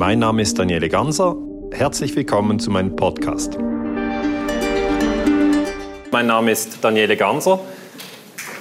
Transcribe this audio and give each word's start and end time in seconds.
Mein 0.00 0.18
Name 0.18 0.40
ist 0.40 0.58
Daniele 0.58 0.88
Ganser. 0.88 1.36
Herzlich 1.72 2.16
willkommen 2.16 2.58
zu 2.58 2.70
meinem 2.70 2.96
Podcast. 2.96 3.58
Mein 6.10 6.26
Name 6.26 6.52
ist 6.52 6.82
Daniele 6.82 7.18
Ganser. 7.18 7.60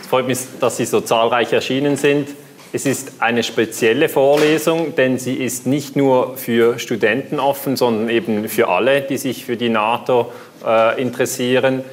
Es 0.02 0.07
freut 0.07 0.28
mich, 0.28 0.38
dass 0.60 0.75
Sie 0.75 0.83
so 0.83 0.99
zahlreich 0.99 1.54
erschienen 1.54 1.96
sind. 1.96 2.28
Es 2.73 2.86
ist 2.86 3.21
eine 3.21 3.44
spezielle 3.44 4.10
Vorlesung, 4.10 4.96
denn 4.96 5.18
sie 5.18 5.36
ist 5.36 5.66
nicht 5.66 5.96
nur 5.96 6.36
für 6.36 6.78
Studenten 6.78 7.40
offen, 7.40 7.78
sondern 7.78 8.10
eben 8.10 8.50
für 8.50 8.68
alle, 8.68 9.02
die 9.02 9.16
sich 9.16 9.46
für 9.46 9.56
die 9.56 9.70
NATO 9.70 10.34
äh, 10.66 11.02
interessieren. 11.02 11.84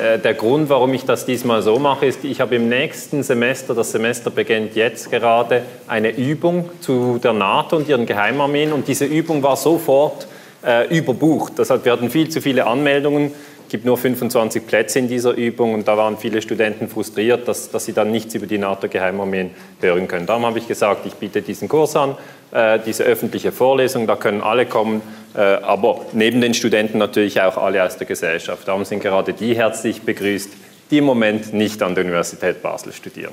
Äh, 0.00 0.18
der 0.18 0.34
Grund, 0.34 0.68
warum 0.68 0.92
ich 0.94 1.04
das 1.04 1.26
diesmal 1.26 1.62
so 1.62 1.78
mache, 1.78 2.06
ist, 2.06 2.24
ich 2.24 2.40
habe 2.40 2.56
im 2.56 2.68
nächsten 2.68 3.22
Semester, 3.22 3.74
das 3.74 3.92
Semester 3.92 4.30
beginnt 4.30 4.74
jetzt 4.76 5.10
gerade, 5.10 5.62
eine 5.86 6.16
Übung 6.16 6.68
zu 6.80 7.18
der 7.22 7.32
NATO 7.32 7.76
und 7.76 7.88
ihren 7.88 8.06
Geheimarmeen 8.06 8.72
und 8.72 8.88
diese 8.88 9.04
Übung 9.04 9.42
war 9.42 9.56
sofort 9.56 10.26
äh, 10.64 10.88
überbucht. 10.96 11.54
Das 11.56 11.70
heißt, 11.70 11.84
wir 11.84 11.92
hatten 11.92 12.10
viel 12.10 12.28
zu 12.28 12.40
viele 12.40 12.66
Anmeldungen 12.66 13.32
gibt 13.68 13.84
nur 13.84 13.96
25 13.96 14.66
Plätze 14.66 14.98
in 14.98 15.08
dieser 15.08 15.32
Übung 15.32 15.74
und 15.74 15.88
da 15.88 15.96
waren 15.96 16.18
viele 16.18 16.42
Studenten 16.42 16.88
frustriert, 16.88 17.48
dass, 17.48 17.70
dass 17.70 17.84
sie 17.84 17.92
dann 17.92 18.10
nichts 18.10 18.34
über 18.34 18.46
die 18.46 18.58
NATO-Geheimarmeen 18.58 19.50
hören 19.80 20.08
können. 20.08 20.26
Darum 20.26 20.46
habe 20.46 20.58
ich 20.58 20.68
gesagt, 20.68 21.06
ich 21.06 21.14
biete 21.14 21.42
diesen 21.42 21.68
Kurs 21.68 21.96
an, 21.96 22.16
äh, 22.52 22.78
diese 22.84 23.04
öffentliche 23.04 23.52
Vorlesung, 23.52 24.06
da 24.06 24.16
können 24.16 24.40
alle 24.40 24.66
kommen, 24.66 25.02
äh, 25.34 25.40
aber 25.40 26.06
neben 26.12 26.40
den 26.40 26.54
Studenten 26.54 26.98
natürlich 26.98 27.40
auch 27.40 27.56
alle 27.56 27.84
aus 27.84 27.96
der 27.96 28.06
Gesellschaft. 28.06 28.66
Darum 28.68 28.84
sind 28.84 29.02
gerade 29.02 29.32
die 29.32 29.56
herzlich 29.56 30.02
begrüßt, 30.02 30.50
die 30.90 30.98
im 30.98 31.04
Moment 31.04 31.52
nicht 31.52 31.82
an 31.82 31.94
der 31.94 32.04
Universität 32.04 32.62
Basel 32.62 32.92
studieren. 32.92 33.32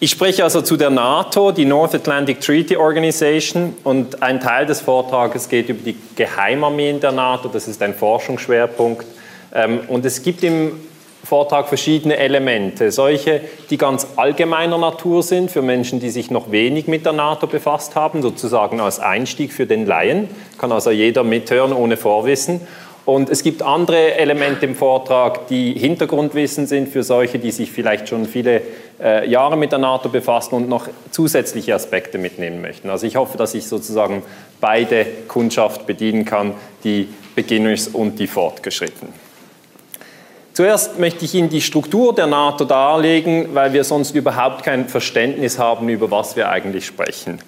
Ich 0.00 0.12
spreche 0.12 0.44
also 0.44 0.62
zu 0.62 0.76
der 0.76 0.90
NATO, 0.90 1.50
die 1.50 1.64
North 1.64 1.92
Atlantic 1.92 2.40
Treaty 2.40 2.76
Organization, 2.76 3.74
und 3.82 4.22
ein 4.22 4.38
Teil 4.38 4.64
des 4.64 4.80
Vortrages 4.80 5.48
geht 5.48 5.68
über 5.68 5.82
die 5.82 5.96
Geheimarmeen 6.14 7.00
der 7.00 7.10
NATO. 7.10 7.48
Das 7.48 7.66
ist 7.66 7.82
ein 7.82 7.94
Forschungsschwerpunkt. 7.94 9.04
Ähm, 9.52 9.80
und 9.88 10.06
es 10.06 10.22
gibt 10.22 10.44
im 10.44 10.78
Vortrag 11.24 11.66
verschiedene 11.66 12.16
Elemente, 12.16 12.92
solche, 12.92 13.40
die 13.70 13.76
ganz 13.76 14.06
allgemeiner 14.14 14.78
Natur 14.78 15.24
sind 15.24 15.50
für 15.50 15.62
Menschen, 15.62 15.98
die 15.98 16.10
sich 16.10 16.30
noch 16.30 16.52
wenig 16.52 16.86
mit 16.86 17.04
der 17.04 17.12
NATO 17.12 17.48
befasst 17.48 17.96
haben, 17.96 18.22
sozusagen 18.22 18.80
als 18.80 19.00
Einstieg 19.00 19.52
für 19.52 19.66
den 19.66 19.84
Laien. 19.84 20.28
Kann 20.58 20.70
also 20.70 20.92
jeder 20.92 21.24
mithören 21.24 21.72
ohne 21.72 21.96
Vorwissen. 21.96 22.60
Und 23.08 23.30
es 23.30 23.42
gibt 23.42 23.62
andere 23.62 24.16
Elemente 24.16 24.66
im 24.66 24.74
Vortrag, 24.74 25.48
die 25.48 25.72
Hintergrundwissen 25.72 26.66
sind 26.66 26.90
für 26.90 27.02
solche, 27.02 27.38
die 27.38 27.52
sich 27.52 27.72
vielleicht 27.72 28.06
schon 28.06 28.26
viele 28.26 28.60
äh, 29.00 29.26
Jahre 29.26 29.56
mit 29.56 29.72
der 29.72 29.78
NATO 29.78 30.10
befassen 30.10 30.56
und 30.56 30.68
noch 30.68 30.90
zusätzliche 31.10 31.74
Aspekte 31.74 32.18
mitnehmen 32.18 32.60
möchten. 32.60 32.90
Also 32.90 33.06
ich 33.06 33.16
hoffe, 33.16 33.38
dass 33.38 33.54
ich 33.54 33.66
sozusagen 33.66 34.22
beide 34.60 35.06
Kundschaft 35.26 35.86
bedienen 35.86 36.26
kann, 36.26 36.52
die 36.84 37.08
Beginners 37.34 37.88
und 37.88 38.18
die 38.18 38.26
Fortgeschrittenen. 38.26 39.14
Zuerst 40.52 40.98
möchte 40.98 41.24
ich 41.24 41.34
Ihnen 41.34 41.48
die 41.48 41.62
Struktur 41.62 42.14
der 42.14 42.26
NATO 42.26 42.66
darlegen, 42.66 43.54
weil 43.54 43.72
wir 43.72 43.84
sonst 43.84 44.14
überhaupt 44.14 44.64
kein 44.64 44.86
Verständnis 44.86 45.58
haben, 45.58 45.88
über 45.88 46.10
was 46.10 46.36
wir 46.36 46.50
eigentlich 46.50 46.84
sprechen. 46.84 47.38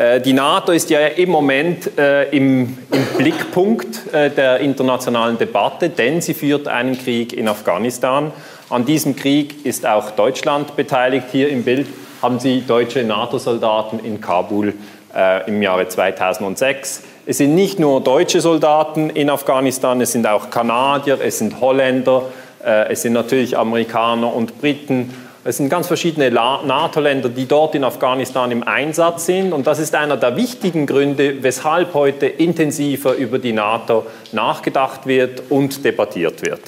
Äh, 0.00 0.20
die 0.22 0.32
NATO 0.32 0.72
ist 0.72 0.88
ja 0.88 1.00
im 1.00 1.28
Moment 1.28 1.98
äh, 1.98 2.30
im, 2.30 2.78
im, 2.90 3.06
Blickpunkt 3.18 4.12
äh, 4.14 4.30
der 4.30 4.60
internationalen 4.60 5.36
Debatte, 5.36 5.90
denn 5.90 6.22
sie 6.22 6.32
führt 6.32 6.68
einen 6.68 6.98
Krieg 6.98 7.34
in 7.34 7.48
Afghanistan. 7.48 8.32
An 8.70 8.86
diesem 8.86 9.14
Krieg 9.14 9.66
ist 9.66 9.86
auch 9.86 10.12
Deutschland 10.12 10.74
beteiligt. 10.74 11.26
Hier 11.30 11.50
im 11.50 11.64
Bild 11.64 11.86
haben 12.22 12.38
Sie 12.38 12.62
deutsche 12.66 13.04
NATO-Soldaten 13.04 13.98
in 13.98 14.22
Kabul 14.22 14.72
äh, 15.14 15.46
im 15.46 15.60
Jahre 15.60 15.86
2006. 15.86 17.02
Es 17.26 17.36
sind 17.36 17.54
nicht 17.54 17.78
nur 17.78 18.00
deutsche 18.00 18.40
Soldaten 18.40 19.10
in 19.10 19.28
Afghanistan, 19.28 20.00
es 20.00 20.12
sind 20.12 20.26
auch 20.26 20.48
Kanadier, 20.48 21.18
es 21.22 21.38
sind 21.38 21.60
Holländer, 21.60 22.22
äh, 22.64 22.90
es 22.90 23.02
sind 23.02 23.12
natürlich 23.12 23.58
Amerikaner 23.58 24.34
und 24.34 24.60
Briten 24.62 25.12
es 25.42 25.56
sind 25.56 25.70
ganz 25.70 25.86
verschiedene 25.86 26.30
NATO-Länder, 26.30 27.30
die 27.30 27.46
dort 27.46 27.74
in 27.74 27.82
Afghanistan 27.82 28.50
im 28.50 28.62
Einsatz 28.62 29.24
sind. 29.24 29.54
Und 29.54 29.66
das 29.66 29.78
ist 29.78 29.94
einer 29.94 30.18
der 30.18 30.36
wichtigen 30.36 30.86
Gründe, 30.86 31.42
weshalb 31.42 31.94
heute 31.94 32.26
intensiver 32.26 33.14
über 33.14 33.38
die 33.38 33.54
NATO 33.54 34.04
nachgedacht 34.32 35.06
wird 35.06 35.42
und 35.48 35.82
debattiert 35.82 36.42
wird. 36.42 36.60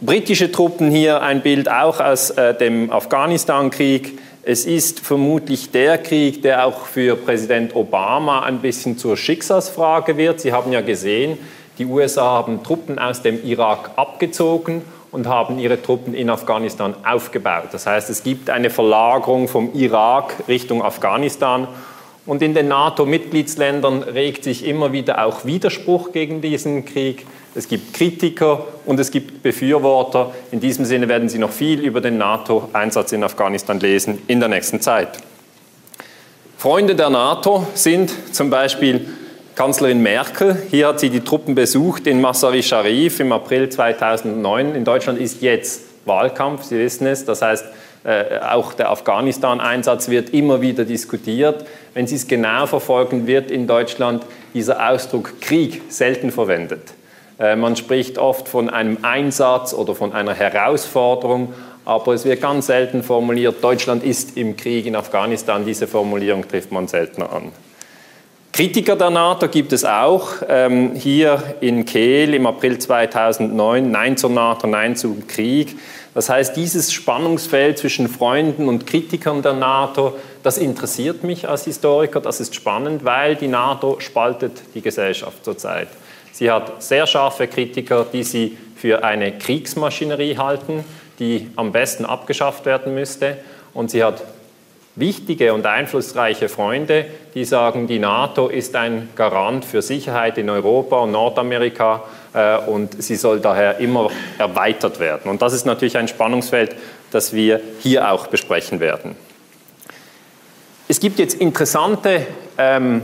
Britische 0.00 0.50
Truppen 0.50 0.90
hier 0.90 1.22
ein 1.22 1.40
Bild 1.40 1.70
auch 1.70 2.00
aus 2.00 2.30
äh, 2.30 2.54
dem 2.54 2.90
Afghanistan-Krieg. 2.90 4.18
Es 4.42 4.64
ist 4.64 5.00
vermutlich 5.00 5.70
der 5.70 5.98
Krieg, 5.98 6.42
der 6.42 6.66
auch 6.66 6.86
für 6.86 7.14
Präsident 7.14 7.76
Obama 7.76 8.42
ein 8.42 8.58
bisschen 8.58 8.98
zur 8.98 9.16
Schicksalsfrage 9.16 10.16
wird. 10.16 10.40
Sie 10.40 10.52
haben 10.52 10.72
ja 10.72 10.80
gesehen, 10.80 11.38
die 11.78 11.84
USA 11.84 12.24
haben 12.24 12.64
Truppen 12.64 12.98
aus 12.98 13.22
dem 13.22 13.44
Irak 13.44 13.90
abgezogen 13.94 14.82
und 15.10 15.26
haben 15.26 15.58
ihre 15.58 15.80
Truppen 15.80 16.14
in 16.14 16.30
Afghanistan 16.30 16.94
aufgebaut. 17.04 17.68
Das 17.72 17.86
heißt, 17.86 18.10
es 18.10 18.22
gibt 18.22 18.50
eine 18.50 18.70
Verlagerung 18.70 19.48
vom 19.48 19.72
Irak 19.74 20.34
Richtung 20.48 20.82
Afghanistan. 20.82 21.68
Und 22.26 22.42
in 22.42 22.52
den 22.52 22.68
NATO-Mitgliedsländern 22.68 24.02
regt 24.02 24.44
sich 24.44 24.66
immer 24.66 24.92
wieder 24.92 25.24
auch 25.24 25.46
Widerspruch 25.46 26.12
gegen 26.12 26.42
diesen 26.42 26.84
Krieg. 26.84 27.24
Es 27.54 27.68
gibt 27.68 27.94
Kritiker 27.94 28.66
und 28.84 29.00
es 29.00 29.10
gibt 29.10 29.42
Befürworter. 29.42 30.32
In 30.50 30.60
diesem 30.60 30.84
Sinne 30.84 31.08
werden 31.08 31.30
Sie 31.30 31.38
noch 31.38 31.50
viel 31.50 31.80
über 31.80 32.02
den 32.02 32.18
NATO-Einsatz 32.18 33.12
in 33.12 33.24
Afghanistan 33.24 33.80
lesen 33.80 34.18
in 34.26 34.40
der 34.40 34.50
nächsten 34.50 34.82
Zeit. 34.82 35.08
Freunde 36.58 36.94
der 36.94 37.08
NATO 37.08 37.66
sind 37.72 38.12
zum 38.34 38.50
Beispiel 38.50 39.08
Kanzlerin 39.58 40.00
Merkel. 40.00 40.56
Hier 40.70 40.86
hat 40.86 41.00
sie 41.00 41.10
die 41.10 41.18
Truppen 41.18 41.56
besucht 41.56 42.06
in 42.06 42.20
Masari 42.20 42.62
Sharif 42.62 43.18
im 43.18 43.32
April 43.32 43.68
2009. 43.68 44.76
In 44.76 44.84
Deutschland 44.84 45.18
ist 45.18 45.42
jetzt 45.42 45.82
Wahlkampf, 46.04 46.62
Sie 46.62 46.78
wissen 46.78 47.08
es. 47.08 47.24
Das 47.24 47.42
heißt, 47.42 47.64
äh, 48.04 48.38
auch 48.38 48.72
der 48.74 48.88
Afghanistan-Einsatz 48.90 50.10
wird 50.10 50.30
immer 50.30 50.60
wieder 50.60 50.84
diskutiert. 50.84 51.66
Wenn 51.92 52.06
Sie 52.06 52.14
es 52.14 52.28
genau 52.28 52.66
verfolgen, 52.66 53.26
wird 53.26 53.50
in 53.50 53.66
Deutschland 53.66 54.24
dieser 54.54 54.90
Ausdruck 54.90 55.40
Krieg 55.40 55.82
selten 55.88 56.30
verwendet. 56.30 56.94
Äh, 57.40 57.56
man 57.56 57.74
spricht 57.74 58.16
oft 58.16 58.46
von 58.46 58.70
einem 58.70 58.98
Einsatz 59.02 59.74
oder 59.74 59.96
von 59.96 60.12
einer 60.12 60.34
Herausforderung, 60.34 61.52
aber 61.84 62.14
es 62.14 62.24
wird 62.24 62.40
ganz 62.40 62.66
selten 62.66 63.02
formuliert, 63.02 63.56
Deutschland 63.60 64.04
ist 64.04 64.36
im 64.36 64.56
Krieg 64.56 64.86
in 64.86 64.94
Afghanistan. 64.94 65.66
Diese 65.66 65.88
Formulierung 65.88 66.46
trifft 66.46 66.70
man 66.70 66.86
seltener 66.86 67.32
an. 67.32 67.50
Kritiker 68.52 68.96
der 68.96 69.10
NATO 69.10 69.48
gibt 69.48 69.72
es 69.72 69.84
auch. 69.84 70.28
Ähm, 70.48 70.94
hier 70.94 71.42
in 71.60 71.84
Kehl 71.84 72.34
im 72.34 72.46
April 72.46 72.78
2009, 72.78 73.90
Nein 73.90 74.16
zur 74.16 74.30
NATO, 74.30 74.66
Nein 74.66 74.96
zum 74.96 75.26
Krieg. 75.26 75.76
Das 76.14 76.28
heißt, 76.28 76.56
dieses 76.56 76.92
Spannungsfeld 76.92 77.78
zwischen 77.78 78.08
Freunden 78.08 78.68
und 78.68 78.86
Kritikern 78.86 79.42
der 79.42 79.52
NATO, 79.52 80.16
das 80.42 80.58
interessiert 80.58 81.22
mich 81.22 81.48
als 81.48 81.66
Historiker, 81.66 82.20
das 82.20 82.40
ist 82.40 82.54
spannend, 82.54 83.04
weil 83.04 83.36
die 83.36 83.46
NATO 83.46 84.00
spaltet 84.00 84.52
die 84.74 84.80
Gesellschaft 84.80 85.44
zurzeit. 85.44 85.88
Sie 86.32 86.50
hat 86.50 86.82
sehr 86.82 87.06
scharfe 87.06 87.46
Kritiker, 87.46 88.06
die 88.12 88.24
sie 88.24 88.56
für 88.74 89.04
eine 89.04 89.38
Kriegsmaschinerie 89.38 90.38
halten, 90.38 90.84
die 91.18 91.50
am 91.56 91.72
besten 91.72 92.04
abgeschafft 92.04 92.64
werden 92.64 92.94
müsste. 92.94 93.38
Und 93.74 93.90
sie 93.90 94.02
hat 94.02 94.22
wichtige 94.98 95.54
und 95.54 95.66
einflussreiche 95.66 96.48
Freunde, 96.48 97.06
die 97.34 97.44
sagen, 97.44 97.86
die 97.86 97.98
NATO 97.98 98.48
ist 98.48 98.74
ein 98.76 99.08
Garant 99.14 99.64
für 99.64 99.82
Sicherheit 99.82 100.38
in 100.38 100.50
Europa 100.50 100.98
und 101.00 101.12
Nordamerika 101.12 102.02
äh, 102.34 102.58
und 102.58 103.00
sie 103.02 103.16
soll 103.16 103.40
daher 103.40 103.78
immer 103.78 104.10
erweitert 104.38 105.00
werden. 105.00 105.30
Und 105.30 105.42
das 105.42 105.52
ist 105.52 105.66
natürlich 105.66 105.96
ein 105.96 106.08
Spannungsfeld, 106.08 106.74
das 107.10 107.32
wir 107.32 107.60
hier 107.80 108.10
auch 108.10 108.26
besprechen 108.26 108.80
werden. 108.80 109.16
Es 110.88 111.00
gibt 111.00 111.18
jetzt 111.18 111.34
interessante 111.34 112.26
ähm, 112.56 113.02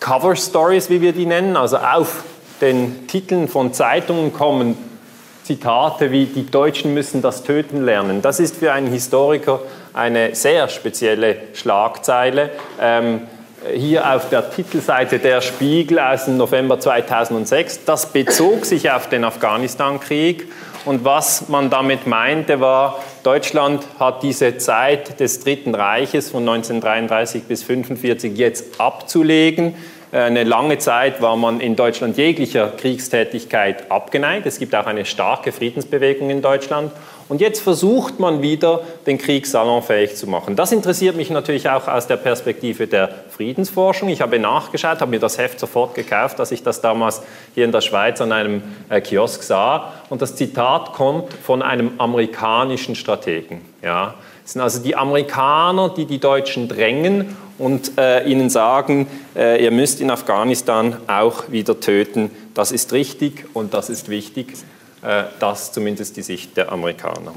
Cover 0.00 0.34
Stories, 0.34 0.90
wie 0.90 1.00
wir 1.00 1.12
die 1.12 1.26
nennen, 1.26 1.56
also 1.56 1.76
auf 1.76 2.24
den 2.60 3.06
Titeln 3.06 3.48
von 3.48 3.72
Zeitungen 3.72 4.32
kommen 4.32 4.76
Zitate 5.44 6.12
wie 6.12 6.26
die 6.26 6.46
Deutschen 6.46 6.94
müssen 6.94 7.20
das 7.20 7.42
Töten 7.42 7.84
lernen. 7.84 8.22
Das 8.22 8.38
ist 8.38 8.56
für 8.56 8.72
einen 8.72 8.86
Historiker 8.86 9.60
eine 9.94 10.34
sehr 10.34 10.68
spezielle 10.68 11.36
Schlagzeile. 11.54 12.50
Ähm, 12.80 13.22
hier 13.72 14.12
auf 14.12 14.28
der 14.28 14.50
Titelseite 14.50 15.18
der 15.18 15.40
Spiegel 15.40 15.98
aus 16.00 16.24
dem 16.24 16.36
November 16.36 16.80
2006. 16.80 17.84
Das 17.84 18.06
bezog 18.06 18.64
sich 18.64 18.90
auf 18.90 19.08
den 19.08 19.24
Afghanistan-Krieg. 19.24 20.48
Und 20.84 21.04
was 21.04 21.48
man 21.48 21.70
damit 21.70 22.08
meinte, 22.08 22.60
war, 22.60 22.98
Deutschland 23.22 23.84
hat 24.00 24.24
diese 24.24 24.58
Zeit 24.58 25.20
des 25.20 25.40
Dritten 25.40 25.76
Reiches 25.76 26.30
von 26.30 26.40
1933 26.40 27.44
bis 27.44 27.62
1945 27.62 28.36
jetzt 28.36 28.80
abzulegen. 28.80 29.76
Eine 30.10 30.44
lange 30.44 30.78
Zeit 30.78 31.22
war 31.22 31.36
man 31.36 31.60
in 31.60 31.76
Deutschland 31.76 32.18
jeglicher 32.18 32.68
Kriegstätigkeit 32.76 33.90
abgeneigt. 33.90 34.44
Es 34.44 34.58
gibt 34.58 34.74
auch 34.74 34.86
eine 34.86 35.04
starke 35.04 35.52
Friedensbewegung 35.52 36.28
in 36.30 36.42
Deutschland. 36.42 36.92
Und 37.32 37.40
jetzt 37.40 37.62
versucht 37.62 38.20
man 38.20 38.42
wieder, 38.42 38.80
den 39.06 39.16
Krieg 39.16 39.46
salonfähig 39.46 40.16
zu 40.16 40.26
machen. 40.26 40.54
Das 40.54 40.70
interessiert 40.70 41.16
mich 41.16 41.30
natürlich 41.30 41.70
auch 41.70 41.88
aus 41.88 42.06
der 42.06 42.18
Perspektive 42.18 42.86
der 42.86 43.08
Friedensforschung. 43.30 44.10
Ich 44.10 44.20
habe 44.20 44.38
nachgeschaut, 44.38 45.00
habe 45.00 45.12
mir 45.12 45.18
das 45.18 45.38
Heft 45.38 45.58
sofort 45.58 45.94
gekauft, 45.94 46.40
als 46.40 46.52
ich 46.52 46.62
das 46.62 46.82
damals 46.82 47.22
hier 47.54 47.64
in 47.64 47.72
der 47.72 47.80
Schweiz 47.80 48.20
an 48.20 48.32
einem 48.32 48.62
äh, 48.90 49.00
Kiosk 49.00 49.44
sah. 49.44 49.94
Und 50.10 50.20
das 50.20 50.36
Zitat 50.36 50.92
kommt 50.92 51.32
von 51.32 51.62
einem 51.62 51.92
amerikanischen 51.96 52.96
Strategen. 52.96 53.62
Ja. 53.80 54.12
Es 54.44 54.52
sind 54.52 54.60
also 54.60 54.82
die 54.82 54.94
Amerikaner, 54.94 55.88
die 55.88 56.04
die 56.04 56.18
Deutschen 56.18 56.68
drängen 56.68 57.34
und 57.56 57.96
äh, 57.96 58.24
ihnen 58.24 58.50
sagen, 58.50 59.06
äh, 59.34 59.64
ihr 59.64 59.70
müsst 59.70 60.02
in 60.02 60.10
Afghanistan 60.10 60.98
auch 61.06 61.50
wieder 61.50 61.80
töten. 61.80 62.30
Das 62.52 62.72
ist 62.72 62.92
richtig 62.92 63.46
und 63.54 63.72
das 63.72 63.88
ist 63.88 64.10
wichtig. 64.10 64.48
Äh, 65.02 65.24
das 65.40 65.72
zumindest 65.72 66.16
die 66.16 66.22
Sicht 66.22 66.56
der 66.56 66.72
Amerikaner. 66.72 67.34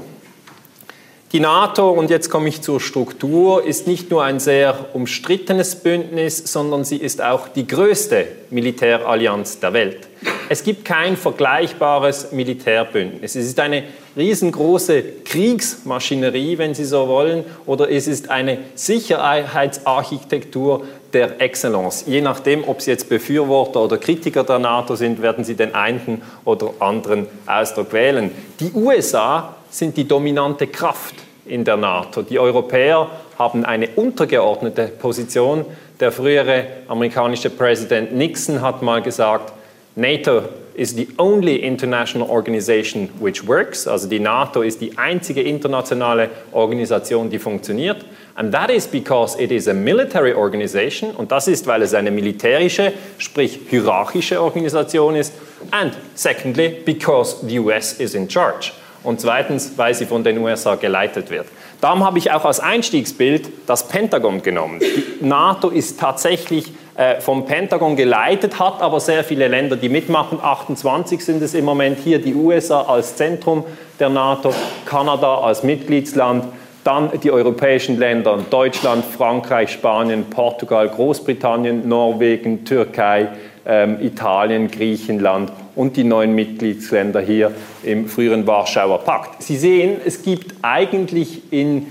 Die 1.32 1.40
NATO, 1.40 1.90
und 1.90 2.08
jetzt 2.08 2.30
komme 2.30 2.48
ich 2.48 2.62
zur 2.62 2.80
Struktur, 2.80 3.64
ist 3.64 3.88
nicht 3.88 4.10
nur 4.10 4.22
ein 4.22 4.38
sehr 4.38 4.94
umstrittenes 4.94 5.74
Bündnis, 5.76 6.38
sondern 6.38 6.84
sie 6.84 6.98
ist 6.98 7.20
auch 7.20 7.48
die 7.48 7.66
größte 7.66 8.28
Militärallianz 8.50 9.58
der 9.58 9.72
Welt. 9.72 10.06
Es 10.48 10.62
gibt 10.62 10.84
kein 10.84 11.16
vergleichbares 11.16 12.30
Militärbündnis. 12.30 13.34
Es 13.34 13.46
ist 13.46 13.58
eine 13.58 13.82
riesengroße 14.16 15.02
Kriegsmaschinerie, 15.24 16.58
wenn 16.58 16.74
Sie 16.74 16.84
so 16.84 17.08
wollen, 17.08 17.44
oder 17.66 17.90
es 17.90 18.06
ist 18.06 18.30
eine 18.30 18.58
Sicherheitsarchitektur 18.76 20.84
der 21.16 21.40
Excellence. 21.40 22.04
Je 22.06 22.20
nachdem, 22.20 22.68
ob 22.68 22.82
Sie 22.82 22.90
jetzt 22.90 23.08
Befürworter 23.08 23.82
oder 23.82 23.96
Kritiker 23.96 24.44
der 24.44 24.58
NATO 24.58 24.96
sind, 24.96 25.22
werden 25.22 25.44
Sie 25.44 25.54
den 25.54 25.74
einen 25.74 26.20
oder 26.44 26.74
anderen 26.78 27.26
Ausdruck 27.46 27.94
wählen. 27.94 28.30
Die 28.60 28.70
USA 28.74 29.54
sind 29.70 29.96
die 29.96 30.06
dominante 30.06 30.66
Kraft 30.66 31.14
in 31.46 31.64
der 31.64 31.78
NATO. 31.78 32.20
Die 32.20 32.38
Europäer 32.38 33.08
haben 33.38 33.64
eine 33.64 33.88
untergeordnete 33.96 34.88
Position. 34.88 35.64
Der 36.00 36.12
frühere 36.12 36.66
amerikanische 36.86 37.48
Präsident 37.48 38.14
Nixon 38.14 38.60
hat 38.60 38.82
mal 38.82 39.00
gesagt, 39.00 39.54
NATO 39.94 40.42
is 40.74 40.94
the 40.94 41.08
only 41.16 41.56
international 41.56 42.28
organization 42.28 43.08
which 43.18 43.48
works. 43.48 43.88
Also 43.88 44.06
die 44.06 44.20
NATO 44.20 44.60
ist 44.60 44.82
die 44.82 44.98
einzige 44.98 45.40
internationale 45.40 46.28
Organisation, 46.52 47.30
die 47.30 47.38
funktioniert. 47.38 48.04
And 48.36 48.52
that 48.52 48.70
is 48.70 48.86
because 48.86 49.40
it 49.40 49.50
is 49.50 49.66
a 49.66 49.72
military 49.72 50.34
organization. 50.34 51.10
Und 51.12 51.32
das 51.32 51.48
ist, 51.48 51.66
weil 51.66 51.80
es 51.80 51.94
eine 51.94 52.10
militärische, 52.10 52.92
sprich 53.16 53.60
hierarchische 53.68 54.42
Organisation 54.42 55.16
ist. 55.16 55.32
And 55.70 55.96
secondly, 56.14 56.82
because 56.84 57.36
the 57.46 57.58
US 57.58 57.94
is 57.94 58.14
in 58.14 58.28
charge 58.28 58.72
und 59.06 59.20
zweitens, 59.20 59.72
weil 59.76 59.94
sie 59.94 60.04
von 60.04 60.24
den 60.24 60.38
USA 60.38 60.74
geleitet 60.74 61.30
wird. 61.30 61.46
Darum 61.80 62.04
habe 62.04 62.18
ich 62.18 62.32
auch 62.32 62.44
als 62.44 62.60
Einstiegsbild 62.60 63.48
das 63.66 63.86
Pentagon 63.88 64.42
genommen. 64.42 64.80
Die 64.80 65.24
NATO 65.24 65.68
ist 65.68 66.00
tatsächlich 66.00 66.72
äh, 66.96 67.20
vom 67.20 67.46
Pentagon 67.46 67.94
geleitet, 67.94 68.58
hat 68.58 68.82
aber 68.82 68.98
sehr 68.98 69.22
viele 69.22 69.48
Länder, 69.48 69.76
die 69.76 69.88
mitmachen. 69.88 70.40
28 70.42 71.24
sind 71.24 71.40
es 71.42 71.54
im 71.54 71.64
Moment 71.64 72.00
hier, 72.00 72.18
die 72.18 72.34
USA 72.34 72.82
als 72.82 73.16
Zentrum 73.16 73.64
der 74.00 74.08
NATO, 74.08 74.52
Kanada 74.84 75.38
als 75.38 75.62
Mitgliedsland, 75.62 76.44
dann 76.86 77.10
die 77.20 77.30
europäischen 77.30 77.98
Länder, 77.98 78.38
Deutschland, 78.48 79.04
Frankreich, 79.04 79.70
Spanien, 79.70 80.26
Portugal, 80.30 80.88
Großbritannien, 80.88 81.88
Norwegen, 81.88 82.64
Türkei, 82.64 83.28
ähm, 83.66 83.98
Italien, 84.00 84.70
Griechenland 84.70 85.50
und 85.74 85.96
die 85.96 86.04
neuen 86.04 86.34
Mitgliedsländer 86.34 87.20
hier 87.20 87.52
im 87.82 88.08
früheren 88.08 88.46
Warschauer 88.46 89.00
Pakt. 89.00 89.42
Sie 89.42 89.56
sehen, 89.56 90.00
es 90.04 90.22
gibt 90.22 90.54
eigentlich 90.62 91.52
in 91.52 91.88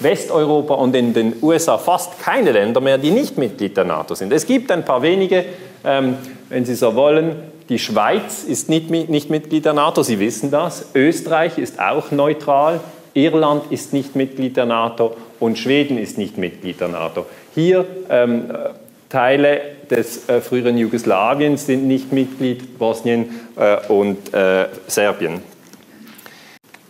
Westeuropa 0.00 0.74
und 0.74 0.94
in 0.94 1.14
den 1.14 1.34
USA 1.40 1.78
fast 1.78 2.20
keine 2.20 2.52
Länder 2.52 2.82
mehr, 2.82 2.98
die 2.98 3.10
nicht 3.10 3.38
Mitglied 3.38 3.76
der 3.76 3.84
NATO 3.84 4.14
sind. 4.14 4.32
Es 4.32 4.46
gibt 4.46 4.70
ein 4.70 4.84
paar 4.84 5.00
wenige, 5.00 5.44
ähm, 5.84 6.16
wenn 6.50 6.66
Sie 6.66 6.74
so 6.74 6.94
wollen. 6.94 7.36
Die 7.70 7.78
Schweiz 7.78 8.44
ist 8.44 8.68
nicht, 8.68 8.90
nicht 8.90 9.30
Mitglied 9.30 9.64
der 9.64 9.72
NATO, 9.72 10.02
Sie 10.02 10.20
wissen 10.20 10.50
das. 10.50 10.90
Österreich 10.94 11.58
ist 11.58 11.80
auch 11.80 12.10
neutral. 12.10 12.80
Irland 13.16 13.72
ist 13.72 13.92
nicht 13.92 14.14
Mitglied 14.14 14.56
der 14.56 14.66
NATO 14.66 15.16
und 15.40 15.58
Schweden 15.58 15.98
ist 15.98 16.18
nicht 16.18 16.38
Mitglied 16.38 16.80
der 16.80 16.88
NATO. 16.88 17.26
Hier 17.54 17.86
ähm, 18.10 18.52
Teile 19.08 19.60
des 19.90 20.28
äh, 20.28 20.40
früheren 20.40 20.76
Jugoslawiens 20.76 21.66
sind 21.66 21.86
nicht 21.86 22.12
Mitglied, 22.12 22.78
Bosnien 22.78 23.40
äh, 23.56 23.78
und 23.88 24.34
äh, 24.34 24.66
Serbien. 24.86 25.40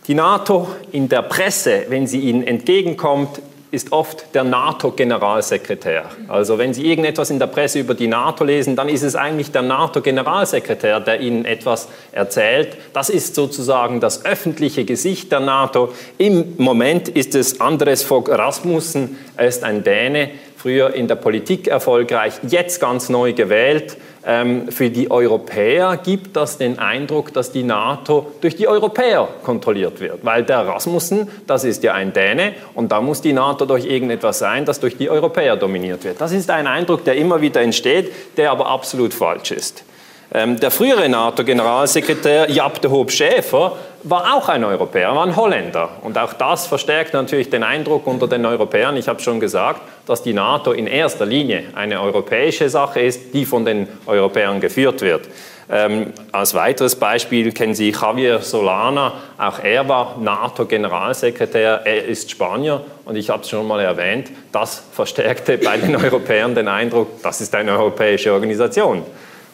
Die 0.07 0.13
NATO 0.13 0.67
in 0.91 1.09
der 1.09 1.21
Presse, 1.21 1.85
wenn 1.89 2.07
sie 2.07 2.19
ihnen 2.21 2.43
entgegenkommt, 2.43 3.41
ist 3.69 3.91
oft 3.91 4.33
der 4.33 4.43
NATO-Generalsekretär. 4.43 6.05
Also 6.27 6.57
wenn 6.57 6.73
Sie 6.73 6.85
irgendetwas 6.85 7.29
in 7.29 7.39
der 7.39 7.47
Presse 7.47 7.79
über 7.79 7.95
die 7.95 8.07
NATO 8.07 8.43
lesen, 8.43 8.75
dann 8.75 8.87
ist 8.87 9.03
es 9.03 9.15
eigentlich 9.15 9.51
der 9.51 9.61
NATO-Generalsekretär, 9.61 10.99
der 11.01 11.19
Ihnen 11.19 11.43
etwas 11.43 11.89
erzählt. 12.11 12.77
Das 12.93 13.09
ist 13.09 13.35
sozusagen 13.35 13.99
das 13.99 14.23
öffentliche 14.25 14.85
Gesicht 14.85 15.31
der 15.31 15.41
NATO. 15.41 15.93
Im 16.17 16.55
Moment 16.57 17.09
ist 17.09 17.35
es 17.35 17.59
Andres 17.59 18.03
Fogh 18.03 18.29
Rasmussen, 18.29 19.17
er 19.35 19.47
ist 19.47 19.63
ein 19.63 19.83
Däne, 19.83 20.31
früher 20.55 20.93
in 20.93 21.07
der 21.07 21.15
Politik 21.15 21.67
erfolgreich, 21.67 22.33
jetzt 22.47 22.79
ganz 22.79 23.09
neu 23.09 23.33
gewählt. 23.33 23.97
Ähm, 24.29 24.69
für 24.69 24.89
die 24.89 25.09
Europäer 25.09 25.95
gibt 26.03 26.35
das 26.35 26.57
den 26.57 26.79
Eindruck, 26.79 27.31
dass 27.31 27.53
die 27.53 27.63
NATO 27.63 28.33
durch 28.41 28.57
die 28.57 28.67
Europäer 28.67 29.29
kontrolliert 29.41 30.01
wird. 30.01 30.25
Weil 30.25 30.43
der 30.43 30.67
Rasmussen, 30.67 31.29
das 31.47 31.63
ist 31.63 31.81
ja 31.83 31.93
ein 31.93 32.11
Däne, 32.11 32.51
und 32.75 32.91
da 32.91 32.99
muss 32.99 33.21
die 33.21 33.31
NATO 33.31 33.65
durch 33.65 33.85
irgendetwas 33.85 34.39
sein, 34.39 34.65
das 34.65 34.81
durch 34.81 34.97
die 34.97 35.09
Europäer 35.09 35.55
dominiert 35.55 36.03
wird. 36.03 36.19
Das 36.19 36.33
ist 36.33 36.49
ein 36.49 36.67
Eindruck, 36.67 37.05
der 37.05 37.15
immer 37.15 37.39
wieder 37.39 37.61
entsteht, 37.61 38.11
der 38.35 38.51
aber 38.51 38.67
absolut 38.67 39.13
falsch 39.13 39.51
ist. 39.51 39.85
Ähm, 40.33 40.59
der 40.59 40.71
frühere 40.71 41.07
NATO-Generalsekretär 41.07 42.49
Jaap 42.51 42.81
de 42.81 42.91
Hoop 42.91 43.11
Schäfer 43.11 43.73
war 44.03 44.35
auch 44.35 44.49
ein 44.49 44.63
Europäer, 44.63 45.15
war 45.15 45.25
ein 45.25 45.35
Holländer. 45.35 45.89
Und 46.01 46.17
auch 46.17 46.33
das 46.33 46.67
verstärkt 46.67 47.13
natürlich 47.13 47.49
den 47.49 47.63
Eindruck 47.63 48.05
unter 48.07 48.27
den 48.27 48.45
Europäern, 48.45 48.97
ich 48.97 49.07
habe 49.07 49.21
schon 49.21 49.39
gesagt, 49.39 49.81
dass 50.05 50.23
die 50.23 50.33
NATO 50.33 50.73
in 50.73 50.87
erster 50.87 51.25
Linie 51.25 51.65
eine 51.75 52.01
europäische 52.01 52.69
Sache 52.69 52.99
ist, 52.99 53.33
die 53.33 53.45
von 53.45 53.63
den 53.63 53.87
Europäern 54.05 54.59
geführt 54.59 55.01
wird. 55.01 55.27
Ähm, 55.69 56.13
als 56.31 56.53
weiteres 56.53 56.95
Beispiel 56.95 57.51
kennen 57.51 57.73
Sie 57.73 57.91
Javier 57.91 58.39
Solana, 58.39 59.13
auch 59.37 59.59
er 59.59 59.87
war 59.89 60.15
NATO-Generalsekretär, 60.17 61.81
er 61.83 62.05
ist 62.05 62.31
Spanier 62.31 62.81
und 63.03 63.17
ich 63.17 63.29
habe 63.29 63.43
es 63.43 63.49
schon 63.49 63.67
mal 63.67 63.81
erwähnt, 63.81 64.31
das 64.53 64.81
verstärkte 64.93 65.57
bei 65.57 65.77
den 65.77 65.95
Europäern 66.03 66.55
den 66.55 66.69
Eindruck, 66.69 67.21
das 67.21 67.41
ist 67.41 67.53
eine 67.53 67.71
europäische 67.71 68.31
Organisation. 68.31 69.03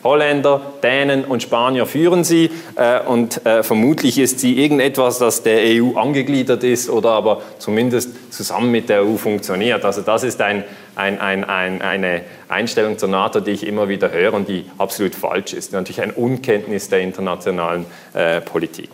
Holländer, 0.04 0.62
Dänen 0.82 1.26
und 1.26 1.42
Spanier 1.42 1.86
führen 1.86 2.24
sie 2.24 2.50
äh, 2.76 3.00
und 3.00 3.46
äh, 3.46 3.64
vermutlich 3.64 4.20
ist 4.20 4.40
sie 4.40 4.62
irgendetwas, 4.62 5.20
das 5.20 5.44
der 5.44 5.62
EU 5.64 5.98
angegliedert 5.98 6.64
ist 6.64 6.90
oder 6.90 7.12
aber 7.12 7.42
zumindest 7.60 8.34
zusammen 8.34 8.72
mit 8.72 8.90
der 8.90 9.06
EU 9.06 9.16
funktioniert. 9.16 9.86
Also 9.86 10.02
das 10.02 10.24
ist 10.24 10.42
ein, 10.42 10.64
ein, 10.96 11.20
ein, 11.20 11.82
eine 11.82 12.22
Einstellung 12.50 12.98
zur 12.98 13.10
NATO, 13.10 13.40
die 13.40 13.52
ich 13.52 13.66
immer 13.66 13.90
wieder 13.90 14.12
höre 14.12 14.34
und 14.34 14.48
die 14.48 14.66
absolut 14.78 15.16
falsch 15.16 15.54
ist. 15.54 15.72
Natürlich 15.72 16.02
ein 16.02 16.12
Unkenntnis 16.12 16.90
der 16.90 17.00
internationalen 17.00 17.86
äh, 18.14 18.42
Politik. 18.42 18.90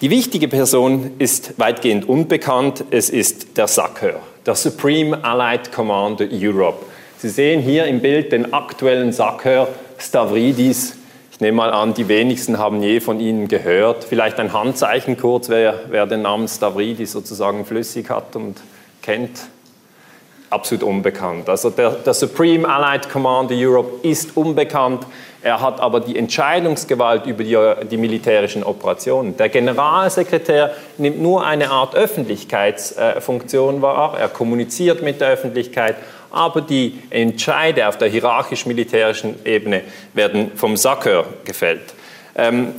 Die 0.00 0.10
wichtige 0.10 0.48
Person 0.48 1.12
ist 1.18 1.60
weitgehend 1.60 2.08
unbekannt. 2.08 2.84
Es 2.90 3.08
ist 3.08 3.56
der 3.56 3.68
SACEUR, 3.68 4.18
der 4.44 4.56
Supreme 4.56 5.22
Allied 5.22 5.70
Commander 5.70 6.26
Europe. 6.32 6.84
Sie 7.22 7.28
sehen 7.28 7.60
hier 7.60 7.84
im 7.84 8.00
Bild 8.00 8.32
den 8.32 8.52
aktuellen 8.52 9.12
Sacker 9.12 9.68
Stavridis. 9.96 10.96
Ich 11.30 11.38
nehme 11.38 11.58
mal 11.58 11.70
an, 11.70 11.94
die 11.94 12.08
wenigsten 12.08 12.58
haben 12.58 12.82
je 12.82 12.98
von 12.98 13.20
Ihnen 13.20 13.46
gehört. 13.46 14.02
Vielleicht 14.02 14.40
ein 14.40 14.52
Handzeichen 14.52 15.16
kurz, 15.16 15.48
wer, 15.48 15.82
wer 15.88 16.06
den 16.06 16.22
Namen 16.22 16.48
Stavridis 16.48 17.12
sozusagen 17.12 17.64
flüssig 17.64 18.10
hat 18.10 18.34
und 18.34 18.60
kennt. 19.02 19.38
Absolut 20.50 20.82
unbekannt. 20.82 21.48
Also 21.48 21.70
der, 21.70 21.90
der 21.90 22.12
Supreme 22.12 22.68
Allied 22.68 23.08
Commander 23.08 23.54
Europe 23.56 24.04
ist 24.04 24.36
unbekannt. 24.36 25.06
Er 25.42 25.60
hat 25.60 25.78
aber 25.80 26.00
die 26.00 26.18
Entscheidungsgewalt 26.18 27.26
über 27.26 27.44
die, 27.44 27.86
die, 27.86 27.98
militärischen 27.98 28.64
Operationen. 28.64 29.36
Der 29.36 29.48
Generalsekretär 29.48 30.74
nimmt 30.98 31.22
nur 31.22 31.46
eine 31.46 31.70
Art 31.70 31.94
Öffentlichkeitsfunktion 31.94 33.80
wahr. 33.80 34.18
Er 34.18 34.28
kommuniziert 34.28 35.02
mit 35.02 35.20
der 35.20 35.28
Öffentlichkeit 35.28 35.94
aber 36.32 36.60
die 36.60 36.98
Entscheide 37.10 37.86
auf 37.88 37.98
der 37.98 38.08
hierarchisch-militärischen 38.08 39.36
Ebene 39.44 39.82
werden 40.14 40.52
vom 40.56 40.76
Sacker 40.76 41.26
gefällt. 41.44 41.94
Ähm, 42.34 42.74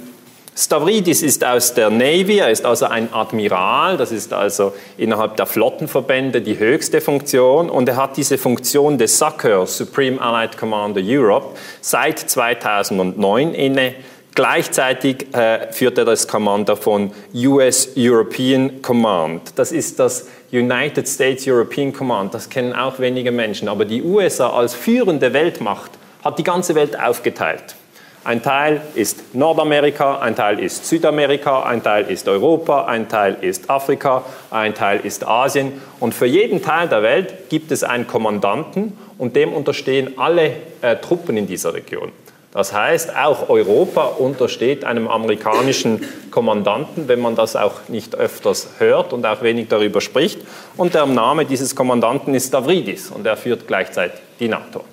Stavridis 0.55 1.23
ist 1.23 1.43
aus 1.43 1.73
der 1.73 1.89
Navy, 1.89 2.37
er 2.37 2.51
ist 2.51 2.63
also 2.63 2.85
ein 2.85 3.11
Admiral, 3.11 3.97
das 3.97 4.11
ist 4.11 4.33
also 4.33 4.73
innerhalb 4.97 5.35
der 5.35 5.47
Flottenverbände 5.47 6.41
die 6.41 6.59
höchste 6.59 7.01
Funktion 7.01 7.71
und 7.71 7.89
er 7.89 7.95
hat 7.95 8.17
diese 8.17 8.37
Funktion 8.37 8.99
des 8.99 9.17
SACEUR, 9.17 9.65
Supreme 9.65 10.21
Allied 10.21 10.55
Commander 10.55 11.01
Europe, 11.03 11.55
seit 11.81 12.19
2009 12.19 13.55
inne 13.55 13.95
Gleichzeitig 14.35 15.27
äh, 15.35 15.71
führt 15.71 15.97
er 15.99 16.05
das 16.05 16.27
Kommando 16.27 16.75
von 16.75 17.11
US 17.35 17.89
European 17.95 18.81
Command. 18.81 19.53
Das 19.55 19.71
ist 19.71 19.99
das 19.99 20.27
United 20.53 21.07
States 21.07 21.47
European 21.47 21.91
Command. 21.91 22.33
Das 22.33 22.47
kennen 22.47 22.73
auch 22.73 22.99
wenige 22.99 23.31
Menschen. 23.31 23.67
Aber 23.67 23.85
die 23.85 24.03
USA 24.03 24.51
als 24.51 24.75
führende 24.75 25.33
Weltmacht 25.33 25.91
hat 26.23 26.37
die 26.37 26.43
ganze 26.43 26.75
Welt 26.75 26.97
aufgeteilt. 26.99 27.75
Ein 28.23 28.41
Teil 28.41 28.79
ist 28.95 29.35
Nordamerika, 29.35 30.19
ein 30.19 30.35
Teil 30.35 30.59
ist 30.59 30.85
Südamerika, 30.85 31.63
ein 31.63 31.83
Teil 31.83 32.09
ist 32.09 32.25
Europa, 32.29 32.85
ein 32.85 33.09
Teil 33.09 33.35
ist 33.41 33.69
Afrika, 33.69 34.23
ein 34.49 34.73
Teil 34.73 35.01
ist 35.03 35.27
Asien. 35.27 35.81
Und 35.99 36.13
für 36.13 36.27
jeden 36.27 36.61
Teil 36.61 36.87
der 36.87 37.03
Welt 37.03 37.49
gibt 37.49 37.71
es 37.73 37.83
einen 37.83 38.07
Kommandanten 38.07 38.97
und 39.17 39.35
dem 39.35 39.51
unterstehen 39.51 40.17
alle 40.17 40.53
äh, 40.81 40.95
Truppen 40.97 41.35
in 41.35 41.47
dieser 41.47 41.73
Region. 41.73 42.13
Das 42.53 42.71
heißt, 42.71 43.15
auch 43.15 43.49
Europa 43.49 44.03
untersteht 44.03 44.85
einem 44.85 45.07
amerikanischen 45.07 46.05
Kommandanten, 46.29 47.07
wenn 47.07 47.19
man 47.19 47.35
das 47.35 47.55
auch 47.55 47.87
nicht 47.87 48.13
öfters 48.13 48.69
hört 48.77 49.11
und 49.11 49.25
auch 49.25 49.41
wenig 49.41 49.69
darüber 49.69 50.01
spricht. 50.01 50.39
Und 50.77 50.93
der 50.93 51.07
Name 51.07 51.45
dieses 51.45 51.75
Kommandanten 51.75 52.35
ist 52.35 52.49
Stavridis 52.49 53.09
und 53.09 53.25
er 53.25 53.37
führt 53.37 53.67
gleichzeitig 53.67 54.19
die 54.39 54.47
NATO. 54.47 54.83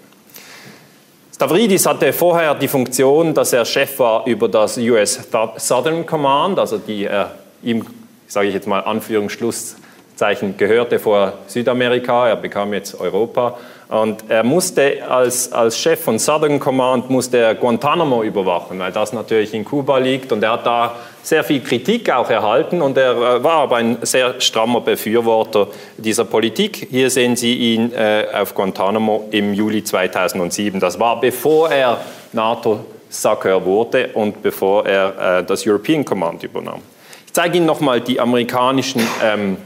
Stavridis 1.34 1.84
hatte 1.84 2.14
vorher 2.14 2.54
die 2.54 2.68
Funktion, 2.68 3.34
dass 3.34 3.52
er 3.52 3.66
Chef 3.66 3.98
war 3.98 4.26
über 4.26 4.48
das 4.48 4.78
US 4.78 5.20
Southern 5.56 6.06
Command, 6.06 6.58
also 6.58 6.78
die 6.78 7.04
er 7.04 7.34
ihm, 7.62 7.84
sage 8.26 8.48
ich 8.48 8.54
jetzt 8.54 8.66
mal 8.68 8.80
Anführungsschlusszeichen, 8.80 10.56
gehörte 10.56 10.98
vor 10.98 11.34
Südamerika, 11.46 12.28
er 12.28 12.36
bekam 12.36 12.72
jetzt 12.72 12.98
Europa 12.98 13.58
und 13.90 14.22
er 14.28 14.44
musste 14.44 15.04
als, 15.08 15.52
als 15.52 15.76
Chef 15.76 16.00
von 16.00 16.20
Southern 16.20 16.60
Command 16.60 17.10
musste 17.10 17.38
er 17.38 17.56
Guantanamo 17.56 18.22
überwachen, 18.22 18.78
weil 18.78 18.92
das 18.92 19.12
natürlich 19.12 19.52
in 19.52 19.64
Kuba 19.64 19.98
liegt. 19.98 20.30
Und 20.30 20.44
er 20.44 20.52
hat 20.52 20.64
da 20.64 20.94
sehr 21.24 21.42
viel 21.42 21.60
Kritik 21.60 22.08
auch 22.08 22.30
erhalten 22.30 22.82
und 22.82 22.96
er 22.96 23.10
äh, 23.16 23.42
war 23.42 23.62
aber 23.62 23.76
ein 23.76 23.98
sehr 24.02 24.40
strammer 24.40 24.80
Befürworter 24.80 25.66
dieser 25.96 26.24
Politik. 26.24 26.86
Hier 26.88 27.10
sehen 27.10 27.34
Sie 27.34 27.74
ihn 27.74 27.92
äh, 27.92 28.26
auf 28.32 28.54
Guantanamo 28.54 29.26
im 29.32 29.54
Juli 29.54 29.82
2007. 29.82 30.78
Das 30.78 31.00
war 31.00 31.20
bevor 31.20 31.72
er 31.72 31.98
NATO-Sacker 32.32 33.64
wurde 33.64 34.10
und 34.14 34.40
bevor 34.40 34.86
er 34.86 35.40
äh, 35.40 35.44
das 35.44 35.66
European 35.66 36.04
Command 36.04 36.44
übernahm. 36.44 36.80
Ich 37.26 37.32
zeige 37.32 37.56
Ihnen 37.56 37.66
nochmal 37.66 38.00
die 38.00 38.20
amerikanischen 38.20 39.02
ähm, 39.20 39.56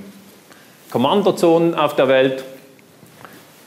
Kommandozonen 0.91 1.75
auf 1.75 1.95
der 1.95 2.09
Welt. 2.09 2.43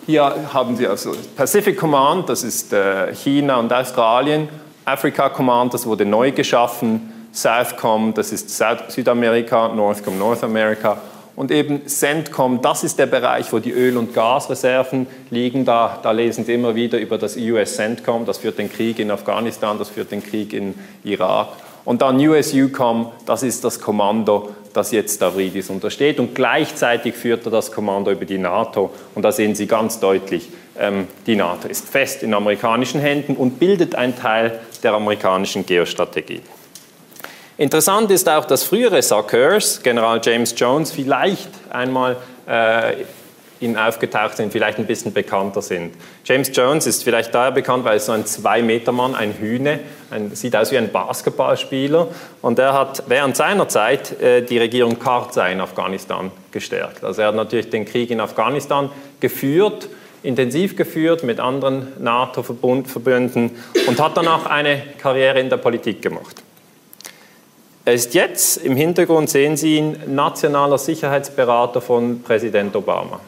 Hier 0.07 0.53
haben 0.53 0.77
Sie 0.77 0.87
also 0.87 1.11
Pacific 1.35 1.77
Command, 1.77 2.29
das 2.29 2.41
ist 2.41 2.71
äh, 2.71 3.13
China 3.13 3.57
und 3.57 3.73
Australien. 3.73 4.47
Africa 4.85 5.27
Command, 5.27 5.73
das 5.73 5.85
wurde 5.85 6.05
neu 6.05 6.31
geschaffen. 6.31 7.27
Southcom, 7.33 8.13
das 8.13 8.31
ist 8.31 8.49
Südamerika. 8.87 9.67
Northcom, 9.67 10.17
North 10.17 10.45
America. 10.45 10.97
Und 11.35 11.51
eben 11.51 11.81
CENTCOM, 11.89 12.61
das 12.61 12.85
ist 12.85 12.97
der 12.97 13.07
Bereich, 13.07 13.51
wo 13.51 13.59
die 13.59 13.71
Öl- 13.71 13.97
und 13.97 14.13
Gasreserven 14.13 15.07
liegen. 15.29 15.65
Da, 15.65 15.99
da 16.01 16.11
lesen 16.11 16.45
Sie 16.45 16.53
immer 16.53 16.73
wieder 16.73 16.99
über 16.99 17.17
das 17.17 17.35
US 17.35 17.75
CENTCOM, 17.75 18.25
das 18.25 18.37
führt 18.37 18.59
den 18.59 18.71
Krieg 18.71 18.99
in 18.99 19.11
Afghanistan, 19.11 19.77
das 19.77 19.89
führt 19.89 20.11
den 20.11 20.23
Krieg 20.23 20.53
in 20.53 20.73
Irak. 21.03 21.49
Und 21.87 22.01
dann 22.01 22.19
US-UCOM, 22.19 23.13
das 23.25 23.43
ist 23.43 23.63
das 23.63 23.79
Kommando, 23.79 24.49
das 24.77 24.91
jetzt 24.91 25.15
Stavridis 25.15 25.69
untersteht. 25.69 26.19
Und 26.19 26.35
gleichzeitig 26.35 27.15
führt 27.15 27.45
er 27.45 27.51
das 27.51 27.71
Kommando 27.71 28.11
über 28.11 28.25
die 28.25 28.37
NATO. 28.37 28.91
Und 29.15 29.23
da 29.23 29.31
sehen 29.31 29.55
Sie 29.55 29.67
ganz 29.67 29.99
deutlich, 29.99 30.49
ähm, 30.79 31.07
die 31.25 31.35
NATO 31.35 31.67
ist 31.67 31.89
fest 31.89 32.23
in 32.23 32.33
amerikanischen 32.33 33.01
Händen 33.01 33.35
und 33.35 33.59
bildet 33.59 33.95
einen 33.95 34.15
Teil 34.15 34.59
der 34.83 34.93
amerikanischen 34.93 35.65
Geostrategie. 35.65 36.41
Interessant 37.57 38.11
ist 38.11 38.29
auch, 38.29 38.45
dass 38.45 38.63
frühere 38.63 39.01
Suckers, 39.01 39.81
General 39.81 40.21
James 40.23 40.53
Jones, 40.55 40.91
vielleicht 40.91 41.49
einmal 41.71 42.17
äh, 42.47 42.97
ihnen 43.59 43.77
aufgetaucht 43.77 44.37
sind, 44.37 44.51
vielleicht 44.51 44.77
ein 44.77 44.85
bisschen 44.85 45.13
bekannter 45.13 45.61
sind. 45.61 45.93
James 46.25 46.51
Jones 46.53 46.85
ist 46.87 47.03
vielleicht 47.03 47.33
daher 47.33 47.51
bekannt, 47.51 47.85
weil 47.85 47.93
er 47.93 47.99
so 47.99 48.11
ein 48.11 48.25
Zwei-Meter-Mann, 48.25 49.15
ein 49.15 49.33
Hühne, 49.33 49.79
ein, 50.11 50.33
sieht 50.35 50.55
aus 50.55 50.71
wie 50.71 50.77
ein 50.77 50.91
Basketballspieler 50.91 52.07
und 52.41 52.59
er 52.59 52.73
hat 52.73 53.03
während 53.07 53.35
seiner 53.35 53.67
Zeit 53.67 54.21
äh, 54.21 54.41
die 54.41 54.57
Regierung 54.57 54.99
Karzai 54.99 55.51
in 55.51 55.61
Afghanistan 55.61 56.31
gestärkt. 56.51 57.03
Also 57.03 57.21
er 57.21 57.29
hat 57.29 57.35
natürlich 57.35 57.69
den 57.69 57.85
Krieg 57.85 58.11
in 58.11 58.19
Afghanistan 58.19 58.89
geführt, 59.19 59.89
intensiv 60.23 60.75
geführt 60.75 61.23
mit 61.23 61.39
anderen 61.39 61.93
NATO-Verbünden 61.99 63.51
und 63.87 63.99
hat 63.99 64.17
danach 64.17 64.45
eine 64.45 64.81
Karriere 64.97 65.39
in 65.39 65.49
der 65.49 65.57
Politik 65.57 66.01
gemacht. 66.01 66.43
Er 67.87 67.93
ist 67.93 68.13
jetzt, 68.15 68.57
im 68.57 68.75
Hintergrund 68.75 69.29
sehen 69.29 69.55
Sie 69.55 69.77
ihn, 69.77 69.95
nationaler 70.07 70.77
Sicherheitsberater 70.77 71.79
von 71.79 72.21
Präsident 72.21 72.75
Obama. 72.75 73.21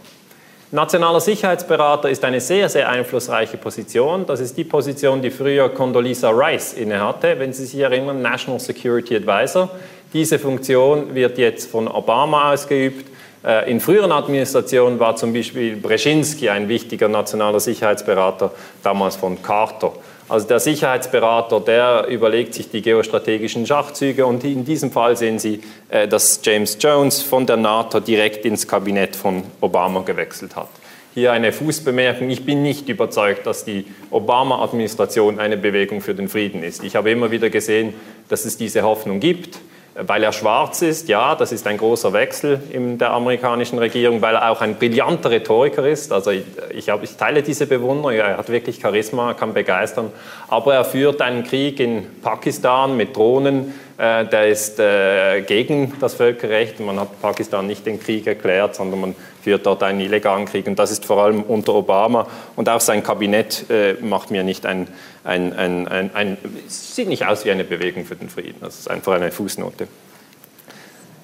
Nationaler 0.71 1.19
Sicherheitsberater 1.19 2.11
ist 2.11 2.23
eine 2.23 2.39
sehr, 2.39 2.69
sehr 2.69 2.87
einflussreiche 2.89 3.57
Position. 3.57 4.27
Das 4.27 4.39
ist 4.39 4.55
die 4.55 4.63
Position, 4.63 5.19
die 5.19 5.31
früher 5.31 5.67
Condoleezza 5.69 6.29
Rice 6.29 6.73
innehatte, 6.73 7.39
wenn 7.39 7.51
Sie 7.51 7.65
sich 7.65 7.79
erinnern, 7.79 8.21
National 8.21 8.59
Security 8.59 9.15
Advisor. 9.15 9.67
Diese 10.13 10.37
Funktion 10.37 11.15
wird 11.15 11.39
jetzt 11.39 11.71
von 11.71 11.87
Obama 11.87 12.53
ausgeübt. 12.53 13.09
Äh, 13.43 13.71
in 13.71 13.79
früheren 13.79 14.11
Administrationen 14.11 14.99
war 14.99 15.15
zum 15.15 15.33
Beispiel 15.33 15.75
Brzezinski 15.75 16.49
ein 16.49 16.69
wichtiger 16.69 17.07
nationaler 17.07 17.59
Sicherheitsberater, 17.59 18.51
damals 18.83 19.15
von 19.15 19.41
Carter. 19.41 19.93
Also 20.29 20.47
der 20.47 20.59
Sicherheitsberater, 20.59 21.59
der 21.59 22.05
überlegt 22.07 22.53
sich 22.53 22.69
die 22.69 22.83
geostrategischen 22.83 23.65
Schachzüge 23.65 24.27
und 24.27 24.43
in 24.43 24.63
diesem 24.63 24.91
Fall 24.91 25.17
sehen 25.17 25.39
Sie, 25.39 25.61
äh, 25.89 26.07
dass 26.07 26.39
James 26.43 26.77
Jones 26.79 27.23
von 27.23 27.47
der 27.47 27.57
NATO 27.57 27.99
direkt 27.99 28.45
ins 28.45 28.67
Kabinett 28.67 29.15
von 29.15 29.43
Obama 29.59 30.01
gewechselt 30.01 30.55
hat. 30.55 30.69
Hier 31.15 31.31
eine 31.31 31.51
Fußbemerkung. 31.51 32.29
Ich 32.29 32.45
bin 32.45 32.61
nicht 32.61 32.87
überzeugt, 32.87 33.47
dass 33.47 33.65
die 33.65 33.87
Obama-Administration 34.11 35.39
eine 35.39 35.57
Bewegung 35.57 36.01
für 36.01 36.13
den 36.13 36.29
Frieden 36.29 36.61
ist. 36.61 36.83
Ich 36.83 36.95
habe 36.95 37.09
immer 37.09 37.31
wieder 37.31 37.49
gesehen, 37.49 37.95
dass 38.29 38.45
es 38.45 38.55
diese 38.55 38.83
Hoffnung 38.83 39.19
gibt 39.19 39.57
weil 40.05 40.23
er 40.23 40.31
schwarz 40.31 40.81
ist, 40.81 41.09
ja, 41.09 41.35
das 41.35 41.51
ist 41.51 41.67
ein 41.67 41.77
großer 41.77 42.13
Wechsel 42.13 42.61
in 42.71 42.97
der 42.97 43.11
amerikanischen 43.11 43.79
Regierung, 43.79 44.21
weil 44.21 44.35
er 44.35 44.51
auch 44.51 44.61
ein 44.61 44.75
brillanter 44.75 45.31
Rhetoriker 45.31 45.85
ist. 45.87 46.11
Also 46.11 46.31
ich, 46.31 46.43
ich, 46.71 46.87
ich 46.87 47.17
teile 47.17 47.43
diese 47.43 47.67
Bewunderung, 47.67 48.11
er 48.11 48.37
hat 48.37 48.49
wirklich 48.49 48.79
Charisma, 48.81 49.33
kann 49.33 49.53
begeistern. 49.53 50.11
Aber 50.47 50.73
er 50.73 50.85
führt 50.85 51.21
einen 51.21 51.43
Krieg 51.43 51.79
in 51.79 52.21
Pakistan 52.21 52.95
mit 52.95 53.15
Drohnen, 53.15 53.73
der 53.99 54.47
ist 54.47 54.79
äh, 54.79 55.41
gegen 55.41 55.93
das 55.99 56.13
Völkerrecht. 56.13 56.79
Man 56.79 56.97
hat 56.99 57.21
Pakistan 57.21 57.67
nicht 57.67 57.85
den 57.85 57.99
Krieg 57.99 58.25
erklärt, 58.27 58.75
sondern 58.75 59.01
man 59.01 59.15
führt 59.43 59.65
dort 59.65 59.83
einen 59.83 59.99
illegalen 59.99 60.45
Krieg. 60.45 60.67
Und 60.67 60.79
das 60.79 60.91
ist 60.91 61.05
vor 61.05 61.21
allem 61.21 61.43
unter 61.43 61.75
Obama. 61.75 62.25
Und 62.55 62.69
auch 62.69 62.79
sein 62.79 63.03
Kabinett 63.03 63.69
äh, 63.69 63.95
macht 63.95 64.31
mir 64.31 64.43
nicht 64.43 64.65
ein, 64.65 64.87
ein, 65.25 65.51
ein, 65.51 65.87
ein, 65.89 66.11
ein, 66.13 66.37
sieht 66.67 67.09
nicht 67.09 67.25
aus 67.25 67.43
wie 67.43 67.51
eine 67.51 67.65
Bewegung 67.65 68.05
für 68.05 68.15
den 68.15 68.29
Frieden. 68.29 68.55
Das 68.61 68.79
ist 68.79 68.89
einfach 68.89 69.13
eine 69.13 69.31
Fußnote. 69.31 69.89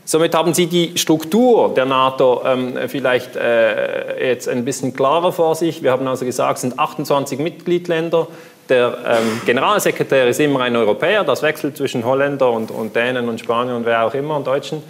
Somit 0.07 0.35
haben 0.35 0.53
Sie 0.53 0.67
die 0.67 0.97
Struktur 0.97 1.73
der 1.73 1.85
NATO 1.85 2.43
ähm, 2.45 2.77
vielleicht 2.87 3.35
äh, 3.37 4.29
jetzt 4.29 4.47
ein 4.47 4.63
bisschen 4.63 4.93
klarer 4.93 5.31
vor 5.31 5.55
sich. 5.55 5.81
Wir 5.81 5.91
haben 5.91 6.07
also 6.07 6.25
gesagt, 6.25 6.57
es 6.57 6.61
sind 6.61 6.77
28 6.77 7.39
Mitgliedsländer. 7.39 8.27
Der 8.69 8.97
ähm, 9.05 9.41
Generalsekretär 9.45 10.27
ist 10.27 10.39
immer 10.39 10.61
ein 10.61 10.75
Europäer, 10.75 11.23
das 11.23 11.43
wechselt 11.43 11.77
zwischen 11.77 12.03
Holländer 12.03 12.49
und, 12.51 12.71
und 12.71 12.95
Dänen 12.95 13.29
und 13.29 13.39
Spaniern 13.39 13.77
und 13.77 13.85
wer 13.85 14.05
auch 14.05 14.13
immer 14.13 14.37
und 14.37 14.47
Deutschen. 14.47 14.81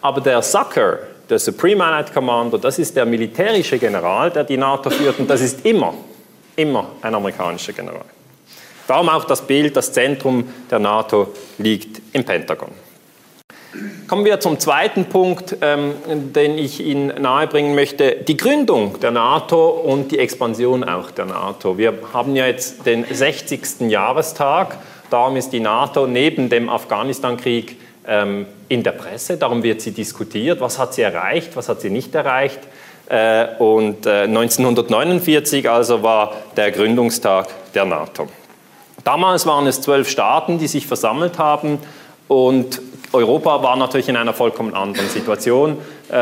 Aber 0.00 0.20
der 0.20 0.42
Sucker, 0.42 0.98
der 1.30 1.38
Supreme 1.38 1.84
Allied 1.84 2.12
Commander, 2.12 2.58
das 2.58 2.78
ist 2.78 2.96
der 2.96 3.06
militärische 3.06 3.78
General, 3.78 4.30
der 4.30 4.44
die 4.44 4.56
NATO 4.56 4.90
führt 4.90 5.18
und 5.20 5.30
das 5.30 5.40
ist 5.40 5.64
immer, 5.64 5.94
immer 6.56 6.88
ein 7.00 7.14
amerikanischer 7.14 7.72
General. 7.72 8.04
Darum 8.86 9.08
auch 9.08 9.24
das 9.24 9.40
Bild, 9.40 9.76
das 9.76 9.92
Zentrum 9.92 10.52
der 10.70 10.78
NATO 10.78 11.32
liegt 11.58 12.02
im 12.12 12.24
Pentagon. 12.24 12.83
Kommen 14.06 14.24
wir 14.24 14.38
zum 14.38 14.60
zweiten 14.60 15.06
Punkt, 15.06 15.56
ähm, 15.60 15.94
den 16.06 16.58
ich 16.58 16.80
Ihnen 16.80 17.08
nahebringen 17.20 17.74
möchte. 17.74 18.16
Die 18.16 18.36
Gründung 18.36 19.00
der 19.00 19.10
NATO 19.10 19.68
und 19.68 20.12
die 20.12 20.18
Expansion 20.18 20.84
auch 20.84 21.10
der 21.10 21.24
NATO. 21.24 21.76
Wir 21.78 21.94
haben 22.12 22.36
ja 22.36 22.46
jetzt 22.46 22.86
den 22.86 23.04
60. 23.10 23.90
Jahrestag. 23.90 24.76
Darum 25.10 25.36
ist 25.36 25.50
die 25.50 25.60
NATO 25.60 26.06
neben 26.06 26.48
dem 26.48 26.68
Afghanistan-Krieg 26.68 27.76
ähm, 28.06 28.46
in 28.68 28.82
der 28.82 28.92
Presse. 28.92 29.36
Darum 29.36 29.62
wird 29.62 29.80
sie 29.80 29.92
diskutiert. 29.92 30.60
Was 30.60 30.78
hat 30.78 30.94
sie 30.94 31.02
erreicht, 31.02 31.56
was 31.56 31.68
hat 31.68 31.80
sie 31.80 31.90
nicht 31.90 32.14
erreicht? 32.14 32.60
Äh, 33.08 33.56
und 33.58 34.06
äh, 34.06 34.22
1949 34.22 35.68
also 35.68 36.02
war 36.02 36.32
der 36.56 36.70
Gründungstag 36.70 37.48
der 37.74 37.84
NATO. 37.84 38.28
Damals 39.02 39.46
waren 39.46 39.66
es 39.66 39.80
zwölf 39.80 40.08
Staaten, 40.08 40.58
die 40.58 40.66
sich 40.66 40.86
versammelt 40.86 41.38
haben 41.38 41.78
und 42.28 42.80
Europa 43.14 43.62
war 43.62 43.76
natürlich 43.76 44.08
in 44.08 44.16
einer 44.16 44.34
vollkommen 44.34 44.74
anderen 44.74 45.08
Situation. 45.08 45.78
Äh, 46.08 46.12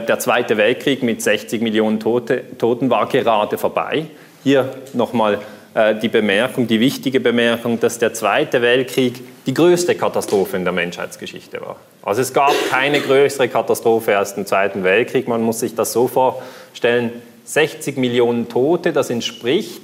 der 0.00 0.18
Zweite 0.18 0.56
Weltkrieg 0.56 1.02
mit 1.02 1.22
60 1.22 1.62
Millionen 1.62 1.98
Tote, 1.98 2.44
Toten 2.58 2.90
war 2.90 3.06
gerade 3.06 3.58
vorbei. 3.58 4.06
Hier 4.44 4.68
nochmal 4.92 5.40
äh, 5.74 5.94
die 5.94 6.08
Bemerkung, 6.08 6.66
die 6.66 6.78
wichtige 6.78 7.20
Bemerkung, 7.20 7.80
dass 7.80 7.98
der 7.98 8.12
Zweite 8.12 8.60
Weltkrieg 8.60 9.20
die 9.46 9.54
größte 9.54 9.94
Katastrophe 9.94 10.56
in 10.56 10.64
der 10.64 10.72
Menschheitsgeschichte 10.72 11.60
war. 11.62 11.76
Also 12.02 12.20
es 12.20 12.32
gab 12.32 12.52
keine 12.70 13.00
größere 13.00 13.48
Katastrophe 13.48 14.18
als 14.18 14.34
den 14.34 14.44
Zweiten 14.44 14.84
Weltkrieg. 14.84 15.28
Man 15.28 15.42
muss 15.42 15.60
sich 15.60 15.74
das 15.74 15.92
so 15.92 16.06
vorstellen, 16.06 17.12
60 17.44 17.96
Millionen 17.96 18.48
Tote, 18.48 18.92
das 18.92 19.10
entspricht 19.10 19.82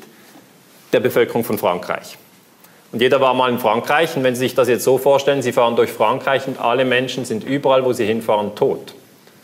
der 0.93 1.01
Bevölkerung 1.01 1.45
von 1.45 1.59
Frankreich. 1.59 2.19
Und 2.90 3.02
jeder 3.02 3.21
war 3.21 3.35
mal 3.35 3.50
in 3.50 3.59
Frankreich 3.59 4.16
und 4.16 4.25
wenn 4.25 4.35
Sie 4.35 4.40
sich 4.40 4.54
das 4.54 4.68
jetzt 4.68 4.85
so 4.85 4.97
vorstellen, 4.97 5.42
Sie 5.42 5.52
fahren 5.52 5.76
durch 5.76 5.90
Frankreich 5.90 6.47
und 6.47 6.59
alle 6.59 6.85
Menschen 6.85 7.25
sind 7.25 7.45
überall, 7.45 7.85
wo 7.85 7.92
sie 7.92 8.07
hinfahren, 8.07 8.54
tot. 8.54 8.95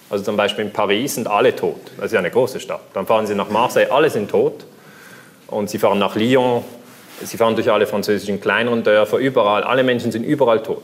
Also 0.08 0.24
zum 0.24 0.36
Beispiel 0.36 0.64
in 0.64 0.72
Paris 0.72 1.16
sind 1.16 1.28
alle 1.28 1.54
tot. 1.54 1.80
Das 1.96 2.06
ist 2.06 2.12
ja 2.12 2.20
eine 2.20 2.30
große 2.30 2.60
Stadt. 2.60 2.80
Dann 2.94 3.06
fahren 3.06 3.26
Sie 3.26 3.34
nach 3.34 3.50
Marseille, 3.50 3.90
alle 3.90 4.08
sind 4.08 4.30
tot. 4.30 4.64
Und 5.48 5.68
Sie 5.68 5.78
fahren 5.78 5.98
nach 5.98 6.16
Lyon, 6.16 6.64
Sie 7.22 7.36
fahren 7.36 7.54
durch 7.54 7.70
alle 7.70 7.86
französischen 7.86 8.40
kleineren 8.40 8.82
Dörfer, 8.82 9.18
überall. 9.18 9.62
Alle 9.62 9.82
Menschen 9.82 10.10
sind 10.10 10.24
überall 10.24 10.62
tot. 10.62 10.82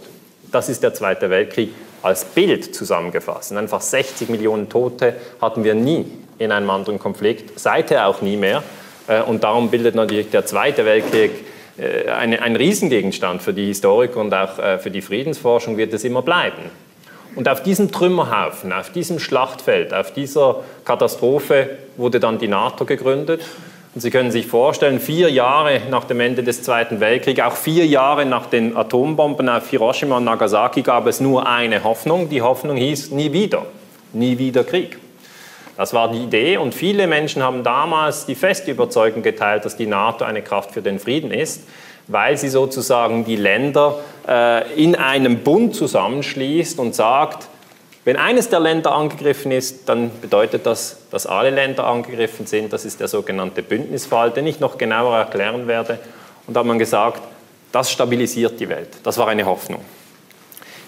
Das 0.51 0.69
ist 0.69 0.83
der 0.83 0.95
Zweite 0.95 1.31
Weltkrieg 1.31 1.71
als 2.03 2.25
Bild 2.25 2.75
zusammengefasst. 2.75 3.53
Und 3.53 3.59
einfach 3.59 3.81
60 3.81 4.29
Millionen 4.29 4.69
Tote 4.69 5.15
hatten 5.41 5.65
wir 5.65 5.75
nie 5.75 6.07
in 6.39 6.53
einem 6.53 6.71
anderen 6.71 6.99
Konflikt, 6.99 7.59
seither 7.59 8.07
auch 8.07 8.23
nie 8.23 8.37
mehr. 8.37 8.63
Äh, 9.07 9.23
und 9.23 9.45
darum 9.45 9.71
bildet 9.71 9.95
natürlich 9.95 10.31
der 10.31 10.47
Zweite 10.47 10.85
Weltkrieg 10.85 11.31
äh, 11.81 12.11
eine, 12.11 12.43
ein 12.43 12.57
Riesengegenstand 12.57 13.43
für 13.43 13.53
die 13.53 13.67
Historiker 13.67 14.21
und 14.21 14.33
auch 14.35 14.59
äh, 14.59 14.79
für 14.79 14.91
die 14.91 15.03
Friedensforschung 15.03 15.77
wird 15.77 15.93
es 15.93 16.05
immer 16.05 16.23
bleiben. 16.23 16.63
Und 17.37 17.49
auf 17.49 17.63
diesem 17.63 17.93
Trümmerhaufen, 17.93 18.73
auf 18.73 18.91
diesem 18.91 19.19
Schlachtfeld, 19.19 19.95
auf 19.95 20.13
dieser 20.13 20.65
Katastrophe 20.85 21.79
wurde 21.97 22.19
dann 22.19 22.39
die 22.39 22.49
NATO 22.49 22.85
gegründet. 22.85 23.43
Und 23.95 24.01
Sie 24.01 24.11
können 24.11 24.31
sich 24.31 24.47
vorstellen, 24.47 25.01
vier 25.01 25.31
Jahre 25.31 25.81
nach 25.91 26.05
dem 26.05 26.21
Ende 26.21 26.43
des 26.43 26.63
Zweiten 26.63 27.01
Weltkriegs, 27.01 27.41
auch 27.41 27.57
vier 27.57 27.87
Jahre 27.87 28.25
nach 28.25 28.47
den 28.47 28.77
Atombomben 28.77 29.49
auf 29.49 29.69
Hiroshima 29.69 30.19
und 30.19 30.25
Nagasaki 30.25 30.83
gab 30.83 31.07
es 31.07 31.21
nur 31.21 31.47
eine 31.49 31.83
Hoffnung. 31.83 32.29
Die 32.29 32.43
Hoffnung 32.43 32.77
hieß 32.77 33.11
nie 33.11 33.33
wieder, 33.33 33.67
nie 34.13 34.39
wieder 34.39 34.63
Krieg. 34.63 34.99
Das 35.81 35.95
war 35.95 36.11
die 36.11 36.19
Idee 36.19 36.59
und 36.59 36.75
viele 36.75 37.07
Menschen 37.07 37.43
haben 37.43 37.65
damals 37.65 38.27
die 38.27 38.35
feste 38.35 38.71
Überzeugung 38.71 39.23
geteilt, 39.23 39.65
dass 39.65 39.79
die 39.79 39.87
NATO 39.87 40.27
eine 40.27 40.43
Kraft 40.43 40.73
für 40.73 40.83
den 40.83 40.99
Frieden 40.99 41.31
ist, 41.31 41.63
weil 42.07 42.37
sie 42.37 42.51
sozusagen 42.51 43.25
die 43.25 43.37
Länder 43.37 43.99
äh, 44.29 44.75
in 44.75 44.95
einem 44.95 45.39
Bund 45.39 45.75
zusammenschließt 45.75 46.79
und 46.79 46.95
sagt, 46.95 47.49
wenn 48.05 48.19
eines 48.19 48.51
der 48.51 48.61
Länder 48.61 48.93
angegriffen 48.93 49.53
ist, 49.53 49.89
dann 49.89 50.11
bedeutet 50.21 50.67
das, 50.67 50.99
dass 51.11 51.27
alle 51.27 51.49
Länder 51.49 51.87
angegriffen 51.87 52.45
sind. 52.45 52.75
Das 52.75 52.85
ist 52.85 53.01
der 53.01 53.09
sogenannte 53.09 53.63
Bündnisfall, 53.63 54.33
den 54.33 54.47
ich 54.49 54.61
noch 54.61 54.77
genauer 54.77 55.17
erklären 55.17 55.67
werde. 55.67 55.99
Und 56.47 56.53
da 56.53 56.61
hat 56.61 56.67
man 56.67 56.79
gesagt, 56.79 57.23
das 57.73 57.91
stabilisiert 57.91 58.61
die 58.61 58.69
Welt. 58.69 58.99
Das 59.03 59.17
war 59.17 59.29
eine 59.29 59.47
Hoffnung. 59.47 59.81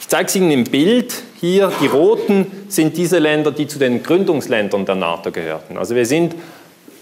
Ich 0.02 0.08
zeige 0.08 0.26
es 0.26 0.36
Ihnen 0.36 0.50
im 0.50 0.64
Bild. 0.64 1.22
Hier, 1.40 1.72
die 1.80 1.86
roten 1.86 2.46
sind 2.66 2.96
diese 2.96 3.20
Länder, 3.20 3.52
die 3.52 3.68
zu 3.68 3.78
den 3.78 4.02
Gründungsländern 4.02 4.84
der 4.84 4.96
NATO 4.96 5.30
gehörten. 5.30 5.78
Also 5.78 5.94
wir 5.94 6.04
sind 6.04 6.34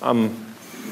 am 0.03 0.31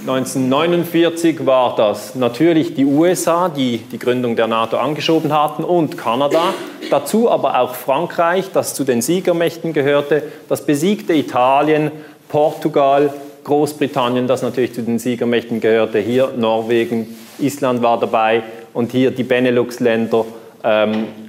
1949 0.00 1.44
war 1.44 1.76
das 1.76 2.14
natürlich 2.14 2.74
die 2.74 2.86
USA, 2.86 3.50
die 3.50 3.78
die 3.78 3.98
Gründung 3.98 4.36
der 4.36 4.46
NATO 4.46 4.78
angeschoben 4.78 5.32
hatten, 5.32 5.64
und 5.64 5.98
Kanada. 5.98 6.54
Dazu 6.90 7.30
aber 7.30 7.60
auch 7.60 7.74
Frankreich, 7.74 8.46
das 8.54 8.74
zu 8.74 8.84
den 8.84 9.02
Siegermächten 9.02 9.74
gehörte, 9.74 10.22
das 10.48 10.64
besiegte 10.64 11.12
Italien, 11.12 11.90
Portugal, 12.30 13.12
Großbritannien, 13.44 14.26
das 14.26 14.40
natürlich 14.40 14.72
zu 14.72 14.82
den 14.82 14.98
Siegermächten 14.98 15.60
gehörte, 15.60 15.98
hier 15.98 16.32
Norwegen, 16.36 17.18
Island 17.38 17.82
war 17.82 18.00
dabei 18.00 18.44
und 18.72 18.92
hier 18.92 19.10
die 19.10 19.24
Benelux-Länder, 19.24 20.24
ähm, 20.64 21.27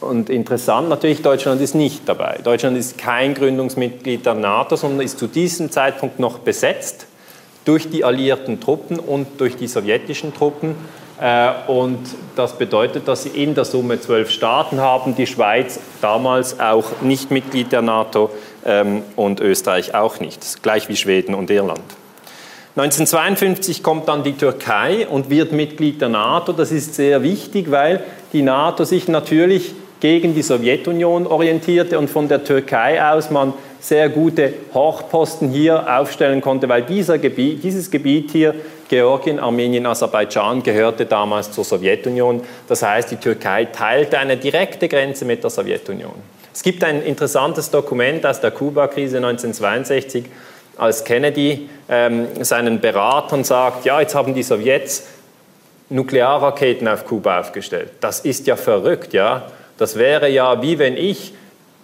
und 0.00 0.30
interessant 0.30 0.88
natürlich, 0.88 1.22
Deutschland 1.22 1.60
ist 1.60 1.74
nicht 1.74 2.08
dabei. 2.08 2.38
Deutschland 2.42 2.76
ist 2.76 2.98
kein 2.98 3.34
Gründungsmitglied 3.34 4.24
der 4.24 4.34
NATO, 4.34 4.76
sondern 4.76 5.00
ist 5.00 5.18
zu 5.18 5.26
diesem 5.26 5.70
Zeitpunkt 5.70 6.20
noch 6.20 6.38
besetzt 6.38 7.06
durch 7.64 7.90
die 7.90 8.04
alliierten 8.04 8.60
Truppen 8.60 8.98
und 8.98 9.40
durch 9.40 9.56
die 9.56 9.66
sowjetischen 9.66 10.32
Truppen. 10.34 10.74
Äh, 11.20 11.50
und 11.66 11.98
das 12.36 12.56
bedeutet, 12.56 13.08
dass 13.08 13.24
sie 13.24 13.30
in 13.30 13.54
der 13.54 13.64
Summe 13.64 14.00
zwölf 14.00 14.30
Staaten 14.30 14.80
haben, 14.80 15.16
die 15.16 15.26
Schweiz 15.26 15.80
damals 16.00 16.60
auch 16.60 17.02
nicht 17.02 17.30
Mitglied 17.30 17.72
der 17.72 17.82
NATO 17.82 18.30
ähm, 18.64 19.02
und 19.16 19.40
Österreich 19.40 19.94
auch 19.94 20.20
nicht, 20.20 20.62
gleich 20.62 20.88
wie 20.88 20.96
Schweden 20.96 21.34
und 21.34 21.50
Irland. 21.50 21.82
1952 22.76 23.82
kommt 23.82 24.06
dann 24.06 24.22
die 24.22 24.34
Türkei 24.34 25.08
und 25.08 25.30
wird 25.30 25.50
Mitglied 25.50 26.00
der 26.00 26.10
NATO. 26.10 26.52
Das 26.52 26.70
ist 26.70 26.94
sehr 26.94 27.24
wichtig, 27.24 27.72
weil 27.72 28.04
die 28.32 28.42
NATO 28.42 28.84
sich 28.84 29.08
natürlich 29.08 29.74
gegen 30.00 30.34
die 30.34 30.42
Sowjetunion 30.42 31.26
orientierte 31.26 31.98
und 31.98 32.08
von 32.08 32.28
der 32.28 32.44
Türkei 32.44 33.02
aus 33.02 33.30
man 33.30 33.52
sehr 33.80 34.08
gute 34.08 34.54
Hochposten 34.74 35.50
hier 35.50 35.86
aufstellen 35.98 36.40
konnte, 36.40 36.68
weil 36.68 36.82
dieser 36.82 37.18
Gebiet, 37.18 37.62
dieses 37.62 37.90
Gebiet 37.90 38.30
hier, 38.30 38.54
Georgien, 38.88 39.38
Armenien, 39.38 39.86
Aserbaidschan, 39.86 40.62
gehörte 40.62 41.06
damals 41.06 41.52
zur 41.52 41.64
Sowjetunion. 41.64 42.42
Das 42.66 42.82
heißt, 42.82 43.10
die 43.10 43.16
Türkei 43.16 43.66
teilte 43.66 44.18
eine 44.18 44.36
direkte 44.36 44.88
Grenze 44.88 45.24
mit 45.24 45.42
der 45.42 45.50
Sowjetunion. 45.50 46.14
Es 46.52 46.62
gibt 46.62 46.82
ein 46.82 47.02
interessantes 47.02 47.70
Dokument 47.70 48.26
aus 48.26 48.40
der 48.40 48.50
Kuba-Krise 48.50 49.18
1962, 49.18 50.24
als 50.76 51.04
Kennedy 51.04 51.68
ähm, 51.88 52.26
seinen 52.40 52.80
Beratern 52.80 53.44
sagt, 53.44 53.84
ja, 53.84 54.00
jetzt 54.00 54.14
haben 54.14 54.34
die 54.34 54.42
Sowjets 54.42 55.06
Nuklearraketen 55.90 56.86
auf 56.88 57.04
Kuba 57.06 57.40
aufgestellt. 57.40 57.90
Das 58.00 58.20
ist 58.20 58.46
ja 58.46 58.56
verrückt, 58.56 59.12
ja. 59.12 59.46
Das 59.78 59.96
wäre 59.96 60.28
ja 60.28 60.60
wie 60.62 60.78
wenn 60.78 60.96
ich 60.96 61.32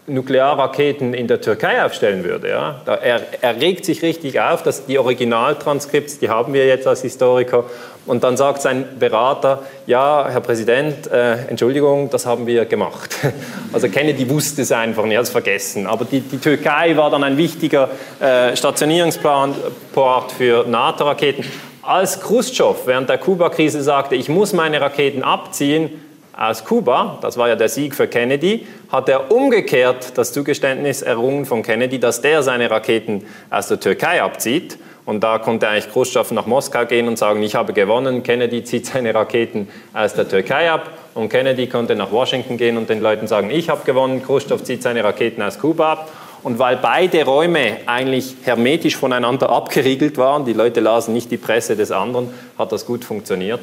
Nuklearraketen 0.07 1.15
in 1.15 1.29
der 1.29 1.41
Türkei 1.41 1.83
aufstellen 1.83 2.25
würde. 2.25 2.51
Ja? 2.51 2.81
Da 2.85 2.95
er, 2.97 3.23
er 3.41 3.61
regt 3.61 3.87
sich 3.87 4.03
richtig 4.03 4.39
auf, 4.39 4.63
dass 4.63 4.85
die 4.85 4.99
Originaltranskripts, 4.99 6.19
die 6.19 6.29
haben 6.29 6.53
wir 6.53 6.67
jetzt 6.67 6.87
als 6.87 7.01
Historiker. 7.01 7.65
Und 8.05 8.23
dann 8.23 8.37
sagt 8.37 8.61
sein 8.61 8.85
Berater, 8.99 9.63
ja, 9.87 10.29
Herr 10.29 10.43
Präsident, 10.43 11.11
äh, 11.11 11.47
Entschuldigung, 11.49 12.11
das 12.11 12.27
haben 12.27 12.47
wir 12.47 12.67
gemacht. 12.67 13.17
Also 13.73 13.89
Kennedy 13.89 14.31
wusste 14.31 14.63
es 14.63 14.71
einfach 14.71 15.05
nicht, 15.05 15.17
hat 15.17 15.25
es 15.25 15.31
vergessen. 15.31 15.89
Aber 15.89 16.05
die, 16.05 16.21
die, 16.21 16.39
Türkei 16.39 16.97
war 16.97 17.11
dann 17.11 17.25
ein 17.25 17.37
wichtiger 17.37 17.89
äh, 18.21 18.57
Stationierungsport 18.57 20.31
für 20.31 20.65
NATO-Raketen. 20.69 21.45
Als 21.83 22.21
Khrushchev 22.21 22.87
während 22.87 23.09
der 23.09 23.19
Kuba-Krise 23.19 23.83
sagte, 23.83 24.15
ich 24.15 24.29
muss 24.29 24.53
meine 24.53 24.81
Raketen 24.81 25.25
abziehen, 25.25 25.91
aus 26.37 26.65
Kuba, 26.65 27.19
das 27.21 27.37
war 27.37 27.49
ja 27.49 27.57
der 27.57 27.69
Sieg 27.69 27.95
für 27.95 28.09
Kennedy, 28.09 28.67
hat 28.91 29.09
er 29.09 29.31
umgekehrt 29.31 30.17
das 30.17 30.33
Zugeständnis 30.33 31.03
errungen 31.03 31.47
von 31.47 31.63
Kennedy, 31.63 31.99
dass 31.99 32.23
der 32.23 32.43
seine 32.43 32.71
Raketen 32.71 33.25
aus 33.51 33.69
der 33.69 33.81
Türkei 33.81 34.23
abzieht. 34.23 34.79
Und 35.07 35.23
da 35.23 35.39
konnte 35.39 35.69
eigentlich 35.69 35.93
Khrushchev 35.93 36.33
nach 36.33 36.47
Moskau 36.47 36.87
gehen 36.87 37.09
und 37.09 37.19
sagen, 37.19 37.43
ich 37.43 37.55
habe 37.55 37.75
gewonnen, 37.75 38.23
Kennedy 38.23 38.65
zieht 38.65 38.87
seine 38.87 39.15
Raketen 39.15 39.69
aus 39.93 40.15
der 40.15 40.29
Türkei 40.29 40.71
ab. 40.71 40.91
Und 41.13 41.29
Kennedy 41.29 41.67
konnte 41.67 41.95
nach 41.95 42.11
Washington 42.11 42.57
gehen 42.57 42.79
und 42.79 42.89
den 42.89 43.01
Leuten 43.01 43.27
sagen, 43.27 43.51
ich 43.51 43.69
habe 43.69 43.85
gewonnen, 43.85 44.23
Khrushchev 44.25 44.65
zieht 44.65 44.83
seine 44.83 45.05
Raketen 45.05 45.43
aus 45.43 45.59
Kuba 45.59 45.93
ab. 45.93 46.11
Und 46.43 46.59
weil 46.59 46.77
beide 46.77 47.25
Räume 47.25 47.79
eigentlich 47.87 48.35
hermetisch 48.45 48.97
voneinander 48.97 49.51
abgeriegelt 49.51 50.19
waren, 50.19 50.45
die 50.45 50.53
Leute 50.53 50.81
lasen 50.81 51.15
nicht 51.15 51.31
die 51.31 51.39
Presse 51.39 51.77
des 51.77 51.91
anderen, 51.91 52.33
hat 52.59 52.73
das 52.73 52.85
gut 52.85 53.05
funktioniert. 53.05 53.61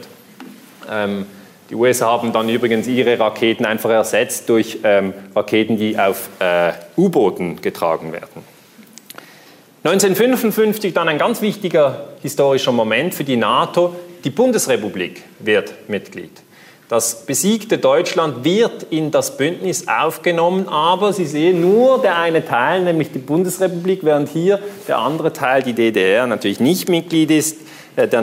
Ähm, 0.91 1.25
die 1.71 1.75
USA 1.75 2.07
haben 2.07 2.33
dann 2.33 2.49
übrigens 2.49 2.85
ihre 2.85 3.17
Raketen 3.17 3.65
einfach 3.65 3.91
ersetzt 3.91 4.49
durch 4.49 4.79
ähm, 4.83 5.13
Raketen, 5.33 5.77
die 5.77 5.97
auf 5.97 6.27
äh, 6.39 6.73
U-Booten 6.97 7.61
getragen 7.61 8.11
werden. 8.11 8.43
1955 9.85 10.93
dann 10.93 11.07
ein 11.07 11.17
ganz 11.17 11.41
wichtiger 11.41 12.09
historischer 12.21 12.73
Moment 12.73 13.15
für 13.15 13.23
die 13.23 13.37
NATO. 13.37 13.95
Die 14.25 14.29
Bundesrepublik 14.29 15.23
wird 15.39 15.73
Mitglied. 15.87 16.31
Das 16.89 17.25
besiegte 17.25 17.77
Deutschland 17.77 18.43
wird 18.43 18.83
in 18.89 19.09
das 19.09 19.37
Bündnis 19.37 19.87
aufgenommen, 19.87 20.67
aber 20.67 21.13
Sie 21.13 21.25
sehen 21.25 21.61
nur 21.61 22.01
der 22.01 22.17
eine 22.17 22.43
Teil, 22.43 22.83
nämlich 22.83 23.13
die 23.13 23.19
Bundesrepublik, 23.19 24.03
während 24.03 24.27
hier 24.27 24.59
der 24.89 24.97
andere 24.97 25.31
Teil, 25.31 25.63
die 25.63 25.71
DDR, 25.71 26.27
natürlich 26.27 26.59
nicht 26.59 26.89
Mitglied 26.89 27.31
ist. 27.31 27.61
Äh, 27.95 28.09
der 28.09 28.21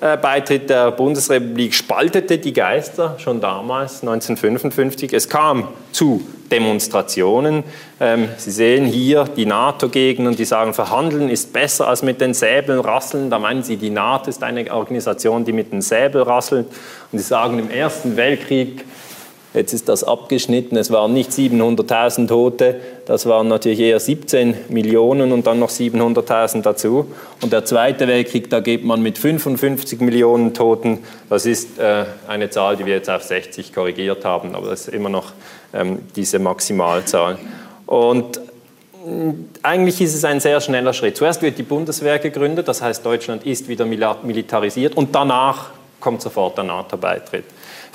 NATO-Beitritt 0.00 0.70
der 0.70 0.90
Bundesrepublik 0.92 1.74
spaltete 1.74 2.38
die 2.38 2.52
Geister 2.52 3.16
schon 3.18 3.40
damals, 3.40 4.00
1955. 4.02 5.12
Es 5.12 5.28
kam 5.28 5.68
zu 5.92 6.22
Demonstrationen. 6.50 7.64
Ähm, 8.00 8.28
Sie 8.36 8.50
sehen 8.50 8.86
hier 8.86 9.24
die 9.24 9.44
NATO-Gegner, 9.44 10.32
die 10.32 10.44
sagen, 10.44 10.72
verhandeln 10.72 11.28
ist 11.28 11.52
besser 11.52 11.88
als 11.88 12.02
mit 12.02 12.20
den 12.20 12.32
Säbeln 12.32 12.80
rasseln. 12.80 13.28
Da 13.30 13.38
meinen 13.38 13.62
Sie, 13.62 13.76
die 13.76 13.90
NATO 13.90 14.30
ist 14.30 14.42
eine 14.42 14.72
Organisation, 14.72 15.44
die 15.44 15.52
mit 15.52 15.72
den 15.72 15.82
Säbeln 15.82 16.24
rasselt. 16.24 16.66
Und 17.12 17.18
sie 17.18 17.24
sagen, 17.24 17.58
im 17.58 17.70
Ersten 17.70 18.16
Weltkrieg 18.16 18.84
Jetzt 19.54 19.72
ist 19.72 19.88
das 19.88 20.04
abgeschnitten. 20.04 20.76
Es 20.76 20.90
waren 20.90 21.14
nicht 21.14 21.30
700.000 21.30 22.28
Tote. 22.28 22.80
Das 23.08 23.24
waren 23.24 23.48
natürlich 23.48 23.80
eher 23.80 23.98
17 23.98 24.54
Millionen 24.68 25.32
und 25.32 25.46
dann 25.46 25.58
noch 25.58 25.70
700.000 25.70 26.60
dazu. 26.60 27.06
Und 27.40 27.54
der 27.54 27.64
Zweite 27.64 28.06
Weltkrieg, 28.06 28.50
da 28.50 28.60
geht 28.60 28.84
man 28.84 29.00
mit 29.00 29.16
55 29.16 30.00
Millionen 30.00 30.52
Toten. 30.52 30.98
Das 31.30 31.46
ist 31.46 31.78
äh, 31.78 32.04
eine 32.28 32.50
Zahl, 32.50 32.76
die 32.76 32.84
wir 32.84 32.92
jetzt 32.92 33.08
auf 33.08 33.22
60 33.22 33.72
korrigiert 33.72 34.26
haben, 34.26 34.54
aber 34.54 34.68
das 34.68 34.82
ist 34.82 34.88
immer 34.88 35.08
noch 35.08 35.32
ähm, 35.72 36.00
diese 36.16 36.38
Maximalzahl. 36.38 37.38
Und 37.86 38.42
eigentlich 39.62 40.02
ist 40.02 40.14
es 40.14 40.26
ein 40.26 40.40
sehr 40.40 40.60
schneller 40.60 40.92
Schritt. 40.92 41.16
Zuerst 41.16 41.40
wird 41.40 41.56
die 41.56 41.62
Bundeswehr 41.62 42.18
gegründet, 42.18 42.68
das 42.68 42.82
heißt, 42.82 43.06
Deutschland 43.06 43.46
ist 43.46 43.68
wieder 43.68 43.86
militarisiert 43.86 44.94
und 44.98 45.14
danach 45.14 45.70
kommt 45.98 46.20
sofort 46.20 46.58
der 46.58 46.64
NATO-Beitritt. 46.64 47.44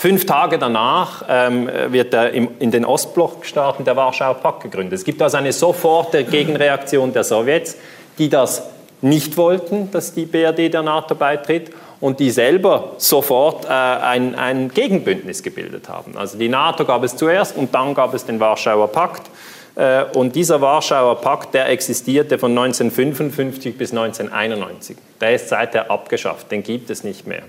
Fünf 0.03 0.25
Tage 0.25 0.57
danach 0.57 1.23
ähm, 1.29 1.69
wird 1.87 2.11
der 2.11 2.33
im, 2.33 2.49
in 2.59 2.71
den 2.71 2.83
Ostblockstaaten 2.83 3.85
der 3.85 3.95
Warschauer 3.95 4.33
Pakt 4.33 4.63
gegründet. 4.63 4.99
Es 4.99 5.05
gibt 5.05 5.21
also 5.21 5.37
eine 5.37 5.53
sofortige 5.53 6.25
Gegenreaktion 6.25 7.13
der 7.13 7.23
Sowjets, 7.23 7.77
die 8.17 8.27
das 8.27 8.63
nicht 8.99 9.37
wollten, 9.37 9.91
dass 9.91 10.13
die 10.13 10.25
BRD 10.25 10.73
der 10.73 10.81
NATO 10.81 11.15
beitritt 11.15 11.71
und 12.01 12.19
die 12.19 12.31
selber 12.31 12.95
sofort 12.97 13.63
äh, 13.63 13.69
ein, 13.69 14.35
ein 14.35 14.67
Gegenbündnis 14.73 15.41
gebildet 15.41 15.87
haben. 15.87 16.17
Also 16.17 16.37
die 16.37 16.49
NATO 16.49 16.83
gab 16.83 17.01
es 17.05 17.15
zuerst 17.15 17.55
und 17.55 17.73
dann 17.73 17.93
gab 17.93 18.13
es 18.13 18.25
den 18.25 18.41
Warschauer 18.41 18.89
Pakt. 18.89 19.29
Äh, 19.75 20.03
und 20.15 20.35
dieser 20.35 20.59
Warschauer 20.59 21.21
Pakt, 21.21 21.53
der 21.53 21.69
existierte 21.69 22.37
von 22.37 22.51
1955 22.51 23.77
bis 23.77 23.91
1991. 23.91 24.97
Der 25.21 25.35
ist 25.35 25.47
seither 25.47 25.89
abgeschafft, 25.89 26.51
den 26.51 26.61
gibt 26.61 26.89
es 26.89 27.05
nicht 27.05 27.25
mehr. 27.25 27.43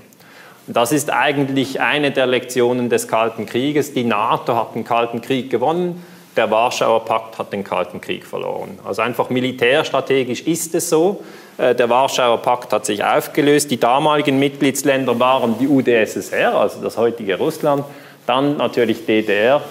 Das 0.67 0.93
ist 0.93 1.11
eigentlich 1.11 1.81
eine 1.81 2.11
der 2.11 2.27
Lektionen 2.27 2.89
des 2.89 3.07
Kalten 3.07 3.45
Krieges. 3.45 3.93
Die 3.93 4.05
NATO 4.05 4.57
hat 4.57 4.75
den 4.75 4.85
Kalten 4.85 5.21
Krieg 5.21 5.51
gewonnen, 5.51 6.03
der 6.37 6.51
Warschauer 6.51 7.05
Pakt 7.05 7.39
hat 7.39 7.53
den 7.53 7.63
Kalten 7.63 8.01
Krieg 8.01 8.27
verloren. 8.27 8.79
Also 8.85 9.03
einfach 9.03 9.31
militärstrategisch 9.31 10.43
ist 10.43 10.75
es 10.75 10.89
so. 10.89 11.23
Äh, 11.59 11.75
der 11.75 11.89
Warschauer 11.89 12.39
Pakt 12.39 12.73
hat 12.73 12.87
sich 12.87 13.05
aufgelöst. 13.05 13.71
Die 13.71 13.79
damaligen 13.79 14.39
Mitgliedsländer 14.39 15.19
waren 15.21 15.57
die 15.59 15.69
UdSSR, 15.69 16.55
also 16.55 16.83
das 16.83 16.97
heutige 16.97 17.39
Russland, 17.39 17.85
dann 18.27 18.57
natürlich 18.57 19.07
DDR, 19.07 19.63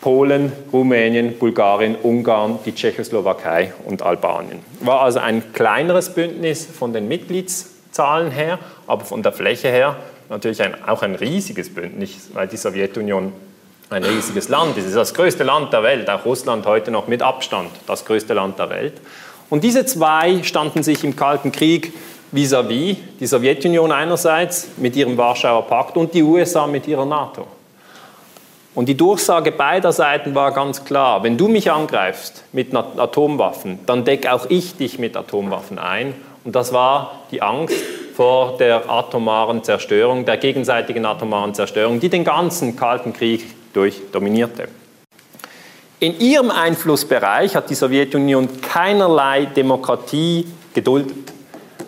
Polen, 0.00 0.52
Rumänien, 0.72 1.38
Bulgarien, 1.38 1.96
Ungarn, 2.02 2.58
die 2.66 2.74
Tschechoslowakei 2.74 3.72
und 3.86 4.02
Albanien. 4.02 4.60
War 4.80 5.00
also 5.00 5.20
ein 5.20 5.52
kleineres 5.52 6.10
Bündnis 6.10 6.66
von 6.66 6.92
den 6.92 7.08
Mitgliedszahlen 7.88 8.30
her, 8.30 8.58
aber 8.86 9.04
von 9.04 9.22
der 9.22 9.32
Fläche 9.32 9.68
her 9.68 9.96
natürlich 10.28 10.62
ein, 10.62 10.74
auch 10.86 11.02
ein 11.02 11.14
riesiges 11.14 11.72
Bündnis, 11.72 12.30
weil 12.34 12.48
die 12.48 12.56
Sowjetunion 12.56 13.32
ein 13.90 14.04
riesiges 14.04 14.48
Land 14.48 14.76
ist. 14.76 14.84
Es 14.84 14.90
ist 14.90 14.96
das 14.96 15.14
größte 15.14 15.44
Land 15.44 15.72
der 15.72 15.82
Welt, 15.82 16.10
auch 16.10 16.24
Russland 16.24 16.66
heute 16.66 16.90
noch 16.90 17.08
mit 17.08 17.22
Abstand 17.22 17.70
das 17.86 18.04
größte 18.04 18.34
Land 18.34 18.58
der 18.58 18.68
Welt. 18.68 18.94
Und 19.48 19.64
diese 19.64 19.86
zwei 19.86 20.42
standen 20.42 20.82
sich 20.82 21.02
im 21.04 21.16
Kalten 21.16 21.52
Krieg 21.52 21.94
vis-à-vis, 22.32 22.68
-vis, 22.68 22.96
die 23.18 23.26
Sowjetunion 23.26 23.90
einerseits 23.90 24.68
mit 24.76 24.94
ihrem 24.94 25.16
Warschauer 25.16 25.66
Pakt 25.66 25.96
und 25.96 26.12
die 26.12 26.22
USA 26.22 26.66
mit 26.66 26.86
ihrer 26.86 27.06
NATO. 27.06 27.46
Und 28.74 28.86
die 28.86 28.96
Durchsage 28.96 29.50
beider 29.50 29.92
Seiten 29.92 30.34
war 30.34 30.52
ganz 30.52 30.84
klar, 30.84 31.22
wenn 31.22 31.38
du 31.38 31.48
mich 31.48 31.72
angreifst 31.72 32.44
mit 32.52 32.74
Atomwaffen, 32.74 33.78
dann 33.86 34.04
deck 34.04 34.30
auch 34.30 34.46
ich 34.50 34.76
dich 34.76 34.98
mit 34.98 35.16
Atomwaffen 35.16 35.78
ein. 35.78 36.14
Und 36.44 36.54
das 36.54 36.72
war 36.72 37.22
die 37.30 37.42
Angst 37.42 37.76
vor 38.14 38.56
der 38.58 38.90
atomaren 38.90 39.62
Zerstörung, 39.62 40.24
der 40.24 40.38
gegenseitigen 40.38 41.04
atomaren 41.04 41.54
Zerstörung, 41.54 42.00
die 42.00 42.08
den 42.08 42.24
ganzen 42.24 42.74
Kalten 42.76 43.12
Krieg 43.12 43.44
durch 43.72 44.00
dominierte. 44.10 44.68
In 46.00 46.18
ihrem 46.20 46.50
Einflussbereich 46.50 47.56
hat 47.56 47.70
die 47.70 47.74
Sowjetunion 47.74 48.60
keinerlei 48.60 49.46
Demokratie 49.46 50.46
geduldet. 50.72 51.32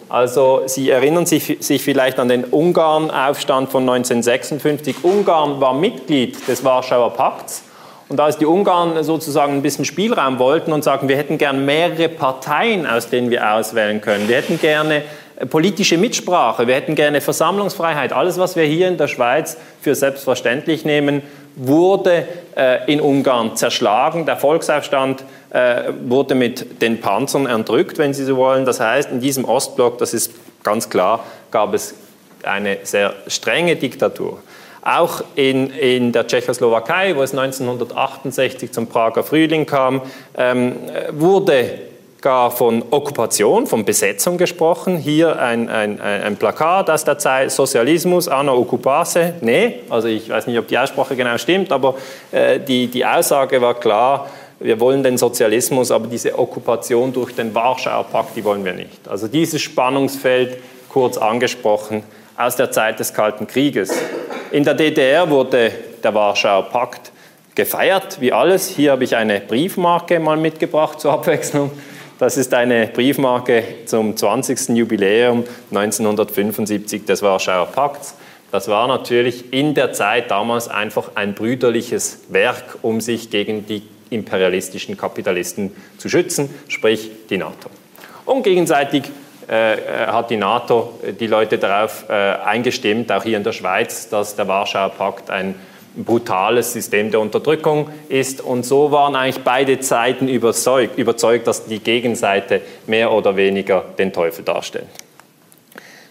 Also 0.09 0.63
Sie 0.67 0.91
erinnern 0.91 1.27
sich, 1.27 1.59
sich 1.61 1.83
vielleicht 1.83 2.19
an 2.19 2.29
den 2.29 2.45
Ungarn-Aufstand 2.45 3.71
von 3.71 3.89
1956. 3.89 5.05
Ungarn 5.05 5.61
war 5.61 5.73
Mitglied 5.73 6.49
des 6.49 6.65
Warschauer 6.65 7.15
Pakts. 7.15 7.63
Und 8.11 8.19
als 8.19 8.39
die 8.39 8.45
Ungarn 8.45 9.05
sozusagen 9.05 9.53
ein 9.53 9.63
bisschen 9.63 9.85
Spielraum 9.85 10.41
wollten 10.41 10.73
und 10.73 10.83
sagten, 10.83 11.09
wir 11.09 11.17
hätten 11.17 11.39
gern 11.39 11.65
mehrere 11.65 12.09
Parteien, 12.09 12.85
aus 12.85 13.09
denen 13.09 13.31
wir 13.31 13.55
auswählen 13.55 14.01
können, 14.01 14.29
wir 14.29 14.37
hätten 14.37 14.59
gerne 14.59 15.03
politische 15.49 15.97
Mitsprache, 15.97 16.67
wir 16.67 16.75
hätten 16.75 16.97
gerne 16.97 17.21
Versammlungsfreiheit, 17.21 18.13
alles, 18.13 18.37
was 18.37 18.57
wir 18.57 18.65
hier 18.65 18.89
in 18.89 18.99
der 18.99 19.07
Schweiz 19.07 19.57
für 19.81 19.95
selbstverständlich 19.95 20.85
nehmen, 20.85 21.23
wurde 21.55 22.27
äh, 22.57 22.93
in 22.93 23.01
Ungarn 23.01 23.55
zerschlagen. 23.55 24.27
Der 24.27 24.37
Volksaufstand 24.37 25.23
äh, 25.51 25.93
wurde 26.05 26.35
mit 26.35 26.83
den 26.83 27.01
Panzern 27.01 27.47
entrückt, 27.47 27.99
wenn 27.99 28.13
Sie 28.13 28.25
so 28.25 28.37
wollen. 28.37 28.65
Das 28.65 28.81
heißt, 28.81 29.13
in 29.13 29.21
diesem 29.21 29.45
Ostblock, 29.45 29.99
das 29.99 30.15
ist 30.15 30.33
ganz 30.65 30.91
klar, 30.91 31.25
gab 31.53 31.75
es 31.75 31.95
eine 32.43 32.79
sehr 32.83 33.15
strenge 33.29 33.77
Diktatur. 33.77 34.41
Auch 34.83 35.23
in, 35.35 35.71
in 35.71 36.13
der 36.13 36.27
Tschechoslowakei, 36.27 37.15
wo 37.17 37.23
es 37.23 37.33
1968 37.33 38.73
zum 38.73 38.87
Prager 38.87 39.23
Frühling 39.23 39.67
kam, 39.67 40.03
ähm, 40.37 40.77
wurde 41.13 41.81
gar 42.21 42.51
von 42.51 42.85
Okkupation, 42.91 43.67
von 43.67 43.85
Besetzung 43.85 44.37
gesprochen. 44.39 44.97
Hier 44.97 45.39
ein, 45.41 45.69
ein, 45.69 46.01
ein 46.01 46.37
Plakat 46.37 46.91
aus 46.91 47.05
der 47.05 47.19
Zeit, 47.19 47.51
Sozialismus, 47.51 48.29
Anna 48.29 48.53
Okkupase. 48.53 49.35
Nee, 49.41 49.81
also 49.89 50.09
ich 50.09 50.29
weiß 50.29 50.47
nicht, 50.47 50.59
ob 50.59 50.69
die 50.69 50.79
Aussprache 50.79 51.17
genau 51.17 51.37
stimmt, 51.39 51.73
aber 51.73 51.95
äh, 52.31 52.61
die, 52.61 52.89
die 52.89 53.05
Aussage 53.05 53.61
war 53.61 53.75
klar, 53.75 54.29
wir 54.61 54.79
wollen 54.79 55.03
den 55.03 55.17
Sozialismus, 55.17 55.91
aber 55.91 56.07
diese 56.07 56.39
Okkupation 56.39 57.13
durch 57.13 57.35
den 57.35 57.55
Warschauer 57.55 58.05
Pakt, 58.05 58.37
die 58.37 58.45
wollen 58.45 58.65
wir 58.65 58.75
nicht. 58.75 59.09
Also 59.09 59.27
dieses 59.27 59.63
Spannungsfeld, 59.63 60.59
kurz 60.91 61.17
angesprochen, 61.17 62.03
aus 62.41 62.57
der 62.57 62.71
Zeit 62.71 62.99
des 62.99 63.13
Kalten 63.13 63.47
Krieges. 63.47 63.93
In 64.51 64.65
der 64.65 64.75
DDR 64.75 65.29
wurde 65.29 65.73
der 66.03 66.15
Warschauer 66.15 66.71
Pakt 66.71 67.13
gefeiert, 67.55 68.21
wie 68.21 68.33
alles. 68.33 68.69
Hier 68.69 68.93
habe 68.93 69.05
ich 69.05 69.15
eine 69.15 69.41
Briefmarke 69.41 70.19
mal 70.19 70.39
mitgebracht 70.39 71.01
zur 71.01 71.13
Abwechslung. 71.13 71.71
Das 72.19 72.37
ist 72.37 72.55
eine 72.55 72.87
Briefmarke 72.87 73.63
zum 73.85 74.17
20. 74.17 74.71
Jubiläum 74.71 75.45
1975 75.71 77.05
des 77.05 77.23
Warschauer 77.23 77.67
Pakts. 77.67 78.15
Das 78.51 78.69
war 78.69 78.89
natürlich 78.89 79.53
in 79.53 79.75
der 79.75 79.93
Zeit 79.93 80.31
damals 80.31 80.69
einfach 80.69 81.13
ein 81.15 81.35
brüderliches 81.35 82.21
Werk, 82.31 82.79
um 82.83 83.01
sich 83.01 83.31
gegen 83.31 83.67
die 83.67 83.83
imperialistischen 84.09 84.97
Kapitalisten 84.97 85.73
zu 85.99 86.09
schützen, 86.09 86.51
sprich 86.69 87.11
die 87.29 87.37
NATO. 87.37 87.71
Und 88.25 88.43
gegenseitig 88.43 89.05
hat 89.55 90.31
die 90.31 90.37
NATO 90.37 90.95
die 91.19 91.27
Leute 91.27 91.59
darauf 91.59 92.05
äh, 92.09 92.13
eingestimmt, 92.13 93.11
auch 93.11 93.23
hier 93.23 93.37
in 93.37 93.45
der 93.45 93.53
Schweiz, 93.53 94.09
dass 94.09 94.37
der 94.37 94.47
Warschauer 94.47 94.91
Pakt 94.91 95.31
ein 95.31 95.55
brutales 95.97 96.73
System 96.73 97.11
der 97.11 97.21
Unterdrückung 97.21 97.89
ist. 98.09 98.41
Und 98.41 98.65
so 98.65 98.93
waren 98.93 99.17
eigentlich 99.17 99.43
beide 99.43 99.83
Seiten 99.83 100.29
überzeugt, 100.29 100.99
überzeugt, 100.99 101.47
dass 101.47 101.67
die 101.67 101.81
Gegenseite 101.81 102.61
mehr 102.87 103.13
oder 103.13 103.37
weniger 103.37 103.85
den 103.99 104.13
Teufel 104.13 104.45
darstellt. 104.45 104.87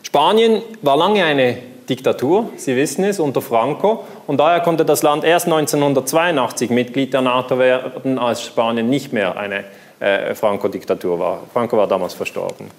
Spanien 0.03 0.61
war 0.81 0.97
lange 0.97 1.23
eine 1.23 1.57
Diktatur, 1.87 2.49
Sie 2.55 2.75
wissen 2.75 3.03
es, 3.03 3.19
unter 3.19 3.41
Franco. 3.41 4.03
Und 4.27 4.37
daher 4.37 4.59
konnte 4.59 4.85
das 4.85 5.01
Land 5.01 5.23
erst 5.23 5.47
1982 5.47 6.69
Mitglied 6.69 7.13
der 7.13 7.21
NATO 7.21 7.57
werden, 7.57 8.19
als 8.19 8.43
Spanien 8.43 8.89
nicht 8.89 9.11
mehr 9.11 9.37
eine 9.37 9.63
äh, 9.99 10.35
Franco-Diktatur 10.35 11.19
war. 11.19 11.43
Franco 11.51 11.77
war 11.77 11.87
damals 11.87 12.13
verstorben. 12.13 12.69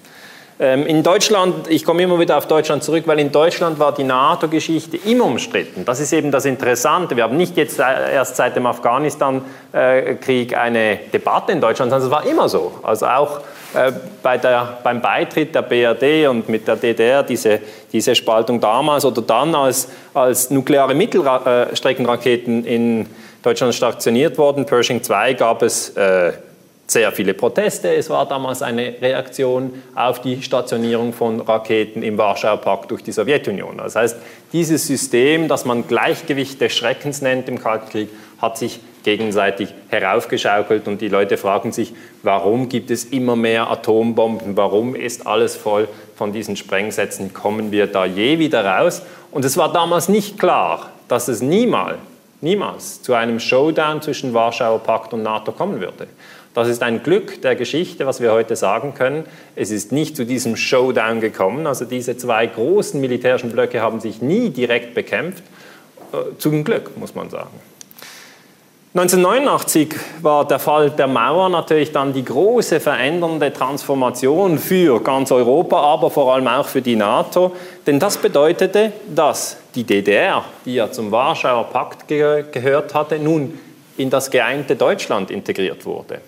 Ähm, 0.61 0.85
in 0.85 1.01
Deutschland, 1.01 1.67
ich 1.69 1.83
komme 1.83 2.03
immer 2.03 2.19
wieder 2.19 2.37
auf 2.37 2.45
Deutschland 2.45 2.83
zurück, 2.83 3.05
weil 3.07 3.17
in 3.17 3.31
Deutschland 3.31 3.79
war 3.79 3.95
die 3.95 4.03
NATO-Geschichte 4.03 4.95
immer 4.95 5.25
umstritten. 5.25 5.85
Das 5.85 5.99
ist 5.99 6.13
eben 6.13 6.29
das 6.29 6.45
Interessante. 6.45 7.15
Wir 7.15 7.23
haben 7.23 7.35
nicht 7.35 7.57
jetzt 7.57 7.79
erst 7.79 8.35
seit 8.35 8.55
dem 8.55 8.67
Afghanistan-Krieg 8.67 10.55
eine 10.55 10.99
Debatte 11.11 11.51
in 11.53 11.61
Deutschland, 11.61 11.89
sondern 11.89 12.07
es 12.07 12.11
war 12.11 12.27
immer 12.27 12.47
so. 12.47 12.73
Also 12.83 13.07
auch 13.07 13.39
äh, 13.73 13.91
bei 14.21 14.37
der, 14.37 14.77
beim 14.83 15.01
Beitritt 15.01 15.55
der 15.55 15.63
BRD 15.63 16.27
und 16.29 16.47
mit 16.47 16.67
der 16.67 16.75
DDR 16.75 17.23
diese, 17.23 17.59
diese 17.91 18.13
Spaltung 18.13 18.61
damals 18.61 19.03
oder 19.03 19.23
dann, 19.23 19.55
als, 19.55 19.87
als 20.13 20.51
nukleare 20.51 20.93
Mittelstreckenraketen 20.93 22.65
in 22.65 23.07
Deutschland 23.41 23.73
stationiert 23.73 24.37
wurden, 24.37 24.67
Pershing 24.67 25.01
2, 25.01 25.33
gab 25.33 25.63
es 25.63 25.89
äh, 25.97 26.33
sehr 26.91 27.11
viele 27.11 27.33
Proteste. 27.33 27.93
Es 27.93 28.09
war 28.09 28.27
damals 28.27 28.61
eine 28.61 28.95
Reaktion 29.01 29.81
auf 29.95 30.21
die 30.21 30.41
Stationierung 30.41 31.13
von 31.13 31.39
Raketen 31.39 32.03
im 32.03 32.17
Warschauer 32.17 32.57
Pakt 32.57 32.91
durch 32.91 33.03
die 33.03 33.11
Sowjetunion. 33.11 33.77
Das 33.77 33.95
heißt, 33.95 34.17
dieses 34.51 34.87
System, 34.87 35.47
das 35.47 35.65
man 35.65 35.87
Gleichgewicht 35.87 36.59
des 36.59 36.73
Schreckens 36.73 37.21
nennt 37.21 37.47
im 37.47 37.59
Kalten 37.61 37.89
Krieg, 37.89 38.09
hat 38.41 38.57
sich 38.57 38.79
gegenseitig 39.03 39.73
heraufgeschaukelt 39.89 40.87
und 40.87 41.01
die 41.01 41.07
Leute 41.07 41.37
fragen 41.37 41.71
sich, 41.71 41.93
warum 42.23 42.69
gibt 42.69 42.91
es 42.91 43.05
immer 43.05 43.35
mehr 43.35 43.71
Atombomben, 43.71 44.57
warum 44.57 44.95
ist 44.95 45.25
alles 45.25 45.55
voll 45.55 45.87
von 46.15 46.33
diesen 46.33 46.55
Sprengsätzen, 46.55 47.33
kommen 47.33 47.71
wir 47.71 47.87
da 47.87 48.05
je 48.05 48.37
wieder 48.37 48.63
raus? 48.63 49.01
Und 49.31 49.45
es 49.45 49.57
war 49.57 49.71
damals 49.71 50.09
nicht 50.09 50.37
klar, 50.37 50.91
dass 51.07 51.29
es 51.29 51.41
niemals 51.41 51.97
niemals 52.41 53.01
zu 53.01 53.13
einem 53.13 53.39
Showdown 53.39 54.01
zwischen 54.01 54.33
Warschauer 54.33 54.79
Pakt 54.79 55.13
und 55.13 55.23
NATO 55.23 55.51
kommen 55.51 55.79
würde. 55.79 56.07
Das 56.53 56.67
ist 56.67 56.83
ein 56.83 57.01
Glück 57.01 57.41
der 57.41 57.55
Geschichte, 57.55 58.05
was 58.05 58.19
wir 58.19 58.33
heute 58.33 58.55
sagen 58.55 58.93
können. 58.93 59.25
Es 59.55 59.71
ist 59.71 59.91
nicht 59.91 60.17
zu 60.17 60.25
diesem 60.25 60.57
Showdown 60.57 61.21
gekommen. 61.21 61.65
Also 61.65 61.85
diese 61.85 62.17
zwei 62.17 62.45
großen 62.45 62.99
militärischen 62.99 63.51
Blöcke 63.51 63.81
haben 63.81 64.01
sich 64.01 64.21
nie 64.21 64.49
direkt 64.49 64.93
bekämpft. 64.93 65.43
Äh, 66.11 66.37
zum 66.37 66.63
Glück, 66.63 66.97
muss 66.97 67.15
man 67.15 67.29
sagen. 67.29 67.51
1989 68.93 69.95
war 70.21 70.45
der 70.45 70.59
Fall 70.59 70.89
der 70.89 71.07
Mauer 71.07 71.47
natürlich 71.47 71.93
dann 71.93 72.11
die 72.11 72.25
große 72.25 72.81
verändernde 72.81 73.53
Transformation 73.53 74.59
für 74.59 75.01
ganz 75.01 75.31
Europa, 75.31 75.79
aber 75.79 76.11
vor 76.11 76.33
allem 76.33 76.49
auch 76.49 76.67
für 76.67 76.81
die 76.81 76.97
NATO. 76.97 77.55
Denn 77.87 77.99
das 77.99 78.17
bedeutete, 78.17 78.91
dass 79.07 79.55
die 79.75 79.85
DDR, 79.85 80.43
die 80.65 80.73
ja 80.73 80.91
zum 80.91 81.09
Warschauer 81.09 81.69
Pakt 81.69 82.09
ge 82.09 82.43
gehört 82.51 82.93
hatte, 82.93 83.17
nun 83.17 83.57
in 83.95 84.09
das 84.09 84.29
geeinte 84.29 84.75
Deutschland 84.75 85.31
integriert 85.31 85.85
wurde. 85.85 86.19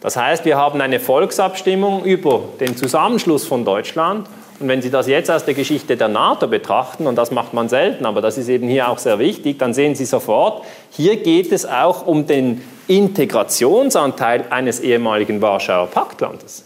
Das 0.00 0.16
heißt, 0.16 0.44
wir 0.44 0.56
haben 0.56 0.80
eine 0.80 0.98
Volksabstimmung 0.98 2.04
über 2.04 2.42
den 2.58 2.76
Zusammenschluss 2.76 3.46
von 3.46 3.64
Deutschland. 3.64 4.26
Und 4.58 4.68
wenn 4.68 4.82
Sie 4.82 4.90
das 4.90 5.06
jetzt 5.06 5.30
aus 5.30 5.44
der 5.44 5.54
Geschichte 5.54 5.96
der 5.96 6.08
NATO 6.08 6.46
betrachten, 6.46 7.06
und 7.06 7.16
das 7.16 7.30
macht 7.30 7.54
man 7.54 7.68
selten, 7.68 8.04
aber 8.06 8.20
das 8.20 8.38
ist 8.38 8.48
eben 8.48 8.68
hier 8.68 8.88
auch 8.88 8.98
sehr 8.98 9.18
wichtig, 9.18 9.58
dann 9.58 9.74
sehen 9.74 9.94
Sie 9.94 10.04
sofort, 10.04 10.64
hier 10.90 11.16
geht 11.16 11.52
es 11.52 11.66
auch 11.66 12.06
um 12.06 12.26
den 12.26 12.62
Integrationsanteil 12.86 14.44
eines 14.50 14.80
ehemaligen 14.80 15.40
Warschauer 15.40 15.86
Paktlandes. 15.86 16.64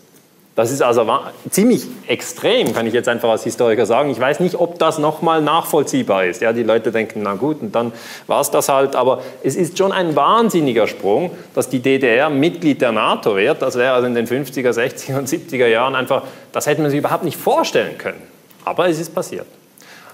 Das 0.57 0.71
ist 0.71 0.83
also 0.83 1.05
ziemlich 1.51 1.83
extrem, 2.07 2.73
kann 2.73 2.87
ich 2.87 2.95
jetzt 2.95 3.09
einfach 3.09 3.29
als 3.29 3.43
Historiker 3.43 3.87
sagen. 3.87 4.11
Ich 4.11 4.21
weiß 4.21 4.39
nicht, 4.39 4.55
ob 4.55 4.79
das 4.79 4.99
nochmal 4.99 5.43
nachvollziehbar 5.43 6.27
ist. 6.27 6.43
Ja, 6.43 6.53
die 6.53 6.63
Leute 6.63 6.93
denken, 6.93 7.23
na 7.25 7.35
gut, 7.35 7.61
und 7.61 7.75
dann 7.75 7.93
war 8.29 8.41
es 8.41 8.53
das 8.53 8.69
halt. 8.69 8.95
Aber 8.95 9.21
es 9.43 9.57
ist 9.57 9.77
schon 9.77 9.91
ein 9.91 10.15
wahnsinniger 10.15 10.87
Sprung, 10.87 11.33
dass 11.57 11.69
die 11.71 11.81
DDR 11.81 12.31
Mitglied 12.31 12.81
der 12.81 12.93
NATO 12.93 13.35
wird. 13.35 13.63
Das 13.63 13.75
wäre 13.75 13.95
also 13.95 14.07
in 14.07 14.15
den 14.15 14.29
50er, 14.29 14.71
60er 14.71 15.19
und 15.19 15.29
70er 15.29 15.67
Jahren 15.67 15.97
einfach, 15.97 16.23
das 16.53 16.67
hätte 16.67 16.83
man 16.83 16.91
sich 16.91 17.01
überhaupt 17.01 17.25
nicht 17.25 17.37
vorstellen 17.37 17.99
können. 17.99 18.23
Aber 18.65 18.89
es 18.89 19.01
ist 19.01 19.13
passiert. 19.13 19.47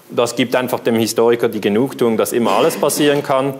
Das 0.09 0.35
gibt 0.35 0.55
einfach 0.55 0.79
dem 0.79 0.95
Historiker 0.95 1.49
die 1.49 1.61
Genugtuung, 1.61 2.17
dass 2.17 2.33
immer 2.33 2.53
alles 2.53 2.77
passieren 2.77 3.21
kann 3.21 3.53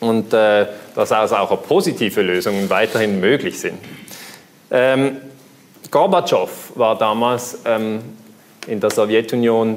und 0.00 0.34
äh, 0.34 0.66
dass 0.94 1.12
also 1.12 1.36
auch 1.36 1.62
positive 1.62 2.20
Lösungen 2.20 2.68
weiterhin 2.68 3.20
möglich 3.20 3.58
sind. 3.58 3.78
Ähm, 4.70 5.16
Gorbatschow 5.90 6.72
war 6.76 6.96
damals 6.96 7.58
ähm, 7.64 8.00
in 8.66 8.80
der 8.80 8.90
Sowjetunion 8.90 9.76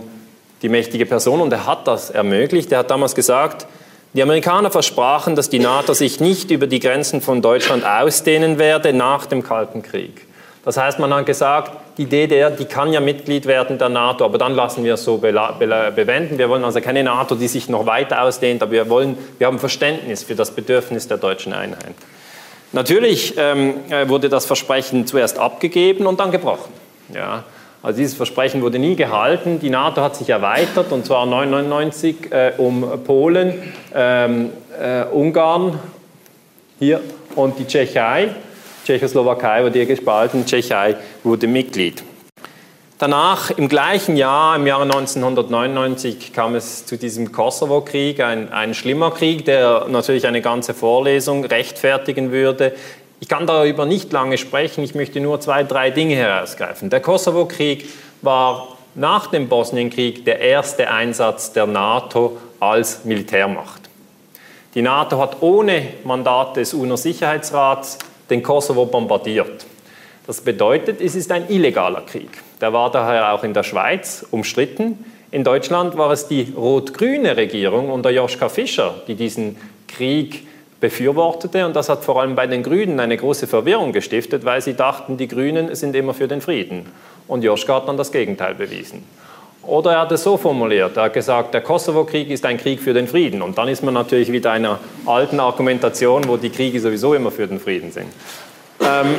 die 0.62 0.69
mächtige 0.69 1.06
Person 1.06 1.41
und 1.41 1.52
er 1.52 1.65
hat 1.65 1.88
das 1.88 2.10
ermöglicht. 2.10 2.71
Er 2.71 2.80
hat 2.80 2.91
damals 2.91 3.15
gesagt, 3.15 3.65
die 4.13 4.21
Amerikaner 4.21 4.69
versprachen, 4.69 5.36
dass 5.36 5.49
die 5.49 5.60
NATO 5.60 5.93
sich 5.93 6.19
nicht 6.19 6.52
über 6.52 6.67
die 6.67 6.80
Grenzen 6.80 7.19
von 7.19 7.41
Deutschland 7.41 7.84
ausdehnen 7.84 8.60
werde 8.60 8.93
nach 8.93 9.26
dem 9.26 9.41
Kalten 9.41 9.82
Krieg. 9.82 10.28
Das 10.63 10.78
heißt, 10.78 10.99
man 10.99 11.13
hat 11.13 11.26
gesagt, 11.26 11.71
die 11.97 12.06
DDR, 12.06 12.49
die 12.52 12.65
kann 12.65 12.93
ja 12.93 13.02
Mitglied 13.02 13.47
werden 13.47 13.78
der 13.78 13.89
NATO, 13.89 14.23
aber 14.23 14.38
dann 14.38 14.54
lassen 14.54 14.84
wir 14.84 14.93
es 14.93 15.04
so 15.04 15.17
bewenden. 15.17 16.38
Wir 16.38 16.47
wollen 16.47 16.63
also 16.63 16.80
keine 16.80 17.04
NATO, 17.04 17.36
die 17.36 17.47
sich 17.47 17.67
noch 17.69 17.86
weiter 17.86 18.21
ausdehnt, 18.21 18.62
aber 18.63 18.71
wir, 18.71 18.89
wollen, 18.89 19.17
wir 19.39 19.47
haben 19.47 19.60
Verständnis 19.60 20.23
für 20.23 20.36
das 20.36 20.52
Bedürfnis 20.52 21.08
der 21.08 21.17
deutschen 21.17 21.52
Einheit. 21.54 21.95
Natürlich 22.73 23.36
ähm, 23.38 23.75
äh, 23.89 24.09
wurde 24.09 24.29
das 24.29 24.45
Versprechen 24.45 25.05
zuerst 25.05 25.38
abgegeben 25.38 26.07
und 26.07 26.19
dann 26.19 26.31
gebrochen. 26.31 26.73
Ja. 27.13 27.43
Also 27.83 27.97
dieses 27.97 28.15
Versprechen 28.15 28.62
wurde 28.62 28.79
nie 28.79 28.95
gehalten. 28.95 29.59
Die 29.59 29.69
NATO 29.69 30.01
hat 30.01 30.15
sich 30.15 30.29
erweitert 30.29 30.91
und 30.91 31.05
zwar 31.05 31.23
1999 31.23 32.31
äh, 32.31 32.53
um 32.57 33.03
Polen, 33.03 33.73
ähm, 33.93 34.49
äh, 34.81 35.03
Ungarn 35.03 35.77
hier 36.79 37.01
und 37.36 37.59
die 37.59 37.67
Tschechei. 37.67 38.29
Tschechoslowakei 38.86 39.63
wurde 39.63 39.79
hier 39.79 39.86
gespalten, 39.86 40.45
Tschechei 40.45 40.95
wurde 41.23 41.47
Mitglied. 41.47 42.03
Danach, 42.99 43.49
im 43.49 43.69
gleichen 43.69 44.15
Jahr, 44.15 44.56
im 44.56 44.67
Jahre 44.67 44.84
1999, 44.84 46.32
kam 46.32 46.53
es 46.53 46.86
zu 46.86 46.95
diesem 46.95 47.32
Kosovo-Krieg, 47.32 48.19
ein, 48.21 48.53
ein 48.53 48.75
schlimmer 48.75 49.12
Krieg, 49.12 49.45
der 49.45 49.88
natürlich 49.89 50.27
eine 50.27 50.41
ganze 50.41 50.73
Vorlesung 50.73 51.43
rechtfertigen 51.43 52.32
würde. 52.32 52.73
Ich 53.19 53.27
kann 53.27 53.47
darüber 53.47 53.86
nicht 53.86 54.12
lange 54.13 54.38
sprechen, 54.38 54.84
ich 54.84 54.93
möchte 54.93 55.19
nur 55.19 55.39
zwei, 55.39 55.63
drei 55.63 55.89
Dinge 55.89 56.15
herausgreifen. 56.15 56.91
Der 56.91 56.99
Kosovo-Krieg 56.99 57.89
war 58.21 58.77
nach 58.95 59.27
dem 59.27 59.49
Bosnienkrieg 59.49 60.23
der 60.25 60.39
erste 60.39 60.89
Einsatz 60.91 61.51
der 61.51 61.65
NATO 61.65 62.38
als 62.60 63.06
Militärmacht. 63.06 63.82
Die 64.75 64.82
NATO 64.84 65.19
hat 65.19 65.41
ohne 65.41 65.88
Mandat 66.03 66.58
des 66.58 66.73
UNO-Sicherheitsrats 66.73 67.97
den 68.29 68.43
Kosovo 68.43 68.86
bombardiert. 68.86 69.65
Das 70.25 70.41
bedeutet, 70.41 71.01
es 71.01 71.15
ist 71.15 71.31
ein 71.31 71.49
illegaler 71.49 72.01
Krieg. 72.01 72.29
Der 72.62 72.71
war 72.71 72.91
daher 72.91 73.33
auch 73.33 73.43
in 73.43 73.53
der 73.53 73.63
Schweiz 73.63 74.25
umstritten. 74.31 75.03
In 75.31 75.43
Deutschland 75.43 75.97
war 75.97 76.12
es 76.12 76.27
die 76.27 76.53
rot-grüne 76.55 77.36
Regierung 77.36 77.89
unter 77.89 78.09
Joschka 78.09 78.47
Fischer, 78.49 78.95
die 79.07 79.15
diesen 79.15 79.57
Krieg 79.88 80.47
befürwortete. 80.79 81.65
Und 81.65 81.75
das 81.75 81.89
hat 81.89 82.03
vor 82.03 82.21
allem 82.21 82.36
bei 82.36 82.47
den 82.47 82.63
Grünen 82.63 82.99
eine 82.99 83.17
große 83.17 83.47
Verwirrung 83.47 83.91
gestiftet, 83.91 84.45
weil 84.45 84.62
sie 84.62 84.75
dachten, 84.75 85.17
die 85.17 85.27
Grünen 85.27 85.73
sind 85.75 85.95
immer 85.95 86.13
für 86.13 86.27
den 86.27 86.39
Frieden. 86.39 86.86
Und 87.27 87.43
Joschka 87.43 87.75
hat 87.75 87.88
dann 87.88 87.97
das 87.97 88.12
Gegenteil 88.12 88.55
bewiesen. 88.55 89.03
Oder 89.63 89.93
er 89.93 90.01
hat 90.01 90.12
es 90.12 90.23
so 90.23 90.36
formuliert, 90.36 90.97
er 90.97 91.03
hat 91.03 91.13
gesagt, 91.13 91.53
der 91.53 91.62
Kosovo-Krieg 91.62 92.29
ist 92.29 92.45
ein 92.45 92.57
Krieg 92.57 92.81
für 92.81 92.93
den 92.93 93.07
Frieden. 93.07 93.41
Und 93.41 93.57
dann 93.57 93.69
ist 93.69 93.81
man 93.81 93.93
natürlich 93.93 94.29
wieder 94.31 94.51
einer 94.51 94.79
alten 95.05 95.39
Argumentation, 95.39 96.27
wo 96.27 96.36
die 96.36 96.49
Kriege 96.49 96.81
sowieso 96.81 97.13
immer 97.13 97.31
für 97.31 97.47
den 97.47 97.62
Frieden 97.62 97.91
sind. 97.91 98.07
Ähm, 98.81 99.15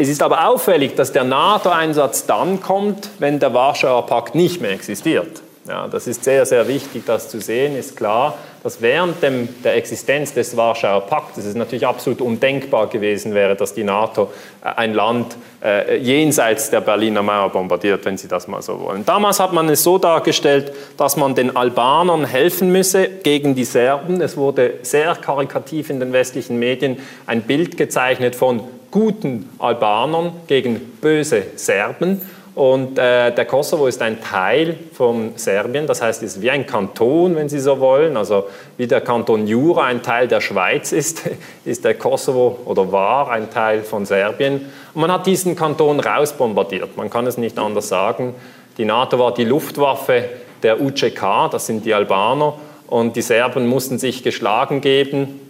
es 0.00 0.08
ist 0.08 0.22
aber 0.22 0.48
auffällig, 0.48 0.94
dass 0.94 1.12
der 1.12 1.24
NATO-Einsatz 1.24 2.24
dann 2.24 2.62
kommt, 2.62 3.10
wenn 3.18 3.38
der 3.38 3.52
Warschauer 3.52 4.06
Pakt 4.06 4.34
nicht 4.34 4.62
mehr 4.62 4.70
existiert. 4.70 5.42
Ja, 5.68 5.88
das 5.88 6.06
ist 6.06 6.24
sehr, 6.24 6.46
sehr 6.46 6.66
wichtig, 6.68 7.02
das 7.04 7.28
zu 7.28 7.38
sehen. 7.38 7.76
Ist 7.76 7.98
klar, 7.98 8.38
dass 8.62 8.80
während 8.80 9.22
dem, 9.22 9.46
der 9.62 9.76
Existenz 9.76 10.32
des 10.32 10.56
Warschauer 10.56 11.02
Paktes 11.02 11.44
es 11.44 11.54
natürlich 11.54 11.86
absolut 11.86 12.22
undenkbar 12.22 12.86
gewesen 12.86 13.34
wäre, 13.34 13.56
dass 13.56 13.74
die 13.74 13.84
NATO 13.84 14.30
äh, 14.64 14.70
ein 14.74 14.94
Land 14.94 15.36
äh, 15.62 15.98
jenseits 15.98 16.70
der 16.70 16.80
Berliner 16.80 17.22
Mauer 17.22 17.50
bombardiert, 17.50 18.02
wenn 18.06 18.16
Sie 18.16 18.26
das 18.26 18.48
mal 18.48 18.62
so 18.62 18.80
wollen. 18.80 19.04
Damals 19.04 19.38
hat 19.38 19.52
man 19.52 19.68
es 19.68 19.82
so 19.82 19.98
dargestellt, 19.98 20.72
dass 20.96 21.18
man 21.18 21.34
den 21.34 21.54
Albanern 21.54 22.24
helfen 22.24 22.72
müsse 22.72 23.06
gegen 23.22 23.54
die 23.54 23.64
Serben. 23.64 24.22
Es 24.22 24.38
wurde 24.38 24.78
sehr 24.80 25.14
karikativ 25.14 25.90
in 25.90 26.00
den 26.00 26.14
westlichen 26.14 26.58
Medien 26.58 26.98
ein 27.26 27.42
Bild 27.42 27.76
gezeichnet 27.76 28.34
von 28.34 28.62
guten 28.90 29.48
Albanern 29.58 30.32
gegen 30.46 30.80
böse 31.00 31.44
Serben. 31.56 32.20
Und 32.54 32.98
äh, 32.98 33.32
der 33.32 33.44
Kosovo 33.44 33.86
ist 33.86 34.02
ein 34.02 34.20
Teil 34.20 34.76
von 34.92 35.32
Serbien, 35.36 35.86
das 35.86 36.02
heißt, 36.02 36.22
es 36.22 36.36
ist 36.36 36.42
wie 36.42 36.50
ein 36.50 36.66
Kanton, 36.66 37.36
wenn 37.36 37.48
Sie 37.48 37.60
so 37.60 37.78
wollen. 37.78 38.16
Also 38.16 38.48
wie 38.76 38.86
der 38.86 39.00
Kanton 39.00 39.46
Jura 39.46 39.84
ein 39.84 40.02
Teil 40.02 40.26
der 40.26 40.40
Schweiz 40.40 40.92
ist, 40.92 41.22
ist 41.64 41.84
der 41.84 41.94
Kosovo 41.94 42.58
oder 42.64 42.90
war 42.90 43.30
ein 43.30 43.50
Teil 43.50 43.82
von 43.82 44.04
Serbien. 44.04 44.66
Und 44.92 45.00
man 45.00 45.12
hat 45.12 45.26
diesen 45.26 45.54
Kanton 45.54 46.00
rausbombardiert, 46.00 46.96
man 46.96 47.08
kann 47.08 47.26
es 47.26 47.38
nicht 47.38 47.58
anders 47.58 47.88
sagen. 47.88 48.34
Die 48.78 48.84
NATO 48.84 49.18
war 49.18 49.32
die 49.32 49.44
Luftwaffe 49.44 50.24
der 50.62 50.80
UCK, 50.80 51.50
das 51.50 51.66
sind 51.66 51.84
die 51.84 51.94
Albaner, 51.94 52.54
und 52.88 53.14
die 53.14 53.22
Serben 53.22 53.68
mussten 53.68 53.98
sich 53.98 54.24
geschlagen 54.24 54.80
geben, 54.80 55.40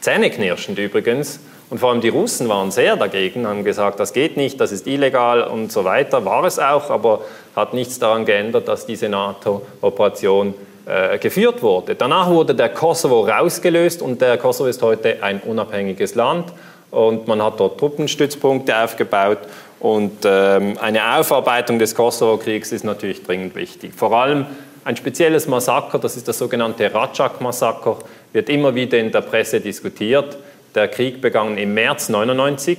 zähneknirschend 0.00 0.78
übrigens. 0.78 1.40
Und 1.70 1.78
vor 1.78 1.90
allem 1.90 2.00
die 2.00 2.08
Russen 2.08 2.48
waren 2.48 2.72
sehr 2.72 2.96
dagegen, 2.96 3.46
haben 3.46 3.62
gesagt, 3.62 4.00
das 4.00 4.12
geht 4.12 4.36
nicht, 4.36 4.60
das 4.60 4.72
ist 4.72 4.88
illegal 4.88 5.44
und 5.44 5.70
so 5.70 5.84
weiter. 5.84 6.24
War 6.24 6.44
es 6.44 6.58
auch, 6.58 6.90
aber 6.90 7.20
hat 7.54 7.74
nichts 7.74 7.98
daran 8.00 8.24
geändert, 8.24 8.66
dass 8.66 8.86
diese 8.86 9.08
NATO-Operation 9.08 10.54
äh, 10.86 11.18
geführt 11.18 11.62
wurde. 11.62 11.94
Danach 11.94 12.28
wurde 12.28 12.54
der 12.56 12.70
Kosovo 12.70 13.20
rausgelöst 13.20 14.02
und 14.02 14.20
der 14.20 14.36
Kosovo 14.36 14.68
ist 14.68 14.82
heute 14.82 15.22
ein 15.22 15.40
unabhängiges 15.40 16.16
Land 16.16 16.52
und 16.90 17.28
man 17.28 17.40
hat 17.40 17.60
dort 17.60 17.78
Truppenstützpunkte 17.78 18.76
aufgebaut 18.76 19.38
und 19.78 20.18
ähm, 20.24 20.76
eine 20.80 21.16
Aufarbeitung 21.16 21.78
des 21.78 21.94
Kosovo-Kriegs 21.94 22.72
ist 22.72 22.84
natürlich 22.84 23.22
dringend 23.22 23.54
wichtig. 23.54 23.94
Vor 23.94 24.12
allem 24.12 24.46
ein 24.84 24.96
spezielles 24.96 25.46
Massaker, 25.46 25.98
das 25.98 26.16
ist 26.16 26.26
das 26.26 26.38
sogenannte 26.38 26.92
Racak-Massaker, 26.92 27.98
wird 28.32 28.48
immer 28.48 28.74
wieder 28.74 28.98
in 28.98 29.12
der 29.12 29.20
Presse 29.20 29.60
diskutiert. 29.60 30.36
Der 30.74 30.86
Krieg 30.86 31.20
begann 31.20 31.58
im 31.58 31.74
März 31.74 32.08
99 32.08 32.78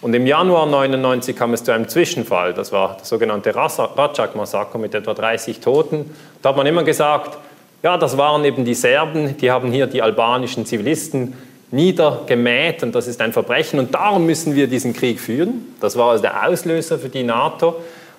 und 0.00 0.12
im 0.14 0.26
Januar 0.26 0.66
99 0.66 1.36
kam 1.36 1.54
es 1.54 1.62
zu 1.62 1.72
einem 1.72 1.88
Zwischenfall. 1.88 2.52
Das 2.52 2.72
war 2.72 2.96
das 2.98 3.08
sogenannte 3.08 3.54
Racak-Massaker 3.54 4.78
mit 4.78 4.94
etwa 4.94 5.14
30 5.14 5.60
Toten. 5.60 6.10
Da 6.42 6.48
hat 6.48 6.56
man 6.56 6.66
immer 6.66 6.82
gesagt, 6.82 7.38
ja, 7.82 7.96
das 7.96 8.16
waren 8.18 8.44
eben 8.44 8.64
die 8.64 8.74
Serben, 8.74 9.36
die 9.36 9.52
haben 9.52 9.70
hier 9.70 9.86
die 9.86 10.02
albanischen 10.02 10.66
Zivilisten 10.66 11.34
niedergemäht 11.70 12.82
und 12.82 12.94
das 12.94 13.06
ist 13.06 13.20
ein 13.20 13.32
Verbrechen 13.32 13.78
und 13.78 13.94
darum 13.94 14.26
müssen 14.26 14.56
wir 14.56 14.66
diesen 14.66 14.92
Krieg 14.92 15.20
führen. 15.20 15.76
Das 15.80 15.96
war 15.96 16.10
also 16.10 16.22
der 16.22 16.48
Auslöser 16.48 16.98
für 16.98 17.08
die 17.08 17.22
NATO. 17.22 17.76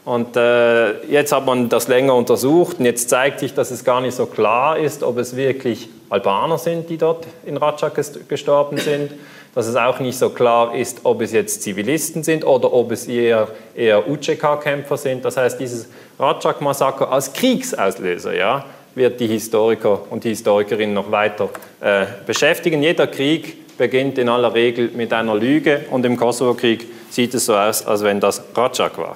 Und 0.09 0.35
äh, 0.35 1.05
jetzt 1.05 1.31
hat 1.31 1.45
man 1.45 1.69
das 1.69 1.87
länger 1.87 2.15
untersucht 2.15 2.79
und 2.79 2.85
jetzt 2.85 3.11
zeigt 3.11 3.41
sich, 3.41 3.53
dass 3.53 3.69
es 3.69 3.83
gar 3.83 4.01
nicht 4.01 4.15
so 4.15 4.25
klar 4.25 4.79
ist, 4.79 5.03
ob 5.03 5.19
es 5.19 5.35
wirklich 5.35 5.87
Albaner 6.09 6.57
sind, 6.57 6.89
die 6.89 6.97
dort 6.97 7.27
in 7.45 7.57
Ratschak 7.57 7.93
gestorben 8.27 8.79
sind. 8.79 9.11
Dass 9.53 9.67
es 9.67 9.75
auch 9.75 9.99
nicht 9.99 10.17
so 10.17 10.31
klar 10.31 10.73
ist, 10.73 11.01
ob 11.03 11.21
es 11.21 11.31
jetzt 11.31 11.61
Zivilisten 11.61 12.23
sind 12.23 12.43
oder 12.43 12.73
ob 12.73 12.91
es 12.91 13.07
eher, 13.07 13.49
eher 13.75 14.09
UCK-Kämpfer 14.09 14.97
sind. 14.97 15.23
Das 15.25 15.37
heißt, 15.37 15.59
dieses 15.59 15.87
Ratschak-Massaker 16.17 17.11
als 17.11 17.31
Kriegsauslöser 17.31 18.35
ja, 18.35 18.65
wird 18.95 19.19
die 19.19 19.27
Historiker 19.27 20.01
und 20.09 20.23
die 20.23 20.29
Historikerinnen 20.29 20.95
noch 20.95 21.11
weiter 21.11 21.49
äh, 21.81 22.07
beschäftigen. 22.25 22.81
Jeder 22.81 23.05
Krieg 23.05 23.77
beginnt 23.77 24.17
in 24.17 24.27
aller 24.27 24.55
Regel 24.55 24.89
mit 24.89 25.13
einer 25.13 25.35
Lüge 25.35 25.81
und 25.91 26.03
im 26.03 26.17
Kosovo-Krieg 26.17 26.87
sieht 27.11 27.35
es 27.35 27.45
so 27.45 27.55
aus, 27.55 27.85
als 27.85 28.03
wenn 28.03 28.19
das 28.19 28.41
Ratschak 28.55 28.97
war. 28.97 29.15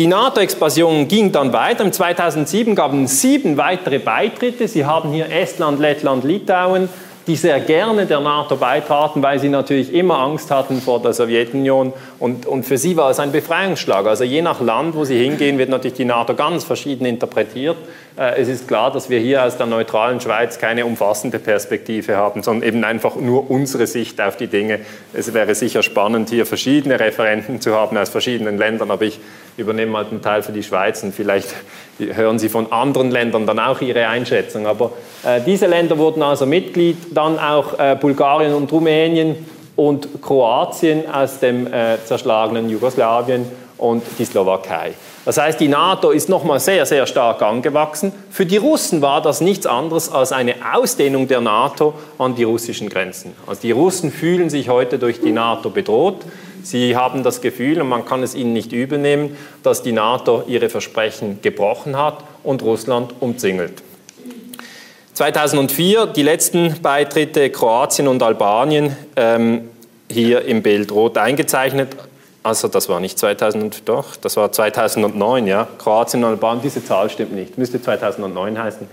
Die 0.00 0.06
NATO-Expansion 0.06 1.08
ging 1.08 1.30
dann 1.30 1.52
weiter. 1.52 1.84
Im 1.84 1.92
2007 1.92 2.74
gaben 2.74 3.06
sieben 3.06 3.58
weitere 3.58 3.98
Beitritte. 3.98 4.66
Sie 4.66 4.86
haben 4.86 5.12
hier 5.12 5.30
Estland, 5.30 5.78
Lettland, 5.78 6.24
Litauen, 6.24 6.88
die 7.26 7.36
sehr 7.36 7.60
gerne 7.60 8.06
der 8.06 8.20
NATO 8.20 8.56
beitraten, 8.56 9.22
weil 9.22 9.38
sie 9.38 9.50
natürlich 9.50 9.92
immer 9.92 10.20
Angst 10.20 10.50
hatten 10.50 10.80
vor 10.80 11.02
der 11.02 11.12
Sowjetunion. 11.12 11.92
Und, 12.18 12.46
und 12.46 12.62
für 12.62 12.78
sie 12.78 12.96
war 12.96 13.10
es 13.10 13.20
ein 13.20 13.30
Befreiungsschlag. 13.30 14.06
Also 14.06 14.24
je 14.24 14.40
nach 14.40 14.62
Land, 14.62 14.94
wo 14.94 15.04
sie 15.04 15.18
hingehen, 15.22 15.58
wird 15.58 15.68
natürlich 15.68 15.98
die 15.98 16.06
NATO 16.06 16.34
ganz 16.34 16.64
verschieden 16.64 17.04
interpretiert. 17.04 17.76
Äh, 18.16 18.40
es 18.40 18.48
ist 18.48 18.66
klar, 18.66 18.90
dass 18.90 19.10
wir 19.10 19.20
hier 19.20 19.44
aus 19.44 19.58
der 19.58 19.66
neutralen 19.66 20.20
Schweiz 20.20 20.58
keine 20.58 20.86
umfassende 20.86 21.38
Perspektive 21.38 22.16
haben, 22.16 22.42
sondern 22.42 22.66
eben 22.66 22.84
einfach 22.84 23.16
nur 23.16 23.50
unsere 23.50 23.86
Sicht 23.86 24.18
auf 24.20 24.38
die 24.38 24.46
Dinge. 24.46 24.80
Es 25.12 25.34
wäre 25.34 25.54
sicher 25.54 25.82
spannend, 25.82 26.30
hier 26.30 26.46
verschiedene 26.46 26.98
Referenten 26.98 27.60
zu 27.60 27.74
haben 27.74 27.98
aus 27.98 28.08
verschiedenen 28.08 28.56
Ländern, 28.56 28.90
aber 28.90 29.04
ich 29.04 29.20
übernehme 29.60 29.92
mal 29.92 30.06
einen 30.06 30.22
Teil 30.22 30.42
für 30.42 30.52
die 30.52 30.62
Schweiz 30.62 31.02
und 31.02 31.14
vielleicht 31.14 31.54
hören 31.98 32.38
Sie 32.38 32.48
von 32.48 32.72
anderen 32.72 33.10
Ländern 33.10 33.46
dann 33.46 33.58
auch 33.58 33.80
Ihre 33.80 34.06
Einschätzung. 34.08 34.66
Aber 34.66 34.92
äh, 35.24 35.40
diese 35.40 35.66
Länder 35.66 35.98
wurden 35.98 36.22
also 36.22 36.46
Mitglied, 36.46 36.96
dann 37.12 37.38
auch 37.38 37.78
äh, 37.78 37.96
Bulgarien 38.00 38.54
und 38.54 38.72
Rumänien 38.72 39.36
und 39.76 40.20
Kroatien 40.20 41.10
aus 41.10 41.38
dem 41.38 41.66
äh, 41.66 41.96
zerschlagenen 42.04 42.68
Jugoslawien 42.68 43.46
und 43.78 44.02
die 44.18 44.24
Slowakei. 44.24 44.92
Das 45.24 45.38
heißt, 45.38 45.60
die 45.60 45.68
NATO 45.68 46.10
ist 46.10 46.28
nochmal 46.28 46.60
sehr, 46.60 46.86
sehr 46.86 47.06
stark 47.06 47.42
angewachsen. 47.42 48.12
Für 48.30 48.46
die 48.46 48.56
Russen 48.56 49.02
war 49.02 49.20
das 49.20 49.40
nichts 49.40 49.66
anderes 49.66 50.10
als 50.10 50.32
eine 50.32 50.54
Ausdehnung 50.74 51.28
der 51.28 51.40
NATO 51.40 51.94
an 52.18 52.34
die 52.34 52.44
russischen 52.44 52.88
Grenzen. 52.88 53.34
Also 53.46 53.62
die 53.62 53.70
Russen 53.70 54.10
fühlen 54.10 54.50
sich 54.50 54.68
heute 54.68 54.98
durch 54.98 55.20
die 55.20 55.32
NATO 55.32 55.70
bedroht. 55.70 56.16
Sie 56.62 56.96
haben 56.96 57.22
das 57.22 57.40
Gefühl, 57.40 57.80
und 57.80 57.88
man 57.88 58.04
kann 58.04 58.22
es 58.22 58.34
ihnen 58.34 58.52
nicht 58.52 58.72
übel 58.72 58.98
nehmen, 58.98 59.36
dass 59.62 59.82
die 59.82 59.92
NATO 59.92 60.44
ihre 60.46 60.68
Versprechen 60.68 61.40
gebrochen 61.42 61.96
hat 61.96 62.24
und 62.42 62.62
Russland 62.62 63.14
umzingelt. 63.20 63.82
2004 65.14 66.06
die 66.06 66.22
letzten 66.22 66.80
Beitritte 66.80 67.50
Kroatien 67.50 68.08
und 68.08 68.22
Albanien 68.22 68.96
ähm, 69.16 69.68
hier 70.10 70.46
im 70.46 70.62
Bild 70.62 70.92
rot 70.92 71.18
eingezeichnet. 71.18 71.94
Also 72.42 72.68
das 72.68 72.88
war 72.88 73.00
nicht 73.00 73.18
2000, 73.18 73.86
doch, 73.86 74.16
das 74.16 74.36
war 74.38 74.50
2009, 74.50 75.46
ja. 75.46 75.68
Kroatien 75.76 76.24
und 76.24 76.30
Albanien, 76.30 76.62
diese 76.62 76.82
Zahl 76.82 77.10
stimmt 77.10 77.32
nicht, 77.32 77.58
müsste 77.58 77.82
2009 77.82 78.58
heißen. 78.58 78.86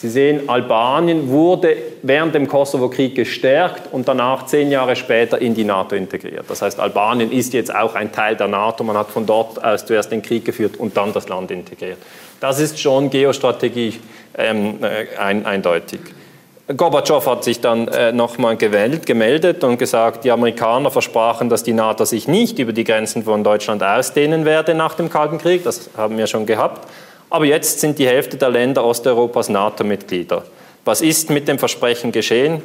Sie 0.00 0.08
sehen, 0.08 0.48
Albanien 0.48 1.28
wurde 1.28 1.76
während 2.00 2.34
dem 2.34 2.48
Kosovo-Krieg 2.48 3.14
gestärkt 3.14 3.92
und 3.92 4.08
danach 4.08 4.46
zehn 4.46 4.70
Jahre 4.70 4.96
später 4.96 5.38
in 5.38 5.54
die 5.54 5.64
NATO 5.64 5.94
integriert. 5.94 6.46
Das 6.48 6.62
heißt, 6.62 6.80
Albanien 6.80 7.30
ist 7.30 7.52
jetzt 7.52 7.74
auch 7.74 7.94
ein 7.94 8.10
Teil 8.10 8.34
der 8.34 8.48
NATO. 8.48 8.82
Man 8.82 8.96
hat 8.96 9.10
von 9.10 9.26
dort 9.26 9.62
aus 9.62 9.84
zuerst 9.84 10.10
den 10.10 10.22
Krieg 10.22 10.46
geführt 10.46 10.78
und 10.78 10.96
dann 10.96 11.12
das 11.12 11.28
Land 11.28 11.50
integriert. 11.50 11.98
Das 12.40 12.60
ist 12.60 12.80
schon 12.80 13.10
Geostrategie 13.10 14.00
ähm, 14.38 14.78
äh, 14.80 15.18
ein, 15.18 15.44
eindeutig. 15.44 16.00
Gorbatschow 16.74 17.26
hat 17.26 17.44
sich 17.44 17.60
dann 17.60 17.86
äh, 17.88 18.10
nochmal 18.10 18.56
gemeldet 18.56 19.62
und 19.64 19.76
gesagt, 19.76 20.24
die 20.24 20.30
Amerikaner 20.30 20.90
versprachen, 20.90 21.50
dass 21.50 21.62
die 21.62 21.74
NATO 21.74 22.06
sich 22.06 22.26
nicht 22.26 22.58
über 22.58 22.72
die 22.72 22.84
Grenzen 22.84 23.24
von 23.24 23.44
Deutschland 23.44 23.82
ausdehnen 23.82 24.46
werde 24.46 24.74
nach 24.74 24.94
dem 24.94 25.10
Kalten 25.10 25.36
Krieg. 25.36 25.62
Das 25.64 25.90
haben 25.94 26.16
wir 26.16 26.26
schon 26.26 26.46
gehabt. 26.46 26.88
Aber 27.30 27.44
jetzt 27.44 27.78
sind 27.80 27.98
die 27.98 28.06
Hälfte 28.06 28.36
der 28.36 28.50
Länder 28.50 28.84
Osteuropas 28.84 29.48
NATO-Mitglieder. 29.48 30.44
Was 30.84 31.00
ist 31.00 31.30
mit 31.30 31.46
dem 31.46 31.60
Versprechen 31.60 32.10
geschehen? 32.10 32.62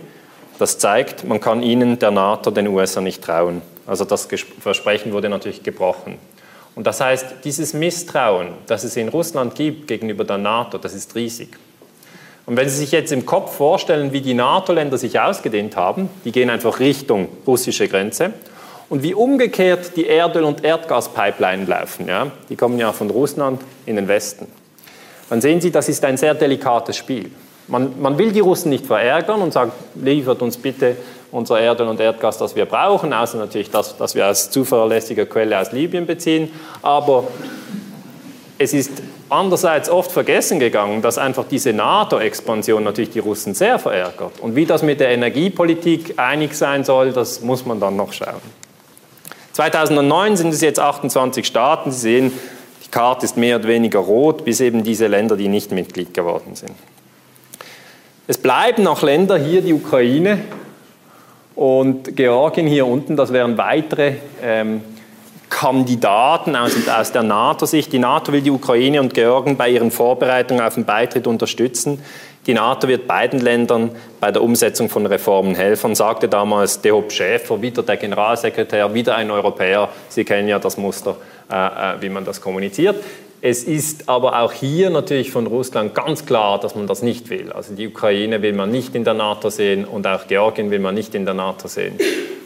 Das 0.57 0.79
zeigt, 0.79 1.23
man 1.23 1.39
kann 1.39 1.61
ihnen, 1.61 1.99
der 1.99 2.11
NATO, 2.11 2.49
den 2.49 2.67
USA 2.67 2.99
nicht 2.99 3.23
trauen. 3.23 3.61
Also 3.85 4.05
das 4.05 4.27
Versprechen 4.59 5.13
wurde 5.13 5.29
natürlich 5.29 5.61
gebrochen. 5.61 6.17
Und 6.73 6.87
das 6.87 6.99
heißt, 6.99 7.27
dieses 7.43 7.73
Misstrauen, 7.73 8.49
das 8.65 8.83
es 8.83 8.97
in 8.97 9.09
Russland 9.09 9.53
gibt 9.53 9.87
gegenüber 9.87 10.23
der 10.23 10.39
NATO, 10.39 10.77
das 10.77 10.93
ist 10.93 11.13
riesig. 11.15 11.49
Und 12.45 12.57
wenn 12.57 12.69
Sie 12.69 12.77
sich 12.77 12.91
jetzt 12.91 13.11
im 13.11 13.25
Kopf 13.25 13.55
vorstellen, 13.55 14.13
wie 14.13 14.21
die 14.21 14.33
NATO-Länder 14.33 14.97
sich 14.97 15.19
ausgedehnt 15.19 15.75
haben, 15.75 16.09
die 16.25 16.31
gehen 16.31 16.49
einfach 16.49 16.79
Richtung 16.79 17.29
russische 17.45 17.87
Grenze, 17.87 18.33
und 18.89 19.03
wie 19.03 19.13
umgekehrt 19.13 19.95
die 19.95 20.07
Erdöl- 20.07 20.43
und 20.43 20.63
Erdgaspipeline 20.63 21.65
laufen. 21.65 22.07
Ja? 22.07 22.27
Die 22.49 22.55
kommen 22.55 22.77
ja 22.77 22.91
von 22.91 23.09
Russland 23.09 23.61
in 23.85 23.95
den 23.95 24.07
Westen. 24.07 24.47
Dann 25.29 25.41
sehen 25.41 25.59
Sie, 25.59 25.71
das 25.71 25.89
ist 25.89 26.03
ein 26.05 26.17
sehr 26.17 26.35
delikates 26.35 26.97
Spiel. 26.97 27.31
Man, 27.67 27.99
man 27.99 28.17
will 28.17 28.31
die 28.31 28.41
Russen 28.41 28.69
nicht 28.69 28.85
verärgern 28.85 29.41
und 29.41 29.51
sagt, 29.51 29.73
liefert 29.95 30.41
uns 30.43 30.55
bitte 30.55 30.95
unser 31.31 31.59
Erdöl 31.59 31.87
und 31.87 31.99
Erdgas, 31.99 32.37
das 32.37 32.55
wir 32.55 32.65
brauchen, 32.65 33.11
außer 33.11 33.37
natürlich 33.37 33.71
das, 33.71 33.97
das 33.97 34.13
wir 34.13 34.27
aus 34.27 34.51
zuverlässiger 34.51 35.25
Quelle 35.25 35.59
aus 35.59 35.71
Libyen 35.71 36.05
beziehen. 36.05 36.51
Aber 36.83 37.25
es 38.59 38.73
ist 38.73 38.91
andererseits 39.29 39.89
oft 39.89 40.11
vergessen 40.11 40.59
gegangen, 40.59 41.01
dass 41.01 41.17
einfach 41.17 41.45
diese 41.49 41.73
NATO-Expansion 41.73 42.83
natürlich 42.83 43.09
die 43.09 43.19
Russen 43.19 43.55
sehr 43.55 43.79
verärgert. 43.79 44.39
Und 44.39 44.55
wie 44.55 44.65
das 44.65 44.83
mit 44.83 44.99
der 44.99 45.09
Energiepolitik 45.09 46.13
einig 46.17 46.53
sein 46.53 46.83
soll, 46.83 47.11
das 47.11 47.41
muss 47.41 47.65
man 47.65 47.79
dann 47.79 47.95
noch 47.95 48.13
schauen. 48.13 48.41
2009 49.55 50.35
sind 50.35 50.53
es 50.53 50.59
jetzt 50.59 50.81
28 50.81 51.47
Staaten. 51.47 51.89
Sie 51.89 51.99
sehen, 51.99 52.33
die 52.85 52.91
Karte 52.91 53.23
ist 53.23 53.37
mehr 53.37 53.55
oder 53.55 53.69
weniger 53.69 53.99
rot, 53.99 54.43
bis 54.43 54.59
eben 54.59 54.83
diese 54.83 55.07
Länder, 55.07 55.37
die 55.37 55.47
nicht 55.47 55.71
Mitglied 55.71 56.13
geworden 56.13 56.55
sind. 56.55 56.73
Es 58.27 58.37
bleiben 58.37 58.83
noch 58.83 59.01
Länder, 59.01 59.37
hier 59.37 59.61
die 59.61 59.71
Ukraine 59.71 60.39
und 61.55 62.17
Georgien 62.17 62.67
hier 62.67 62.85
unten, 62.85 63.15
das 63.15 63.31
wären 63.31 63.57
weitere 63.57 64.15
ähm, 64.43 64.81
Kandidaten 65.49 66.57
aus, 66.57 66.73
aus 66.89 67.13
der 67.13 67.23
NATO-Sicht. 67.23 67.93
Die 67.93 67.99
NATO 67.99 68.33
will 68.33 68.41
die 68.41 68.51
Ukraine 68.51 68.99
und 68.99 69.13
Georgien 69.13 69.55
bei 69.55 69.69
ihren 69.69 69.89
Vorbereitungen 69.89 70.61
auf 70.65 70.73
den 70.73 70.83
Beitritt 70.83 71.27
unterstützen. 71.27 72.01
Die 72.47 72.53
NATO 72.53 72.87
wird 72.87 73.07
beiden 73.07 73.39
Ländern 73.39 73.91
bei 74.19 74.31
der 74.31 74.43
Umsetzung 74.43 74.87
von 74.87 75.05
Reformen 75.07 75.55
helfen, 75.55 75.95
sagte 75.95 76.27
damals 76.27 76.79
Dehob 76.79 77.11
Schäfer, 77.11 77.61
wieder 77.61 77.81
der 77.81 77.97
Generalsekretär, 77.97 78.93
wieder 78.93 79.15
ein 79.15 79.31
Europäer. 79.31 79.89
Sie 80.09 80.25
kennen 80.25 80.47
ja 80.47 80.59
das 80.59 80.77
Muster, 80.77 81.17
äh, 81.51 81.55
äh, 81.55 82.01
wie 82.01 82.09
man 82.09 82.23
das 82.23 82.41
kommuniziert. 82.41 82.97
Es 83.41 83.63
ist 83.63 84.09
aber 84.09 84.41
auch 84.41 84.51
hier 84.51 84.89
natürlich 84.91 85.31
von 85.31 85.47
Russland 85.47 85.93
ganz 85.95 86.25
klar, 86.25 86.59
dass 86.59 86.75
man 86.75 86.87
das 86.87 87.01
nicht 87.01 87.29
will. 87.29 87.51
Also 87.51 87.73
die 87.75 87.87
Ukraine 87.87 88.41
will 88.41 88.53
man 88.53 88.71
nicht 88.71 88.95
in 88.95 89.03
der 89.03 89.13
NATO 89.15 89.49
sehen 89.49 89.85
und 89.85 90.05
auch 90.07 90.27
Georgien 90.27 90.71
will 90.71 90.79
man 90.79 90.95
nicht 90.95 91.15
in 91.15 91.25
der 91.25 91.33
NATO 91.33 91.67
sehen. 91.67 91.97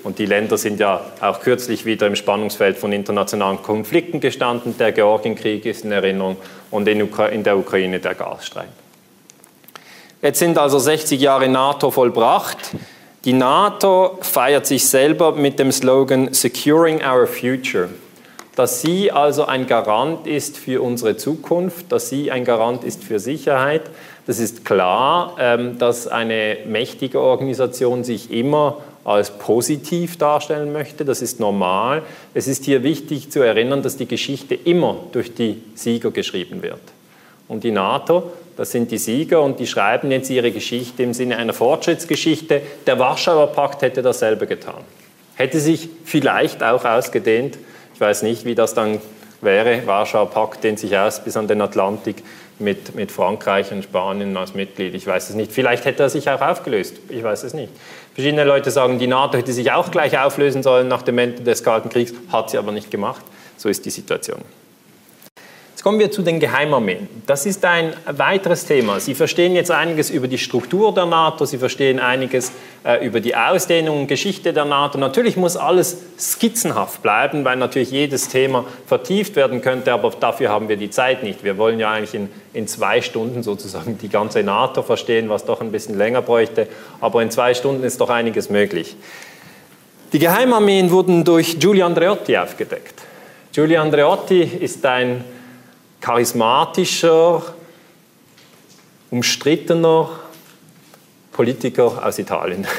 Und 0.03 0.17
die 0.17 0.25
Länder 0.25 0.57
sind 0.57 0.79
ja 0.79 1.01
auch 1.21 1.41
kürzlich 1.41 1.85
wieder 1.85 2.07
im 2.07 2.15
Spannungsfeld 2.15 2.77
von 2.77 2.91
internationalen 2.93 3.61
Konflikten 3.61 4.19
gestanden. 4.19 4.75
Der 4.77 4.93
Georgienkrieg 4.93 5.65
ist 5.65 5.83
in 5.83 5.91
Erinnerung 5.91 6.37
und 6.71 6.87
in 6.87 7.43
der 7.43 7.57
Ukraine 7.57 7.99
der 7.99 8.15
Gasstreit. 8.15 8.67
Jetzt 10.21 10.39
sind 10.39 10.57
also 10.57 10.79
60 10.79 11.21
Jahre 11.21 11.47
NATO 11.47 11.91
vollbracht. 11.91 12.57
Die 13.23 13.31
NATO 13.31 14.17
feiert 14.19 14.67
sich 14.67 14.85
selber 14.85 15.31
mit 15.31 15.59
dem 15.59 15.71
Slogan 15.71 16.33
Securing 16.33 16.99
Our 17.01 17.25
Future. 17.25 17.87
Dass 18.57 18.81
sie 18.81 19.13
also 19.13 19.45
ein 19.45 19.65
Garant 19.65 20.27
ist 20.27 20.57
für 20.57 20.81
unsere 20.81 21.15
Zukunft, 21.15 21.89
dass 21.93 22.09
sie 22.09 22.31
ein 22.31 22.43
Garant 22.43 22.83
ist 22.83 23.01
für 23.01 23.19
Sicherheit. 23.19 23.83
Das 24.27 24.39
ist 24.39 24.65
klar, 24.65 25.37
ähm, 25.39 25.77
dass 25.77 26.05
eine 26.07 26.57
mächtige 26.65 27.21
Organisation 27.21 28.03
sich 28.03 28.29
immer 28.29 28.79
als 29.05 29.31
positiv 29.31 30.17
darstellen 30.17 30.73
möchte. 30.73 31.05
Das 31.05 31.21
ist 31.21 31.39
normal. 31.39 32.01
Es 32.33 32.49
ist 32.49 32.65
hier 32.65 32.83
wichtig 32.83 33.31
zu 33.31 33.39
erinnern, 33.39 33.83
dass 33.83 33.95
die 33.95 34.07
Geschichte 34.07 34.55
immer 34.55 34.97
durch 35.13 35.33
die 35.33 35.63
Sieger 35.75 36.11
geschrieben 36.11 36.61
wird. 36.61 36.81
Und 37.47 37.63
die 37.63 37.71
NATO 37.71 38.31
das 38.59 38.71
sind 38.71 38.91
die 38.91 38.97
Sieger 38.97 39.41
und 39.41 39.57
die 39.61 39.67
schreiben 39.67 40.11
jetzt 40.11 40.29
ihre 40.29 40.51
Geschichte 40.51 41.01
im 41.01 41.13
Sinne 41.13 41.37
einer 41.37 41.53
Fortschrittsgeschichte. 41.53 42.61
Der 42.85 42.99
Warschauer 42.99 43.53
Pakt 43.53 43.83
hätte 43.83 44.01
dasselbe 44.01 44.47
getan. 44.47 44.83
Hätte 45.35 45.61
sich 45.61 45.87
vielleicht 46.03 46.61
auch 46.61 46.83
ausgedehnt. 46.83 47.57
Ich 47.93 48.01
weiß 48.01 48.21
nicht, 48.23 48.43
wie 48.43 48.55
das 48.55 48.73
dann 48.73 48.99
wäre. 49.39 49.87
Warschauer 49.87 50.29
Pakt 50.29 50.65
dehnt 50.65 50.77
sich 50.77 50.97
aus 50.97 51.23
bis 51.23 51.37
an 51.37 51.47
den 51.47 51.61
Atlantik 51.61 52.17
mit, 52.59 52.95
mit 52.95 53.13
Frankreich 53.13 53.71
und 53.71 53.85
Spanien 53.85 54.35
als 54.35 54.53
Mitglied. 54.55 54.93
Ich 54.93 55.07
weiß 55.07 55.29
es 55.29 55.37
nicht. 55.37 55.53
Vielleicht 55.53 55.85
hätte 55.85 56.03
er 56.03 56.09
sich 56.09 56.29
auch 56.29 56.41
aufgelöst. 56.41 56.97
Ich 57.07 57.23
weiß 57.23 57.43
es 57.43 57.53
nicht. 57.53 57.71
Verschiedene 58.13 58.43
Leute 58.43 58.71
sagen, 58.71 58.99
die 58.99 59.07
NATO 59.07 59.37
hätte 59.37 59.53
sich 59.53 59.71
auch 59.71 59.89
gleich 59.89 60.19
auflösen 60.19 60.63
sollen 60.63 60.89
nach 60.89 61.03
dem 61.03 61.17
Ende 61.17 61.43
des 61.43 61.63
Kalten 61.63 61.87
Kriegs, 61.87 62.13
hat 62.29 62.49
sie 62.49 62.57
aber 62.57 62.73
nicht 62.73 62.91
gemacht. 62.91 63.23
So 63.55 63.69
ist 63.69 63.85
die 63.85 63.89
Situation. 63.89 64.41
Jetzt 65.79 65.85
kommen 65.85 65.99
wir 65.99 66.11
zu 66.11 66.23
den 66.23 66.41
Geheimarmeen. 66.41 67.07
Das 67.25 67.45
ist 67.45 67.63
ein 67.63 67.93
weiteres 68.05 68.65
Thema. 68.65 68.99
Sie 68.99 69.15
verstehen 69.15 69.55
jetzt 69.55 69.71
einiges 69.71 70.09
über 70.09 70.27
die 70.27 70.37
Struktur 70.37 70.93
der 70.93 71.05
NATO, 71.05 71.45
Sie 71.45 71.57
verstehen 71.57 72.01
einiges 72.01 72.51
äh, 72.83 73.05
über 73.05 73.21
die 73.21 73.33
Ausdehnung 73.33 74.01
und 74.01 74.07
Geschichte 74.07 74.51
der 74.51 74.65
NATO. 74.65 74.97
Natürlich 74.97 75.37
muss 75.37 75.55
alles 75.55 75.99
skizzenhaft 76.19 77.01
bleiben, 77.01 77.45
weil 77.45 77.55
natürlich 77.55 77.91
jedes 77.91 78.27
Thema 78.27 78.65
vertieft 78.87 79.37
werden 79.37 79.61
könnte, 79.61 79.93
aber 79.93 80.09
dafür 80.09 80.49
haben 80.49 80.67
wir 80.67 80.75
die 80.75 80.89
Zeit 80.89 81.23
nicht. 81.23 81.45
Wir 81.45 81.57
wollen 81.57 81.79
ja 81.79 81.91
eigentlich 81.91 82.13
in, 82.13 82.27
in 82.51 82.67
zwei 82.67 83.01
Stunden 83.01 83.41
sozusagen 83.41 83.97
die 83.97 84.09
ganze 84.09 84.43
NATO 84.43 84.83
verstehen, 84.83 85.29
was 85.29 85.45
doch 85.45 85.61
ein 85.61 85.71
bisschen 85.71 85.97
länger 85.97 86.21
bräuchte, 86.21 86.67
aber 86.99 87.23
in 87.23 87.31
zwei 87.31 87.53
Stunden 87.53 87.85
ist 87.85 88.01
doch 88.01 88.09
einiges 88.09 88.49
möglich. 88.49 88.97
Die 90.11 90.19
Geheimarmeen 90.19 90.91
wurden 90.91 91.23
durch 91.23 91.57
Giulio 91.57 91.85
Andreotti 91.85 92.35
aufgedeckt. 92.35 92.95
Giulio 93.53 93.79
Andreotti 93.81 94.41
ist 94.41 94.85
ein 94.85 95.23
charismatischer, 96.01 97.43
umstrittener 99.11 100.09
Politiker 101.31 102.05
aus 102.05 102.19
Italien. 102.19 102.67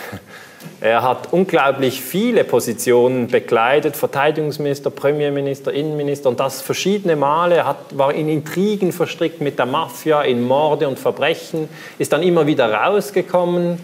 Er 0.83 1.03
hat 1.03 1.33
unglaublich 1.33 2.01
viele 2.01 2.45
Positionen 2.45 3.29
bekleidet, 3.29 3.97
Verteidigungsminister, 3.97 4.91
Premierminister, 4.91 5.73
Innenminister 5.73 6.29
und 6.29 6.41
das 6.41 6.61
verschiedene 6.63 7.17
Male. 7.17 7.57
Er 7.57 7.67
hat, 7.67 7.97
war 7.97 8.15
in 8.15 8.29
Intrigen 8.29 8.93
verstrickt 8.93 9.41
mit 9.41 9.59
der 9.59 9.67
Mafia, 9.67 10.23
in 10.23 10.47
Morde 10.47 10.89
und 10.89 10.99
Verbrechen, 10.99 11.69
ist 11.99 12.13
dann 12.13 12.23
immer 12.23 12.47
wieder 12.47 12.73
rausgekommen. 12.73 13.79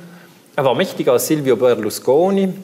Er 0.54 0.64
war 0.64 0.74
mächtiger 0.74 1.12
als 1.12 1.26
Silvio 1.26 1.56
Berlusconi. 1.56 2.54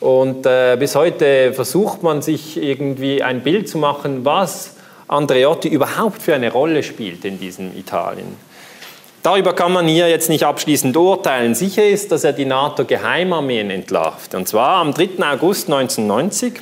Und 0.00 0.46
äh, 0.46 0.76
bis 0.78 0.94
heute 0.94 1.52
versucht 1.52 2.02
man 2.02 2.22
sich 2.22 2.56
irgendwie 2.56 3.22
ein 3.22 3.42
Bild 3.42 3.68
zu 3.68 3.78
machen, 3.78 4.24
was 4.24 4.77
Andreotti 5.08 5.68
überhaupt 5.68 6.22
für 6.22 6.34
eine 6.34 6.52
Rolle 6.52 6.82
spielt 6.82 7.24
in 7.24 7.38
diesem 7.38 7.76
Italien. 7.76 8.36
Darüber 9.22 9.52
kann 9.52 9.72
man 9.72 9.86
hier 9.86 10.08
jetzt 10.08 10.28
nicht 10.28 10.44
abschließend 10.44 10.96
urteilen. 10.96 11.54
Sicher 11.54 11.84
ist, 11.84 12.12
dass 12.12 12.24
er 12.24 12.32
die 12.32 12.44
NATO-Geheimarmeen 12.44 13.70
entlarvt. 13.70 14.34
Und 14.34 14.46
zwar 14.46 14.76
am 14.76 14.94
3. 14.94 15.22
August 15.22 15.66
1990 15.70 16.60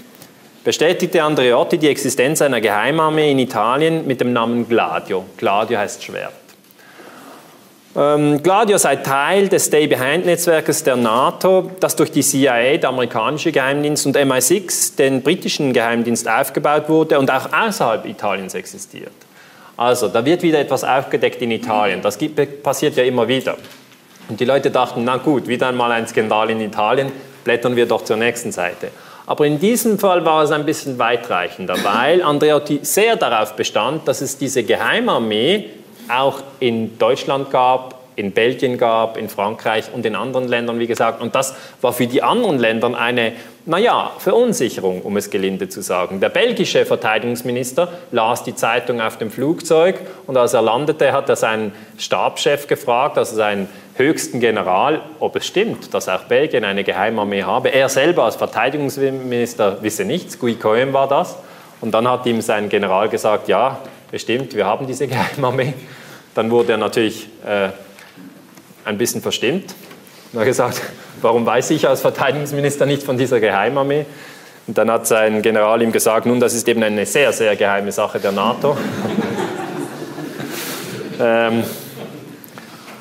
bestätigte 0.64 1.22
Andreotti 1.22 1.78
die 1.78 1.88
Existenz 1.88 2.40
einer 2.42 2.60
Geheimarmee 2.60 3.30
in 3.30 3.38
Italien 3.38 4.06
mit 4.06 4.20
dem 4.20 4.32
Namen 4.32 4.68
Gladio. 4.68 5.24
Gladio 5.36 5.78
heißt 5.78 6.02
Schwert. 6.02 6.45
Ähm, 7.96 8.42
Gladio 8.42 8.76
sei 8.76 8.96
Teil 8.96 9.48
des 9.48 9.66
Stay-Behind-Netzwerkes 9.66 10.84
der 10.84 10.96
NATO, 10.96 11.70
das 11.80 11.96
durch 11.96 12.12
die 12.12 12.20
CIA, 12.20 12.76
der 12.76 12.90
amerikanische 12.90 13.52
Geheimdienst, 13.52 14.04
und 14.04 14.18
MI6, 14.18 14.96
den 14.96 15.22
britischen 15.22 15.72
Geheimdienst, 15.72 16.28
aufgebaut 16.28 16.90
wurde 16.90 17.18
und 17.18 17.30
auch 17.30 17.48
außerhalb 17.52 18.04
Italiens 18.04 18.52
existiert. 18.52 19.12
Also, 19.78 20.08
da 20.08 20.22
wird 20.26 20.42
wieder 20.42 20.58
etwas 20.58 20.84
aufgedeckt 20.84 21.40
in 21.40 21.50
Italien. 21.50 22.02
Das 22.02 22.18
gibt, 22.18 22.62
passiert 22.62 22.96
ja 22.96 23.04
immer 23.04 23.28
wieder. 23.28 23.56
Und 24.28 24.40
die 24.40 24.44
Leute 24.44 24.70
dachten, 24.70 25.04
na 25.04 25.16
gut, 25.16 25.48
wieder 25.48 25.68
einmal 25.68 25.92
ein 25.92 26.06
Skandal 26.06 26.50
in 26.50 26.60
Italien, 26.60 27.10
blättern 27.44 27.76
wir 27.76 27.86
doch 27.86 28.04
zur 28.04 28.16
nächsten 28.16 28.52
Seite. 28.52 28.90
Aber 29.24 29.46
in 29.46 29.58
diesem 29.58 29.98
Fall 29.98 30.24
war 30.24 30.42
es 30.42 30.50
ein 30.50 30.66
bisschen 30.66 30.98
weitreichender, 30.98 31.76
weil 31.82 32.22
Andreotti 32.22 32.80
sehr 32.82 33.16
darauf 33.16 33.54
bestand, 33.54 34.06
dass 34.06 34.20
es 34.20 34.36
diese 34.36 34.64
Geheimarmee 34.64 35.70
auch 36.08 36.42
in 36.60 36.98
Deutschland 36.98 37.50
gab, 37.50 37.96
in 38.16 38.32
Belgien 38.32 38.78
gab, 38.78 39.18
in 39.18 39.28
Frankreich 39.28 39.84
und 39.92 40.04
in 40.06 40.16
anderen 40.16 40.48
Ländern, 40.48 40.78
wie 40.78 40.86
gesagt. 40.86 41.20
Und 41.20 41.34
das 41.34 41.54
war 41.82 41.92
für 41.92 42.06
die 42.06 42.22
anderen 42.22 42.58
Länder 42.58 42.98
eine, 42.98 43.32
naja, 43.66 44.10
Verunsicherung, 44.18 45.02
um 45.02 45.16
es 45.18 45.28
gelinde 45.30 45.68
zu 45.68 45.82
sagen. 45.82 46.18
Der 46.20 46.30
belgische 46.30 46.86
Verteidigungsminister 46.86 47.88
las 48.12 48.42
die 48.42 48.54
Zeitung 48.54 49.02
auf 49.02 49.18
dem 49.18 49.30
Flugzeug 49.30 50.00
und 50.26 50.36
als 50.36 50.54
er 50.54 50.62
landete, 50.62 51.12
hat 51.12 51.28
er 51.28 51.36
seinen 51.36 51.72
Stabschef 51.98 52.66
gefragt, 52.66 53.18
also 53.18 53.36
seinen 53.36 53.68
höchsten 53.96 54.40
General, 54.40 55.02
ob 55.20 55.36
es 55.36 55.46
stimmt, 55.46 55.92
dass 55.92 56.08
auch 56.08 56.24
Belgien 56.24 56.64
eine 56.64 56.84
Geheimarmee 56.84 57.42
habe. 57.42 57.68
Er 57.68 57.88
selber 57.90 58.24
als 58.24 58.36
Verteidigungsminister 58.36 59.82
wisse 59.82 60.04
nichts, 60.04 60.38
Guy 60.38 60.54
Cohen 60.54 60.92
war 60.92 61.08
das. 61.08 61.36
Und 61.82 61.92
dann 61.92 62.08
hat 62.08 62.24
ihm 62.24 62.40
sein 62.40 62.70
General 62.70 63.08
gesagt, 63.10 63.48
ja, 63.48 63.78
bestimmt, 64.16 64.54
wir 64.54 64.64
haben 64.64 64.86
diese 64.86 65.06
Geheimarmee. 65.14 65.74
Dann 66.34 66.50
wurde 66.50 66.72
er 66.72 66.78
natürlich 66.78 67.28
äh, 67.46 67.68
ein 68.86 68.96
bisschen 68.96 69.20
verstimmt 69.20 69.74
und 70.32 70.38
hat 70.38 70.46
gesagt, 70.46 70.80
warum 71.20 71.44
weiß 71.44 71.70
ich 71.72 71.86
als 71.86 72.00
Verteidigungsminister 72.00 72.86
nicht 72.86 73.02
von 73.02 73.18
dieser 73.18 73.40
Geheimarmee? 73.40 74.06
Und 74.66 74.78
dann 74.78 74.90
hat 74.90 75.06
sein 75.06 75.42
General 75.42 75.82
ihm 75.82 75.92
gesagt, 75.92 76.24
nun, 76.24 76.40
das 76.40 76.54
ist 76.54 76.66
eben 76.66 76.82
eine 76.82 77.04
sehr, 77.04 77.30
sehr 77.34 77.56
geheime 77.56 77.92
Sache 77.92 78.18
der 78.18 78.32
NATO. 78.32 78.74
ähm, 81.20 81.62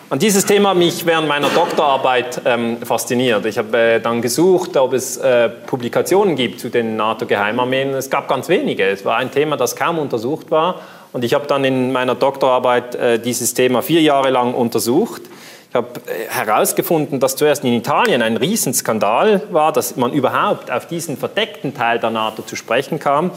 an 0.10 0.20
dieses 0.20 0.46
Thema 0.46 0.72
hat 0.72 0.78
mich 0.78 1.06
während 1.06 1.30
meiner 1.30 1.48
Doktorarbeit 1.48 2.42
ähm, 2.44 2.78
fasziniert. 2.84 3.46
Ich 3.46 3.58
habe 3.58 3.78
äh, 3.78 4.00
dann 4.02 4.22
gesucht, 4.22 4.76
ob 4.76 4.92
es 4.92 5.16
äh, 5.16 5.48
Publikationen 5.48 6.36
gibt 6.36 6.60
zu 6.60 6.70
den 6.70 6.98
NATO-Geheimarmeen. 6.98 7.94
Es 7.94 8.10
gab 8.10 8.28
ganz 8.28 8.50
wenige. 8.50 8.84
Es 8.84 9.06
war 9.06 9.16
ein 9.16 9.32
Thema, 9.32 9.56
das 9.56 9.78
kaum 9.78 9.98
untersucht 9.98 10.52
war. 10.52 10.82
Und 11.16 11.24
ich 11.24 11.34
habe 11.34 11.48
dann 11.48 11.64
in 11.64 11.94
meiner 11.94 12.14
Doktorarbeit 12.14 12.96
äh, 12.96 13.20
dieses 13.20 13.54
Thema 13.54 13.82
vier 13.82 14.02
Jahre 14.02 14.32
lang 14.32 14.54
untersucht. 14.54 15.22
Ich 15.70 15.74
habe 15.74 15.88
äh, 16.08 16.28
herausgefunden, 16.28 17.22
dass 17.22 17.38
zuerst 17.38 17.64
in 17.64 17.72
Italien 17.72 18.22
ein 18.22 18.36
Riesenskandal 18.36 19.44
war, 19.50 19.72
dass 19.72 19.96
man 19.96 20.12
überhaupt 20.12 20.70
auf 20.70 20.88
diesen 20.88 21.16
verdeckten 21.16 21.74
Teil 21.74 22.00
der 22.00 22.10
NATO 22.10 22.42
zu 22.42 22.58
sprechen 22.58 23.00
kam. 23.00 23.32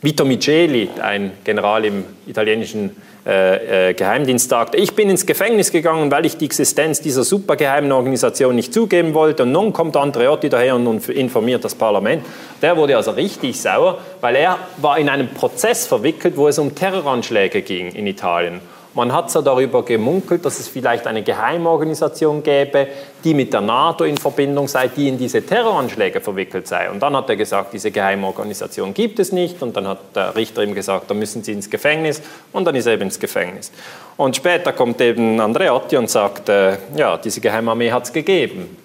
Vito 0.00 0.24
Miceli, 0.24 0.90
ein 1.02 1.32
General 1.42 1.84
im 1.84 2.04
italienischen 2.28 2.94
äh, 3.26 3.90
äh, 3.90 3.94
Geheimdienst 3.94 4.50
sagte, 4.50 4.76
ich 4.76 4.94
bin 4.94 5.08
ins 5.08 5.24
Gefängnis 5.24 5.72
gegangen, 5.72 6.10
weil 6.10 6.26
ich 6.26 6.36
die 6.36 6.44
Existenz 6.44 7.00
dieser 7.00 7.24
supergeheimen 7.24 7.90
Organisation 7.90 8.54
nicht 8.54 8.74
zugeben 8.74 9.14
wollte. 9.14 9.44
Und 9.44 9.52
nun 9.52 9.72
kommt 9.72 9.96
Andreotti 9.96 10.50
daher 10.50 10.76
und 10.76 11.08
informiert 11.08 11.64
das 11.64 11.74
Parlament. 11.74 12.22
Der 12.60 12.76
wurde 12.76 12.96
also 12.96 13.12
richtig 13.12 13.58
sauer, 13.58 13.98
weil 14.20 14.36
er 14.36 14.58
war 14.76 14.98
in 14.98 15.08
einem 15.08 15.28
Prozess 15.28 15.86
verwickelt, 15.86 16.36
wo 16.36 16.48
es 16.48 16.58
um 16.58 16.74
Terroranschläge 16.74 17.62
ging 17.62 17.92
in 17.92 18.06
Italien. 18.06 18.60
Man 18.94 19.12
hat 19.12 19.28
so 19.28 19.42
darüber 19.42 19.84
gemunkelt, 19.84 20.44
dass 20.44 20.60
es 20.60 20.68
vielleicht 20.68 21.08
eine 21.08 21.24
Geheimorganisation 21.24 22.44
gäbe, 22.44 22.86
die 23.24 23.34
mit 23.34 23.52
der 23.52 23.60
NATO 23.60 24.04
in 24.04 24.16
Verbindung 24.16 24.68
sei, 24.68 24.86
die 24.86 25.08
in 25.08 25.18
diese 25.18 25.42
Terroranschläge 25.44 26.20
verwickelt 26.20 26.68
sei. 26.68 26.88
Und 26.88 27.00
dann 27.00 27.16
hat 27.16 27.28
er 27.28 27.34
gesagt, 27.34 27.72
diese 27.72 27.90
Geheimorganisation 27.90 28.94
gibt 28.94 29.18
es 29.18 29.32
nicht. 29.32 29.60
Und 29.62 29.76
dann 29.76 29.88
hat 29.88 29.98
der 30.14 30.36
Richter 30.36 30.62
ihm 30.62 30.76
gesagt, 30.76 31.10
da 31.10 31.14
müssen 31.14 31.42
Sie 31.42 31.52
ins 31.52 31.68
Gefängnis. 31.68 32.22
Und 32.52 32.66
dann 32.66 32.76
ist 32.76 32.86
er 32.86 32.92
eben 32.92 33.02
ins 33.02 33.18
Gefängnis. 33.18 33.72
Und 34.16 34.36
später 34.36 34.72
kommt 34.72 35.00
eben 35.00 35.40
Andreotti 35.40 35.96
und 35.96 36.08
sagt, 36.08 36.48
äh, 36.48 36.76
ja, 36.94 37.16
diese 37.16 37.40
Geheimarmee 37.40 37.90
hat 37.90 38.04
es 38.04 38.12
gegeben. 38.12 38.76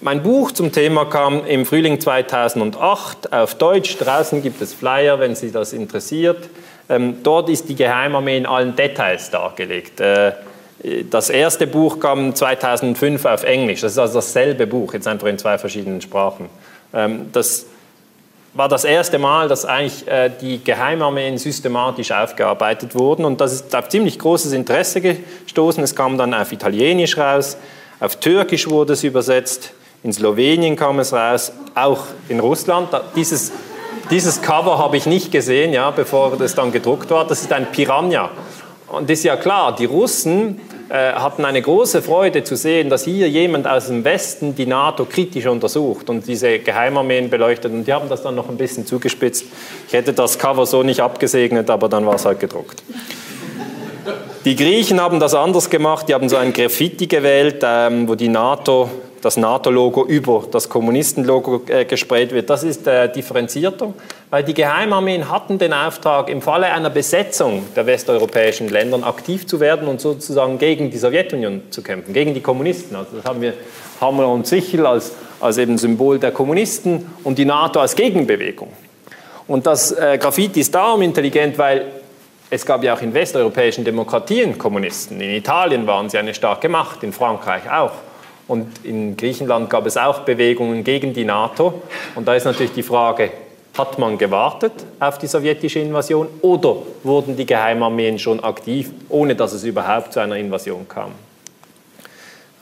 Mein 0.00 0.22
Buch 0.22 0.52
zum 0.52 0.72
Thema 0.72 1.04
kam 1.04 1.46
im 1.46 1.66
Frühling 1.66 2.00
2008 2.00 3.32
auf 3.34 3.54
Deutsch. 3.56 3.98
Draußen 3.98 4.42
gibt 4.42 4.62
es 4.62 4.72
Flyer, 4.72 5.20
wenn 5.20 5.34
Sie 5.34 5.50
das 5.50 5.74
interessiert. 5.74 6.48
Ähm, 6.88 7.18
dort 7.22 7.48
ist 7.48 7.68
die 7.68 7.74
Geheimarmee 7.74 8.36
in 8.36 8.46
allen 8.46 8.76
Details 8.76 9.30
dargelegt. 9.30 10.00
Äh, 10.00 10.32
das 11.10 11.30
erste 11.30 11.66
Buch 11.66 11.98
kam 11.98 12.34
2005 12.34 13.24
auf 13.24 13.42
Englisch. 13.44 13.80
Das 13.80 13.92
ist 13.92 13.98
also 13.98 14.14
dasselbe 14.14 14.66
Buch, 14.66 14.92
jetzt 14.92 15.08
einfach 15.08 15.28
in 15.28 15.38
zwei 15.38 15.56
verschiedenen 15.56 16.02
Sprachen. 16.02 16.50
Ähm, 16.92 17.30
das 17.32 17.66
war 18.52 18.68
das 18.68 18.84
erste 18.84 19.18
Mal, 19.18 19.48
dass 19.48 19.64
eigentlich 19.64 20.06
äh, 20.06 20.30
die 20.40 20.62
Geheimarmeen 20.62 21.38
systematisch 21.38 22.12
aufgearbeitet 22.12 22.94
wurden. 22.94 23.24
Und 23.24 23.40
das 23.40 23.52
ist 23.52 23.74
auf 23.74 23.88
ziemlich 23.88 24.18
großes 24.18 24.52
Interesse 24.52 25.00
gestoßen. 25.00 25.82
Es 25.82 25.96
kam 25.96 26.18
dann 26.18 26.34
auf 26.34 26.52
Italienisch 26.52 27.16
raus, 27.16 27.56
auf 28.00 28.16
Türkisch 28.16 28.68
wurde 28.68 28.92
es 28.92 29.04
übersetzt, 29.04 29.72
in 30.02 30.12
Slowenien 30.12 30.76
kam 30.76 30.98
es 30.98 31.12
raus, 31.12 31.52
auch 31.74 32.04
in 32.28 32.38
Russland. 32.38 32.90
Dieses 33.16 33.52
dieses 34.10 34.42
Cover 34.42 34.78
habe 34.78 34.96
ich 34.96 35.06
nicht 35.06 35.32
gesehen, 35.32 35.72
ja, 35.72 35.90
bevor 35.90 36.36
das 36.36 36.54
dann 36.54 36.72
gedruckt 36.72 37.10
war. 37.10 37.26
Das 37.26 37.42
ist 37.42 37.52
ein 37.52 37.70
Piranha. 37.72 38.30
Und 38.88 39.10
ist 39.10 39.24
ja 39.24 39.36
klar, 39.36 39.74
die 39.74 39.86
Russen 39.86 40.60
äh, 40.88 41.12
hatten 41.12 41.44
eine 41.44 41.62
große 41.62 42.02
Freude 42.02 42.44
zu 42.44 42.56
sehen, 42.56 42.90
dass 42.90 43.04
hier 43.04 43.28
jemand 43.28 43.66
aus 43.66 43.86
dem 43.86 44.04
Westen 44.04 44.54
die 44.54 44.66
NATO 44.66 45.06
kritisch 45.06 45.46
untersucht 45.46 46.10
und 46.10 46.26
diese 46.26 46.58
Geheimarmeen 46.58 47.30
beleuchtet. 47.30 47.72
Und 47.72 47.84
die 47.84 47.92
haben 47.92 48.08
das 48.08 48.22
dann 48.22 48.34
noch 48.34 48.48
ein 48.48 48.56
bisschen 48.56 48.86
zugespitzt. 48.86 49.46
Ich 49.88 49.94
hätte 49.94 50.12
das 50.12 50.38
Cover 50.38 50.66
so 50.66 50.82
nicht 50.82 51.00
abgesegnet, 51.00 51.70
aber 51.70 51.88
dann 51.88 52.06
war 52.06 52.14
es 52.14 52.24
halt 52.24 52.40
gedruckt. 52.40 52.82
Die 54.44 54.56
Griechen 54.56 55.00
haben 55.00 55.20
das 55.20 55.34
anders 55.34 55.70
gemacht. 55.70 56.08
Die 56.08 56.14
haben 56.14 56.28
so 56.28 56.36
ein 56.36 56.52
Graffiti 56.52 57.06
gewählt, 57.06 57.62
ähm, 57.64 58.06
wo 58.06 58.14
die 58.14 58.28
NATO 58.28 58.90
das 59.24 59.38
NATO-Logo 59.38 60.04
über 60.04 60.44
das 60.50 60.68
Kommunistenlogo 60.68 61.62
äh, 61.68 61.86
gesprayt 61.86 62.32
wird. 62.32 62.50
Das 62.50 62.62
ist 62.62 62.86
äh, 62.86 63.10
differenzierter, 63.10 63.94
weil 64.28 64.44
die 64.44 64.52
Geheimarmeen 64.52 65.30
hatten 65.30 65.58
den 65.58 65.72
Auftrag, 65.72 66.28
im 66.28 66.42
Falle 66.42 66.66
einer 66.66 66.90
Besetzung 66.90 67.64
der 67.74 67.86
westeuropäischen 67.86 68.68
Länder 68.68 69.02
aktiv 69.06 69.46
zu 69.46 69.60
werden 69.60 69.88
und 69.88 70.00
sozusagen 70.00 70.58
gegen 70.58 70.90
die 70.90 70.98
Sowjetunion 70.98 71.62
zu 71.70 71.82
kämpfen, 71.82 72.12
gegen 72.12 72.34
die 72.34 72.42
Kommunisten. 72.42 72.96
Also 72.96 73.16
das 73.16 73.24
haben 73.24 73.40
wir 73.40 73.54
Hammer 74.00 74.28
und 74.28 74.46
Sichel 74.46 74.84
als, 74.84 75.12
als 75.40 75.56
eben 75.56 75.78
Symbol 75.78 76.18
der 76.18 76.30
Kommunisten 76.30 77.10
und 77.24 77.38
die 77.38 77.46
NATO 77.46 77.80
als 77.80 77.96
Gegenbewegung. 77.96 78.68
Und 79.46 79.66
das 79.66 79.92
äh, 79.92 80.18
Graffiti 80.18 80.60
ist 80.60 80.74
darum 80.74 81.00
intelligent, 81.00 81.56
weil 81.56 81.86
es 82.50 82.66
gab 82.66 82.84
ja 82.84 82.94
auch 82.94 83.00
in 83.00 83.14
westeuropäischen 83.14 83.84
Demokratien 83.84 84.58
Kommunisten. 84.58 85.18
In 85.20 85.30
Italien 85.30 85.86
waren 85.86 86.10
sie 86.10 86.18
eine 86.18 86.34
starke 86.34 86.68
Macht, 86.68 87.02
in 87.02 87.12
Frankreich 87.12 87.70
auch. 87.70 87.92
Und 88.46 88.84
in 88.84 89.16
Griechenland 89.16 89.70
gab 89.70 89.86
es 89.86 89.96
auch 89.96 90.20
Bewegungen 90.20 90.84
gegen 90.84 91.14
die 91.14 91.24
NATO. 91.24 91.82
Und 92.14 92.28
da 92.28 92.34
ist 92.34 92.44
natürlich 92.44 92.72
die 92.72 92.82
Frage, 92.82 93.30
hat 93.76 93.98
man 93.98 94.18
gewartet 94.18 94.72
auf 95.00 95.18
die 95.18 95.26
sowjetische 95.26 95.80
Invasion 95.80 96.28
oder 96.42 96.76
wurden 97.02 97.36
die 97.36 97.46
Geheimarmeen 97.46 98.18
schon 98.18 98.42
aktiv, 98.42 98.90
ohne 99.08 99.34
dass 99.34 99.52
es 99.52 99.64
überhaupt 99.64 100.12
zu 100.12 100.20
einer 100.20 100.36
Invasion 100.36 100.86
kam? 100.88 101.12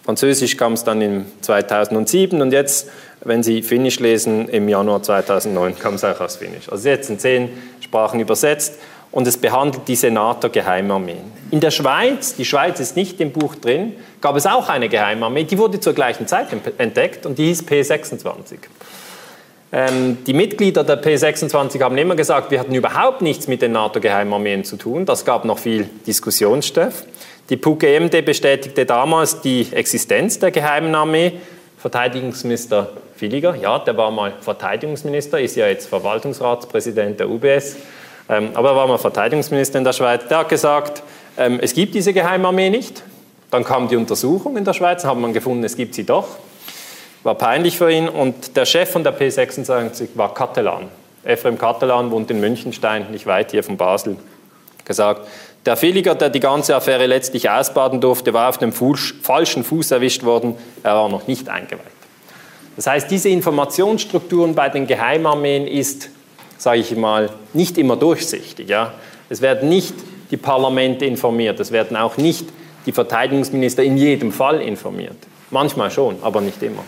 Französisch 0.05 0.57
kam 0.57 0.73
es 0.73 0.83
dann 0.85 1.01
in 1.01 1.27
2007 1.43 2.41
und 2.41 2.53
jetzt, 2.53 2.91
wenn 3.21 3.43
Sie 3.43 3.63
Finnisch 3.63 4.01
lesen, 4.01 4.49
im 4.49 4.69
Januar 4.69 5.03
2009 5.03 5.79
kam 5.79 5.95
es 5.95 6.03
auch 6.03 6.21
aus 6.21 6.37
Finnisch. 6.37 6.69
Also 6.71 6.89
jetzt 6.89 7.09
in 7.09 7.19
zehn 7.19 7.51
Sprachen 7.81 8.19
übersetzt 8.19 8.81
und 9.13 9.27
es 9.27 9.37
behandelt 9.37 9.87
die 9.87 9.95
Senator-Geheimarmeen. 9.95 11.33
In 11.51 11.61
der 11.61 11.71
Schweiz, 11.71 12.35
die 12.35 12.45
Schweiz 12.45 12.81
ist 12.81 12.97
nicht 12.97 13.21
im 13.21 13.31
Buch 13.31 13.55
drin, 13.55 13.93
gab 14.21 14.37
es 14.37 14.47
auch 14.47 14.69
eine 14.69 14.89
Geheimarmee, 14.89 15.45
die 15.45 15.59
wurde 15.59 15.79
zur 15.79 15.93
gleichen 15.93 16.27
Zeit 16.27 16.49
entdeckt 16.79 17.27
und 17.27 17.39
die 17.39 17.47
hieß 17.47 17.65
P26. 17.65 18.57
Ähm, 19.75 20.19
die 20.27 20.35
Mitglieder 20.35 20.85
der 20.85 21.03
P26 21.03 21.81
haben 21.81 21.97
immer 21.97 22.15
gesagt, 22.15 22.51
wir 22.51 22.61
hatten 22.61 22.75
überhaupt 22.75 23.23
nichts 23.23 23.49
mit 23.49 23.63
den 23.63 23.73
NATO-Geheimarmeen 23.73 24.65
zu 24.65 24.77
tun. 24.77 25.07
Das 25.07 25.25
gab 25.25 25.45
noch 25.45 25.59
viel 25.59 25.89
Diskussionsstoff. 26.07 27.05
Die 27.49 27.57
PUGMD 27.57 28.25
bestätigte 28.25 28.87
damals 28.87 29.41
die 29.41 29.69
Existenz 29.73 30.39
der 30.39 30.51
geheimen 30.51 30.95
Armee. 30.95 31.33
Verteidigungsminister 31.79 32.91
Villiger, 33.17 33.57
ja, 33.57 33.79
der 33.79 33.97
war 33.97 34.11
mal 34.11 34.33
Verteidigungsminister, 34.41 35.41
ist 35.41 35.57
ja 35.57 35.67
jetzt 35.67 35.89
Verwaltungsratspräsident 35.89 37.19
der 37.19 37.29
UBS, 37.29 37.77
aber 38.29 38.71
er 38.71 38.77
war 38.77 38.87
mal 38.87 38.99
Verteidigungsminister 38.99 39.79
in 39.79 39.85
der 39.85 39.93
Schweiz. 39.93 40.27
Der 40.29 40.39
hat 40.39 40.49
gesagt, 40.49 41.03
ähm, 41.37 41.59
es 41.61 41.75
gibt 41.75 41.95
diese 41.95 42.13
Geheimarmee 42.13 42.71
nicht. 42.71 43.03
Dann 43.51 43.65
kam 43.65 43.89
die 43.89 43.97
Untersuchung 43.97 44.57
in 44.57 44.65
der 44.65 44.73
Schweiz, 44.73 45.05
haben 45.05 45.21
man 45.21 45.33
gefunden, 45.33 45.65
es 45.65 45.77
gibt 45.77 45.95
sie 45.95 46.05
doch 46.05 46.27
war 47.23 47.35
peinlich 47.35 47.79
für 47.79 47.91
ihn. 47.91 48.09
Und 48.09 48.57
der 48.57 48.65
Chef 48.65 48.91
von 48.91 49.05
der 49.05 49.17
P26 49.19 50.09
war 50.15 50.35
Katelan. 50.35 50.89
Ephraim 51.25 51.59
Katelan 51.59 52.11
wohnt 52.11 52.31
in 52.31 52.41
Münchenstein, 52.41 53.11
nicht 53.11 53.27
weit 53.27 53.53
hier 53.53 53.63
von 53.63 53.77
Basel. 53.77 54.17
Gesagt, 54.85 55.29
der 55.65 55.81
Villiger, 55.81 56.17
der 56.17 56.31
die 56.31 56.41
ganze 56.41 56.75
Affäre 56.75 57.07
letztlich 57.07 57.49
ausbaden 57.49 58.01
durfte, 58.01 58.35
war 58.35 58.49
auf 58.49 58.59
dem 58.59 58.73
Fuß, 58.73 59.15
falschen 59.23 59.63
Fuß 59.63 59.93
erwischt 59.93 60.25
worden. 60.25 60.57
Er 60.83 60.97
war 60.97 61.09
noch 61.09 61.29
nicht 61.29 61.49
eingeweiht. 61.49 61.87
Das 62.75 62.89
heißt, 62.89 63.11
diese 63.11 63.29
Informationsstrukturen 63.29 64.57
bei 64.57 64.69
den 64.69 64.89
Geheimarmeen 64.89 65.69
ist, 65.69 66.09
sage 66.63 66.79
ich 66.79 66.95
mal, 66.95 67.31
nicht 67.55 67.77
immer 67.77 67.97
durchsichtig. 67.97 68.69
Ja? 68.69 68.95
Es 69.29 69.43
werden 69.43 69.69
nicht 69.69 69.95
die 70.31 70.37
Parlamente 70.37 71.05
informiert, 71.05 71.59
es 71.59 71.73
werden 71.73 71.97
auch 71.97 72.17
nicht 72.17 72.47
die 72.87 72.93
Verteidigungsminister 72.93 73.83
in 73.83 73.97
jedem 73.97 74.31
Fall 74.31 74.61
informiert. 74.61 75.17
Manchmal 75.51 75.91
schon, 75.91 76.17
aber 76.23 76.41
nicht 76.41 76.63
immer. 76.63 76.85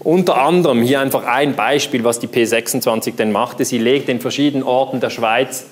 Unter 0.00 0.38
anderem 0.38 0.82
hier 0.82 1.00
einfach 1.00 1.24
ein 1.24 1.54
Beispiel, 1.54 2.02
was 2.02 2.18
die 2.18 2.26
P26 2.26 3.14
denn 3.14 3.30
machte. 3.30 3.64
Sie 3.64 3.78
legt 3.78 4.08
in 4.08 4.20
verschiedenen 4.20 4.64
Orten 4.64 4.98
der 4.98 5.10
Schweiz 5.10 5.66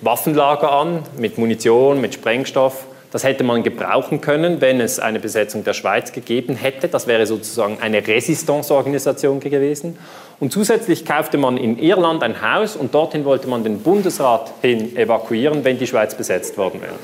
Waffenlager 0.00 0.70
an 0.70 1.02
mit 1.18 1.38
Munition, 1.38 2.00
mit 2.00 2.14
Sprengstoff. 2.14 2.86
Das 3.10 3.24
hätte 3.24 3.42
man 3.42 3.64
gebrauchen 3.64 4.20
können, 4.20 4.60
wenn 4.60 4.80
es 4.80 5.00
eine 5.00 5.18
Besetzung 5.18 5.64
der 5.64 5.72
Schweiz 5.72 6.12
gegeben 6.12 6.54
hätte. 6.54 6.86
Das 6.88 7.08
wäre 7.08 7.26
sozusagen 7.26 7.78
eine 7.80 8.06
Resistance-Organisation 8.06 9.40
gewesen. 9.40 9.98
Und 10.40 10.52
zusätzlich 10.52 11.04
kaufte 11.04 11.36
man 11.36 11.56
in 11.56 11.78
Irland 11.78 12.22
ein 12.22 12.40
Haus 12.40 12.76
und 12.76 12.94
dorthin 12.94 13.24
wollte 13.24 13.48
man 13.48 13.64
den 13.64 13.80
Bundesrat 13.80 14.52
hin 14.62 14.96
evakuieren, 14.96 15.64
wenn 15.64 15.78
die 15.78 15.86
Schweiz 15.86 16.14
besetzt 16.14 16.56
worden 16.56 16.80
wäre. 16.80 16.94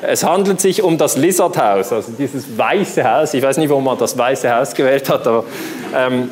Es 0.00 0.24
handelt 0.24 0.60
sich 0.60 0.82
um 0.82 0.96
das 0.96 1.16
Lizard 1.16 1.58
House, 1.58 1.92
also 1.92 2.12
dieses 2.12 2.56
weiße 2.56 3.04
Haus. 3.04 3.34
Ich 3.34 3.42
weiß 3.42 3.58
nicht, 3.58 3.68
warum 3.68 3.84
man 3.84 3.98
das 3.98 4.16
weiße 4.16 4.54
Haus 4.54 4.74
gewählt 4.74 5.10
hat, 5.10 5.26
aber 5.26 5.44
ähm, 5.94 6.30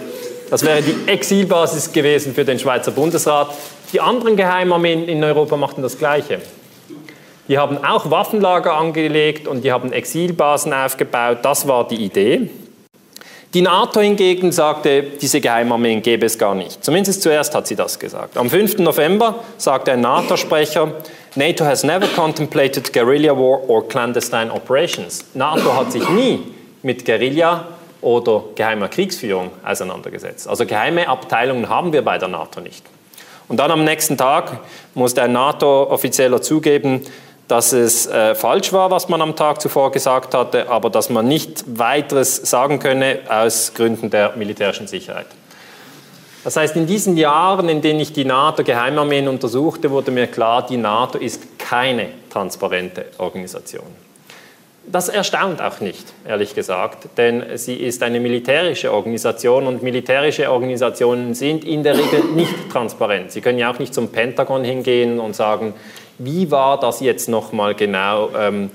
das 0.49 0.65
wäre 0.65 0.81
die 0.81 1.11
Exilbasis 1.11 1.93
gewesen 1.93 2.33
für 2.35 2.45
den 2.45 2.59
Schweizer 2.59 2.93
Bundesrat. 2.93 3.49
Die 3.93 4.01
anderen 4.01 4.37
Geheimarmeen 4.37 5.09
in 5.09 5.23
Europa 5.23 5.57
machten 5.57 5.83
das 5.83 5.99
Gleiche. 5.99 6.41
Die 7.49 7.59
haben 7.59 7.85
auch 7.85 8.11
Waffenlager 8.11 8.75
angelegt 8.75 9.47
und 9.49 9.63
die 9.63 9.73
haben 9.73 9.93
Exilbasen 9.93 10.73
aufgebaut. 10.73 11.39
Das 11.43 11.69
war 11.69 11.87
die 11.87 11.97
Idee. 11.97 12.51
Die 13.57 13.63
NATO 13.63 14.03
hingegen 14.03 14.53
sagte, 14.53 15.03
diese 15.03 15.41
Geheimarmeen 15.41 16.03
gäbe 16.03 16.27
es 16.27 16.37
gar 16.37 16.55
nicht. 16.55 16.85
Zumindest 16.85 17.23
zuerst 17.23 17.55
hat 17.55 17.67
sie 17.67 17.75
das 17.75 17.99
gesagt. 17.99 18.37
Am 18.37 18.51
5. 18.51 18.81
November 18.81 19.37
sagte 19.57 19.93
ein 19.93 20.03
NATO-Sprecher, 20.03 20.93
NATO 21.37 21.65
has 21.65 21.83
never 21.83 22.07
contemplated 22.07 22.93
guerrilla 22.93 23.33
war 23.33 23.67
or 23.67 23.89
clandestine 23.89 24.53
operations. 24.53 25.25
NATO 25.33 25.75
hat 25.75 25.91
sich 25.91 26.07
nie 26.11 26.53
mit 26.83 27.07
Guerilla 27.07 27.69
oder 28.03 28.45
geheimer 28.55 28.89
Kriegsführung 28.89 29.51
auseinandergesetzt. 29.65 30.47
Also 30.47 30.67
geheime 30.67 31.09
Abteilungen 31.09 31.71
haben 31.71 31.95
wir 31.95 32.03
bei 32.03 32.19
der 32.19 32.29
NATO 32.29 32.61
nicht. 32.61 32.85
Und 33.49 33.57
dann 33.57 33.71
am 33.71 33.85
nächsten 33.85 34.19
Tag 34.19 34.61
musste 34.93 35.23
ein 35.23 35.33
NATO-Offizieller 35.33 36.43
zugeben, 36.43 37.01
dass 37.49 37.73
es 37.73 38.07
äh, 38.07 38.35
falsch 38.35 38.73
war, 38.73 38.91
was 38.91 39.09
man 39.09 39.23
am 39.23 39.37
Tag 39.37 39.61
zuvor 39.61 39.93
gesagt 39.93 40.35
hatte, 40.35 40.69
aber 40.69 40.91
dass 40.91 41.11
man 41.11 41.29
nicht 41.29 41.79
weiteres 41.79 42.37
sagen 42.37 42.79
könne 42.79 43.21
aus 43.29 43.73
Gründen 43.75 44.11
der 44.11 44.37
militärischen 44.37 44.87
Sicherheit. 44.89 45.27
Das 46.43 46.57
heißt, 46.57 46.77
in 46.77 46.87
diesen 46.87 47.17
Jahren, 47.17 47.69
in 47.69 47.83
denen 47.83 47.99
ich 47.99 48.13
die 48.13 48.25
NATO-Geheimarmeen 48.25 49.27
untersuchte, 49.27 49.91
wurde 49.91 50.13
mir 50.13 50.29
klar, 50.29 50.65
die 50.65 50.77
NATO 50.77 51.19
ist 51.19 51.59
keine 51.59 52.09
transparente 52.31 53.07
Organisation. 53.19 54.07
Das 54.89 55.09
erstaunt 55.09 55.61
auch 55.61 55.81
nicht, 55.81 56.05
ehrlich 56.25 56.55
gesagt, 56.55 57.09
denn 57.19 57.43
sie 57.57 57.75
ist 57.75 58.05
eine 58.05 58.21
militärische 58.21 58.93
Organisation 58.93 59.67
und 59.67 59.83
militärische 59.83 60.49
Organisationen 60.49 61.35
sind 61.35 61.65
in 61.65 61.83
der 61.83 61.99
Regel 61.99 62.23
nicht 62.37 62.71
transparent. 62.71 63.33
Sie 63.33 63.41
können 63.41 63.59
ja 63.59 63.69
auch 63.69 63.81
nicht 63.81 63.93
zum 63.93 64.13
Pentagon 64.13 64.63
hingehen 64.63 65.19
und 65.19 65.35
sagen, 65.35 65.75
wie 66.19 66.51
war 66.51 66.79
das 66.81 67.01
jetzt 67.01 67.29
nochmal 67.29 67.75
genau 67.75 68.31
ähm, 68.37 68.71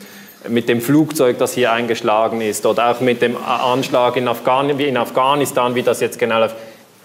mit 0.47 0.69
dem 0.69 0.81
Flugzeug, 0.81 1.37
das 1.37 1.53
hier 1.53 1.71
eingeschlagen 1.71 2.41
ist 2.41 2.65
oder 2.65 2.91
auch 2.91 3.01
mit 3.01 3.21
dem 3.21 3.37
Anschlag 3.37 4.15
in, 4.17 4.27
Afghan 4.27 4.69
in 4.69 4.97
Afghanistan, 4.97 5.75
wie 5.75 5.83
das 5.83 5.99
jetzt 5.99 6.17
genau 6.17 6.39
läuft. 6.39 6.55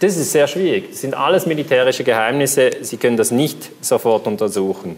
Das 0.00 0.16
ist 0.16 0.32
sehr 0.32 0.46
schwierig. 0.46 0.90
Das 0.90 1.00
sind 1.00 1.14
alles 1.14 1.46
militärische 1.46 2.04
Geheimnisse. 2.04 2.70
Sie 2.82 2.96
können 2.96 3.16
das 3.16 3.30
nicht 3.30 3.70
sofort 3.80 4.26
untersuchen. 4.26 4.96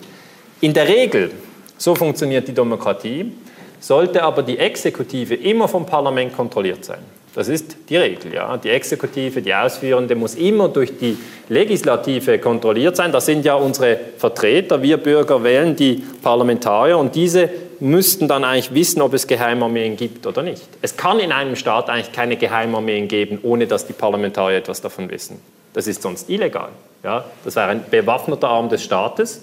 In 0.60 0.74
der 0.74 0.88
Regel, 0.88 1.30
so 1.76 1.94
funktioniert 1.94 2.48
die 2.48 2.52
Demokratie, 2.52 3.32
sollte 3.80 4.22
aber 4.22 4.42
die 4.42 4.58
Exekutive 4.58 5.34
immer 5.34 5.68
vom 5.68 5.86
Parlament 5.86 6.36
kontrolliert 6.36 6.84
sein. 6.84 7.17
Das 7.34 7.48
ist 7.48 7.76
die 7.88 7.96
Regel. 7.96 8.34
Ja. 8.34 8.56
Die 8.56 8.70
Exekutive, 8.70 9.42
die 9.42 9.54
Ausführende 9.54 10.14
muss 10.14 10.34
immer 10.34 10.68
durch 10.68 10.98
die 10.98 11.16
Legislative 11.48 12.38
kontrolliert 12.38 12.96
sein. 12.96 13.12
Das 13.12 13.26
sind 13.26 13.44
ja 13.44 13.54
unsere 13.54 13.98
Vertreter. 14.16 14.82
Wir 14.82 14.96
Bürger 14.96 15.42
wählen 15.44 15.76
die 15.76 16.02
Parlamentarier 16.22 16.98
und 16.98 17.14
diese 17.14 17.48
müssten 17.80 18.26
dann 18.26 18.44
eigentlich 18.44 18.74
wissen, 18.74 19.02
ob 19.02 19.14
es 19.14 19.26
Geheimarmeen 19.26 19.96
gibt 19.96 20.26
oder 20.26 20.42
nicht. 20.42 20.66
Es 20.82 20.96
kann 20.96 21.20
in 21.20 21.30
einem 21.32 21.54
Staat 21.54 21.88
eigentlich 21.88 22.12
keine 22.12 22.36
Geheimarmeen 22.36 23.08
geben, 23.08 23.38
ohne 23.42 23.66
dass 23.66 23.86
die 23.86 23.92
Parlamentarier 23.92 24.58
etwas 24.58 24.80
davon 24.80 25.10
wissen. 25.10 25.40
Das 25.74 25.86
ist 25.86 26.02
sonst 26.02 26.28
illegal. 26.28 26.70
Ja? 27.04 27.24
Das 27.44 27.56
wäre 27.56 27.68
ein 27.68 27.84
bewaffneter 27.88 28.48
Arm 28.48 28.68
des 28.68 28.82
Staates, 28.82 29.42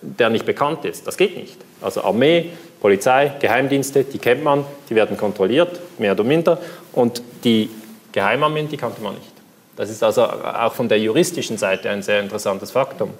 der 0.00 0.30
nicht 0.30 0.46
bekannt 0.46 0.84
ist. 0.84 1.06
Das 1.06 1.16
geht 1.16 1.36
nicht. 1.36 1.56
Also 1.80 2.02
Armee, 2.02 2.50
Polizei, 2.80 3.32
Geheimdienste, 3.40 4.04
die 4.04 4.18
kennt 4.18 4.44
man, 4.44 4.64
die 4.88 4.94
werden 4.94 5.16
kontrolliert, 5.16 5.80
mehr 5.98 6.12
oder 6.12 6.24
minder. 6.24 6.58
Und 6.92 7.22
die 7.44 7.70
Geheimarmeen, 8.12 8.68
die 8.68 8.76
kannte 8.76 9.02
man 9.02 9.14
nicht. 9.14 9.32
Das 9.76 9.90
ist 9.90 10.02
also 10.02 10.24
auch 10.24 10.72
von 10.72 10.88
der 10.88 10.98
juristischen 10.98 11.56
Seite 11.56 11.90
ein 11.90 12.02
sehr 12.02 12.20
interessantes 12.20 12.72
Faktum. 12.72 13.10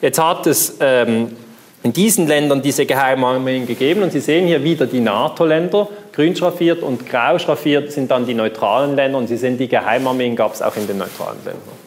Jetzt 0.00 0.20
hat 0.20 0.46
es 0.46 0.76
ähm, 0.80 1.36
in 1.82 1.92
diesen 1.92 2.26
Ländern 2.26 2.60
diese 2.60 2.86
Geheimarmeen 2.86 3.66
gegeben. 3.66 4.02
Und 4.02 4.12
Sie 4.12 4.20
sehen 4.20 4.46
hier 4.46 4.62
wieder 4.64 4.86
die 4.86 5.00
NATO-Länder, 5.00 5.88
grün 6.12 6.34
schraffiert 6.34 6.82
und 6.82 7.08
grau 7.08 7.38
schraffiert 7.38 7.92
sind 7.92 8.10
dann 8.10 8.26
die 8.26 8.34
neutralen 8.34 8.96
Länder. 8.96 9.18
Und 9.18 9.28
Sie 9.28 9.36
sehen, 9.36 9.58
die 9.58 9.68
Geheimarmeen 9.68 10.34
gab 10.34 10.54
es 10.54 10.62
auch 10.62 10.76
in 10.76 10.86
den 10.86 10.98
neutralen 10.98 11.38
Ländern. 11.44 11.77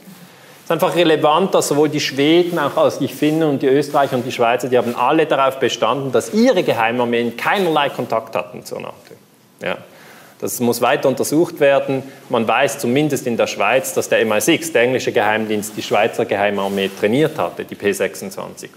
Ist 0.72 0.82
einfach 0.82 0.96
relevant, 0.96 1.54
dass 1.54 1.68
sowohl 1.68 1.90
die 1.90 2.00
Schweden 2.00 2.58
auch 2.58 2.78
als 2.78 3.00
die 3.00 3.10
Finnen 3.10 3.44
und 3.44 3.62
die 3.62 3.68
Österreicher 3.68 4.16
und 4.16 4.26
die 4.26 4.32
Schweizer, 4.32 4.70
die 4.70 4.78
haben 4.78 4.96
alle 4.96 5.26
darauf 5.26 5.60
bestanden, 5.60 6.14
dass 6.14 6.34
ihre 6.34 6.64
Geheimarmeen 6.64 7.36
keinerlei 7.36 7.90
Kontakt 7.90 8.38
hatten 8.38 8.64
zur 8.64 8.80
NATO. 8.80 8.96
Ja. 9.62 9.80
Das 10.40 10.62
muss 10.62 10.80
weiter 10.80 11.10
untersucht 11.10 11.60
werden. 11.60 12.04
Man 12.30 12.48
weiß 12.48 12.80
zumindest 12.80 13.28
in 13.28 13.36
der 13.36 13.48
Schweiz, 13.48 13.94
dass 13.94 14.08
der 14.08 14.26
MI6, 14.26 14.72
der 14.72 14.84
englische 14.84 15.12
Geheimdienst, 15.12 15.74
die 15.76 15.84
Schweizer 15.84 16.24
Geheimarmee 16.24 16.90
trainiert 16.98 17.38
hatte, 17.38 17.66
die 17.66 17.76
P26 17.76 18.70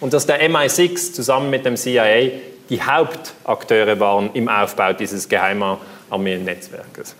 und 0.00 0.12
dass 0.12 0.26
der 0.26 0.46
MI6 0.50 1.14
zusammen 1.14 1.48
mit 1.48 1.64
dem 1.64 1.76
CIA 1.76 2.30
die 2.68 2.82
Hauptakteure 2.82 3.98
waren 3.98 4.28
im 4.34 4.50
Aufbau 4.50 4.92
dieses 4.92 5.26
Geheimarmeennetzwerkes. 5.30 7.16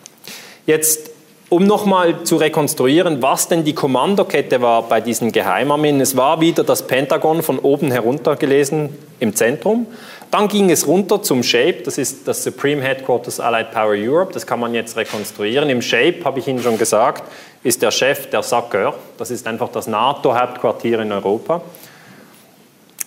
Jetzt 0.67 1.13
um 1.51 1.65
nochmal 1.65 2.25
zu 2.25 2.37
rekonstruieren, 2.37 3.23
was 3.23 3.49
denn 3.49 3.65
die 3.65 3.75
Kommandokette 3.75 4.61
war 4.61 4.83
bei 4.83 5.01
diesen 5.01 5.33
Geheimarmeen. 5.33 6.01
Es 6.01 6.17
war 6.17 6.41
wieder 6.41 6.63
das 6.63 6.87
Pentagon 6.87 7.43
von 7.43 7.59
oben 7.59 7.91
herunter 7.91 8.37
gelesen 8.37 8.91
im 9.19 9.35
Zentrum. 9.35 9.87
Dann 10.31 10.49
ging 10.49 10.71
es 10.71 10.87
runter 10.87 11.23
zum 11.23 11.43
SHAPE, 11.43 11.85
das 11.85 11.97
ist 11.97 12.29
das 12.29 12.45
Supreme 12.45 12.83
Headquarters 12.83 13.41
Allied 13.41 13.71
Power 13.71 13.95
Europe, 13.97 14.33
das 14.35 14.47
kann 14.47 14.61
man 14.61 14.75
jetzt 14.75 14.97
rekonstruieren. 14.99 15.71
Im 15.71 15.81
SHAPE, 15.81 16.23
habe 16.25 16.39
ich 16.39 16.49
Ihnen 16.49 16.63
schon 16.63 16.77
gesagt, 16.77 17.25
ist 17.65 17.81
der 17.81 17.91
Chef 17.91 18.29
der 18.29 18.43
SACEUR, 18.43 18.95
das 19.17 19.31
ist 19.31 19.47
einfach 19.47 19.71
das 19.71 19.87
NATO-Hauptquartier 19.87 21.01
in 21.01 21.13
Europa. 21.13 21.63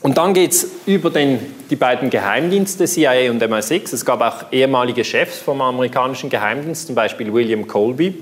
Und 0.01 0.17
dann 0.17 0.33
geht 0.33 0.51
es 0.51 0.67
über 0.87 1.11
den, 1.11 1.39
die 1.69 1.75
beiden 1.75 2.09
Geheimdienste, 2.09 2.85
CIA 2.85 3.29
und 3.29 3.41
MI6. 3.41 3.93
Es 3.93 4.03
gab 4.03 4.21
auch 4.21 4.51
ehemalige 4.51 5.03
Chefs 5.03 5.37
vom 5.37 5.61
amerikanischen 5.61 6.29
Geheimdienst, 6.29 6.87
zum 6.87 6.95
Beispiel 6.95 7.31
William 7.31 7.67
Colby. 7.67 8.15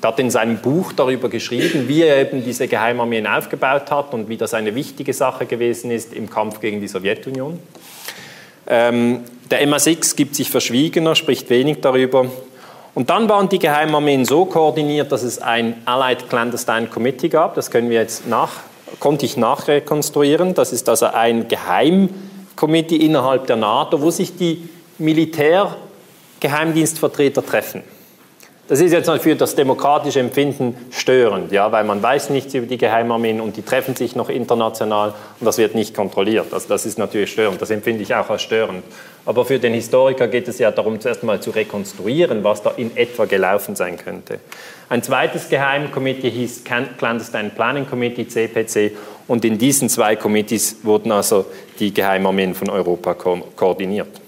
Der 0.00 0.10
hat 0.10 0.20
in 0.20 0.30
seinem 0.30 0.58
Buch 0.58 0.92
darüber 0.92 1.28
geschrieben, 1.28 1.88
wie 1.88 2.02
er 2.02 2.18
eben 2.18 2.44
diese 2.44 2.68
Geheimarmeen 2.68 3.26
aufgebaut 3.26 3.90
hat 3.90 4.14
und 4.14 4.28
wie 4.28 4.36
das 4.36 4.54
eine 4.54 4.74
wichtige 4.74 5.12
Sache 5.12 5.46
gewesen 5.46 5.90
ist 5.90 6.12
im 6.12 6.30
Kampf 6.30 6.60
gegen 6.60 6.80
die 6.80 6.88
Sowjetunion. 6.88 7.58
Ähm, 8.66 9.20
der 9.50 9.66
MI6 9.66 10.14
gibt 10.14 10.36
sich 10.36 10.50
verschwiegener, 10.50 11.16
spricht 11.16 11.50
wenig 11.50 11.80
darüber. 11.80 12.26
Und 12.94 13.10
dann 13.10 13.28
waren 13.28 13.48
die 13.48 13.58
Geheimarmeen 13.58 14.24
so 14.24 14.44
koordiniert, 14.44 15.10
dass 15.10 15.24
es 15.24 15.40
ein 15.40 15.82
Allied 15.84 16.28
Clandestine 16.28 16.86
Committee 16.86 17.28
gab. 17.28 17.56
Das 17.56 17.72
können 17.72 17.90
wir 17.90 17.98
jetzt 17.98 18.28
nach 18.28 18.60
konnte 19.00 19.26
ich 19.26 19.36
nachrekonstruieren. 19.36 20.54
Das 20.54 20.72
ist 20.72 20.88
also 20.88 21.06
ein 21.06 21.48
Geheimkomitee 21.48 22.96
innerhalb 22.96 23.46
der 23.46 23.56
NATO, 23.56 24.00
wo 24.00 24.10
sich 24.10 24.36
die 24.36 24.68
Militärgeheimdienstvertreter 24.98 27.44
treffen. 27.44 27.82
Das 28.66 28.80
ist 28.80 28.92
jetzt 28.92 29.10
für 29.20 29.36
das 29.36 29.56
demokratische 29.56 30.20
Empfinden 30.20 30.74
störend, 30.90 31.52
ja, 31.52 31.70
weil 31.70 31.84
man 31.84 32.02
weiß 32.02 32.30
nichts 32.30 32.54
über 32.54 32.66
die 32.66 32.78
Geheimarmeen 32.78 33.42
und 33.42 33.58
die 33.58 33.62
treffen 33.62 33.94
sich 33.94 34.16
noch 34.16 34.30
international 34.30 35.12
und 35.38 35.44
das 35.44 35.58
wird 35.58 35.74
nicht 35.74 35.94
kontrolliert. 35.94 36.46
Also 36.50 36.68
das 36.68 36.86
ist 36.86 36.98
natürlich 36.98 37.30
störend, 37.30 37.60
das 37.60 37.68
empfinde 37.68 38.02
ich 38.02 38.14
auch 38.14 38.30
als 38.30 38.40
störend. 38.40 38.82
Aber 39.26 39.44
für 39.44 39.58
den 39.58 39.74
Historiker 39.74 40.28
geht 40.28 40.48
es 40.48 40.58
ja 40.58 40.70
darum, 40.70 40.98
zuerst 40.98 41.22
mal 41.24 41.40
zu 41.40 41.50
rekonstruieren, 41.50 42.42
was 42.42 42.62
da 42.62 42.70
in 42.70 42.96
etwa 42.96 43.26
gelaufen 43.26 43.76
sein 43.76 43.98
könnte. 43.98 44.38
Ein 44.88 45.02
zweites 45.02 45.48
Geheimkomitee 45.48 46.30
hieß 46.30 46.62
Clandestine 46.98 47.50
Planning 47.50 47.86
Committee, 47.88 48.28
CPC, 48.28 48.92
und 49.26 49.44
in 49.44 49.56
diesen 49.56 49.88
zwei 49.88 50.16
Committees 50.16 50.76
wurden 50.82 51.10
also 51.10 51.46
die 51.78 51.94
Geheimarmeen 51.94 52.54
von 52.54 52.68
Europa 52.68 53.14
ko 53.14 53.40
koordiniert. 53.56 54.20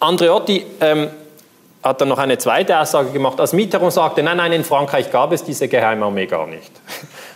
Andreotti 0.00 0.64
ähm, 0.80 1.08
hat 1.82 2.00
dann 2.00 2.08
noch 2.08 2.18
eine 2.18 2.36
zweite 2.36 2.78
Aussage 2.78 3.10
gemacht. 3.10 3.40
Als 3.40 3.52
Mitterrand 3.52 3.92
sagte, 3.92 4.22
nein, 4.22 4.36
nein, 4.36 4.52
in 4.52 4.64
Frankreich 4.64 5.10
gab 5.10 5.32
es 5.32 5.44
diese 5.44 5.68
Geheimarmee 5.68 6.26
gar 6.26 6.46
nicht, 6.46 6.70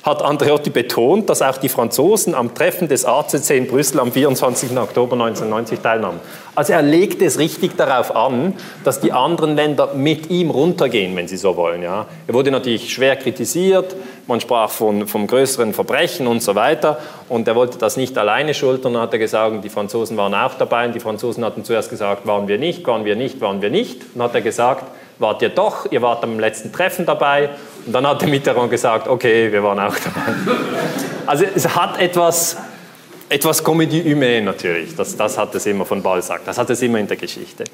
hat 0.03 0.23
Andreotti 0.23 0.71
betont, 0.71 1.29
dass 1.29 1.43
auch 1.43 1.59
die 1.59 1.69
Franzosen 1.69 2.35
am 2.35 2.55
Treffen 2.55 2.89
des 2.89 3.05
ACC 3.05 3.51
in 3.51 3.67
Brüssel 3.67 4.01
am 4.01 4.13
24. 4.13 4.71
Oktober 4.77 5.13
1990 5.13 5.81
teilnahmen. 5.81 6.21
Also 6.55 6.73
er 6.73 6.83
legte 6.83 7.25
es 7.25 7.39
richtig 7.39 7.77
darauf 7.77 8.15
an, 8.15 8.55
dass 8.83 9.01
die 9.01 9.13
anderen 9.13 9.57
Länder 9.57 9.95
mit 9.95 10.31
ihm 10.31 10.51
runtergehen, 10.51 11.15
wenn 11.17 11.29
sie 11.29 11.37
so 11.37 11.57
wollen. 11.57 11.83
Ja. 11.83 12.07
Er 12.27 12.35
wurde 12.35 12.51
natürlich 12.51 12.93
schwer 12.93 13.17
kritisiert, 13.17 13.95
man 14.27 14.41
sprach 14.41 14.71
von, 14.71 15.07
vom 15.07 15.27
größeren 15.27 15.75
Verbrechen 15.75 16.27
und 16.27 16.43
so 16.43 16.55
weiter. 16.55 16.99
Und 17.29 17.47
er 17.47 17.55
wollte 17.55 17.79
das 17.79 17.97
nicht 17.97 18.17
alleine 18.17 18.55
schultern. 18.55 18.97
Hat 18.97 19.13
er 19.13 19.19
gesagt, 19.19 19.63
die 19.65 19.69
Franzosen 19.69 20.17
waren 20.17 20.35
auch 20.35 20.55
dabei. 20.55 20.87
Und 20.87 20.95
die 20.95 21.01
Franzosen 21.01 21.45
hatten 21.45 21.65
zuerst 21.65 21.91
gesagt, 21.91 22.27
waren 22.27 22.49
wir 22.49 22.59
nicht, 22.59 22.87
waren 22.87 23.05
wir 23.05 23.17
nicht, 23.17 23.41
waren 23.41 23.61
wir 23.61 23.71
nicht. 23.71 24.03
Dann 24.15 24.23
hat 24.23 24.35
er 24.35 24.41
gesagt, 24.41 24.85
wart 25.19 25.43
ihr 25.43 25.51
doch, 25.51 25.91
ihr 25.91 26.03
wart 26.03 26.25
am 26.25 26.39
letzten 26.39 26.73
Treffen 26.73 27.07
dabei. 27.07 27.51
Und 27.87 27.93
dann 27.93 28.07
hat 28.07 28.21
der 28.21 28.29
Mitterrand 28.29 28.71
gesagt, 28.71 29.09
okay, 29.09 29.51
wir 29.51 29.63
waren 29.63 29.79
auch 29.79 29.95
dabei. 29.97 30.33
Also 31.27 31.45
es 31.55 31.75
hat 31.75 32.01
etwas, 32.01 32.57
etwas 33.29 33.65
Comédie 33.65 34.03
humaine 34.03 34.43
natürlich. 34.43 34.95
Das, 34.97 35.17
das 35.17 35.39
hat 35.39 35.55
es 35.55 35.67
immer 35.67 35.85
von 35.85 36.03
Balzac, 36.03 36.45
das 36.45 36.59
hat 36.59 36.71
es 36.71 36.83
immer 36.83 36.99
in 36.99 37.07
der 37.07 37.17
Geschichte. 37.17 37.65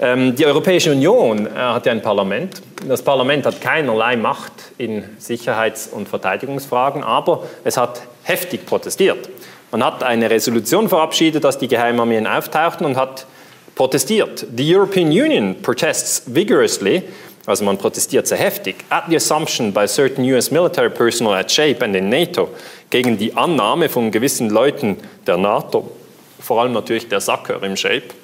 Ähm, 0.00 0.34
die 0.34 0.46
Europäische 0.46 0.92
Union 0.92 1.46
äh, 1.46 1.50
hat 1.50 1.84
ja 1.86 1.92
ein 1.92 2.00
Parlament. 2.00 2.62
Das 2.88 3.02
Parlament 3.02 3.44
hat 3.44 3.60
keinerlei 3.60 4.16
Macht 4.16 4.52
in 4.78 5.04
Sicherheits- 5.18 5.88
und 5.88 6.08
Verteidigungsfragen, 6.08 7.04
aber 7.04 7.44
es 7.64 7.76
hat 7.76 8.02
heftig 8.22 8.64
protestiert. 8.64 9.28
Man 9.70 9.84
hat 9.84 10.02
eine 10.02 10.30
Resolution 10.30 10.88
verabschiedet, 10.88 11.44
dass 11.44 11.58
die 11.58 11.68
Geheimarmeen 11.68 12.26
auftauchten 12.26 12.86
und 12.86 12.96
hat 12.96 13.26
protestiert. 13.74 14.46
The 14.56 14.74
European 14.74 15.08
Union 15.08 15.56
protests 15.62 16.22
vigorously, 16.26 17.02
also 17.46 17.64
man 17.64 17.78
protestiert 17.78 18.26
sehr 18.26 18.38
heftig, 18.38 18.76
at 18.90 19.04
the 19.08 19.16
assumption 19.16 19.72
by 19.72 19.86
certain 19.86 20.24
US 20.24 20.50
military 20.50 20.90
personnel 20.90 21.34
at 21.34 21.50
SHAPE 21.50 21.82
and 21.82 21.96
in 21.96 22.08
NATO 22.08 22.50
gegen 22.90 23.16
die 23.16 23.36
Annahme 23.36 23.88
von 23.88 24.10
gewissen 24.10 24.50
Leuten 24.50 24.98
der 25.26 25.36
NATO, 25.36 25.90
vor 26.38 26.60
allem 26.60 26.72
natürlich 26.72 27.08
der 27.08 27.20
Sacker 27.20 27.62
im 27.62 27.76
SHAPE, 27.76 28.14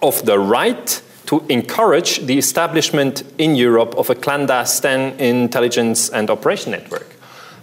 of 0.00 0.22
the 0.26 0.36
right 0.36 1.02
to 1.26 1.42
encourage 1.48 2.20
the 2.26 2.36
establishment 2.36 3.24
in 3.38 3.54
Europe 3.54 3.96
of 3.96 4.10
a 4.10 4.14
clandestine 4.14 5.12
intelligence 5.18 6.10
and 6.10 6.30
operation 6.30 6.72
network. 6.72 7.06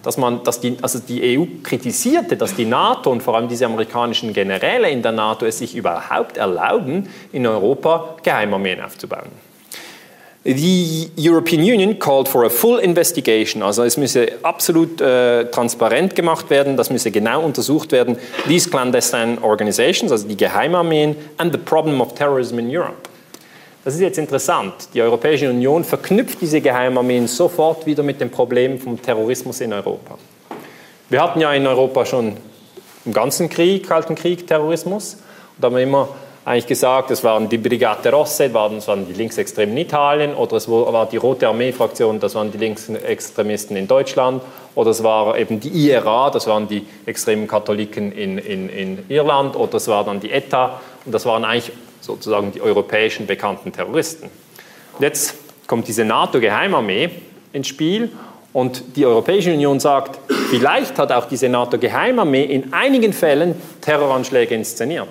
Dass, 0.01 0.15
man, 0.15 0.43
dass 0.45 0.61
die, 0.61 0.77
also 0.81 0.99
die 0.99 1.37
EU 1.37 1.45
kritisierte, 1.61 2.37
dass 2.37 2.55
die 2.55 2.63
NATO 2.63 3.11
und 3.11 3.21
vor 3.21 3.35
allem 3.35 3.49
diese 3.49 3.65
amerikanischen 3.65 4.33
Generäle 4.33 4.89
in 4.89 5.01
der 5.01 5.11
NATO 5.11 5.45
es 5.45 5.57
sich 5.57 5.75
überhaupt 5.75 6.37
erlauben, 6.37 7.09
in 7.33 7.45
Europa 7.45 8.15
Geheimarmeen 8.23 8.79
aufzubauen. 8.79 9.48
The 10.45 11.11
European 11.17 11.61
Union 11.61 11.99
called 11.99 12.29
for 12.29 12.45
a 12.45 12.49
full 12.49 12.79
investigation, 12.79 13.61
also 13.61 13.83
es 13.83 13.97
müsse 13.97 14.31
absolut 14.41 15.01
äh, 15.01 15.45
transparent 15.51 16.15
gemacht 16.15 16.49
werden, 16.49 16.77
das 16.77 16.89
müsse 16.89 17.11
genau 17.11 17.43
untersucht 17.43 17.91
werden, 17.91 18.17
these 18.47 18.69
clandestine 18.69 19.37
organizations, 19.41 20.13
also 20.13 20.25
die 20.27 20.37
Geheimarmeen, 20.37 21.17
and 21.37 21.51
the 21.51 21.57
problem 21.57 21.99
of 21.99 22.13
terrorism 22.13 22.59
in 22.59 22.69
Europe. 22.69 23.09
Das 23.83 23.95
ist 23.95 24.01
jetzt 24.01 24.17
interessant. 24.17 24.73
Die 24.93 25.01
Europäische 25.01 25.49
Union 25.49 25.83
verknüpft 25.83 26.39
diese 26.41 26.61
Geheimarmeen 26.61 27.27
sofort 27.27 27.85
wieder 27.85 28.03
mit 28.03 28.21
dem 28.21 28.29
Problem 28.29 28.77
vom 28.77 29.01
Terrorismus 29.01 29.59
in 29.61 29.73
Europa. 29.73 30.17
Wir 31.09 31.21
hatten 31.21 31.41
ja 31.41 31.51
in 31.53 31.65
Europa 31.65 32.05
schon 32.05 32.37
im 33.05 33.13
ganzen 33.13 33.49
Krieg, 33.49 33.87
Kalten 33.87 34.15
Krieg, 34.15 34.45
Terrorismus. 34.47 35.17
Und 35.57 35.65
haben 35.65 35.75
wir 35.75 35.83
immer 35.83 36.09
eigentlich 36.49 36.65
gesagt, 36.65 37.11
es 37.11 37.23
waren 37.23 37.47
die 37.47 37.59
Brigate 37.59 38.11
Rosse, 38.11 38.49
das 38.49 38.87
waren 38.87 39.05
die 39.05 39.13
Linksextremen 39.13 39.77
in 39.77 39.85
Italien, 39.85 40.33
oder 40.33 40.57
es 40.57 40.67
war 40.67 41.05
die 41.05 41.17
Rote 41.17 41.47
Armee-Fraktion, 41.47 42.19
das 42.19 42.33
waren 42.33 42.51
die 42.51 42.57
Linksextremisten 42.57 43.77
in 43.77 43.87
Deutschland, 43.87 44.41
oder 44.73 44.89
es 44.89 45.03
war 45.03 45.37
eben 45.37 45.59
die 45.59 45.69
IRA, 45.69 46.31
das 46.31 46.47
waren 46.47 46.67
die 46.67 46.87
extremen 47.05 47.47
Katholiken 47.47 48.11
in, 48.11 48.39
in, 48.39 48.67
in 48.67 49.05
Irland, 49.09 49.55
oder 49.55 49.75
es 49.75 49.87
war 49.89 50.03
dann 50.03 50.21
die 50.21 50.31
ETA, 50.31 50.81
und 51.05 51.11
das 51.11 51.27
waren 51.27 51.45
eigentlich 51.45 51.71
sozusagen 52.01 52.51
die 52.51 52.61
europäischen 52.61 53.27
bekannten 53.27 53.71
Terroristen. 53.71 54.31
Und 54.97 55.03
jetzt 55.03 55.35
kommt 55.67 55.87
diese 55.87 56.03
NATO-Geheimarmee 56.03 57.11
ins 57.53 57.67
Spiel 57.67 58.09
und 58.53 58.95
die 58.95 59.05
Europäische 59.05 59.53
Union 59.53 59.79
sagt, 59.79 60.17
vielleicht 60.49 60.97
hat 60.97 61.11
auch 61.11 61.25
diese 61.25 61.47
NATO-Geheimarmee 61.47 62.45
in 62.45 62.73
einigen 62.73 63.13
Fällen 63.13 63.53
Terroranschläge 63.81 64.55
inszeniert. 64.55 65.09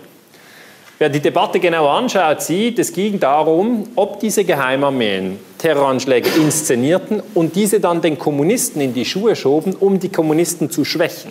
Wer 1.01 1.11
die 1.11 1.21
Debatte 1.21 1.61
genau 1.61 1.87
anschaut, 1.87 2.43
sieht, 2.43 2.81
es 2.81 2.93
ging 2.93 3.21
darum, 3.21 3.89
ob 3.95 4.19
diese 4.19 4.45
Geheimarmeen 4.45 5.39
Terroranschläge 5.57 6.29
inszenierten 6.31 7.23
und 7.35 7.55
diese 7.55 7.79
dann 7.79 8.03
den 8.03 8.19
Kommunisten 8.19 8.81
in 8.81 8.95
die 8.95 9.05
Schuhe 9.05 9.37
schoben, 9.37 9.75
um 9.79 10.01
die 10.01 10.09
Kommunisten 10.09 10.71
zu 10.71 10.85
schwächen. 10.85 11.31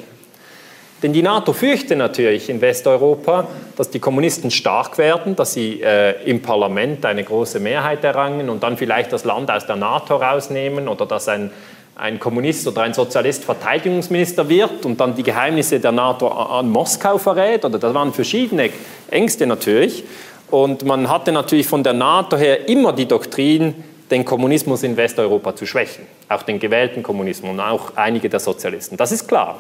Denn 1.03 1.11
die 1.11 1.21
NATO 1.21 1.51
fürchte 1.51 1.97
natürlich 1.97 2.49
in 2.49 2.61
Westeuropa, 2.61 3.47
dass 3.75 3.89
die 3.89 3.99
Kommunisten 3.99 4.51
stark 4.51 4.97
werden, 4.97 5.35
dass 5.35 5.53
sie 5.53 5.81
äh, 5.81 6.23
im 6.23 6.41
Parlament 6.41 7.05
eine 7.05 7.25
große 7.25 7.59
Mehrheit 7.59 8.05
errangen 8.05 8.49
und 8.49 8.63
dann 8.63 8.77
vielleicht 8.77 9.11
das 9.11 9.25
Land 9.25 9.51
aus 9.51 9.67
der 9.67 9.75
NATO 9.75 10.15
rausnehmen 10.15 10.87
oder 10.87 11.05
dass 11.05 11.27
ein 11.27 11.51
ein 11.97 12.19
Kommunist 12.19 12.67
oder 12.67 12.83
ein 12.83 12.93
Sozialist 12.93 13.43
Verteidigungsminister 13.43 14.47
wird 14.47 14.85
und 14.85 14.99
dann 14.99 15.15
die 15.15 15.23
Geheimnisse 15.23 15.79
der 15.79 15.91
NATO 15.91 16.27
an 16.27 16.69
Moskau 16.69 17.17
verrät. 17.17 17.65
Oder 17.65 17.79
das 17.79 17.93
waren 17.93 18.13
verschiedene 18.13 18.69
Ängste 19.09 19.47
natürlich. 19.47 20.03
Und 20.51 20.85
man 20.85 21.09
hatte 21.09 21.31
natürlich 21.31 21.67
von 21.67 21.83
der 21.83 21.93
NATO 21.93 22.37
her 22.37 22.69
immer 22.69 22.93
die 22.93 23.07
Doktrin, 23.07 23.83
den 24.11 24.23
Kommunismus 24.23 24.83
in 24.83 24.95
Westeuropa 24.95 25.55
zu 25.55 25.65
schwächen. 25.65 26.05
Auch 26.29 26.43
den 26.43 26.59
gewählten 26.59 27.01
Kommunismus 27.01 27.49
und 27.51 27.59
auch 27.59 27.95
einige 27.95 28.29
der 28.29 28.39
Sozialisten. 28.39 28.95
Das 28.95 29.11
ist 29.11 29.27
klar. 29.27 29.59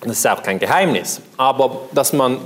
Das 0.00 0.18
ist 0.18 0.26
auch 0.26 0.42
kein 0.42 0.58
Geheimnis. 0.58 1.22
Aber 1.36 1.82
dass 1.92 2.12
man 2.12 2.38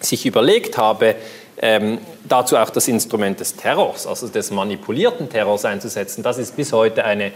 sich 0.00 0.26
überlegt 0.26 0.76
habe, 0.76 1.16
ähm, 1.58 1.98
dazu 2.28 2.56
auch 2.56 2.70
das 2.70 2.88
Instrument 2.88 3.40
des 3.40 3.56
Terrors, 3.56 4.06
also 4.06 4.28
des 4.28 4.50
manipulierten 4.50 5.28
Terrors 5.28 5.64
einzusetzen, 5.64 6.22
das 6.22 6.38
ist 6.38 6.56
bis 6.56 6.72
heute 6.72 7.04
eine 7.04 7.32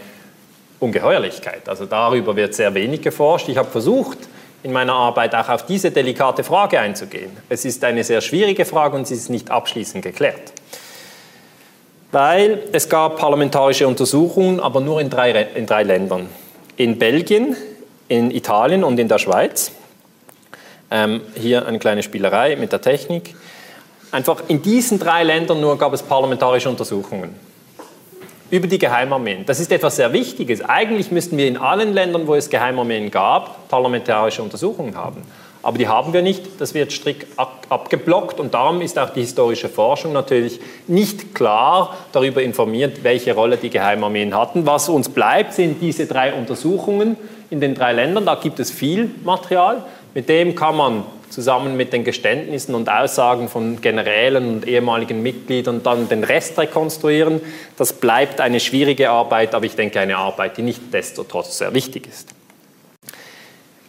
Ungeheuerlichkeit. 0.79 1.67
Also 1.67 1.85
darüber 1.85 2.35
wird 2.35 2.53
sehr 2.53 2.73
wenig 2.73 3.01
geforscht. 3.01 3.49
Ich 3.49 3.57
habe 3.57 3.69
versucht, 3.69 4.17
in 4.63 4.71
meiner 4.71 4.93
Arbeit 4.93 5.33
auch 5.33 5.49
auf 5.49 5.65
diese 5.65 5.91
delikate 5.91 6.43
Frage 6.43 6.79
einzugehen. 6.79 7.31
Es 7.49 7.65
ist 7.65 7.83
eine 7.83 8.03
sehr 8.03 8.21
schwierige 8.21 8.65
Frage 8.65 8.95
und 8.95 9.07
sie 9.07 9.15
ist 9.15 9.29
nicht 9.29 9.49
abschließend 9.49 10.03
geklärt. 10.03 10.53
Weil 12.11 12.63
es 12.71 12.89
gab 12.89 13.17
parlamentarische 13.17 13.87
Untersuchungen, 13.87 14.59
aber 14.59 14.81
nur 14.81 14.99
in 15.01 15.09
drei, 15.09 15.31
in 15.55 15.65
drei 15.65 15.83
Ländern. 15.83 16.29
In 16.77 16.99
Belgien, 16.99 17.55
in 18.07 18.31
Italien 18.31 18.83
und 18.83 18.99
in 18.99 19.07
der 19.07 19.17
Schweiz. 19.17 19.71
Ähm, 20.91 21.21
hier 21.35 21.65
eine 21.65 21.79
kleine 21.79 22.03
Spielerei 22.03 22.55
mit 22.55 22.71
der 22.71 22.81
Technik. 22.81 23.35
Einfach 24.11 24.43
in 24.47 24.61
diesen 24.61 24.99
drei 24.99 25.23
Ländern 25.23 25.61
nur 25.61 25.77
gab 25.77 25.93
es 25.93 26.03
parlamentarische 26.03 26.69
Untersuchungen 26.69 27.33
über 28.49 28.67
die 28.67 28.77
Geheimarmeen. 28.77 29.45
Das 29.45 29.61
ist 29.61 29.71
etwas 29.71 29.95
sehr 29.95 30.11
Wichtiges. 30.11 30.61
Eigentlich 30.61 31.09
müssten 31.11 31.37
wir 31.37 31.47
in 31.47 31.55
allen 31.55 31.93
Ländern, 31.93 32.27
wo 32.27 32.35
es 32.35 32.49
Geheimarmeen 32.49 33.09
gab, 33.09 33.69
parlamentarische 33.69 34.43
Untersuchungen 34.43 34.95
haben. 34.95 35.21
Aber 35.63 35.77
die 35.77 35.87
haben 35.87 36.11
wir 36.11 36.21
nicht, 36.21 36.59
das 36.59 36.73
wird 36.73 36.91
strikt 36.91 37.27
abgeblockt 37.37 38.39
und 38.39 38.53
darum 38.53 38.81
ist 38.81 38.97
auch 38.97 39.11
die 39.11 39.21
historische 39.21 39.69
Forschung 39.69 40.11
natürlich 40.11 40.59
nicht 40.87 41.35
klar 41.35 41.95
darüber 42.11 42.41
informiert, 42.41 43.03
welche 43.03 43.35
Rolle 43.35 43.57
die 43.57 43.69
Geheimarmeen 43.69 44.35
hatten. 44.35 44.65
Was 44.65 44.89
uns 44.89 45.07
bleibt, 45.07 45.53
sind 45.53 45.81
diese 45.81 46.07
drei 46.07 46.33
Untersuchungen 46.33 47.15
in 47.51 47.61
den 47.61 47.75
drei 47.75 47.93
Ländern. 47.93 48.25
Da 48.25 48.35
gibt 48.35 48.59
es 48.59 48.71
viel 48.71 49.11
Material. 49.23 49.83
Mit 50.13 50.27
dem 50.27 50.55
kann 50.55 50.75
man 50.75 51.03
zusammen 51.31 51.77
mit 51.77 51.93
den 51.93 52.03
Geständnissen 52.03 52.75
und 52.75 52.89
Aussagen 52.89 53.49
von 53.49 53.81
Generälen 53.81 54.47
und 54.47 54.67
ehemaligen 54.67 55.23
Mitgliedern 55.23 55.83
dann 55.83 56.09
den 56.09 56.23
Rest 56.23 56.57
rekonstruieren. 56.57 57.41
Das 57.77 57.93
bleibt 57.93 58.41
eine 58.41 58.59
schwierige 58.59 59.09
Arbeit, 59.09 59.55
aber 59.55 59.65
ich 59.65 59.75
denke 59.75 59.99
eine 59.99 60.17
Arbeit, 60.17 60.57
die 60.57 60.61
nicht 60.61 60.93
desto 60.93 61.23
trotz 61.23 61.57
sehr 61.57 61.73
wichtig 61.73 62.07
ist. 62.07 62.33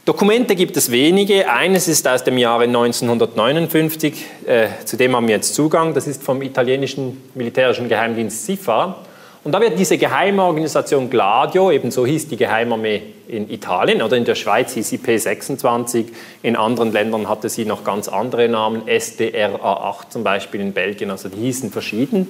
Dokumente 0.04 0.56
gibt 0.56 0.76
es 0.76 0.90
wenige. 0.90 1.48
Eines 1.48 1.86
ist 1.86 2.08
aus 2.08 2.24
dem 2.24 2.36
Jahre 2.36 2.64
1959, 2.64 4.24
äh, 4.46 4.66
zu 4.84 4.96
dem 4.96 5.14
haben 5.14 5.28
wir 5.28 5.36
jetzt 5.36 5.54
Zugang. 5.54 5.94
Das 5.94 6.08
ist 6.08 6.24
vom 6.24 6.42
italienischen 6.42 7.22
militärischen 7.34 7.88
Geheimdienst 7.88 8.46
SIFA. 8.46 9.04
Und 9.44 9.50
da 9.50 9.60
wird 9.60 9.76
diese 9.76 9.98
Geheimorganisation 9.98 11.10
Gladio, 11.10 11.72
ebenso 11.72 12.06
hieß 12.06 12.28
die 12.28 12.36
Geheimarmee 12.36 13.02
in 13.26 13.50
Italien 13.50 14.00
oder 14.00 14.16
in 14.16 14.24
der 14.24 14.36
Schweiz 14.36 14.72
hieß 14.74 14.88
sie 14.88 14.98
P26, 14.98 16.06
in 16.44 16.54
anderen 16.54 16.92
Ländern 16.92 17.28
hatte 17.28 17.48
sie 17.48 17.64
noch 17.64 17.82
ganz 17.82 18.06
andere 18.06 18.48
Namen, 18.48 18.82
SDRA8 18.86 20.10
zum 20.10 20.22
Beispiel 20.22 20.60
in 20.60 20.72
Belgien, 20.72 21.10
also 21.10 21.28
die 21.28 21.40
hießen 21.40 21.72
verschieden. 21.72 22.28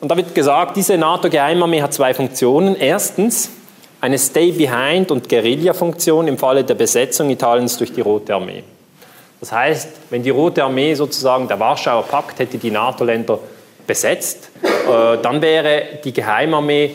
Und 0.00 0.12
da 0.12 0.16
wird 0.16 0.32
gesagt, 0.32 0.76
diese 0.76 0.96
NATO-Geheimarmee 0.96 1.82
hat 1.82 1.92
zwei 1.92 2.14
Funktionen. 2.14 2.76
Erstens, 2.76 3.50
eine 4.00 4.16
Stay-Behind- 4.16 5.10
und 5.10 5.28
Guerilla-Funktion 5.28 6.28
im 6.28 6.38
Falle 6.38 6.62
der 6.62 6.74
Besetzung 6.74 7.30
Italiens 7.30 7.78
durch 7.78 7.92
die 7.92 8.00
Rote 8.00 8.32
Armee. 8.32 8.62
Das 9.40 9.50
heißt, 9.50 9.88
wenn 10.10 10.22
die 10.22 10.30
Rote 10.30 10.62
Armee 10.62 10.94
sozusagen, 10.94 11.48
der 11.48 11.58
Warschauer 11.58 12.04
Pakt 12.04 12.38
hätte 12.38 12.58
die 12.58 12.70
NATO-Länder 12.70 13.40
besetzt, 13.88 14.50
äh, 14.62 15.18
dann 15.20 15.42
wäre 15.42 15.98
die 16.04 16.12
Geheimarmee 16.12 16.92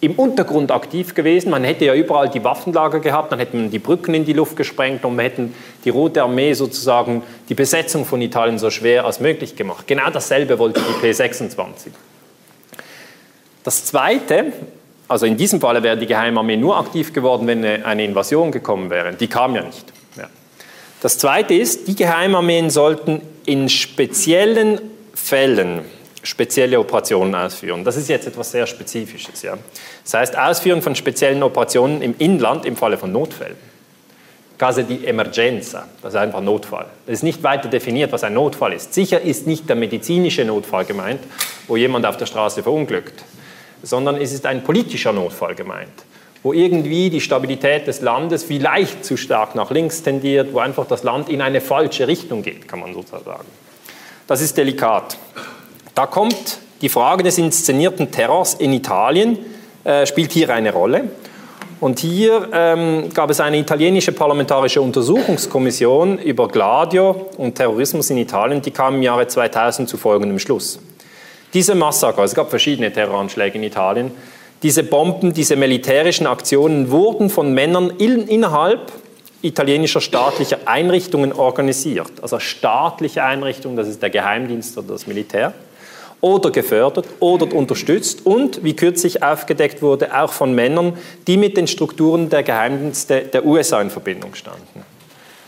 im 0.00 0.14
Untergrund 0.14 0.72
aktiv 0.72 1.14
gewesen. 1.14 1.50
Man 1.50 1.62
hätte 1.62 1.84
ja 1.84 1.94
überall 1.94 2.28
die 2.28 2.42
Waffenlager 2.42 2.98
gehabt, 2.98 3.30
dann 3.30 3.38
hätte 3.38 3.56
man 3.56 3.70
die 3.70 3.78
Brücken 3.78 4.14
in 4.14 4.24
die 4.24 4.32
Luft 4.32 4.56
gesprengt 4.56 5.04
und 5.04 5.14
man 5.14 5.26
hätte 5.26 5.50
die 5.84 5.90
Rote 5.90 6.22
Armee 6.22 6.54
sozusagen 6.54 7.22
die 7.48 7.54
Besetzung 7.54 8.04
von 8.04 8.20
Italien 8.20 8.58
so 8.58 8.70
schwer 8.70 9.04
als 9.04 9.20
möglich 9.20 9.54
gemacht. 9.54 9.86
Genau 9.86 10.10
dasselbe 10.10 10.58
wollte 10.58 10.80
die 10.80 11.06
P26. 11.06 11.90
Das 13.62 13.84
Zweite, 13.84 14.54
also 15.06 15.26
in 15.26 15.36
diesem 15.36 15.60
Falle 15.60 15.82
wäre 15.82 15.98
die 15.98 16.06
Geheimarmee 16.06 16.56
nur 16.56 16.78
aktiv 16.78 17.12
geworden, 17.12 17.46
wenn 17.46 17.62
eine 17.62 18.04
Invasion 18.04 18.50
gekommen 18.50 18.88
wäre. 18.88 19.12
Die 19.12 19.28
kam 19.28 19.54
ja 19.54 19.62
nicht. 19.62 19.92
Das 21.02 21.16
Zweite 21.16 21.54
ist, 21.54 21.88
die 21.88 21.96
Geheimarmeen 21.96 22.68
sollten 22.68 23.22
in 23.46 23.70
speziellen 23.70 24.80
Fällen 25.22 25.82
spezielle 26.22 26.78
Operationen 26.78 27.34
ausführen. 27.34 27.84
Das 27.84 27.96
ist 27.96 28.08
jetzt 28.08 28.26
etwas 28.26 28.50
sehr 28.50 28.66
Spezifisches. 28.66 29.42
Ja. 29.42 29.56
Das 30.04 30.14
heißt, 30.14 30.38
Ausführen 30.38 30.82
von 30.82 30.94
speziellen 30.94 31.42
Operationen 31.42 32.02
im 32.02 32.14
Inland 32.18 32.66
im 32.66 32.76
Falle 32.76 32.98
von 32.98 33.10
Notfällen. 33.10 33.56
Case 34.58 34.84
di 34.84 35.06
emergenza, 35.06 35.88
das 36.02 36.12
ist 36.12 36.20
einfach 36.20 36.42
Notfall. 36.42 36.84
Es 37.06 37.14
ist 37.14 37.22
nicht 37.22 37.42
weiter 37.42 37.70
definiert, 37.70 38.12
was 38.12 38.24
ein 38.24 38.34
Notfall 38.34 38.74
ist. 38.74 38.92
Sicher 38.92 39.18
ist 39.18 39.46
nicht 39.46 39.66
der 39.70 39.76
medizinische 39.76 40.44
Notfall 40.44 40.84
gemeint, 40.84 41.20
wo 41.66 41.76
jemand 41.76 42.04
auf 42.04 42.18
der 42.18 42.26
Straße 42.26 42.62
verunglückt 42.62 43.24
sondern 43.82 44.16
es 44.16 44.32
ist 44.32 44.46
ein 44.46 44.62
politischer 44.62 45.12
Notfall 45.12 45.54
gemeint, 45.54 45.88
wo 46.42 46.52
irgendwie 46.52 47.10
die 47.10 47.20
Stabilität 47.20 47.86
des 47.86 48.00
Landes 48.00 48.44
vielleicht 48.44 49.04
zu 49.04 49.16
stark 49.16 49.54
nach 49.54 49.70
links 49.70 50.02
tendiert, 50.02 50.52
wo 50.52 50.58
einfach 50.58 50.86
das 50.86 51.02
Land 51.02 51.28
in 51.28 51.42
eine 51.42 51.60
falsche 51.60 52.06
Richtung 52.06 52.42
geht, 52.42 52.68
kann 52.68 52.80
man 52.80 52.94
sozusagen 52.94 53.24
sagen. 53.24 53.46
Das 54.30 54.40
ist 54.40 54.56
delikat. 54.56 55.18
Da 55.92 56.06
kommt 56.06 56.60
die 56.82 56.88
Frage 56.88 57.24
des 57.24 57.36
inszenierten 57.36 58.12
Terrors 58.12 58.54
in 58.54 58.72
Italien, 58.72 59.36
äh, 59.82 60.06
spielt 60.06 60.30
hier 60.30 60.50
eine 60.50 60.72
Rolle. 60.72 61.10
Und 61.80 61.98
hier 61.98 62.48
ähm, 62.52 63.08
gab 63.12 63.30
es 63.30 63.40
eine 63.40 63.58
italienische 63.58 64.12
parlamentarische 64.12 64.80
Untersuchungskommission 64.82 66.18
über 66.18 66.46
Gladio 66.46 67.28
und 67.38 67.56
Terrorismus 67.56 68.10
in 68.10 68.18
Italien, 68.18 68.62
die 68.62 68.70
kam 68.70 68.94
im 68.94 69.02
Jahre 69.02 69.26
2000 69.26 69.88
zu 69.88 69.96
folgendem 69.96 70.38
Schluss. 70.38 70.78
Diese 71.52 71.74
Massaker, 71.74 72.22
es 72.22 72.36
gab 72.36 72.50
verschiedene 72.50 72.92
Terroranschläge 72.92 73.58
in 73.58 73.64
Italien, 73.64 74.12
diese 74.62 74.84
Bomben, 74.84 75.32
diese 75.32 75.56
militärischen 75.56 76.28
Aktionen 76.28 76.92
wurden 76.92 77.30
von 77.30 77.52
Männern 77.52 77.90
in, 77.98 78.28
innerhalb 78.28 78.92
italienischer 79.42 80.00
staatlicher 80.00 80.58
Einrichtungen 80.66 81.32
organisiert. 81.32 82.12
Also 82.22 82.38
staatliche 82.38 83.24
Einrichtungen, 83.24 83.76
das 83.76 83.88
ist 83.88 84.02
der 84.02 84.10
Geheimdienst 84.10 84.76
oder 84.78 84.88
das 84.88 85.06
Militär, 85.06 85.54
oder 86.20 86.50
gefördert 86.50 87.06
oder 87.18 87.54
unterstützt 87.54 88.26
und, 88.26 88.62
wie 88.62 88.76
kürzlich 88.76 89.22
aufgedeckt 89.22 89.82
wurde, 89.82 90.18
auch 90.18 90.32
von 90.32 90.54
Männern, 90.54 90.98
die 91.26 91.36
mit 91.36 91.56
den 91.56 91.66
Strukturen 91.66 92.28
der 92.28 92.42
Geheimdienste 92.42 93.22
der 93.22 93.46
USA 93.46 93.80
in 93.80 93.90
Verbindung 93.90 94.34
standen. 94.34 94.84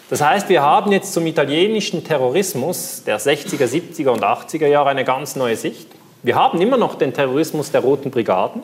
Das 0.08 0.20
heißt, 0.22 0.48
wir 0.48 0.62
haben 0.62 0.92
jetzt 0.92 1.12
zum 1.12 1.26
italienischen 1.26 2.04
Terrorismus 2.04 3.02
der 3.04 3.18
60er, 3.18 3.66
70er 3.66 4.10
und 4.10 4.22
80er 4.22 4.66
Jahre 4.66 4.90
eine 4.90 5.04
ganz 5.04 5.36
neue 5.36 5.56
Sicht. 5.56 5.88
Wir 6.22 6.36
haben 6.36 6.60
immer 6.60 6.76
noch 6.76 6.96
den 6.96 7.12
Terrorismus 7.12 7.70
der 7.70 7.80
Roten 7.80 8.10
Brigaden, 8.10 8.62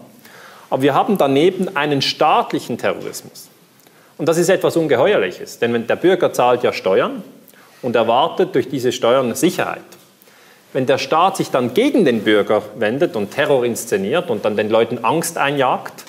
aber 0.70 0.82
wir 0.82 0.94
haben 0.94 1.16
daneben 1.18 1.74
einen 1.76 2.02
staatlichen 2.02 2.78
Terrorismus. 2.78 3.48
Und 4.18 4.28
das 4.28 4.36
ist 4.36 4.48
etwas 4.48 4.76
Ungeheuerliches, 4.76 5.60
denn 5.60 5.86
der 5.86 5.96
Bürger 5.96 6.32
zahlt 6.32 6.64
ja 6.64 6.72
Steuern 6.72 7.22
und 7.82 7.94
erwartet 7.94 8.54
durch 8.54 8.68
diese 8.68 8.90
Steuern 8.90 9.34
Sicherheit. 9.34 9.80
Wenn 10.72 10.86
der 10.86 10.98
Staat 10.98 11.36
sich 11.36 11.50
dann 11.50 11.72
gegen 11.72 12.04
den 12.04 12.24
Bürger 12.24 12.62
wendet 12.76 13.16
und 13.16 13.30
Terror 13.30 13.64
inszeniert 13.64 14.28
und 14.28 14.44
dann 14.44 14.56
den 14.56 14.68
Leuten 14.68 15.04
Angst 15.04 15.38
einjagt, 15.38 16.04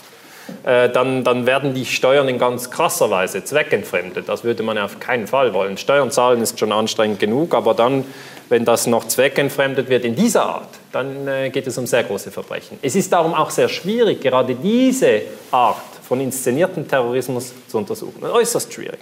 äh, 0.64 0.90
dann, 0.90 1.24
dann 1.24 1.46
werden 1.46 1.76
die 1.76 1.86
Steuern 1.86 2.28
in 2.28 2.40
ganz 2.40 2.72
krasser 2.72 3.12
Weise 3.12 3.44
zweckentfremdet. 3.44 4.28
Das 4.28 4.44
würde 4.44 4.64
man 4.64 4.78
auf 4.80 5.00
keinen 5.00 5.28
Fall 5.28 5.54
wollen. 5.54 5.78
Steuern 5.78 6.10
zahlen 6.10 6.42
ist 6.42 6.60
schon 6.60 6.72
anstrengend 6.72 7.20
genug, 7.20 7.54
aber 7.54 7.76
dann, 7.76 8.04
wenn 8.50 8.66
das 8.66 8.88
noch 8.88 9.08
zweckentfremdet 9.08 9.88
wird 9.88 10.04
in 10.04 10.16
dieser 10.16 10.46
Art, 10.46 10.70
dann 10.92 11.28
äh, 11.28 11.50
geht 11.52 11.68
es 11.68 11.78
um 11.78 11.86
sehr 11.86 12.04
große 12.04 12.32
Verbrechen. 12.32 12.80
Es 12.82 12.96
ist 12.96 13.14
darum 13.14 13.36
auch 13.36 13.52
sehr 13.52 13.70
schwierig, 13.70 14.22
gerade 14.22 14.56
diese 14.56 15.22
Art 15.52 15.78
von 16.10 16.20
inszenierten 16.20 16.88
Terrorismus 16.88 17.54
zu 17.68 17.78
untersuchen. 17.78 18.26
Äußerst 18.26 18.74
schwierig. 18.74 19.00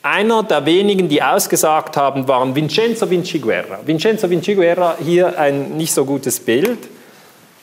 Einer 0.00 0.42
der 0.42 0.64
wenigen, 0.64 1.06
die 1.10 1.22
ausgesagt 1.22 1.98
haben, 1.98 2.26
waren 2.26 2.54
Vincenzo 2.54 3.10
Vinciguerra. 3.10 3.80
Vincenzo 3.84 4.30
Vinciguerra, 4.30 4.96
hier 5.04 5.38
ein 5.38 5.76
nicht 5.76 5.92
so 5.92 6.06
gutes 6.06 6.40
Bild 6.40 6.78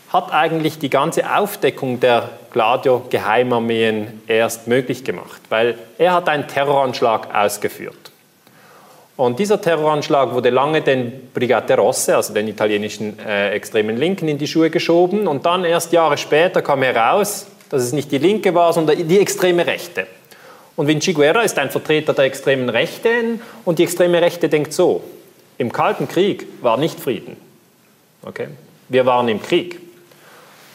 hat 0.09 0.31
eigentlich 0.31 0.77
die 0.77 0.91
ganze 0.91 1.35
Aufdeckung 1.35 1.99
der 1.99 2.29
Gladio-Geheimarmeen 2.51 4.21
erst 4.27 4.67
möglich 4.67 5.03
gemacht, 5.03 5.41
weil 5.49 5.75
er 5.97 6.13
hat 6.13 6.29
einen 6.29 6.47
Terroranschlag 6.47 7.33
ausgeführt. 7.33 8.11
Und 9.15 9.39
dieser 9.39 9.59
Terroranschlag 9.59 10.33
wurde 10.33 10.51
lange 10.51 10.81
den 10.81 11.29
Brigate 11.33 11.77
Rosse, 11.77 12.15
also 12.15 12.31
den 12.31 12.47
italienischen 12.47 13.17
äh, 13.19 13.51
extremen 13.51 13.97
Linken, 13.97 14.27
in 14.27 14.37
die 14.37 14.47
Schuhe 14.47 14.69
geschoben. 14.69 15.27
Und 15.27 15.45
dann 15.47 15.65
erst 15.65 15.91
Jahre 15.93 16.17
später 16.17 16.61
kam 16.61 16.83
heraus, 16.83 17.47
dass 17.73 17.81
es 17.81 17.91
nicht 17.91 18.11
die 18.11 18.19
Linke 18.19 18.53
war, 18.53 18.71
sondern 18.71 19.07
die 19.07 19.17
extreme 19.17 19.65
Rechte. 19.65 20.05
Und 20.75 20.85
Vinci 20.85 21.11
Guerra 21.11 21.41
ist 21.41 21.57
ein 21.57 21.71
Vertreter 21.71 22.13
der 22.13 22.25
extremen 22.25 22.69
Rechten 22.69 23.41
und 23.65 23.79
die 23.79 23.83
extreme 23.83 24.21
Rechte 24.21 24.47
denkt 24.47 24.73
so, 24.73 25.03
im 25.57 25.71
Kalten 25.71 26.07
Krieg 26.07 26.45
war 26.61 26.77
nicht 26.77 26.99
Frieden. 26.99 27.35
Okay? 28.21 28.49
Wir 28.89 29.07
waren 29.07 29.27
im 29.27 29.41
Krieg. 29.41 29.79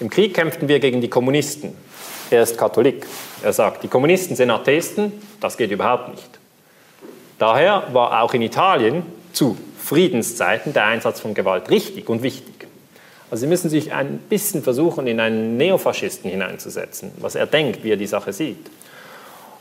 Im 0.01 0.11
Krieg 0.11 0.35
kämpften 0.35 0.67
wir 0.67 0.81
gegen 0.81 1.01
die 1.01 1.09
Kommunisten. 1.09 1.73
Er 2.33 2.43
ist 2.43 2.59
Katholik. 2.59 3.07
Er 3.45 3.53
sagt, 3.53 3.85
die 3.85 3.89
Kommunisten 3.89 4.35
sind 4.35 4.51
Atheisten, 4.51 5.13
das 5.41 5.57
geht 5.57 5.71
überhaupt 5.71 6.09
nicht. 6.09 6.31
Daher 7.39 7.85
war 7.93 8.25
auch 8.25 8.35
in 8.35 8.43
Italien 8.43 9.05
zu 9.33 9.57
Friedenszeiten 9.79 10.73
der 10.73 10.87
Einsatz 10.87 11.21
von 11.21 11.33
Gewalt 11.33 11.71
richtig 11.71 12.09
und 12.09 12.25
wichtig. 12.25 12.68
Also 13.31 13.43
Sie 13.43 13.47
müssen 13.47 13.69
sich 13.69 13.93
ein 13.93 14.19
bisschen 14.29 14.63
versuchen, 14.63 15.07
in 15.07 15.21
einen 15.21 15.57
Neofaschisten 15.57 16.31
hineinzusetzen, 16.31 17.13
was 17.19 17.35
er 17.35 17.47
denkt, 17.47 17.85
wie 17.85 17.93
er 17.93 17.97
die 17.97 18.07
Sache 18.07 18.33
sieht. 18.33 18.67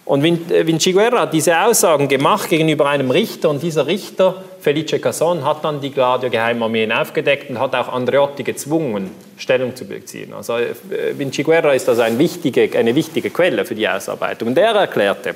Und 0.08 0.24
äh, 0.24 0.66
Vinci 0.66 0.94
Guerra 0.94 1.22
hat 1.22 1.34
diese 1.34 1.60
Aussagen 1.60 2.08
gemacht 2.08 2.50
gegenüber 2.50 2.88
einem 2.88 3.12
Richter 3.12 3.50
und 3.50 3.62
dieser 3.62 3.88
Richter, 3.88 4.42
Felice 4.62 5.00
Casson, 5.00 5.44
hat 5.44 5.66
dann 5.66 5.82
die 5.82 5.92
Gladio-Geheimarmeen 5.92 6.94
aufgedeckt 6.94 7.50
und 7.50 7.60
hat 7.60 7.76
auch 7.76 7.90
Andreotti 7.90 8.44
gezwungen, 8.44 9.12
Stellung 9.36 9.76
zu 9.76 9.84
beziehen. 9.84 10.34
Also 10.34 10.56
äh, 10.56 10.74
Vinci 11.18 11.44
Guerra 11.44 11.74
ist 11.74 11.90
also 11.90 12.04
eine 12.04 12.18
wichtige, 12.18 12.70
eine 12.78 12.96
wichtige 12.96 13.30
Quelle 13.32 13.66
für 13.66 13.76
die 13.76 13.88
Ausarbeitung. 13.88 14.48
Und 14.48 14.58
er 14.58 14.76
erklärte, 14.76 15.36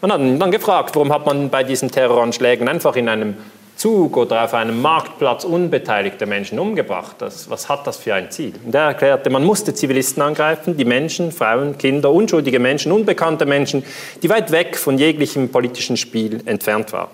man 0.00 0.12
hat 0.12 0.20
ihn 0.20 0.38
dann 0.38 0.52
gefragt, 0.52 0.94
warum 0.94 1.12
hat 1.12 1.26
man 1.26 1.50
bei 1.50 1.64
diesen 1.64 1.90
Terroranschlägen 1.90 2.68
einfach 2.68 2.94
in 2.94 3.08
einem 3.08 3.36
Zug 3.78 4.16
oder 4.16 4.42
auf 4.44 4.54
einem 4.54 4.82
Marktplatz 4.82 5.44
unbeteiligte 5.44 6.26
Menschen 6.26 6.58
umgebracht. 6.58 7.14
Das, 7.20 7.48
was 7.48 7.68
hat 7.68 7.86
das 7.86 7.96
für 7.96 8.12
ein 8.12 8.28
Ziel? 8.32 8.52
Und 8.64 8.74
er 8.74 8.82
erklärte, 8.82 9.30
man 9.30 9.44
musste 9.44 9.72
Zivilisten 9.72 10.20
angreifen, 10.20 10.76
die 10.76 10.84
Menschen, 10.84 11.30
Frauen, 11.30 11.78
Kinder, 11.78 12.10
unschuldige 12.10 12.58
Menschen, 12.58 12.90
unbekannte 12.90 13.46
Menschen, 13.46 13.84
die 14.20 14.28
weit 14.28 14.50
weg 14.50 14.76
von 14.76 14.98
jeglichem 14.98 15.50
politischen 15.50 15.96
Spiel 15.96 16.42
entfernt 16.44 16.92
waren. 16.92 17.10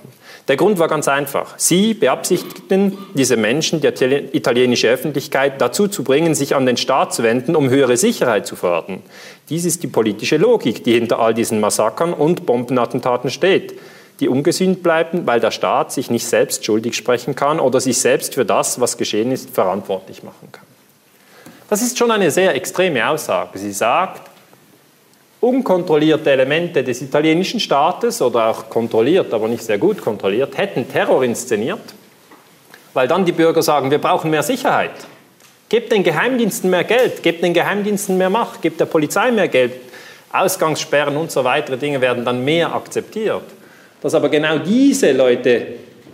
Der 0.49 0.57
Grund 0.57 0.79
war 0.79 0.89
ganz 0.89 1.07
einfach. 1.07 1.55
Sie 1.59 1.93
beabsichtigten, 1.93 2.97
diese 3.13 3.37
Menschen, 3.37 3.83
die 3.83 3.89
italienische 4.33 4.89
Öffentlichkeit, 4.89 5.61
dazu 5.61 5.87
zu 5.89 6.03
bringen, 6.03 6.35
sich 6.35 6.57
an 6.57 6.65
den 6.65 6.79
Staat 6.79 7.13
zu 7.13 7.23
wenden, 7.23 7.57
um 7.57 7.69
höhere 7.69 7.99
Sicherheit 7.99 8.47
zu 8.47 8.57
fördern. 8.57 9.03
Dies 9.51 9.67
ist 9.67 9.83
die 9.83 9.87
politische 9.87 10.39
Logik, 10.39 10.83
die 10.83 10.95
hinter 10.95 11.19
all 11.19 11.35
diesen 11.35 11.61
Massakern 11.61 12.15
und 12.15 12.47
Bombenattentaten 12.47 13.31
steht 13.31 13.75
die 14.21 14.29
ungesühnt 14.29 14.83
bleiben, 14.83 15.27
weil 15.27 15.41
der 15.41 15.51
Staat 15.51 15.93
sich 15.93 16.11
nicht 16.11 16.27
selbst 16.27 16.65
schuldig 16.65 16.95
sprechen 16.95 17.35
kann 17.35 17.59
oder 17.59 17.81
sich 17.81 17.99
selbst 17.99 18.35
für 18.35 18.45
das, 18.45 18.81
was 18.81 18.97
geschehen 18.97 19.33
ist, 19.33 19.51
verantwortlich 19.51 20.23
machen 20.23 20.51
kann. 20.53 20.65
Das 21.69 21.83
ist 21.83 21.99
schon 21.99 22.11
eine 22.11 22.31
sehr 22.31 22.55
extreme 22.55 23.09
Aussage. 23.09 23.59
Sie 23.59 23.73
sagt, 23.73 24.31
unkontrollierte 25.41 26.31
Elemente 26.31 26.85
des 26.85 27.03
italienischen 27.03 27.61
Staates 27.61 28.23
oder 28.23 28.47
auch 28.47 28.71
kontrolliert, 28.71 29.33
aber 29.35 29.49
nicht 29.49 29.63
sehr 29.63 29.79
gut 29.79 30.01
kontrolliert, 30.01 30.57
hätten 30.57 30.89
Terror 30.89 31.23
inszeniert, 31.23 31.83
weil 32.93 33.09
dann 33.09 33.25
die 33.25 33.33
Bürger 33.33 33.63
sagen, 33.63 33.91
wir 33.91 33.99
brauchen 33.99 34.31
mehr 34.31 34.43
Sicherheit. 34.43 34.93
Gebt 35.69 35.91
den 35.93 36.05
Geheimdiensten 36.05 36.71
mehr 36.71 36.85
Geld, 36.85 37.23
gebt 37.23 37.43
den 37.43 37.53
Geheimdiensten 37.53 38.17
mehr 38.17 38.31
Macht, 38.31 38.63
gebt 38.63 38.79
der 38.79 38.87
Polizei 38.87 39.31
mehr 39.33 39.49
Geld, 39.49 39.73
Ausgangssperren 40.33 41.17
und 41.17 41.31
so 41.31 41.45
weitere 41.45 41.77
Dinge 41.77 42.01
werden 42.01 42.25
dann 42.25 42.45
mehr 42.45 42.75
akzeptiert. 42.75 43.45
Dass 44.05 44.15
aber 44.15 44.29
genau 44.29 44.59
diese 44.59 45.13
Leute 45.13 45.63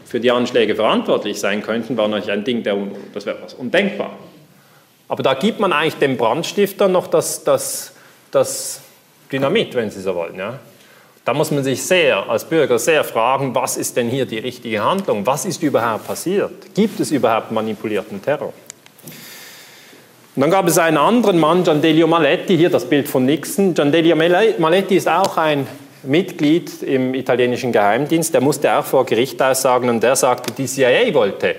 für 0.04 0.20
die 0.20 0.30
Anschläge 0.30 0.76
verantwortlich 0.76 1.40
sein 1.40 1.60
könnten, 1.60 1.96
war 1.96 2.06
natürlich 2.06 2.30
ein 2.30 2.44
Ding 2.44 2.62
der 2.62 2.76
das 3.12 3.26
wäre 3.26 3.38
was 3.42 3.54
undenkbar. 3.54 4.12
Aber 5.08 5.24
da 5.24 5.34
gibt 5.34 5.58
man 5.58 5.72
eigentlich 5.72 5.96
dem 5.96 6.16
Brandstifter 6.16 6.86
noch 6.86 7.08
das, 7.08 7.42
das, 7.42 7.92
das 8.30 8.80
Dynamit, 9.32 9.74
wenn 9.74 9.90
Sie 9.90 10.00
so 10.00 10.14
wollen. 10.14 10.36
Ja? 10.36 10.60
Da 11.24 11.34
muss 11.34 11.50
man 11.50 11.64
sich 11.64 11.82
sehr 11.82 12.30
als 12.30 12.44
Bürger 12.44 12.78
sehr 12.78 13.02
fragen, 13.02 13.56
was 13.56 13.76
ist 13.76 13.96
denn 13.96 14.08
hier 14.08 14.24
die 14.24 14.38
richtige 14.38 14.84
Handlung? 14.84 15.26
Was 15.26 15.44
ist 15.44 15.60
überhaupt 15.60 16.06
passiert? 16.06 16.72
Gibt 16.76 17.00
es 17.00 17.10
überhaupt 17.10 17.50
manipulierten 17.50 18.22
Terror? 18.22 18.52
Und 20.36 20.40
dann 20.40 20.50
gab 20.52 20.68
es 20.68 20.78
einen 20.78 20.96
anderen 20.96 21.40
Mann, 21.40 21.64
Giandelio 21.64 22.06
Maletti, 22.06 22.56
hier 22.56 22.70
das 22.70 22.84
Bild 22.88 23.08
von 23.08 23.26
Nixon. 23.26 23.74
Giandelio 23.74 24.14
Maletti 24.14 24.94
ist 24.94 25.08
auch 25.08 25.36
ein 25.36 25.66
Mitglied 26.02 26.82
im 26.82 27.14
italienischen 27.14 27.72
Geheimdienst, 27.72 28.32
der 28.32 28.40
musste 28.40 28.72
auch 28.72 28.84
vor 28.84 29.04
Gericht 29.04 29.40
aussagen 29.42 29.88
und 29.88 30.02
der 30.02 30.16
sagte, 30.16 30.52
die 30.52 30.66
CIA 30.66 31.12
wollte, 31.14 31.56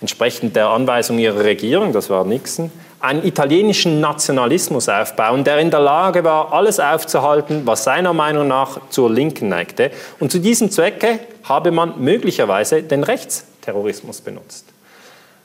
entsprechend 0.00 0.56
der 0.56 0.68
Anweisung 0.68 1.18
ihrer 1.18 1.44
Regierung, 1.44 1.92
das 1.92 2.10
war 2.10 2.24
Nixon, 2.24 2.70
einen 3.00 3.24
italienischen 3.24 4.00
Nationalismus 4.00 4.88
aufbauen, 4.88 5.44
der 5.44 5.58
in 5.58 5.70
der 5.70 5.80
Lage 5.80 6.22
war, 6.22 6.52
alles 6.52 6.78
aufzuhalten, 6.78 7.62
was 7.64 7.84
seiner 7.84 8.12
Meinung 8.12 8.48
nach 8.48 8.88
zur 8.90 9.10
Linken 9.10 9.48
neigte. 9.48 9.90
Und 10.18 10.30
zu 10.30 10.38
diesem 10.38 10.70
Zwecke 10.70 11.18
habe 11.44 11.70
man 11.70 11.98
möglicherweise 12.02 12.82
den 12.82 13.02
Rechtsterrorismus 13.02 14.20
benutzt. 14.20 14.69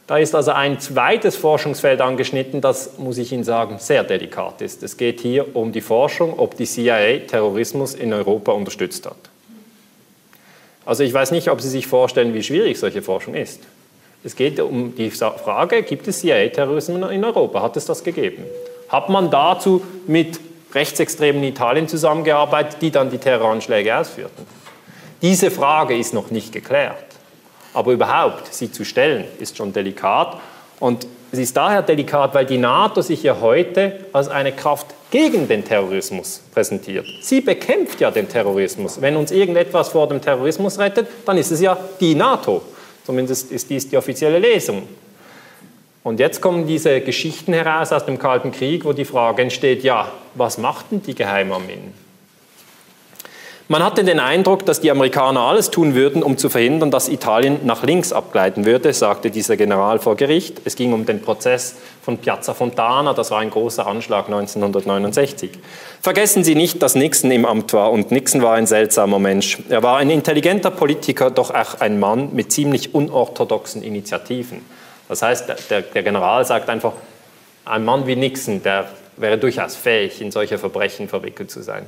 Da 0.08 0.18
ist 0.18 0.36
also 0.36 0.52
ein 0.52 0.80
zweites 0.80 1.36
Forschungsfeld 1.36 2.00
angeschnitten, 2.00 2.62
das, 2.62 3.00
muss 3.00 3.18
ich 3.18 3.32
Ihnen 3.32 3.44
sagen, 3.44 3.78
sehr 3.80 4.04
delikat 4.04 4.62
ist. 4.62 4.84
Es 4.84 4.98
geht 4.98 5.20
hier 5.20 5.56
um 5.56 5.72
die 5.72 5.82
Forschung, 5.82 6.38
ob 6.38 6.56
die 6.58 6.66
CIA 6.66 7.26
Terrorismus 7.28 7.96
in 7.96 8.14
Europa 8.14 8.52
unterstützt 8.52 9.06
hat. 9.08 9.18
Also 10.86 11.04
ich 11.04 11.12
weiß 11.12 11.32
nicht, 11.32 11.50
ob 11.50 11.62
Sie 11.62 11.70
sich 11.70 11.88
vorstellen, 11.88 12.36
wie 12.36 12.44
schwierig 12.44 12.78
solche 12.78 13.02
Forschung 13.02 13.34
ist. 13.34 13.62
Es 14.24 14.36
geht 14.36 14.60
um 14.60 14.96
die 14.96 15.10
Frage, 15.12 15.84
gibt 15.84 16.08
es 16.08 16.22
CIA-Terrorismus 16.22 17.12
in 17.12 17.24
Europa? 17.24 17.62
Hat 17.62 17.78
es 17.78 17.86
das 17.86 18.04
gegeben? 18.04 18.44
Hat 18.90 19.10
man 19.10 19.30
dazu 19.30 19.84
mit 20.08 20.40
Rechtsextremen 20.74 21.44
in 21.44 21.50
Italien 21.50 21.88
zusammengearbeitet, 21.88 22.78
die 22.82 22.92
dann 22.92 23.10
die 23.10 23.18
Terroranschläge 23.18 23.96
ausführten? 23.96 24.46
Diese 25.22 25.50
Frage 25.52 25.98
ist 25.98 26.14
noch 26.14 26.32
nicht 26.32 26.52
geklärt. 26.52 27.15
Aber 27.76 27.92
überhaupt 27.92 28.54
sie 28.54 28.72
zu 28.72 28.86
stellen, 28.86 29.26
ist 29.38 29.58
schon 29.58 29.74
delikat. 29.74 30.40
Und 30.80 31.06
es 31.32 31.40
ist 31.40 31.58
daher 31.58 31.82
delikat, 31.82 32.34
weil 32.34 32.46
die 32.46 32.58
NATO 32.58 33.02
sich 33.02 33.22
ja 33.22 33.40
heute 33.42 34.06
als 34.14 34.30
eine 34.30 34.54
Kraft 34.54 34.88
gegen 35.12 35.48
den 35.48 35.66
Terrorismus 35.66 36.42
präsentiert. 36.54 37.06
Sie 37.22 37.42
bekämpft 37.42 38.00
ja 38.00 38.12
den 38.12 38.30
Terrorismus. 38.30 39.02
Wenn 39.02 39.18
uns 39.18 39.32
irgendetwas 39.32 39.90
vor 39.90 40.08
dem 40.08 40.22
Terrorismus 40.22 40.80
rettet, 40.80 41.08
dann 41.26 41.38
ist 41.38 41.52
es 41.52 41.60
ja 41.60 41.78
die 42.00 42.16
NATO. 42.16 42.62
Zumindest 43.06 43.52
ist 43.52 43.70
dies 43.70 43.90
die 43.90 43.98
offizielle 43.98 44.40
Lesung. 44.40 44.84
Und 46.04 46.20
jetzt 46.20 46.40
kommen 46.40 46.66
diese 46.66 47.02
Geschichten 47.02 47.52
heraus 47.52 47.92
aus 47.92 48.06
dem 48.06 48.18
Kalten 48.18 48.52
Krieg, 48.52 48.86
wo 48.86 48.94
die 48.94 49.06
Frage 49.06 49.42
entsteht, 49.42 49.84
ja, 49.84 50.12
was 50.36 50.58
machten 50.58 51.02
die 51.02 51.16
Geheimarmeen? 51.16 52.05
Man 53.68 53.82
hatte 53.82 54.04
den 54.04 54.20
Eindruck, 54.20 54.64
dass 54.68 54.80
die 54.80 54.92
Amerikaner 54.92 55.40
alles 55.40 55.72
tun 55.72 55.96
würden, 55.96 56.22
um 56.22 56.38
zu 56.38 56.50
verhindern, 56.50 56.92
dass 56.92 57.10
Italien 57.10 57.62
nach 57.64 57.82
links 57.82 58.14
abgleiten 58.14 58.64
würde, 58.64 58.94
sagte 58.94 59.32
dieser 59.32 59.58
General 59.58 59.98
vor 59.98 60.16
Gericht. 60.16 60.62
Es 60.66 60.76
ging 60.76 60.94
um 60.94 61.08
den 61.08 61.20
Prozess 61.20 61.76
von 62.04 62.20
Piazza 62.20 62.54
Fontana, 62.54 63.14
das 63.14 63.32
war 63.32 63.40
ein 63.40 63.50
großer 63.50 63.88
Anschlag 63.88 64.28
1969. 64.28 65.50
Vergessen 66.00 66.44
Sie 66.44 66.54
nicht, 66.54 66.84
dass 66.84 66.94
Nixon 66.94 67.32
im 67.32 67.44
Amt 67.44 67.74
war 67.74 67.92
und 67.92 68.12
Nixon 68.12 68.44
war 68.44 68.54
ein 68.54 68.68
seltsamer 68.68 69.18
Mensch. 69.18 69.58
Er 69.68 69.82
war 69.82 69.98
ein 69.98 70.12
intelligenter 70.12 70.70
Politiker, 70.70 71.32
doch 71.32 71.50
auch 71.50 71.80
ein 71.80 72.00
Mann 72.00 72.36
mit 72.36 72.52
ziemlich 72.52 72.94
unorthodoxen 72.94 73.82
Initiativen. 73.82 74.62
Das 75.10 75.24
heißt, 75.24 75.50
der, 75.72 75.82
der 75.82 76.04
General 76.04 76.46
sagt 76.46 76.70
einfach, 76.70 76.94
ein 77.66 77.84
Mann 77.84 78.06
wie 78.06 78.16
Nixon, 78.16 78.62
der 78.62 78.90
wäre 79.18 79.40
durchaus 79.40 79.76
fähig, 79.76 80.22
in 80.22 80.30
solche 80.30 80.60
Verbrechen 80.60 81.10
verwickelt 81.10 81.50
zu 81.50 81.64
sein. 81.64 81.88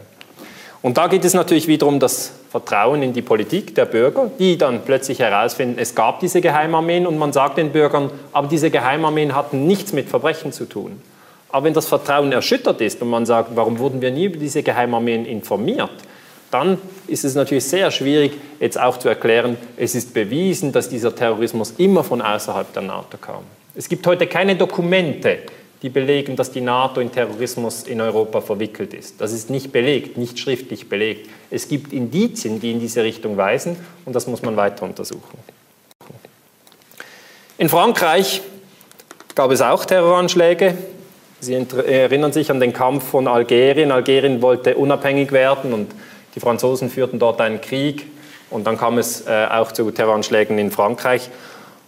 Und 0.81 0.97
da 0.97 1.07
geht 1.07 1.25
es 1.25 1.33
natürlich 1.33 1.67
wiederum 1.67 1.99
das 1.99 2.31
Vertrauen 2.49 3.01
in 3.01 3.13
die 3.13 3.21
Politik 3.21 3.75
der 3.75 3.85
Bürger, 3.85 4.29
die 4.39 4.57
dann 4.57 4.81
plötzlich 4.85 5.19
herausfinden, 5.19 5.79
es 5.79 5.95
gab 5.95 6.19
diese 6.19 6.39
Geheimarmeen 6.39 7.07
und 7.07 7.17
man 7.17 7.33
sagt 7.33 7.57
den 7.57 7.71
Bürgern, 7.71 8.11
aber 8.31 8.47
diese 8.47 8.69
Geheimarmeen 8.69 9.35
hatten 9.35 9.65
nichts 9.67 9.91
mit 9.91 10.07
Verbrechen 10.07 10.51
zu 10.51 10.65
tun. 10.65 11.01
Aber 11.49 11.65
wenn 11.65 11.73
das 11.73 11.87
Vertrauen 11.87 12.31
erschüttert 12.31 12.81
ist 12.81 13.01
und 13.01 13.09
man 13.09 13.25
sagt, 13.25 13.51
warum 13.55 13.79
wurden 13.79 14.01
wir 14.01 14.11
nie 14.11 14.25
über 14.25 14.37
diese 14.37 14.63
Geheimarmeen 14.63 15.25
informiert, 15.25 15.89
dann 16.51 16.77
ist 17.07 17.25
es 17.25 17.35
natürlich 17.35 17.65
sehr 17.65 17.91
schwierig, 17.91 18.33
jetzt 18.59 18.79
auch 18.79 18.97
zu 18.97 19.09
erklären, 19.09 19.57
es 19.75 19.95
ist 19.95 20.13
bewiesen, 20.13 20.71
dass 20.71 20.89
dieser 20.89 21.13
Terrorismus 21.13 21.73
immer 21.77 22.03
von 22.03 22.21
außerhalb 22.21 22.71
der 22.73 22.83
NATO 22.83 23.17
kam. 23.17 23.43
Es 23.75 23.89
gibt 23.89 24.05
heute 24.07 24.27
keine 24.27 24.55
Dokumente, 24.55 25.39
die 25.81 25.89
belegen, 25.89 26.35
dass 26.35 26.51
die 26.51 26.61
NATO 26.61 27.01
in 27.01 27.11
Terrorismus 27.11 27.83
in 27.83 28.01
Europa 28.01 28.41
verwickelt 28.41 28.93
ist. 28.93 29.21
Das 29.21 29.31
ist 29.31 29.49
nicht 29.49 29.71
belegt, 29.71 30.17
nicht 30.17 30.39
schriftlich 30.39 30.89
belegt. 30.89 31.29
Es 31.51 31.67
gibt 31.67 31.93
Indizien, 31.93 32.59
die 32.59 32.71
in 32.71 32.79
diese 32.79 33.03
Richtung 33.03 33.37
weisen 33.37 33.77
und 34.05 34.15
das 34.15 34.27
muss 34.27 34.41
man 34.41 34.57
weiter 34.57 34.83
untersuchen. 34.83 35.37
In 37.59 37.69
Frankreich 37.69 38.41
gab 39.35 39.51
es 39.51 39.61
auch 39.61 39.85
Terroranschläge. 39.85 40.77
Sie 41.39 41.53
erinnern 41.53 42.31
sich 42.31 42.49
an 42.49 42.59
den 42.59 42.73
Kampf 42.73 43.03
von 43.03 43.27
Algerien. 43.27 43.91
Algerien 43.91 44.41
wollte 44.41 44.75
unabhängig 44.75 45.31
werden 45.31 45.73
und 45.73 45.91
die 46.33 46.39
Franzosen 46.39 46.89
führten 46.89 47.19
dort 47.19 47.39
einen 47.41 47.61
Krieg 47.61 48.07
und 48.49 48.65
dann 48.65 48.77
kam 48.77 48.97
es 48.97 49.27
äh, 49.27 49.47
auch 49.49 49.71
zu 49.71 49.89
Terroranschlägen 49.91 50.57
in 50.57 50.71
Frankreich. 50.71 51.29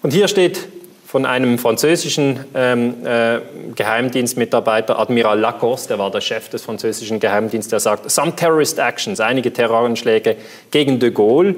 Und 0.01 0.11
hier 0.11 0.27
steht 0.27 0.67
von 1.09 1.25
einem 1.25 1.57
französischen 1.57 2.39
ähm, 2.53 3.03
äh, 3.03 3.39
Geheimdienstmitarbeiter, 3.73 4.99
Admiral 4.99 5.39
Lacoste, 5.39 5.87
der 5.87 5.97
war 5.97 6.11
der 6.11 6.21
Chef 6.21 6.49
des 6.49 6.61
französischen 6.61 7.19
Geheimdienstes, 7.19 7.71
der 7.71 7.79
sagt, 7.79 8.11
some 8.11 8.35
terrorist 8.35 8.77
actions, 8.77 9.19
einige 9.19 9.51
Terroranschläge 9.51 10.35
gegen 10.69 10.99
de 10.99 11.09
Gaulle 11.09 11.55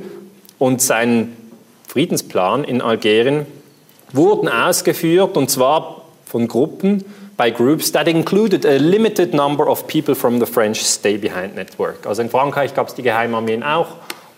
und 0.58 0.82
seinen 0.82 1.36
Friedensplan 1.90 2.64
in 2.64 2.82
Algerien 2.82 3.46
wurden 4.14 4.48
ausgeführt 4.48 5.36
und 5.36 5.50
zwar 5.50 6.04
von 6.24 6.48
Gruppen, 6.48 7.04
by 7.36 7.52
groups 7.52 7.92
that 7.92 8.08
included 8.08 8.66
a 8.66 8.78
limited 8.78 9.34
number 9.34 9.68
of 9.68 9.86
people 9.86 10.16
from 10.16 10.40
the 10.40 10.46
French 10.46 10.82
Stay 10.82 11.18
Behind 11.18 11.56
Network. 11.56 12.08
Also 12.08 12.22
in 12.22 12.30
Frankreich 12.30 12.74
gab 12.74 12.88
es 12.88 12.96
die 12.96 13.04
Geheimarmeen 13.04 13.64
auch 13.64 13.88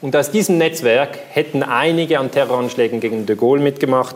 und 0.01 0.15
aus 0.15 0.31
diesem 0.31 0.57
Netzwerk 0.57 1.19
hätten 1.29 1.61
einige 1.61 2.17
an 2.17 2.31
Terroranschlägen 2.31 2.99
gegen 2.99 3.27
de 3.27 3.35
Gaulle 3.35 3.61
mitgemacht 3.61 4.15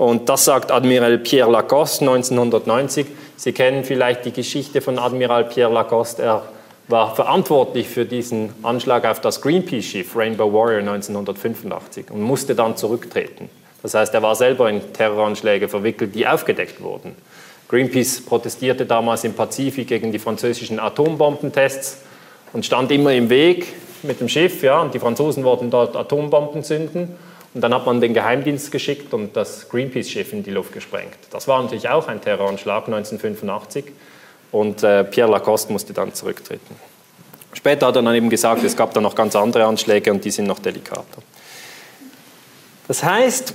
und 0.00 0.30
das 0.30 0.46
sagt 0.46 0.72
Admiral 0.72 1.18
Pierre 1.18 1.50
Lacoste 1.50 2.06
1990. 2.06 3.04
Sie 3.36 3.52
kennen 3.52 3.84
vielleicht 3.84 4.24
die 4.24 4.32
Geschichte 4.32 4.80
von 4.80 4.98
Admiral 4.98 5.44
Pierre 5.44 5.70
Lacoste. 5.70 6.22
Er 6.22 6.42
war 6.88 7.14
verantwortlich 7.14 7.86
für 7.86 8.06
diesen 8.06 8.54
Anschlag 8.62 9.04
auf 9.04 9.20
das 9.20 9.42
Greenpeace-Schiff 9.42 10.16
Rainbow 10.16 10.50
Warrior 10.50 10.78
1985 10.78 12.10
und 12.12 12.22
musste 12.22 12.54
dann 12.54 12.78
zurücktreten. 12.78 13.50
Das 13.82 13.92
heißt, 13.92 14.14
er 14.14 14.22
war 14.22 14.34
selber 14.36 14.70
in 14.70 14.90
Terroranschläge 14.94 15.68
verwickelt, 15.68 16.14
die 16.14 16.26
aufgedeckt 16.26 16.80
wurden. 16.80 17.14
Greenpeace 17.68 18.24
protestierte 18.24 18.86
damals 18.86 19.24
im 19.24 19.34
Pazifik 19.34 19.88
gegen 19.88 20.12
die 20.12 20.18
französischen 20.18 20.80
Atombombentests 20.80 21.98
und 22.54 22.64
stand 22.64 22.90
immer 22.90 23.12
im 23.12 23.28
Weg 23.28 23.66
mit 24.02 24.18
dem 24.20 24.30
Schiff. 24.30 24.62
Ja, 24.62 24.80
und 24.80 24.94
die 24.94 24.98
Franzosen 24.98 25.44
wollten 25.44 25.70
dort 25.70 25.94
Atombomben 25.94 26.64
zünden. 26.64 27.16
Und 27.52 27.62
dann 27.62 27.74
hat 27.74 27.84
man 27.84 28.00
den 28.00 28.14
Geheimdienst 28.14 28.70
geschickt 28.70 29.12
und 29.12 29.36
das 29.36 29.68
Greenpeace-Schiff 29.68 30.32
in 30.32 30.42
die 30.42 30.52
Luft 30.52 30.72
gesprengt. 30.72 31.18
Das 31.30 31.48
war 31.48 31.62
natürlich 31.62 31.88
auch 31.88 32.06
ein 32.06 32.20
Terroranschlag 32.20 32.86
1985. 32.86 33.86
Und 34.52 34.82
äh, 34.82 35.04
Pierre 35.04 35.30
Lacoste 35.30 35.72
musste 35.72 35.92
dann 35.92 36.14
zurücktreten. 36.14 36.76
Später 37.52 37.86
hat 37.86 37.96
er 37.96 38.02
dann 38.02 38.14
eben 38.14 38.30
gesagt, 38.30 38.62
es 38.62 38.76
gab 38.76 38.94
da 38.94 39.00
noch 39.00 39.14
ganz 39.14 39.34
andere 39.34 39.64
Anschläge 39.64 40.12
und 40.12 40.24
die 40.24 40.30
sind 40.30 40.46
noch 40.46 40.60
delikater. 40.60 41.22
Das 42.86 43.02
heißt, 43.02 43.54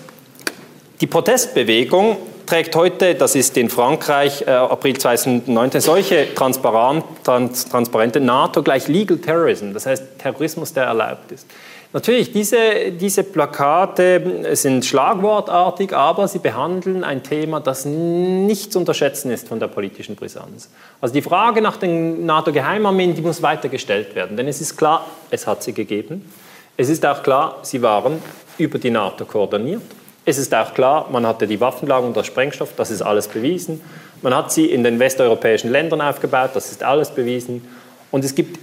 die 1.02 1.08
Protestbewegung 1.08 2.18
trägt 2.46 2.76
heute, 2.76 3.16
das 3.16 3.36
ist 3.36 3.58
in 3.58 3.70
Frankreich, 3.70 4.44
äh, 4.44 4.52
April 4.52 4.98
2019, 4.98 5.82
solche 5.82 6.34
transparent, 6.34 7.04
trans, 7.24 7.68
transparente 7.68 8.20
NATO 8.20 8.64
gleich 8.64 8.88
Legal 8.88 9.18
Terrorism, 9.18 9.74
das 9.74 9.86
heißt 9.86 10.20
Terrorismus, 10.20 10.74
der 10.74 10.86
erlaubt 10.86 11.32
ist. 11.32 11.48
Natürlich, 11.94 12.32
diese, 12.34 12.92
diese 12.92 13.24
Plakate 13.24 14.56
sind 14.56 14.86
schlagwortartig, 14.86 15.94
aber 15.96 16.28
sie 16.28 16.40
behandeln 16.40 17.04
ein 17.04 17.24
Thema, 17.24 17.62
das 17.62 17.86
nicht 17.86 18.74
zu 18.74 18.80
unterschätzen 18.80 19.32
ist 19.32 19.48
von 19.48 19.60
der 19.60 19.68
politischen 19.68 20.16
Brisanz. 20.16 20.70
Also 21.00 21.14
die 21.14 21.22
Frage 21.22 21.62
nach 21.62 21.78
den 21.78 22.26
NATO-Geheimarmeen, 22.26 23.16
die 23.16 23.22
muss 23.22 23.42
weiter 23.42 23.70
gestellt 23.70 24.14
werden, 24.16 24.36
denn 24.36 24.48
es 24.48 24.60
ist 24.60 24.76
klar, 24.76 25.06
es 25.30 25.48
hat 25.48 25.64
sie 25.64 25.74
gegeben. 25.74 26.30
Es 26.76 26.90
ist 26.90 27.06
auch 27.06 27.24
klar, 27.24 27.60
sie 27.62 27.82
waren 27.82 28.22
über 28.58 28.78
die 28.78 28.90
NATO 28.90 29.24
koordiniert. 29.24 29.84
Es 30.26 30.38
ist 30.38 30.54
auch 30.54 30.74
klar, 30.74 31.08
man 31.12 31.26
hatte 31.26 31.48
die 31.48 31.62
Waffenlagen 31.62 32.08
und 32.08 32.18
das 32.18 32.26
Sprengstoff, 32.26 32.74
das 32.76 32.92
ist 32.92 33.02
alles 33.02 33.28
bewiesen. 33.28 33.80
Man 34.22 34.36
hat 34.36 34.52
sie 34.52 34.66
in 34.66 34.84
den 34.84 35.00
westeuropäischen 35.00 35.72
Ländern 35.72 36.02
aufgebaut, 36.02 36.50
das 36.56 36.72
ist 36.72 36.84
alles 36.84 37.12
bewiesen. 37.12 37.66
Und 38.12 38.26
es 38.26 38.34
gibt 38.34 38.60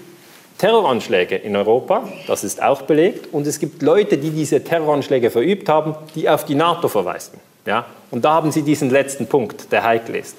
Terroranschläge 0.62 1.34
in 1.34 1.56
Europa, 1.56 2.08
das 2.28 2.44
ist 2.44 2.62
auch 2.62 2.82
belegt. 2.82 3.34
Und 3.34 3.48
es 3.48 3.58
gibt 3.58 3.82
Leute, 3.82 4.16
die 4.16 4.30
diese 4.30 4.62
Terroranschläge 4.62 5.28
verübt 5.28 5.68
haben, 5.68 5.96
die 6.14 6.28
auf 6.28 6.44
die 6.44 6.54
NATO 6.54 6.86
verweisen. 6.86 7.40
Ja? 7.66 7.84
Und 8.12 8.24
da 8.24 8.34
haben 8.34 8.52
Sie 8.52 8.62
diesen 8.62 8.88
letzten 8.88 9.26
Punkt, 9.26 9.72
der 9.72 9.82
heikel 9.82 10.14
ist. 10.14 10.36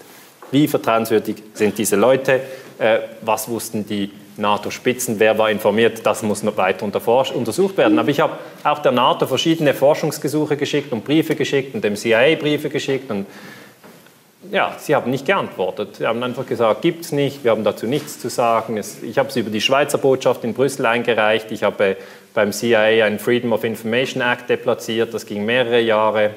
Wie 0.50 0.70
vertrauenswürdig 0.70 1.44
sind 1.54 1.78
diese 1.78 1.98
Leute? 1.98 2.40
Äh, 2.80 3.00
was 3.20 3.50
wussten 3.50 3.86
die 3.86 4.12
NATO-Spitzen, 4.38 5.20
wer 5.20 5.38
war 5.38 5.52
informiert, 5.52 6.06
das 6.06 6.24
muss 6.24 6.42
noch 6.42 6.56
weiter 6.56 6.86
untersucht 6.86 7.76
werden. 7.76 8.00
Aber 8.00 8.08
ich 8.08 8.22
habe 8.22 8.38
auch 8.64 8.80
der 8.80 8.94
NATO 8.94 9.28
verschiedene 9.28 9.74
Forschungsgesuche 9.74 10.56
geschickt 10.56 10.94
und 10.94 11.04
Briefe 11.04 11.36
geschickt 11.36 11.76
und 11.76 11.84
dem 11.84 11.98
CIA 11.98 12.36
Briefe 12.36 12.70
geschickt 12.70 13.12
und 13.12 13.26
ja, 14.52 14.76
sie 14.80 14.96
haben 14.96 15.12
nicht 15.12 15.26
geantwortet. 15.26 15.98
Sie 15.98 16.08
haben 16.08 16.22
einfach 16.24 16.46
gesagt, 16.46 16.82
gibt 16.82 17.06
es 17.06 17.12
nicht, 17.12 17.44
wir 17.44 17.52
haben 17.52 17.64
dazu 17.64 17.88
nichts 17.88 18.20
zu 18.20 18.30
sagen. 18.30 18.78
ich 18.78 19.18
habe 19.18 19.30
es 19.30 19.36
über 19.36 19.50
die 19.50 19.62
Schweizer 19.62 19.98
Botschaft 19.98 20.44
in 20.44 20.54
Brüssel 20.54 20.86
eingereicht, 20.86 21.52
ich 21.52 21.64
habe 21.64 21.98
beim 22.34 22.52
CIA 22.52 23.06
einen 23.06 23.20
Freedom 23.20 23.54
of 23.54 23.64
Information 23.64 24.22
Act 24.22 24.50
deplatziert, 24.50 25.14
das 25.14 25.26
ging 25.26 25.46
mehrere 25.46 25.82
Jahre. 25.82 26.32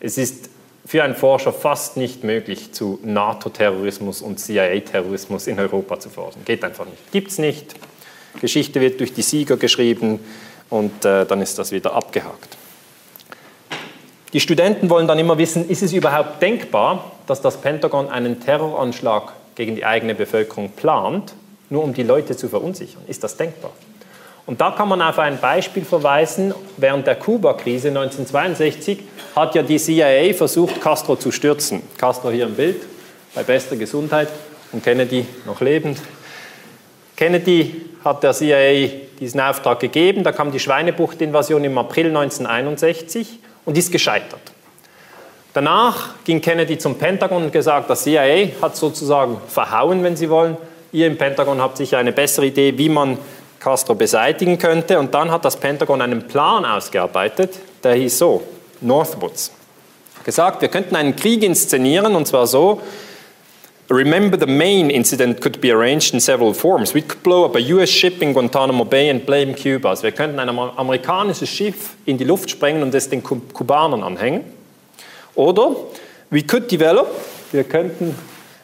Es 0.00 0.18
ist 0.18 0.50
für 0.86 1.02
einen 1.02 1.14
Forscher 1.14 1.52
fast 1.52 1.96
nicht 1.96 2.24
möglich, 2.24 2.72
zu 2.72 2.98
NATO-Terrorismus 3.02 4.20
und 4.20 4.38
CIA-Terrorismus 4.38 5.46
in 5.46 5.58
Europa 5.58 5.98
zu 5.98 6.10
forschen. 6.10 6.44
Geht 6.44 6.62
einfach 6.64 6.84
nicht. 6.84 7.12
Gibt 7.12 7.30
es 7.30 7.38
nicht. 7.38 7.74
Geschichte 8.40 8.80
wird 8.80 9.00
durch 9.00 9.14
die 9.14 9.22
Sieger 9.22 9.56
geschrieben 9.56 10.20
und 10.70 11.04
äh, 11.04 11.24
dann 11.24 11.40
ist 11.40 11.58
das 11.58 11.72
wieder 11.72 11.94
abgehakt. 11.94 12.56
Die 14.34 14.40
Studenten 14.40 14.90
wollen 14.90 15.06
dann 15.06 15.20
immer 15.20 15.38
wissen, 15.38 15.70
ist 15.70 15.84
es 15.84 15.92
überhaupt 15.92 16.42
denkbar, 16.42 17.12
dass 17.28 17.40
das 17.40 17.56
Pentagon 17.56 18.10
einen 18.10 18.40
Terroranschlag 18.40 19.32
gegen 19.54 19.76
die 19.76 19.84
eigene 19.84 20.16
Bevölkerung 20.16 20.70
plant, 20.70 21.34
nur 21.70 21.84
um 21.84 21.94
die 21.94 22.02
Leute 22.02 22.36
zu 22.36 22.48
verunsichern? 22.48 23.02
Ist 23.06 23.22
das 23.22 23.36
denkbar? 23.36 23.70
Und 24.44 24.60
da 24.60 24.72
kann 24.72 24.88
man 24.88 25.00
auf 25.00 25.20
ein 25.20 25.38
Beispiel 25.40 25.84
verweisen. 25.84 26.52
Während 26.76 27.06
der 27.06 27.14
Kuba-Krise 27.14 27.90
1962 27.90 28.98
hat 29.36 29.54
ja 29.54 29.62
die 29.62 29.78
CIA 29.78 30.34
versucht, 30.34 30.80
Castro 30.80 31.14
zu 31.14 31.30
stürzen. 31.30 31.82
Castro 31.96 32.32
hier 32.32 32.46
im 32.46 32.54
Bild, 32.54 32.82
bei 33.36 33.44
bester 33.44 33.76
Gesundheit 33.76 34.28
und 34.72 34.82
Kennedy 34.82 35.28
noch 35.46 35.60
lebend. 35.60 35.98
Kennedy 37.14 37.82
hat 38.04 38.24
der 38.24 38.32
CIA 38.32 38.90
diesen 39.20 39.40
Auftrag 39.40 39.78
gegeben. 39.78 40.24
Da 40.24 40.32
kam 40.32 40.50
die 40.50 40.58
Schweinebucht-Invasion 40.58 41.62
im 41.62 41.78
April 41.78 42.08
1961 42.08 43.38
und 43.64 43.76
ist 43.76 43.90
gescheitert. 43.92 44.40
Danach 45.52 46.14
ging 46.24 46.40
Kennedy 46.40 46.78
zum 46.78 46.96
Pentagon 46.96 47.44
und 47.44 47.52
gesagt, 47.52 47.88
das 47.88 48.02
CIA 48.02 48.48
hat 48.60 48.76
sozusagen 48.76 49.40
verhauen, 49.46 50.02
wenn 50.02 50.16
Sie 50.16 50.28
wollen. 50.28 50.56
Ihr 50.90 51.06
im 51.06 51.16
Pentagon 51.16 51.60
habt 51.60 51.76
sicher 51.76 51.98
eine 51.98 52.12
bessere 52.12 52.46
Idee, 52.46 52.76
wie 52.76 52.88
man 52.88 53.18
Castro 53.60 53.94
beseitigen 53.94 54.58
könnte. 54.58 54.98
Und 54.98 55.14
dann 55.14 55.30
hat 55.30 55.44
das 55.44 55.56
Pentagon 55.56 56.02
einen 56.02 56.26
Plan 56.26 56.64
ausgearbeitet, 56.64 57.58
der 57.82 57.94
hieß 57.94 58.18
so, 58.18 58.42
Northwoods. 58.80 59.52
Gesagt, 60.24 60.60
wir 60.60 60.68
könnten 60.68 60.96
einen 60.96 61.14
Krieg 61.14 61.42
inszenieren 61.42 62.16
und 62.16 62.26
zwar 62.26 62.46
so, 62.46 62.80
Remember, 63.94 64.36
the 64.36 64.46
main 64.46 64.90
incident 64.90 65.40
could 65.40 65.60
be 65.60 65.70
arranged 65.70 66.14
in 66.14 66.20
several 66.20 66.52
forms. 66.52 66.94
We 66.94 67.02
could 67.02 67.22
blow 67.22 67.44
up 67.44 67.54
a 67.54 67.60
US 67.60 67.88
ship 67.88 68.20
in 68.22 68.32
Guantanamo 68.32 68.84
Bay 68.84 69.08
and 69.08 69.24
blame 69.24 69.54
Cuba. 69.54 69.90
Also 69.90 70.02
wir 70.02 70.10
könnten 70.10 70.40
ein 70.40 70.48
amerikanisches 70.48 71.48
Schiff 71.48 71.94
in 72.04 72.18
die 72.18 72.24
Luft 72.24 72.50
sprengen 72.50 72.82
und 72.82 72.92
es 72.92 73.08
den 73.08 73.22
Kubanern 73.22 74.02
anhängen. 74.02 74.42
Oder 75.36 75.76
we 76.30 76.42
could 76.42 76.70
develop, 76.70 77.08
wir 77.52 77.62
könnten 77.62 78.16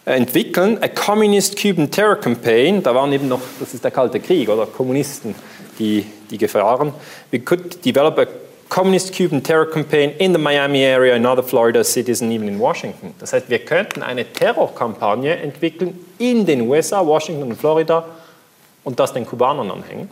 entwickeln, 0.05 0.79
a 0.83 0.89
Communist 0.89 1.57
Cuban 1.57 1.89
Terror 1.89 2.17
Campaign, 2.17 2.83
da 2.83 2.93
waren 2.93 3.13
eben 3.13 3.29
noch, 3.29 3.41
das 3.61 3.73
ist 3.73 3.85
der 3.85 3.93
Kalte 3.93 4.19
Krieg, 4.19 4.49
oder 4.49 4.67
Kommunisten, 4.67 5.37
die, 5.79 6.05
die 6.29 6.39
gefahren. 6.39 6.93
We 7.31 7.39
could 7.39 7.85
develop 7.85 8.19
a 8.19 8.27
Communist 8.71 9.13
Cuban 9.13 9.43
Terror 9.43 9.67
Campaign 9.67 10.15
in 10.21 10.33
the 10.33 10.39
Miami 10.39 10.85
area, 10.85 11.17
in 11.17 11.27
other 11.27 11.43
Florida 11.43 11.83
cities 11.83 12.23
and 12.23 12.33
even 12.33 12.47
in 12.47 12.61
Washington. 12.61 13.13
Das 13.19 13.33
heißt, 13.33 13.51
wir 13.51 13.59
könnten 13.59 14.01
eine 14.01 14.25
Terrorkampagne 14.25 15.37
entwickeln 15.37 15.99
in 16.19 16.47
den 16.47 16.63
USA, 16.63 17.05
Washington 17.05 17.51
und 17.51 17.57
Florida 17.57 18.05
und 18.85 19.01
das 19.01 19.13
den 19.13 19.27
Kubanern 19.27 19.73
anhängen. 19.73 20.09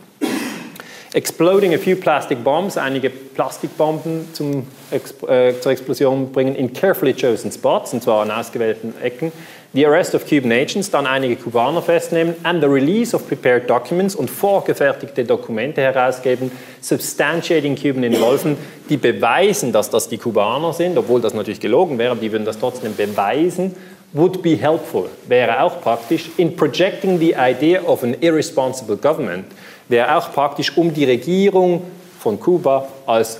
Exploding 1.13 1.73
a 1.73 1.77
few 1.77 1.95
plastic 1.95 2.43
bombs, 2.43 2.77
einige 2.77 3.09
Plastikbomben 3.09 4.27
zum, 4.33 4.67
äh, 4.91 5.53
zur 5.59 5.71
Explosion 5.71 6.29
bringen 6.31 6.55
in 6.55 6.73
carefully 6.73 7.13
chosen 7.13 7.51
spots, 7.53 7.93
und 7.93 8.03
zwar 8.03 8.23
an 8.23 8.29
ausgewählten 8.29 8.93
Ecken 9.01 9.31
the 9.73 9.85
arrest 9.85 10.15
of 10.15 10.25
Cuban 10.27 10.51
agents, 10.51 10.89
dann 10.89 11.05
einige 11.05 11.35
Kubaner 11.35 11.81
festnehmen, 11.81 12.35
and 12.43 12.61
the 12.61 12.67
release 12.67 13.15
of 13.15 13.27
prepared 13.27 13.69
documents 13.69 14.15
und 14.15 14.29
vorgefertigte 14.29 15.23
Dokumente 15.23 15.81
herausgeben, 15.81 16.51
substantiating 16.81 17.75
Cuban 17.75 18.03
involvement, 18.03 18.57
die 18.89 18.97
beweisen, 18.97 19.71
dass 19.71 19.89
das 19.89 20.09
die 20.09 20.17
Kubaner 20.17 20.73
sind, 20.73 20.97
obwohl 20.97 21.21
das 21.21 21.33
natürlich 21.33 21.59
gelogen 21.59 21.97
wäre, 21.97 22.15
die 22.15 22.31
würden 22.31 22.45
das 22.45 22.57
trotzdem 22.57 22.95
beweisen, 22.95 23.75
would 24.13 24.41
be 24.41 24.55
helpful, 24.55 25.07
wäre 25.27 25.61
auch 25.61 25.81
praktisch, 25.81 26.31
in 26.37 26.55
projecting 26.55 27.19
the 27.19 27.35
idea 27.37 27.81
of 27.83 28.03
an 28.03 28.15
irresponsible 28.21 28.97
government, 28.97 29.45
wäre 29.87 30.15
auch 30.15 30.33
praktisch, 30.33 30.75
um 30.75 30.91
die 30.93 31.05
Regierung 31.05 31.83
von 32.19 32.39
Kuba 32.39 32.87
als 33.05 33.39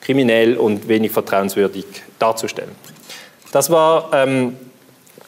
kriminell 0.00 0.56
und 0.56 0.88
wenig 0.88 1.12
vertrauenswürdig 1.12 1.84
darzustellen. 2.18 2.72
Das 3.52 3.70
war 3.70 4.10
ähm, 4.14 4.56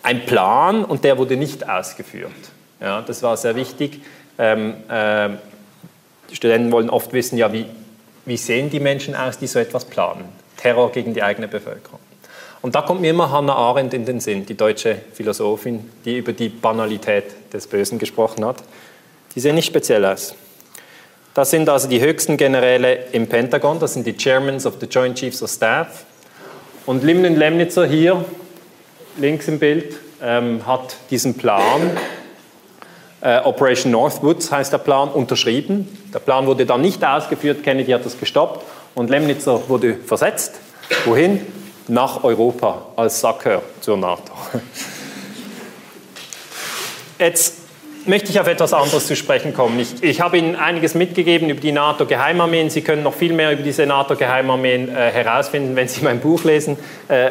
ein 0.05 0.27
Plan 0.27 0.85
und 0.85 1.03
der 1.03 1.19
wurde 1.19 1.37
nicht 1.37 1.69
ausgeführt. 1.69 2.31
Ja, 2.81 3.01
das 3.01 3.23
war 3.23 3.37
sehr 3.37 3.57
wichtig. 3.57 4.01
Ähm, 4.39 4.75
äh, 4.89 5.31
Studenten 6.33 6.71
wollen 6.71 6.91
oft 6.91 7.13
wissen, 7.13 7.39
ja, 7.39 7.53
wie, 7.53 7.67
wie 8.27 8.37
sehen 8.37 8.71
die 8.71 8.81
Menschen 8.81 9.17
aus, 9.17 9.39
die 9.39 9.47
so 9.47 9.59
etwas 9.59 9.87
planen? 9.87 10.25
Terror 10.59 10.93
gegen 10.93 11.15
die 11.15 11.23
eigene 11.23 11.49
Bevölkerung. 11.49 12.01
Und 12.61 12.75
da 12.75 12.83
kommt 12.83 13.01
mir 13.01 13.11
immer 13.11 13.31
Hannah 13.31 13.55
Arendt 13.55 13.95
in 13.95 14.05
den 14.05 14.21
Sinn, 14.21 14.47
die 14.47 14.57
deutsche 14.57 14.97
Philosophin, 15.13 15.91
die 16.05 16.19
über 16.19 16.33
die 16.33 16.49
Banalität 16.49 17.25
des 17.53 17.67
Bösen 17.67 17.99
gesprochen 17.99 18.45
hat. 18.45 18.57
Die 19.35 19.41
sehen 19.41 19.55
nicht 19.55 19.67
speziell 19.67 20.05
aus. 20.05 20.35
Das 21.33 21.51
sind 21.51 21.69
also 21.69 21.89
die 21.89 22.01
höchsten 22.01 22.37
Generäle 22.37 23.07
im 23.13 23.27
Pentagon, 23.27 23.81
das 23.81 23.95
sind 23.95 24.07
die 24.07 24.17
Chairmans 24.17 24.67
of 24.67 24.75
the 24.81 24.87
Joint 24.87 25.19
Chiefs 25.19 25.43
of 25.43 25.51
Staff. 25.51 26.05
Und 26.87 27.03
Limnen 27.03 27.37
Lemnitzer 27.37 27.87
hier 27.87 28.25
links 29.17 29.49
im 29.49 29.59
Bild, 29.59 29.97
ähm, 30.23 30.67
hat 30.67 30.97
diesen 31.11 31.37
Plan, 31.37 31.97
äh, 33.21 33.41
Operation 33.41 33.91
Northwoods 33.91 34.53
heißt 34.53 34.73
der 34.73 34.79
Plan, 34.79 35.09
unterschrieben. 35.09 35.89
Der 36.13 36.19
Plan 36.19 36.47
wurde 36.47 36.67
dann 36.67 36.83
nicht 36.83 37.05
ausgeführt, 37.05 37.63
Kennedy 37.63 37.93
hat 37.93 38.05
das 38.05 38.19
gestoppt 38.19 38.65
und 38.95 39.09
Lemnitzer 39.09 39.69
wurde 39.69 39.95
versetzt. 39.95 40.61
Wohin? 41.07 41.41
Nach 41.89 42.23
Europa 42.25 42.87
als 42.97 43.21
Sackeur 43.21 43.63
zur 43.81 43.97
NATO. 43.97 44.33
Jetzt 47.19 47.55
möchte 48.07 48.31
ich 48.31 48.41
auf 48.41 48.47
etwas 48.47 48.73
anderes 48.73 49.07
zu 49.07 49.17
sprechen 49.17 49.55
kommen. 49.55 49.79
Ich, 49.79 50.03
ich 50.03 50.21
habe 50.21 50.39
Ihnen 50.39 50.57
einiges 50.57 50.95
mitgegeben 50.95 51.49
über 51.49 51.61
die 51.61 51.73
NATO-Geheimarmeen. 51.73 52.71
Sie 52.71 52.83
können 52.83 53.03
noch 53.03 53.15
viel 53.15 53.33
mehr 53.33 53.53
über 53.53 53.63
diese 53.63 53.87
NATO-Geheimarmeen 53.87 54.89
äh, 54.89 55.11
herausfinden, 55.11 55.77
wenn 55.77 55.89
Sie 55.89 56.03
mein 56.03 56.21
Buch 56.21 56.45
lesen. 56.45 56.77
Äh, 57.09 57.31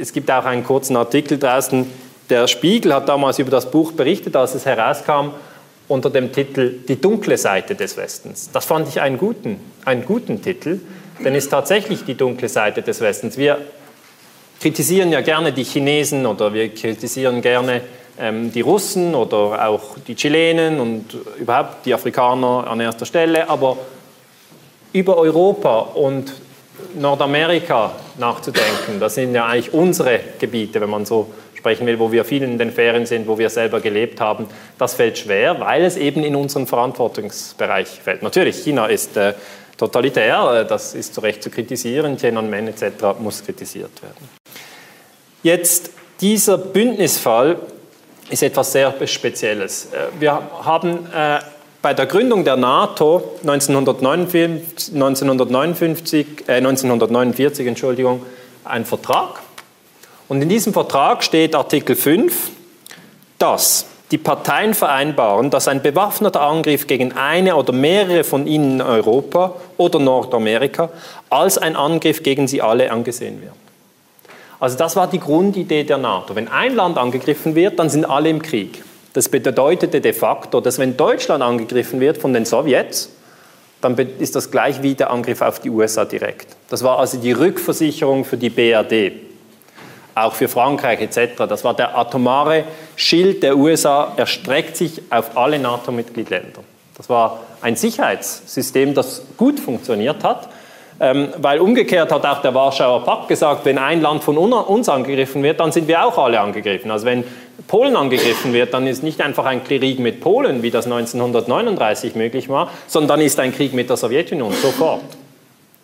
es 0.00 0.12
gibt 0.12 0.30
auch 0.30 0.44
einen 0.44 0.64
kurzen 0.64 0.96
Artikel 0.96 1.38
draußen. 1.38 1.86
Der 2.30 2.46
Spiegel 2.46 2.94
hat 2.94 3.08
damals 3.08 3.38
über 3.38 3.50
das 3.50 3.70
Buch 3.70 3.92
berichtet, 3.92 4.36
als 4.36 4.54
es 4.54 4.64
herauskam, 4.64 5.30
unter 5.88 6.10
dem 6.10 6.32
Titel 6.32 6.80
Die 6.88 7.00
dunkle 7.00 7.36
Seite 7.36 7.74
des 7.74 7.96
Westens. 7.96 8.50
Das 8.52 8.64
fand 8.64 8.88
ich 8.88 9.00
einen 9.00 9.18
guten, 9.18 9.60
einen 9.84 10.04
guten 10.04 10.40
Titel, 10.40 10.80
denn 11.22 11.34
es 11.34 11.44
ist 11.44 11.50
tatsächlich 11.50 12.04
die 12.04 12.14
dunkle 12.14 12.48
Seite 12.48 12.82
des 12.82 13.00
Westens. 13.00 13.36
Wir 13.36 13.58
kritisieren 14.60 15.10
ja 15.10 15.20
gerne 15.20 15.52
die 15.52 15.64
Chinesen 15.64 16.24
oder 16.24 16.54
wir 16.54 16.72
kritisieren 16.72 17.42
gerne 17.42 17.82
ähm, 18.18 18.52
die 18.52 18.60
Russen 18.60 19.14
oder 19.14 19.68
auch 19.68 19.98
die 20.06 20.14
Chilenen 20.14 20.80
und 20.80 21.16
überhaupt 21.38 21.84
die 21.84 21.92
Afrikaner 21.92 22.66
an 22.68 22.80
erster 22.80 23.04
Stelle, 23.04 23.48
aber 23.48 23.76
über 24.92 25.16
Europa 25.16 25.78
und 25.80 26.32
Nordamerika 26.94 27.92
nachzudenken, 28.18 29.00
das 29.00 29.14
sind 29.14 29.34
ja 29.34 29.46
eigentlich 29.46 29.72
unsere 29.72 30.20
Gebiete, 30.38 30.80
wenn 30.80 30.90
man 30.90 31.04
so 31.04 31.28
sprechen 31.54 31.86
will, 31.86 31.98
wo 31.98 32.10
wir 32.10 32.24
viel 32.24 32.42
in 32.42 32.58
den 32.58 32.72
Ferien 32.72 33.06
sind, 33.06 33.28
wo 33.28 33.38
wir 33.38 33.48
selber 33.48 33.80
gelebt 33.80 34.20
haben, 34.20 34.46
das 34.78 34.94
fällt 34.94 35.18
schwer, 35.18 35.60
weil 35.60 35.84
es 35.84 35.96
eben 35.96 36.24
in 36.24 36.34
unseren 36.34 36.66
Verantwortungsbereich 36.66 37.88
fällt. 37.88 38.22
Natürlich, 38.22 38.56
China 38.64 38.86
ist 38.86 39.16
äh, 39.16 39.34
totalitär, 39.76 40.62
äh, 40.62 40.66
das 40.66 40.94
ist 40.94 41.14
zu 41.14 41.20
Recht 41.20 41.42
zu 41.42 41.50
kritisieren, 41.50 42.16
Tiananmen 42.16 42.66
etc. 42.68 43.18
muss 43.20 43.44
kritisiert 43.44 44.02
werden. 44.02 44.28
Jetzt 45.42 45.90
dieser 46.20 46.58
Bündnisfall 46.58 47.56
ist 48.30 48.42
etwas 48.42 48.72
sehr 48.72 48.94
Spezielles. 49.06 49.88
Äh, 49.92 50.20
wir 50.20 50.32
haben 50.64 51.06
äh, 51.14 51.38
bei 51.82 51.94
der 51.94 52.06
Gründung 52.06 52.44
der 52.44 52.56
NATO 52.56 53.22
1959, 53.42 54.94
1959 54.94 56.26
äh, 56.46 56.52
1949 56.54 57.66
Entschuldigung, 57.66 58.22
einen 58.64 58.84
Vertrag. 58.84 59.42
Und 60.28 60.40
in 60.40 60.48
diesem 60.48 60.72
Vertrag 60.72 61.24
steht 61.24 61.54
Artikel 61.56 61.96
5, 61.96 62.50
dass 63.38 63.86
die 64.12 64.18
Parteien 64.18 64.74
vereinbaren, 64.74 65.50
dass 65.50 65.68
ein 65.68 65.82
bewaffneter 65.82 66.42
Angriff 66.42 66.86
gegen 66.86 67.12
eine 67.12 67.56
oder 67.56 67.72
mehrere 67.72 68.24
von 68.24 68.46
ihnen 68.46 68.74
in 68.74 68.82
Europa 68.82 69.56
oder 69.76 69.98
Nordamerika 69.98 70.90
als 71.30 71.58
ein 71.58 71.74
Angriff 71.74 72.22
gegen 72.22 72.46
sie 72.46 72.62
alle 72.62 72.92
angesehen 72.92 73.40
wird. 73.42 73.54
Also 74.60 74.78
das 74.78 74.94
war 74.94 75.08
die 75.08 75.18
Grundidee 75.18 75.82
der 75.82 75.98
NATO. 75.98 76.36
Wenn 76.36 76.46
ein 76.46 76.76
Land 76.76 76.98
angegriffen 76.98 77.56
wird, 77.56 77.78
dann 77.78 77.90
sind 77.90 78.04
alle 78.04 78.28
im 78.28 78.40
Krieg. 78.40 78.84
Das 79.12 79.28
bedeutete 79.28 80.00
de 80.00 80.12
facto, 80.12 80.60
dass 80.60 80.78
wenn 80.78 80.96
Deutschland 80.96 81.42
angegriffen 81.42 82.00
wird 82.00 82.18
von 82.18 82.32
den 82.32 82.44
Sowjets, 82.44 83.10
dann 83.80 83.96
ist 83.96 84.36
das 84.36 84.50
gleich 84.50 84.82
wie 84.82 84.94
der 84.94 85.10
Angriff 85.10 85.42
auf 85.42 85.58
die 85.58 85.70
USA 85.70 86.04
direkt. 86.04 86.48
Das 86.68 86.82
war 86.82 86.98
also 86.98 87.18
die 87.18 87.32
Rückversicherung 87.32 88.24
für 88.24 88.36
die 88.36 88.48
BRD, 88.48 89.12
auch 90.14 90.34
für 90.34 90.48
Frankreich 90.48 91.00
etc. 91.00 91.44
Das 91.48 91.64
war 91.64 91.74
der 91.74 91.96
atomare 91.98 92.64
Schild 92.96 93.42
der 93.42 93.56
USA, 93.56 94.12
erstreckt 94.16 94.76
sich 94.76 95.02
auf 95.10 95.36
alle 95.36 95.58
NATO-Mitgliedsländer. 95.58 96.62
Das 96.96 97.08
war 97.08 97.40
ein 97.60 97.76
Sicherheitssystem, 97.76 98.94
das 98.94 99.22
gut 99.36 99.58
funktioniert 99.58 100.22
hat 100.22 100.48
weil 101.38 101.58
umgekehrt 101.58 102.12
hat 102.12 102.24
auch 102.24 102.42
der 102.42 102.54
Warschauer 102.54 103.04
Pakt 103.04 103.26
gesagt, 103.26 103.64
wenn 103.64 103.76
ein 103.76 104.00
Land 104.00 104.22
von 104.22 104.38
uns 104.38 104.88
angegriffen 104.88 105.42
wird, 105.42 105.58
dann 105.58 105.72
sind 105.72 105.88
wir 105.88 106.04
auch 106.04 106.16
alle 106.16 106.38
angegriffen. 106.38 106.92
Also 106.92 107.06
wenn 107.06 107.24
Polen 107.66 107.96
angegriffen 107.96 108.52
wird, 108.52 108.72
dann 108.72 108.86
ist 108.86 109.02
nicht 109.02 109.20
einfach 109.20 109.44
ein 109.46 109.64
Krieg 109.64 109.98
mit 109.98 110.20
Polen, 110.20 110.62
wie 110.62 110.70
das 110.70 110.84
1939 110.84 112.14
möglich 112.14 112.48
war, 112.48 112.70
sondern 112.86 113.18
dann 113.18 113.26
ist 113.26 113.40
ein 113.40 113.52
Krieg 113.52 113.72
mit 113.72 113.90
der 113.90 113.96
Sowjetunion 113.96 114.52
sofort. 114.52 115.02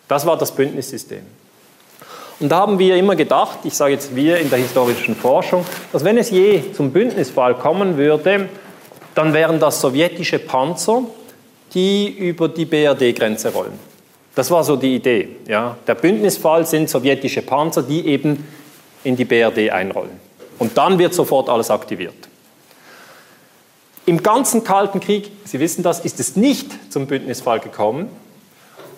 Das 0.07 0.25
war 0.25 0.37
das 0.37 0.53
Bündnissystem. 0.53 1.21
Und 2.39 2.49
da 2.49 2.59
haben 2.59 2.79
wir 2.79 2.95
immer 2.95 3.17
gedacht, 3.17 3.59
ich 3.65 3.73
sage 3.73 3.95
jetzt 3.95 4.15
wir 4.15 4.37
in 4.37 4.49
der 4.49 4.59
historischen 4.59 5.15
Forschung, 5.15 5.65
dass 5.91 6.05
wenn 6.05 6.17
es 6.17 6.29
je 6.29 6.71
zum 6.71 6.91
Bündnisfall 6.91 7.55
kommen 7.55 7.97
würde, 7.97 8.47
dann 9.15 9.33
wären 9.33 9.59
das 9.59 9.81
sowjetische 9.81 10.39
Panzer, 10.39 11.03
die 11.73 12.07
über 12.07 12.47
die 12.47 12.63
BRD-Grenze 12.63 13.51
rollen. 13.51 13.88
Das 14.35 14.51
war 14.51 14.63
so 14.63 14.75
die 14.75 14.95
Idee. 14.95 15.37
Ja. 15.47 15.77
Der 15.87 15.95
Bündnisfall 15.95 16.65
sind 16.65 16.89
sowjetische 16.89 17.41
Panzer, 17.41 17.83
die 17.83 18.05
eben 18.07 18.47
in 19.03 19.15
die 19.15 19.25
BRD 19.25 19.71
einrollen. 19.71 20.19
Und 20.59 20.77
dann 20.77 20.99
wird 20.99 21.13
sofort 21.13 21.49
alles 21.49 21.71
aktiviert. 21.71 22.15
Im 24.05 24.23
ganzen 24.23 24.63
Kalten 24.63 24.99
Krieg, 24.99 25.31
Sie 25.45 25.59
wissen 25.59 25.83
das, 25.83 25.99
ist 25.99 26.19
es 26.19 26.35
nicht 26.35 26.91
zum 26.91 27.07
Bündnisfall 27.07 27.59
gekommen. 27.59 28.09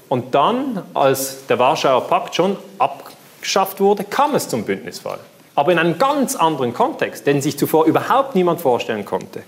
Und 0.09 0.35
dann, 0.35 0.83
als 0.93 1.45
der 1.47 1.59
Warschauer 1.59 2.07
Pakt 2.07 2.35
schon 2.35 2.57
abgeschafft 2.77 3.79
wurde, 3.79 4.03
kam 4.03 4.35
es 4.35 4.47
zum 4.47 4.63
Bündnisfall. 4.63 5.19
Aber 5.55 5.71
in 5.71 5.79
einem 5.79 5.97
ganz 5.97 6.35
anderen 6.35 6.73
Kontext, 6.73 7.27
den 7.27 7.41
sich 7.41 7.57
zuvor 7.57 7.85
überhaupt 7.85 8.35
niemand 8.35 8.61
vorstellen 8.61 9.05
konnte. 9.05 9.43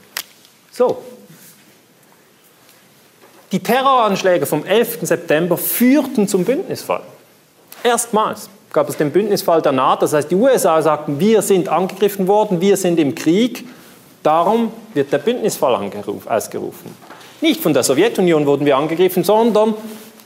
So, 0.72 1.02
die 3.54 3.60
Terroranschläge 3.60 4.48
vom 4.48 4.66
11. 4.66 5.00
September 5.04 5.58
führten 5.58 6.28
zum 6.28 6.44
Bündnisfall. 6.44 7.02
Erstmals 7.84 8.50
gab 8.74 8.90
es 8.90 8.98
den 8.98 9.12
Bündnisfall 9.12 9.62
der 9.62 9.72
NATO. 9.72 10.02
Das 10.02 10.14
heißt, 10.14 10.32
die 10.32 10.36
USA 10.36 10.82
sagten, 10.82 11.20
wir 11.20 11.44
sind 11.44 11.70
angegriffen 11.70 12.28
worden, 12.28 12.60
wir 12.60 12.76
sind 12.76 13.00
im 13.00 13.14
Krieg. 13.14 13.66
Darum 14.24 14.72
wird 14.96 15.14
der 15.14 15.20
Bündnisfall 15.20 15.92
ausgerufen. 16.26 16.96
Nicht 17.42 17.62
von 17.62 17.74
der 17.74 17.84
Sowjetunion 17.84 18.48
wurden 18.48 18.66
wir 18.66 18.76
angegriffen, 18.76 19.24
sondern 19.24 19.76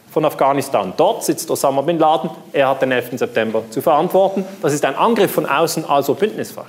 von 0.09 0.23
Afghanistan. 0.23 0.93
Dort 0.95 1.25
sitzt 1.25 1.51
Osama 1.51 1.81
bin 1.81 1.99
Laden. 1.99 2.29
Er 2.53 2.69
hat 2.69 2.81
den 2.81 2.93
11. 2.93 3.19
September 3.19 3.63
zu 3.69 3.81
verantworten. 3.81 4.45
Das 4.61 4.73
ist 4.73 4.85
ein 4.85 4.95
Angriff 4.95 5.31
von 5.31 5.45
außen, 5.45 5.83
also 5.83 6.13
Bündnisfall. 6.13 6.67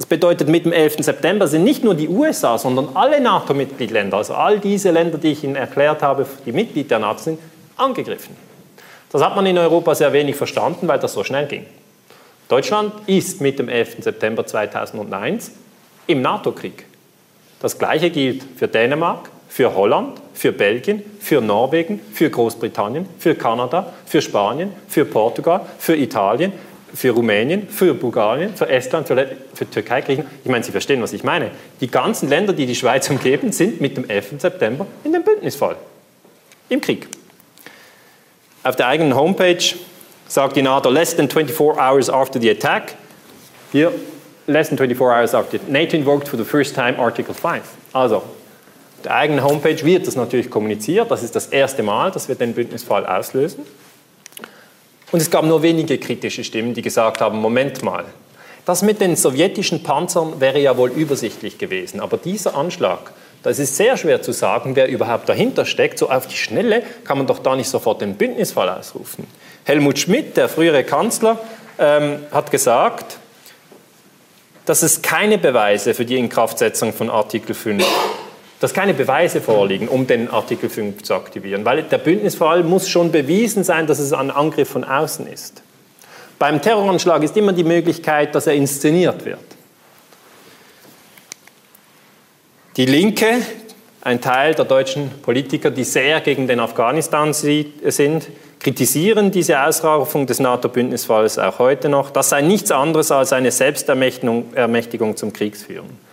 Das 0.00 0.06
bedeutet, 0.06 0.48
mit 0.48 0.64
dem 0.64 0.72
11. 0.72 1.04
September 1.04 1.46
sind 1.46 1.62
nicht 1.62 1.84
nur 1.84 1.94
die 1.94 2.08
USA, 2.08 2.56
sondern 2.56 2.88
alle 2.96 3.20
NATO-Mitgliedsländer, 3.20 4.16
also 4.16 4.32
all 4.32 4.58
diese 4.58 4.90
Länder, 4.92 5.18
die 5.18 5.32
ich 5.32 5.44
Ihnen 5.44 5.56
erklärt 5.56 6.02
habe, 6.02 6.24
die 6.46 6.52
Mitglied 6.52 6.90
der 6.90 7.00
NATO 7.00 7.20
sind, 7.20 7.38
angegriffen. 7.76 8.34
Das 9.12 9.22
hat 9.22 9.36
man 9.36 9.44
in 9.44 9.58
Europa 9.58 9.94
sehr 9.94 10.10
wenig 10.14 10.36
verstanden, 10.36 10.88
weil 10.88 10.98
das 10.98 11.12
so 11.12 11.22
schnell 11.22 11.44
ging. 11.44 11.66
Deutschland 12.48 12.94
ist 13.08 13.42
mit 13.42 13.58
dem 13.58 13.68
11. 13.68 13.96
September 14.02 14.46
2001 14.46 15.50
im 16.06 16.22
NATO-Krieg. 16.22 16.86
Das 17.60 17.78
Gleiche 17.78 18.08
gilt 18.08 18.42
für 18.56 18.68
Dänemark, 18.68 19.28
für 19.50 19.74
Holland, 19.74 20.18
für 20.32 20.52
Belgien, 20.52 21.02
für 21.20 21.42
Norwegen, 21.42 22.00
für 22.14 22.30
Großbritannien, 22.30 23.06
für 23.18 23.34
Kanada, 23.34 23.92
für 24.06 24.22
Spanien, 24.22 24.72
für 24.88 25.04
Portugal, 25.04 25.60
für 25.76 25.94
Italien, 25.94 26.54
für 26.94 27.10
Rumänien, 27.10 27.68
für 27.68 27.94
Bulgarien, 27.94 28.54
für 28.54 28.68
Estland, 28.68 29.06
für, 29.06 29.36
für 29.54 29.70
Türkei, 29.70 30.00
Griechenland. 30.00 30.34
Ich 30.44 30.50
meine, 30.50 30.64
Sie 30.64 30.72
verstehen, 30.72 31.02
was 31.02 31.12
ich 31.12 31.24
meine. 31.24 31.50
Die 31.80 31.90
ganzen 31.90 32.28
Länder, 32.28 32.52
die 32.52 32.66
die 32.66 32.74
Schweiz 32.74 33.08
umgeben, 33.10 33.52
sind 33.52 33.80
mit 33.80 33.96
dem 33.96 34.08
11. 34.08 34.34
September 34.38 34.86
in 35.04 35.12
dem 35.12 35.22
Bündnisfall. 35.22 35.76
Im 36.68 36.80
Krieg. 36.80 37.08
Auf 38.62 38.76
der 38.76 38.88
eigenen 38.88 39.14
Homepage 39.14 39.74
sagt 40.28 40.56
die 40.56 40.62
NATO, 40.62 40.90
less 40.90 41.16
than 41.16 41.28
24 41.28 41.76
hours 41.76 42.10
after 42.10 42.40
the 42.40 42.50
attack, 42.50 42.94
hier, 43.72 43.92
less 44.46 44.68
than 44.68 44.76
24 44.76 45.00
hours 45.00 45.34
after, 45.34 45.58
NATO 45.68 45.96
invoked 45.96 46.28
for 46.28 46.38
the 46.38 46.44
first 46.44 46.74
time 46.74 46.98
Article 46.98 47.34
5. 47.34 47.62
Also, 47.92 48.16
auf 48.16 48.24
der 49.04 49.14
eigenen 49.14 49.42
Homepage 49.42 49.82
wird 49.84 50.06
das 50.06 50.16
natürlich 50.16 50.50
kommuniziert. 50.50 51.10
Das 51.10 51.22
ist 51.22 51.34
das 51.34 51.46
erste 51.46 51.82
Mal, 51.82 52.10
dass 52.10 52.28
wir 52.28 52.34
den 52.34 52.52
Bündnisfall 52.52 53.06
auslösen. 53.06 53.64
Und 55.12 55.20
es 55.20 55.30
gab 55.30 55.44
nur 55.44 55.62
wenige 55.62 55.98
kritische 55.98 56.44
Stimmen, 56.44 56.74
die 56.74 56.82
gesagt 56.82 57.20
haben, 57.20 57.40
Moment 57.40 57.82
mal, 57.82 58.04
das 58.64 58.82
mit 58.82 59.00
den 59.00 59.16
sowjetischen 59.16 59.82
Panzern 59.82 60.40
wäre 60.40 60.60
ja 60.60 60.76
wohl 60.76 60.90
übersichtlich 60.90 61.58
gewesen, 61.58 62.00
aber 62.00 62.16
dieser 62.18 62.54
Anschlag, 62.54 63.12
das 63.42 63.58
ist 63.58 63.76
sehr 63.76 63.96
schwer 63.96 64.22
zu 64.22 64.32
sagen, 64.32 64.76
wer 64.76 64.88
überhaupt 64.88 65.28
dahinter 65.28 65.64
steckt. 65.64 65.98
So 65.98 66.10
auf 66.10 66.26
die 66.26 66.36
Schnelle 66.36 66.82
kann 67.04 67.16
man 67.16 67.26
doch 67.26 67.38
da 67.38 67.56
nicht 67.56 67.70
sofort 67.70 68.02
den 68.02 68.16
Bündnisfall 68.16 68.68
ausrufen. 68.68 69.26
Helmut 69.64 69.98
Schmidt, 69.98 70.36
der 70.36 70.48
frühere 70.48 70.84
Kanzler, 70.84 71.38
ähm, 71.78 72.18
hat 72.30 72.50
gesagt, 72.50 73.16
dass 74.66 74.82
es 74.82 75.00
keine 75.00 75.38
Beweise 75.38 75.94
für 75.94 76.04
die 76.04 76.18
Inkraftsetzung 76.18 76.92
von 76.92 77.08
Artikel 77.08 77.54
5 77.54 77.82
dass 78.60 78.74
keine 78.74 78.94
Beweise 78.94 79.40
vorliegen, 79.40 79.88
um 79.88 80.06
den 80.06 80.30
Artikel 80.30 80.68
5 80.68 81.02
zu 81.02 81.14
aktivieren, 81.14 81.64
weil 81.64 81.82
der 81.82 81.98
Bündnisfall 81.98 82.62
muss 82.62 82.88
schon 82.88 83.10
bewiesen 83.10 83.64
sein, 83.64 83.86
dass 83.86 83.98
es 83.98 84.12
ein 84.12 84.30
Angriff 84.30 84.68
von 84.68 84.84
außen 84.84 85.26
ist. 85.26 85.62
Beim 86.38 86.62
Terroranschlag 86.62 87.22
ist 87.22 87.36
immer 87.36 87.52
die 87.52 87.64
Möglichkeit, 87.64 88.34
dass 88.34 88.46
er 88.46 88.54
inszeniert 88.54 89.24
wird. 89.24 89.40
Die 92.76 92.86
Linke, 92.86 93.42
ein 94.02 94.20
Teil 94.20 94.54
der 94.54 94.64
deutschen 94.64 95.10
Politiker, 95.22 95.70
die 95.70 95.84
sehr 95.84 96.20
gegen 96.20 96.46
den 96.46 96.60
Afghanistan 96.60 97.32
sind, 97.32 98.28
kritisieren 98.58 99.30
diese 99.30 99.62
Ausrufung 99.62 100.26
des 100.26 100.38
NATO-Bündnisfalls 100.38 101.38
auch 101.38 101.58
heute 101.58 101.88
noch. 101.88 102.10
Das 102.10 102.28
sei 102.28 102.42
nichts 102.42 102.70
anderes 102.70 103.10
als 103.10 103.32
eine 103.32 103.50
Selbstermächtigung 103.50 105.16
zum 105.16 105.32
Kriegsführen. 105.32 106.09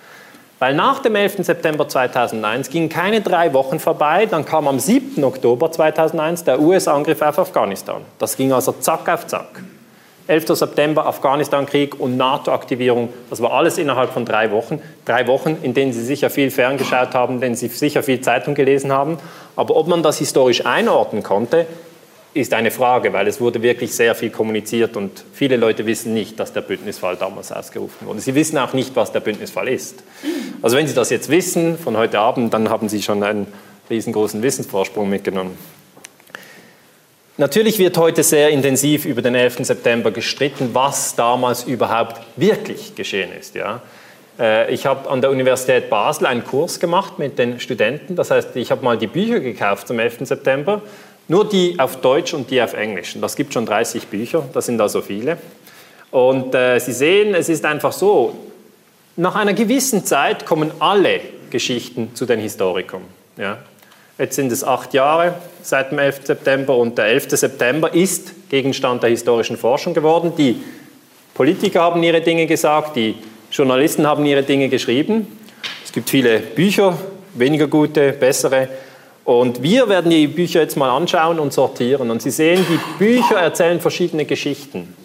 Weil 0.60 0.74
nach 0.74 1.00
dem 1.00 1.16
11. 1.16 1.46
September 1.46 1.88
2001 1.88 2.72
gingen 2.72 2.90
keine 2.90 3.22
drei 3.22 3.54
Wochen 3.54 3.80
vorbei, 3.80 4.26
dann 4.26 4.44
kam 4.44 4.68
am 4.68 4.80
7. 4.80 5.24
Oktober 5.24 5.72
2001 5.72 6.46
der 6.46 6.60
US-Angriff 6.60 7.22
auf 7.22 7.38
Afghanistan. 7.38 8.02
Das 8.18 8.36
ging 8.36 8.52
also 8.52 8.72
zack 8.72 9.08
auf 9.08 9.28
zack. 9.28 9.62
11. 10.26 10.48
September 10.58 11.06
Afghanistan-Krieg 11.06 12.00
und 12.00 12.18
NATO-Aktivierung, 12.18 13.10
das 13.30 13.42
war 13.42 13.54
alles 13.54 13.78
innerhalb 13.78 14.12
von 14.12 14.26
drei 14.26 14.52
Wochen. 14.52 14.82
Drei 15.06 15.26
Wochen, 15.28 15.58
in 15.62 15.74
denen 15.74 15.94
Sie 15.94 16.04
sicher 16.04 16.30
viel 16.30 16.52
ferngeschaut 16.52 17.14
haben, 17.14 17.36
in 17.36 17.42
denen 17.42 17.56
Sie 17.56 17.68
sicher 17.68 18.04
viel 18.04 18.20
Zeitung 18.20 18.54
gelesen 18.54 18.92
haben. 18.92 19.20
Aber 19.56 19.78
ob 19.78 19.88
man 19.88 20.04
das 20.04 20.18
historisch 20.18 20.66
einordnen 20.66 21.24
konnte, 21.24 21.66
ist 22.38 22.54
eine 22.54 22.72
Frage, 22.72 23.12
weil 23.14 23.28
es 23.28 23.42
wurde 23.42 23.62
wirklich 23.62 23.94
sehr 23.94 24.16
viel 24.16 24.30
kommuniziert 24.30 24.96
und 24.96 25.24
viele 25.34 25.58
Leute 25.58 25.86
wissen 25.86 26.14
nicht, 26.14 26.40
dass 26.40 26.54
der 26.54 26.62
Bündnisfall 26.62 27.16
damals 27.16 27.52
ausgerufen 27.52 28.08
wurde. 28.08 28.20
Sie 28.20 28.36
wissen 28.36 28.58
auch 28.58 28.74
nicht, 28.74 28.96
was 28.96 29.12
der 29.12 29.20
Bündnisfall 29.20 29.68
ist. 29.68 30.04
Also 30.62 30.78
wenn 30.78 30.88
Sie 30.88 30.94
das 30.94 31.10
jetzt 31.10 31.30
wissen 31.30 31.78
von 31.78 31.98
heute 31.98 32.20
Abend, 32.20 32.54
dann 32.54 32.70
haben 32.70 32.90
Sie 32.90 33.02
schon 33.02 33.24
einen 33.24 33.48
riesengroßen 33.90 34.42
Wissensvorsprung 34.42 35.10
mitgenommen. 35.10 35.58
Natürlich 37.38 37.78
wird 37.78 37.98
heute 37.98 38.24
sehr 38.24 38.50
intensiv 38.50 39.06
über 39.06 39.22
den 39.22 39.36
11. 39.36 39.58
September 39.66 40.12
gestritten, 40.12 40.70
was 40.74 41.16
damals 41.16 41.64
überhaupt 41.66 42.22
wirklich 42.36 42.96
geschehen 42.96 43.30
ist. 43.38 43.54
Ja? 43.54 43.82
Äh, 44.40 44.74
ich 44.74 44.86
habe 44.86 45.10
an 45.10 45.22
der 45.22 45.30
Universität 45.30 45.90
Basel 45.90 46.26
einen 46.26 46.44
Kurs 46.44 46.80
gemacht 46.80 47.20
mit 47.20 47.38
den 47.38 47.60
Studenten. 47.60 48.16
Das 48.16 48.32
heißt, 48.32 48.56
ich 48.56 48.72
habe 48.72 48.84
mal 48.84 48.98
die 48.98 49.08
Bücher 49.08 49.40
gekauft 49.40 49.88
zum 49.88 50.00
11. 50.00 50.20
September 50.22 50.82
nur 51.28 51.48
die 51.48 51.80
auf 51.80 52.02
Deutsch 52.02 52.34
und 52.34 52.50
die 52.52 52.62
auf 52.62 52.74
Englisch. 52.74 53.16
Und 53.16 53.22
das 53.22 53.36
gibt 53.36 53.54
schon 53.54 53.66
30 53.66 54.08
Bücher, 54.08 54.44
das 54.54 54.66
sind 54.66 54.78
da 54.78 54.88
so 54.88 55.02
viele. 55.02 55.38
Und 56.12 56.56
äh, 56.56 56.80
Sie 56.80 56.94
sehen, 56.94 57.36
es 57.36 57.50
ist 57.50 57.66
einfach 57.66 57.92
so, 57.92 58.34
nach 59.18 59.36
einer 59.36 59.54
gewissen 59.54 60.06
Zeit 60.06 60.46
kommen 60.46 60.72
alle 60.80 61.20
Geschichten 61.50 62.12
zu 62.14 62.26
den 62.26 62.40
Historikern. 62.40 63.02
Ja. 63.38 63.58
Jetzt 64.18 64.36
sind 64.36 64.52
es 64.52 64.64
acht 64.64 64.94
Jahre 64.94 65.36
seit 65.62 65.92
dem 65.92 66.00
11. 66.00 66.22
September 66.26 66.76
und 66.76 66.98
der 66.98 67.06
11. 67.06 67.30
September 67.32 67.94
ist 67.94 68.50
Gegenstand 68.50 69.04
der 69.04 69.12
historischen 69.12 69.58
Forschung 69.58 69.94
geworden. 69.94 70.34
Die 70.38 70.62
Politiker 71.34 71.82
haben 71.82 72.02
ihre 72.02 72.22
Dinge 72.22 72.48
gesagt, 72.48 72.96
die 72.96 73.16
Journalisten 73.52 74.08
haben 74.08 74.26
ihre 74.26 74.44
Dinge 74.44 74.70
geschrieben. 74.70 75.28
Es 75.86 75.92
gibt 75.92 76.10
viele 76.10 76.40
Bücher, 76.40 76.98
weniger 77.36 77.68
gute, 77.68 78.12
bessere. 78.14 78.70
Und 79.28 79.62
wir 79.62 79.90
werden 79.90 80.10
die 80.10 80.26
Bücher 80.26 80.62
jetzt 80.62 80.78
mal 80.78 80.90
anschauen 80.90 81.38
und 81.40 81.52
sortieren. 81.52 82.12
Und 82.12 82.22
Sie 82.22 82.32
sehen, 82.32 82.66
die 82.70 82.80
Bücher 82.98 83.36
erzählen 83.36 83.82
verschiedene 83.82 84.24
Geschichten. 84.24 84.96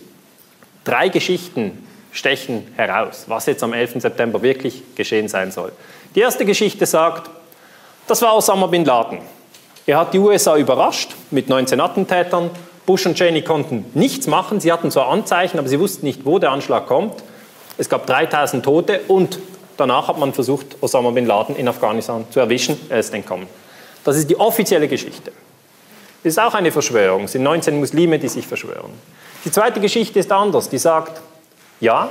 Drei 0.85 1.09
Geschichten 1.09 1.85
stechen 2.13 2.69
heraus, 2.77 3.25
was 3.27 3.47
jetzt 3.47 3.65
am 3.65 3.73
11. 3.73 4.01
September 4.01 4.41
wirklich 4.41 4.85
geschehen 4.95 5.27
sein 5.27 5.51
soll. 5.51 5.73
Die 6.15 6.21
erste 6.21 6.45
Geschichte 6.45 6.87
sagt, 6.87 7.31
das 8.07 8.23
war 8.23 8.37
Osama 8.37 8.69
bin 8.69 8.85
Laden. 8.85 9.19
Er 9.87 9.99
hat 9.99 10.15
die 10.15 10.21
USA 10.21 10.57
überrascht 10.57 11.17
mit 11.33 11.49
19 11.49 11.81
Attentätern. 11.81 12.51
Bush 12.87 13.05
und 13.07 13.17
Cheney 13.17 13.43
konnten 13.43 13.87
nichts 13.95 14.29
machen. 14.29 14.61
Sie 14.61 14.71
hatten 14.71 14.93
zwar 14.93 15.09
Anzeichen, 15.09 15.59
aber 15.59 15.67
sie 15.67 15.81
wussten 15.81 16.07
nicht, 16.07 16.25
wo 16.25 16.39
der 16.39 16.53
Anschlag 16.53 16.87
kommt. 16.87 17.25
Es 17.77 17.89
gab 17.89 18.07
3000 18.07 18.65
Tote 18.65 19.01
und 19.09 19.41
danach 19.77 20.07
hat 20.07 20.19
man 20.21 20.33
versucht, 20.33 20.77
Osama 20.81 21.11
bin 21.11 21.27
Laden 21.27 21.57
in 21.57 21.67
Afghanistan 21.67 22.25
zu 22.31 22.39
erwischen. 22.39 22.79
Er 22.89 23.01
ist 23.01 23.13
entkommen. 23.13 23.49
Das 24.05 24.17
ist 24.17 24.29
die 24.29 24.39
offizielle 24.39 24.89
Geschichte. 24.89 25.33
Das 26.23 26.33
ist 26.33 26.39
auch 26.39 26.55
eine 26.55 26.71
Verschwörung. 26.71 27.25
Es 27.25 27.33
sind 27.33 27.43
19 27.43 27.79
Muslime, 27.79 28.19
die 28.19 28.29
sich 28.29 28.47
verschwören. 28.47 28.91
Die 29.45 29.51
zweite 29.51 29.81
Geschichte 29.81 30.19
ist 30.19 30.31
anders. 30.31 30.69
Die 30.69 30.79
sagt, 30.79 31.21
ja, 31.81 32.09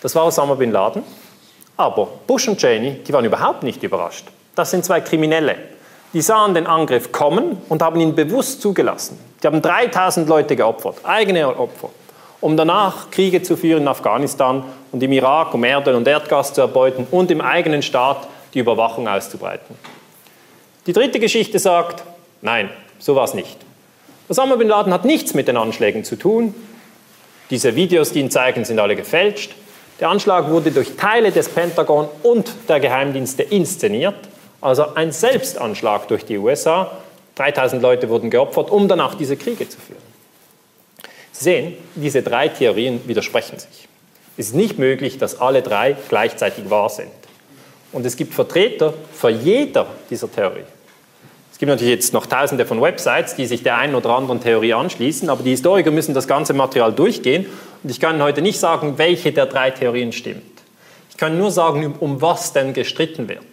das 0.00 0.14
war 0.14 0.24
Osama 0.26 0.54
bin 0.54 0.72
Laden, 0.72 1.02
aber 1.76 2.08
Bush 2.26 2.48
und 2.48 2.58
Cheney, 2.58 3.02
die 3.06 3.12
waren 3.12 3.24
überhaupt 3.24 3.62
nicht 3.62 3.82
überrascht. 3.82 4.26
Das 4.54 4.70
sind 4.70 4.84
zwei 4.84 5.00
Kriminelle. 5.00 5.56
Die 6.12 6.20
sahen 6.20 6.54
den 6.54 6.66
Angriff 6.66 7.12
kommen 7.12 7.58
und 7.68 7.82
haben 7.82 8.00
ihn 8.00 8.14
bewusst 8.14 8.60
zugelassen. 8.60 9.18
Die 9.42 9.46
haben 9.46 9.62
3000 9.62 10.28
Leute 10.28 10.56
geopfert, 10.56 10.96
eigene 11.04 11.48
Opfer, 11.48 11.88
um 12.40 12.56
danach 12.56 13.10
Kriege 13.10 13.42
zu 13.42 13.56
führen 13.56 13.82
in 13.82 13.88
Afghanistan 13.88 14.64
und 14.92 15.02
im 15.02 15.12
Irak, 15.12 15.54
um 15.54 15.64
Erdöl 15.64 15.94
und 15.94 16.06
Erdgas 16.06 16.52
zu 16.52 16.60
erbeuten 16.60 17.06
und 17.10 17.30
im 17.30 17.40
eigenen 17.40 17.82
Staat 17.82 18.28
die 18.52 18.58
Überwachung 18.58 19.08
auszubreiten. 19.08 19.76
Die 20.86 20.92
dritte 20.92 21.20
Geschichte 21.20 21.58
sagt, 21.58 22.02
nein, 22.40 22.68
so 22.98 23.14
war 23.14 23.24
es 23.24 23.34
nicht. 23.34 23.56
Osama 24.28 24.56
bin 24.56 24.68
Laden 24.68 24.92
hat 24.92 25.04
nichts 25.04 25.34
mit 25.34 25.48
den 25.48 25.56
Anschlägen 25.56 26.04
zu 26.04 26.16
tun. 26.16 26.54
Diese 27.50 27.76
Videos, 27.76 28.12
die 28.12 28.20
ihn 28.20 28.30
zeigen, 28.30 28.64
sind 28.64 28.78
alle 28.78 28.96
gefälscht. 28.96 29.54
Der 30.00 30.08
Anschlag 30.08 30.48
wurde 30.48 30.72
durch 30.72 30.96
Teile 30.96 31.30
des 31.30 31.48
Pentagon 31.48 32.08
und 32.22 32.50
der 32.68 32.80
Geheimdienste 32.80 33.42
inszeniert, 33.42 34.16
also 34.60 34.94
ein 34.94 35.12
Selbstanschlag 35.12 36.08
durch 36.08 36.24
die 36.24 36.38
USA. 36.38 36.90
3000 37.36 37.80
Leute 37.82 38.08
wurden 38.08 38.30
geopfert, 38.30 38.70
um 38.70 38.88
danach 38.88 39.14
diese 39.14 39.36
Kriege 39.36 39.68
zu 39.68 39.78
führen. 39.78 40.02
Sie 41.30 41.44
sehen, 41.44 41.76
diese 41.94 42.22
drei 42.22 42.48
Theorien 42.48 43.06
widersprechen 43.06 43.58
sich. 43.58 43.88
Es 44.36 44.48
ist 44.48 44.54
nicht 44.54 44.78
möglich, 44.78 45.18
dass 45.18 45.40
alle 45.40 45.62
drei 45.62 45.96
gleichzeitig 46.08 46.70
wahr 46.70 46.88
sind. 46.88 47.10
Und 47.92 48.06
es 48.06 48.16
gibt 48.16 48.34
Vertreter 48.34 48.94
für 49.12 49.28
jeder 49.28 49.86
dieser 50.08 50.30
Theorie. 50.30 50.64
Es 51.52 51.58
gibt 51.58 51.68
natürlich 51.68 51.92
jetzt 51.92 52.12
noch 52.12 52.26
tausende 52.26 52.66
von 52.66 52.80
Websites, 52.80 53.36
die 53.36 53.46
sich 53.46 53.62
der 53.62 53.76
einen 53.76 53.94
oder 53.94 54.10
anderen 54.10 54.40
Theorie 54.40 54.74
anschließen, 54.74 55.28
aber 55.28 55.42
die 55.42 55.50
Historiker 55.50 55.90
müssen 55.90 56.14
das 56.14 56.26
ganze 56.26 56.54
Material 56.54 56.92
durchgehen. 56.92 57.46
Und 57.82 57.90
ich 57.90 58.00
kann 58.00 58.20
heute 58.22 58.42
nicht 58.42 58.58
sagen, 58.58 58.94
welche 58.96 59.32
der 59.32 59.46
drei 59.46 59.70
Theorien 59.70 60.12
stimmt. 60.12 60.42
Ich 61.10 61.16
kann 61.16 61.38
nur 61.38 61.50
sagen, 61.50 61.94
um 62.00 62.20
was 62.20 62.52
denn 62.52 62.72
gestritten 62.72 63.28
wird. 63.28 63.44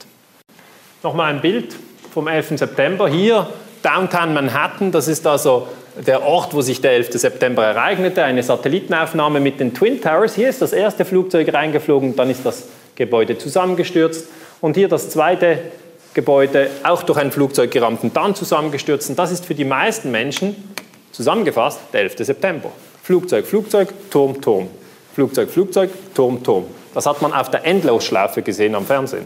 Nochmal 1.03 1.33
ein 1.33 1.41
Bild 1.41 1.75
vom 2.11 2.27
11. 2.27 2.57
September. 2.57 3.07
Hier 3.07 3.47
Downtown 3.83 4.33
Manhattan, 4.33 4.91
das 4.91 5.07
ist 5.07 5.27
also 5.27 5.67
der 6.05 6.23
Ort, 6.23 6.53
wo 6.53 6.61
sich 6.61 6.81
der 6.81 6.93
11. 6.93 7.13
September 7.13 7.63
ereignete, 7.63 8.23
eine 8.23 8.43
Satellitenaufnahme 8.43 9.39
mit 9.39 9.59
den 9.59 9.73
Twin 9.73 10.01
Towers. 10.01 10.35
Hier 10.35 10.49
ist 10.49 10.61
das 10.61 10.73
erste 10.73 11.05
Flugzeug 11.05 11.53
reingeflogen, 11.53 12.15
dann 12.15 12.29
ist 12.29 12.45
das 12.45 12.67
Gebäude 12.99 13.37
zusammengestürzt. 13.37 14.27
Und 14.61 14.75
hier 14.75 14.87
das 14.87 15.09
zweite 15.09 15.59
Gebäude, 16.13 16.69
auch 16.83 17.01
durch 17.01 17.17
ein 17.17 17.31
Flugzeug 17.31 17.71
gerammt 17.71 18.03
und 18.03 18.15
dann 18.15 18.35
zusammengestürzt. 18.35 19.09
Und 19.09 19.17
das 19.17 19.31
ist 19.31 19.45
für 19.45 19.55
die 19.55 19.65
meisten 19.65 20.11
Menschen 20.11 20.71
zusammengefasst 21.11 21.79
der 21.93 22.01
11. 22.01 22.17
September. 22.19 22.69
Flugzeug, 23.01 23.47
Flugzeug, 23.47 23.89
Turm, 24.11 24.39
Turm. 24.39 24.67
Flugzeug, 25.13 25.49
Flugzeug, 25.49 25.89
Turm, 26.13 26.43
Turm. 26.43 26.65
Das 26.93 27.05
hat 27.05 27.21
man 27.21 27.33
auf 27.33 27.49
der 27.49 27.65
Endlosschlaufe 27.65 28.41
gesehen 28.41 28.75
am 28.75 28.85
Fernsehen. 28.85 29.25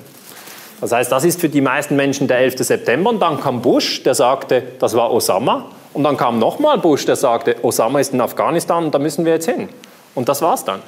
Das 0.79 0.91
heißt, 0.91 1.11
das 1.11 1.23
ist 1.23 1.39
für 1.39 1.49
die 1.49 1.61
meisten 1.61 1.95
Menschen 1.95 2.27
der 2.27 2.39
11. 2.39 2.59
September. 2.59 3.09
Und 3.09 3.19
dann 3.21 3.39
kam 3.39 3.61
Bush, 3.61 4.03
der 4.03 4.15
sagte, 4.15 4.63
das 4.79 4.93
war 4.93 5.11
Osama. 5.11 5.71
Und 5.93 6.03
dann 6.03 6.17
kam 6.17 6.39
nochmal 6.39 6.77
Bush, 6.77 7.05
der 7.05 7.15
sagte, 7.15 7.55
Osama 7.63 7.99
ist 7.99 8.13
in 8.13 8.21
Afghanistan 8.21 8.85
und 8.85 8.93
da 8.93 8.99
müssen 8.99 9.25
wir 9.25 9.33
jetzt 9.33 9.49
hin. 9.49 9.69
Und 10.15 10.29
das 10.29 10.41
war's 10.41 10.65
dann. 10.65 10.81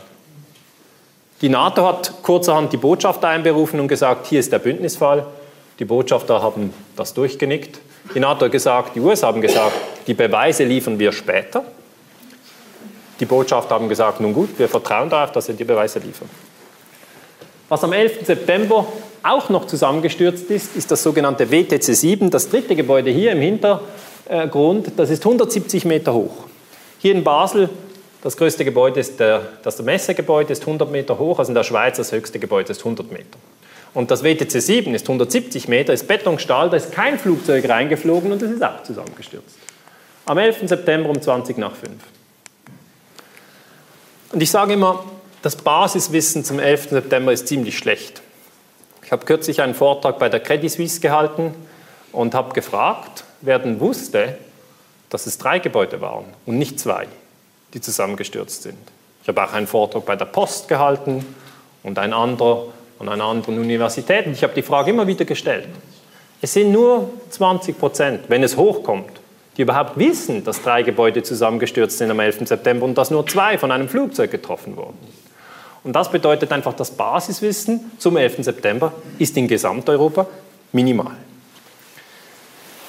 Die 1.46 1.50
NATO 1.50 1.86
hat 1.86 2.24
kurzerhand 2.24 2.74
die 2.74 2.78
Botschafter 2.78 3.28
einberufen 3.28 3.80
und 3.80 3.88
gesagt, 3.88 4.26
hier 4.26 4.40
ist 4.40 4.52
der 4.52 4.58
Bündnisfall. 4.58 5.28
Die 5.78 5.86
Botschafter 5.86 6.42
haben 6.42 6.74
das 6.96 7.14
durchgenickt. 7.14 7.80
Die 8.16 8.20
NATO 8.20 8.46
hat 8.46 8.52
gesagt, 8.52 8.96
die 8.96 9.00
USA 9.00 9.28
haben 9.28 9.42
gesagt, 9.42 9.76
die 10.08 10.16
Beweise 10.16 10.64
liefern 10.64 10.98
wir 10.98 11.12
später. 11.12 11.64
Die 13.20 13.26
Botschafter 13.26 13.76
haben 13.76 13.88
gesagt, 13.88 14.22
nun 14.22 14.34
gut, 14.34 14.58
wir 14.58 14.68
vertrauen 14.68 15.08
darauf, 15.08 15.34
dass 15.34 15.46
sie 15.46 15.54
die 15.54 15.66
Beweise 15.66 16.00
liefern. 16.00 16.28
Was 17.70 17.84
am 17.84 17.94
11. 17.94 18.26
September 18.26 18.88
auch 19.22 19.50
noch 19.50 19.68
zusammengestürzt 19.68 20.50
ist, 20.50 20.76
ist 20.76 20.90
das 20.90 21.04
sogenannte 21.04 21.52
WTC 21.52 21.96
7, 21.96 22.32
das 22.32 22.50
dritte 22.50 22.76
Gebäude 22.76 23.12
hier 23.12 23.34
im 23.34 23.42
Hintergrund. 23.42 24.94
Das 24.98 25.12
ist 25.12 25.24
170 25.24 25.86
Meter 25.86 26.16
hoch. 26.16 26.46
Hier 26.98 27.14
in 27.14 27.24
Basel 27.24 27.70
das 28.26 28.38
größte 28.38 28.66
Gebäude 28.66 29.00
ist 29.00 29.20
der, 29.20 29.44
das 29.62 29.80
Messegebäude, 29.84 30.52
ist 30.52 30.62
100 30.62 30.90
Meter 30.90 31.20
hoch, 31.20 31.38
also 31.38 31.52
in 31.52 31.54
der 31.54 31.64
Schweiz 31.64 31.98
das 31.98 32.12
höchste 32.12 32.40
Gebäude 32.40 32.72
ist 32.72 32.80
100 32.80 33.12
Meter. 33.12 33.38
Und 33.94 34.10
das 34.10 34.24
WTC 34.24 34.50
7 34.50 34.96
ist 34.96 35.04
170 35.04 35.68
Meter, 35.68 35.94
ist 35.94 36.08
Betonstahl, 36.08 36.72
da 36.72 36.78
ist 36.78 36.92
kein 36.92 37.20
Flugzeug 37.20 37.70
reingeflogen 37.70 38.32
und 38.32 38.42
es 38.42 38.50
ist 38.50 38.64
auch 38.64 38.82
zusammengestürzt. 38.82 39.56
Am 40.26 40.40
11. 40.40 40.68
September 40.68 41.12
um 41.12 41.22
20 41.22 41.60
nach 41.60 41.76
5. 41.76 41.92
Und 44.32 44.42
ich 44.42 44.50
sage 44.50 44.74
immer, 44.74 45.06
das 45.44 45.56
Basiswissen 45.58 46.44
zum 46.44 46.58
11. 46.58 46.90
September 46.90 47.32
ist 47.32 47.48
ziemlich 47.48 47.78
schlecht. 47.78 48.24
Ich 49.04 49.12
habe 49.12 49.24
kürzlich 49.26 49.62
einen 49.62 49.76
Vortrag 49.76 50.18
bei 50.18 50.30
der 50.30 50.40
Credit 50.40 50.72
Suisse 50.72 51.00
gehalten 51.00 51.54
und 52.12 52.34
habe 52.34 52.56
gefragt, 52.56 53.24
wer 53.42 53.60
denn 53.60 53.80
wusste, 53.80 54.40
dass 55.12 55.28
es 55.28 55.38
drei 55.38 55.60
Gebäude 55.60 56.02
waren 56.02 56.26
und 56.48 56.58
nicht 56.58 56.80
zwei 56.80 57.06
die 57.76 57.82
zusammengestürzt 57.82 58.64
sind. 58.64 58.78
Ich 59.22 59.28
habe 59.28 59.44
auch 59.44 59.54
einen 59.54 59.68
Vortrag 59.68 60.06
bei 60.06 60.16
der 60.16 60.26
Post 60.26 60.68
gehalten 60.68 61.26
und 61.84 62.00
ein 62.00 62.14
anderer 62.14 62.68
an 63.00 63.10
einer 63.10 63.26
anderen 63.26 63.60
Universität. 63.60 64.26
Und 64.26 64.34
ich 64.34 64.44
habe 64.44 64.54
die 64.54 64.62
Frage 64.62 64.92
immer 64.92 65.06
wieder 65.06 65.26
gestellt. 65.26 65.68
Es 66.42 66.54
sind 66.54 66.72
nur 66.72 67.10
20 67.30 67.78
Prozent, 67.78 68.22
wenn 68.30 68.44
es 68.44 68.56
hochkommt, 68.58 69.12
die 69.58 69.64
überhaupt 69.64 69.98
wissen, 69.98 70.44
dass 70.44 70.62
drei 70.62 70.84
Gebäude 70.84 71.24
zusammengestürzt 71.24 71.98
sind 71.98 72.12
am 72.12 72.20
11. 72.20 72.48
September 72.48 72.86
und 72.86 72.98
dass 72.98 73.12
nur 73.12 73.26
zwei 73.28 73.58
von 73.58 73.72
einem 73.72 73.90
Flugzeug 73.90 74.32
getroffen 74.32 74.76
wurden. 74.76 74.98
Und 75.84 75.94
das 75.94 76.10
bedeutet 76.10 76.52
einfach, 76.52 76.74
das 76.74 76.92
Basiswissen 76.92 77.92
zum 78.00 78.18
11. 78.18 78.44
September 78.44 78.92
ist 79.20 79.38
in 79.38 79.48
Gesamteuropa 79.48 80.28
minimal. 80.72 81.16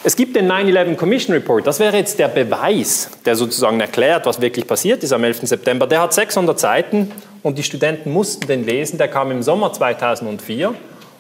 Es 0.07 0.15
gibt 0.15 0.37
den 0.37 0.49
9-11 0.49 0.95
Commission 0.95 1.35
Report, 1.35 1.67
das 1.67 1.81
wäre 1.81 1.97
jetzt 1.97 2.17
der 2.21 2.29
Beweis, 2.29 3.11
der 3.25 3.35
sozusagen 3.35 3.81
erklärt, 3.81 4.25
was 4.25 4.41
wirklich 4.41 4.65
passiert 4.65 5.03
ist 5.03 5.13
am 5.13 5.25
11. 5.25 5.49
September. 5.49 5.89
Der 5.89 6.01
hat 6.01 6.15
600 6.15 6.61
Seiten 6.61 7.11
und 7.43 7.59
die 7.59 7.65
Studenten 7.65 8.13
mussten 8.13 8.47
den 8.47 8.65
lesen, 8.65 8.99
der 8.99 9.09
kam 9.09 9.33
im 9.33 9.43
Sommer 9.43 9.73
2004 9.73 10.75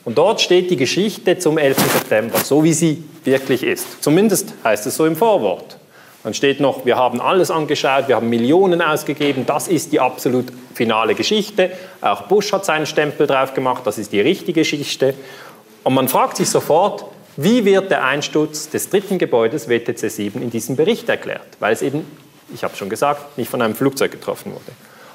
und 0.04 0.16
dort 0.16 0.40
steht 0.40 0.70
die 0.70 0.76
Geschichte 0.76 1.36
zum 1.36 1.58
11. 1.58 1.78
September, 1.78 2.38
so 2.38 2.62
wie 2.62 2.72
sie 2.72 3.02
wirklich 3.24 3.64
ist. 3.64 4.04
Zumindest 4.04 4.54
heißt 4.62 4.86
es 4.86 4.94
so 4.94 5.04
im 5.04 5.16
Vorwort. 5.16 5.78
Dann 6.22 6.32
steht 6.32 6.60
noch, 6.60 6.86
wir 6.86 6.94
haben 6.94 7.20
alles 7.20 7.50
angeschaut, 7.50 8.06
wir 8.06 8.14
haben 8.14 8.30
Millionen 8.30 8.80
ausgegeben, 8.80 9.46
das 9.46 9.66
ist 9.66 9.90
die 9.90 9.98
absolut 9.98 10.46
finale 10.74 11.16
Geschichte. 11.16 11.72
Auch 12.02 12.22
Bush 12.22 12.52
hat 12.52 12.64
seinen 12.64 12.86
Stempel 12.86 13.26
drauf 13.26 13.52
gemacht, 13.52 13.82
das 13.84 13.98
ist 13.98 14.12
die 14.12 14.20
richtige 14.20 14.60
Geschichte. 14.60 15.14
Und 15.82 15.94
man 15.94 16.06
fragt 16.06 16.36
sich 16.36 16.48
sofort, 16.48 17.04
wie 17.36 17.64
wird 17.64 17.90
der 17.90 18.04
Einsturz 18.04 18.70
des 18.70 18.88
dritten 18.88 19.18
Gebäudes 19.18 19.68
WTC 19.68 20.10
7 20.10 20.42
in 20.42 20.50
diesem 20.50 20.76
Bericht 20.76 21.08
erklärt? 21.08 21.46
Weil 21.60 21.72
es 21.72 21.82
eben, 21.82 22.04
ich 22.54 22.64
habe 22.64 22.76
schon 22.76 22.88
gesagt, 22.88 23.36
nicht 23.36 23.50
von 23.50 23.60
einem 23.60 23.74
Flugzeug 23.74 24.10
getroffen 24.10 24.52
wurde. 24.52 24.72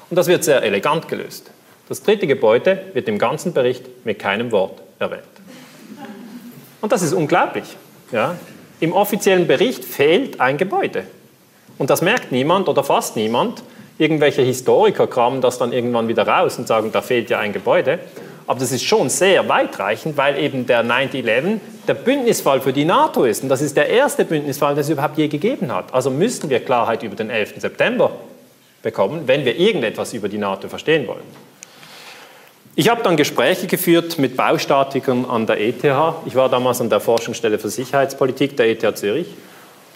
Und 0.08 0.16
das 0.16 0.28
wird 0.28 0.44
sehr 0.44 0.62
elegant 0.62 1.08
gelöst. 1.08 1.50
Das 1.88 2.02
dritte 2.02 2.26
Gebäude 2.26 2.80
wird 2.92 3.08
im 3.08 3.18
ganzen 3.18 3.52
Bericht 3.52 4.04
mit 4.04 4.18
keinem 4.18 4.52
Wort 4.52 4.80
erwähnt. 4.98 5.22
Und 6.80 6.92
das 6.92 7.02
ist 7.02 7.12
unglaublich. 7.12 7.64
Ja? 8.12 8.36
Im 8.78 8.92
offiziellen 8.92 9.46
Bericht 9.46 9.84
fehlt 9.84 10.40
ein 10.40 10.58
Gebäude. 10.58 11.04
Und 11.78 11.90
das 11.90 12.02
merkt 12.02 12.30
niemand 12.30 12.68
oder 12.68 12.84
fast 12.84 13.16
niemand. 13.16 13.62
Irgendwelche 13.98 14.42
Historiker 14.42 15.06
kramen 15.06 15.40
das 15.40 15.58
dann 15.58 15.72
irgendwann 15.72 16.08
wieder 16.08 16.26
raus 16.26 16.58
und 16.58 16.68
sagen, 16.68 16.90
da 16.92 17.02
fehlt 17.02 17.30
ja 17.30 17.38
ein 17.38 17.52
Gebäude. 17.52 17.98
Aber 18.46 18.58
das 18.60 18.72
ist 18.72 18.84
schon 18.84 19.08
sehr 19.08 19.48
weitreichend, 19.48 20.16
weil 20.16 20.38
eben 20.38 20.66
der 20.66 20.84
9-11 20.84 21.60
der 21.86 21.94
Bündnisfall 21.94 22.60
für 22.60 22.72
die 22.72 22.84
NATO 22.84 23.24
ist. 23.24 23.42
Und 23.42 23.48
das 23.48 23.62
ist 23.62 23.76
der 23.76 23.88
erste 23.88 24.24
Bündnisfall, 24.24 24.74
den 24.74 24.80
es 24.80 24.88
überhaupt 24.88 25.18
je 25.18 25.28
gegeben 25.28 25.72
hat. 25.72 25.92
Also 25.94 26.10
müssen 26.10 26.50
wir 26.50 26.60
Klarheit 26.60 27.02
über 27.02 27.16
den 27.16 27.30
11. 27.30 27.54
September 27.58 28.12
bekommen, 28.82 29.22
wenn 29.26 29.44
wir 29.44 29.56
irgendetwas 29.56 30.12
über 30.12 30.28
die 30.28 30.38
NATO 30.38 30.68
verstehen 30.68 31.06
wollen. 31.06 31.22
Ich 32.74 32.88
habe 32.88 33.02
dann 33.02 33.16
Gespräche 33.16 33.66
geführt 33.66 34.18
mit 34.18 34.36
Baustatikern 34.36 35.26
an 35.26 35.46
der 35.46 35.60
ETH. 35.60 35.84
Ich 36.24 36.34
war 36.34 36.48
damals 36.48 36.80
an 36.80 36.88
der 36.88 37.00
Forschungsstelle 37.00 37.58
für 37.58 37.68
Sicherheitspolitik 37.68 38.56
der 38.56 38.70
ETH 38.70 38.96
Zürich. 38.96 39.26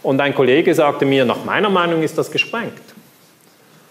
Und 0.02 0.20
ein 0.20 0.35
Kollege 0.35 0.74
sagte 0.74 1.06
mir, 1.06 1.24
nach 1.24 1.44
meiner 1.44 1.70
Meinung 1.70 2.02
ist 2.02 2.18
das 2.18 2.31
gesprengt. 2.31 2.74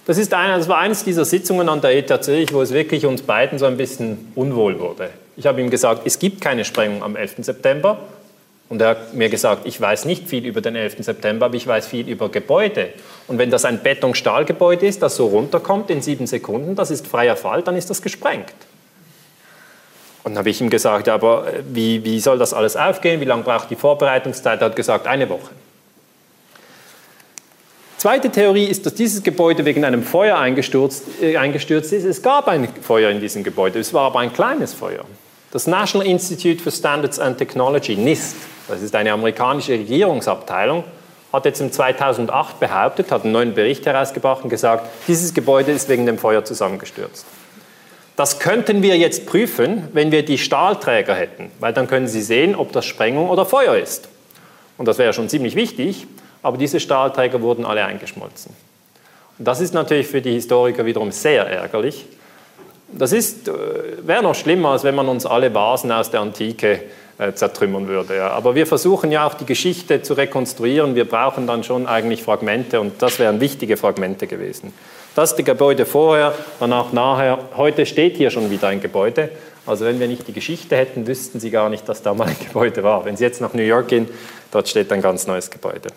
Das, 0.06 0.18
ist 0.18 0.34
eine, 0.34 0.58
das 0.58 0.68
war 0.68 0.78
eines 0.78 1.04
dieser 1.04 1.26
Sitzungen 1.26 1.68
an 1.68 1.82
der 1.82 1.98
ETH 1.98 2.24
Zürich, 2.24 2.54
wo 2.54 2.62
es 2.62 2.72
wirklich 2.72 3.06
uns 3.06 3.24
beiden 3.24 3.58
so 3.58 3.66
ein 3.66 3.78
bisschen 3.78 4.32
unwohl 4.36 4.80
wurde. 4.80 5.10
Ich 5.36 5.48
habe 5.48 5.62
ihm 5.62 5.70
gesagt, 5.70 6.04
es 6.06 6.20
gibt 6.20 6.42
keine 6.42 6.64
Sprengung 6.64 7.04
am 7.04 7.16
11. 7.16 7.36
September. 7.40 7.98
Und 8.68 8.82
er 8.82 8.90
hat 8.90 9.14
mir 9.14 9.30
gesagt, 9.30 9.68
ich 9.68 9.80
weiß 9.80 10.06
nicht 10.06 10.28
viel 10.28 10.46
über 10.46 10.60
den 10.60 10.76
11. 10.76 10.98
September, 11.00 11.48
aber 11.48 11.56
ich 11.56 11.68
weiß 11.68 11.86
viel 11.86 12.10
über 12.10 12.30
Gebäude. 12.30 12.90
Und 13.28 13.38
wenn 13.38 13.52
das 13.52 13.64
ein 13.64 13.84
Beton-Stahlgebäude 13.84 14.88
ist, 14.88 15.04
das 15.04 15.16
so 15.16 15.28
runterkommt 15.28 15.92
in 15.92 16.02
sieben 16.02 16.26
Sekunden, 16.26 16.76
das 16.76 16.90
ist 16.90 17.06
freier 17.06 17.36
Fall, 17.36 17.62
dann 17.62 17.76
ist 17.76 17.90
das 17.92 18.02
gesprengt. 18.02 18.54
Und 20.24 20.32
dann 20.32 20.40
habe 20.40 20.50
ich 20.50 20.60
ihm 20.62 20.72
gesagt, 20.72 21.08
aber 21.08 21.48
äh, 21.48 21.62
wie, 21.72 22.04
wie 22.04 22.20
soll 22.20 22.40
das 22.40 22.54
alles 22.56 22.76
aufgehen? 22.76 23.22
Wie 23.22 23.26
lange 23.26 23.44
braucht 23.44 23.70
die 23.70 23.76
Vorbereitungszeit? 23.76 24.60
Er 24.60 24.66
hat 24.66 24.76
gesagt, 24.76 25.06
eine 25.06 25.30
Woche. 25.30 25.52
Zweite 28.06 28.30
Theorie 28.30 28.66
ist, 28.66 28.86
dass 28.86 28.94
dieses 28.94 29.24
Gebäude 29.24 29.66
wegen 29.66 29.84
einem 29.84 30.04
Feuer 30.04 30.38
eingestürzt, 30.38 31.06
äh, 31.24 31.38
eingestürzt 31.38 31.92
ist. 31.92 32.04
Es 32.04 32.22
gab 32.22 32.48
ein 32.48 32.68
Feuer 32.84 33.10
in 33.10 33.20
diesem 33.20 33.44
Gebäude, 33.44 33.80
es 33.80 33.96
war 33.96 34.04
aber 34.04 34.20
ein 34.20 34.32
kleines 34.32 34.76
Feuer. 34.76 35.06
Das 35.50 35.66
National 35.66 36.06
Institute 36.06 36.62
for 36.62 36.72
Standards 36.72 37.18
and 37.18 37.40
Technology, 37.40 37.96
NIST, 37.96 38.36
das 38.68 38.84
ist 38.84 38.94
eine 38.94 39.12
amerikanische 39.12 39.72
Regierungsabteilung, 39.72 40.84
hat 41.34 41.46
jetzt 41.46 41.62
im 41.62 41.72
2008 41.72 42.60
behauptet, 42.60 43.12
hat 43.12 43.24
einen 43.24 43.32
neuen 43.34 43.56
Bericht 43.56 43.88
herausgebracht 43.88 44.44
und 44.44 44.52
gesagt, 44.52 44.88
dieses 45.08 45.34
Gebäude 45.34 45.72
ist 45.72 45.90
wegen 45.90 46.06
dem 46.06 46.20
Feuer 46.20 46.46
zusammengestürzt. 46.46 47.26
Das 48.16 48.38
könnten 48.38 48.84
wir 48.84 49.00
jetzt 49.00 49.26
prüfen, 49.26 49.88
wenn 49.94 50.12
wir 50.12 50.24
die 50.24 50.38
Stahlträger 50.38 51.16
hätten, 51.16 51.50
weil 51.60 51.74
dann 51.74 51.88
können 51.88 52.08
Sie 52.08 52.22
sehen, 52.22 52.56
ob 52.56 52.72
das 52.72 52.86
Sprengung 52.86 53.32
oder 53.32 53.48
Feuer 53.48 53.76
ist. 53.76 54.10
Und 54.78 54.88
das 54.88 55.00
wäre 55.00 55.12
schon 55.12 55.28
ziemlich 55.28 55.56
wichtig, 55.56 56.06
aber 56.46 56.58
diese 56.58 56.80
Stahlträger 56.80 57.42
wurden 57.42 57.66
alle 57.66 57.84
eingeschmolzen. 57.84 58.56
Und 59.40 59.48
das 59.48 59.62
ist 59.62 59.74
natürlich 59.74 60.06
für 60.06 60.22
die 60.22 60.34
Historiker 60.34 60.86
wiederum 60.86 61.12
sehr 61.12 61.48
ärgerlich. 61.48 62.06
Das 62.88 63.12
äh, 63.14 63.24
wäre 64.04 64.22
noch 64.22 64.36
schlimmer, 64.36 64.70
als 64.70 64.84
wenn 64.84 64.94
man 64.94 65.08
uns 65.08 65.26
alle 65.26 65.52
Vasen 65.56 65.92
aus 65.92 66.12
der 66.12 66.20
Antike 66.20 66.82
äh, 67.18 67.34
zertrümmern 67.34 67.88
würde. 67.88 68.18
Ja. 68.18 68.30
Aber 68.30 68.54
wir 68.54 68.68
versuchen 68.68 69.12
ja 69.12 69.26
auch 69.26 69.34
die 69.34 69.48
Geschichte 69.48 70.04
zu 70.04 70.14
rekonstruieren. 70.14 70.94
Wir 70.94 71.10
brauchen 71.10 71.48
dann 71.48 71.64
schon 71.64 71.88
eigentlich 71.88 72.22
Fragmente 72.22 72.80
und 72.80 73.02
das 73.02 73.18
wären 73.18 73.40
wichtige 73.40 73.76
Fragmente 73.76 74.28
gewesen. 74.28 74.72
Das 75.16 75.32
ist 75.32 75.40
das 75.40 75.46
Gebäude 75.46 75.88
vorher, 75.88 76.36
danach 76.60 76.94
nachher. 76.94 77.40
Heute 77.58 77.88
steht 77.88 78.18
hier 78.18 78.30
schon 78.30 78.52
wieder 78.52 78.68
ein 78.68 78.82
Gebäude. 78.82 79.30
Also 79.66 79.86
wenn 79.86 80.00
wir 80.00 80.08
nicht 80.08 80.28
die 80.28 80.34
Geschichte 80.34 80.78
hätten, 80.78 81.08
wüssten 81.08 81.40
Sie 81.40 81.50
gar 81.50 81.70
nicht, 81.70 81.90
dass 81.90 82.04
da 82.04 82.14
mal 82.14 82.28
ein 82.28 82.38
Gebäude 82.48 82.84
war. 82.84 83.04
Wenn 83.04 83.18
Sie 83.18 83.24
jetzt 83.24 83.42
nach 83.42 83.56
New 83.56 83.64
York 83.64 83.88
gehen, 83.88 84.08
dort 84.52 84.70
steht 84.70 84.92
ein 84.92 85.02
ganz 85.02 85.26
neues 85.26 85.50
Gebäude. 85.50 85.90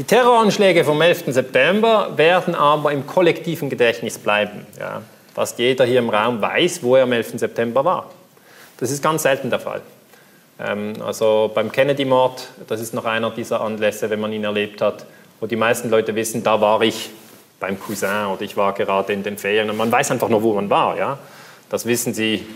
Die 0.00 0.06
Terroranschläge 0.06 0.82
vom 0.82 1.02
11. 1.02 1.24
September 1.26 2.16
werden 2.16 2.54
aber 2.54 2.90
im 2.90 3.06
kollektiven 3.06 3.68
Gedächtnis 3.68 4.16
bleiben. 4.16 4.66
Ja. 4.78 5.02
Fast 5.34 5.58
jeder 5.58 5.84
hier 5.84 5.98
im 5.98 6.08
Raum 6.08 6.40
weiß, 6.40 6.82
wo 6.82 6.96
er 6.96 7.02
am 7.02 7.12
11. 7.12 7.38
September 7.38 7.84
war. 7.84 8.10
Das 8.78 8.90
ist 8.90 9.02
ganz 9.02 9.24
selten 9.24 9.50
der 9.50 9.60
Fall. 9.60 9.82
Ähm, 10.58 10.94
also 11.04 11.50
beim 11.54 11.70
Kennedy-Mord, 11.70 12.48
das 12.66 12.80
ist 12.80 12.94
noch 12.94 13.04
einer 13.04 13.28
dieser 13.30 13.60
Anlässe, 13.60 14.08
wenn 14.08 14.20
man 14.20 14.32
ihn 14.32 14.42
erlebt 14.42 14.80
hat, 14.80 15.04
wo 15.38 15.44
die 15.44 15.56
meisten 15.56 15.90
Leute 15.90 16.14
wissen, 16.14 16.42
da 16.42 16.62
war 16.62 16.80
ich 16.80 17.10
beim 17.58 17.78
Cousin 17.78 18.24
oder 18.32 18.40
ich 18.40 18.56
war 18.56 18.72
gerade 18.72 19.12
in 19.12 19.22
den 19.22 19.36
Ferien 19.36 19.68
und 19.68 19.76
man 19.76 19.92
weiß 19.92 20.12
einfach 20.12 20.30
nur, 20.30 20.42
wo 20.42 20.54
man 20.54 20.70
war. 20.70 20.96
Ja? 20.96 21.18
Das 21.68 21.84
wissen 21.84 22.14
Sie 22.14 22.46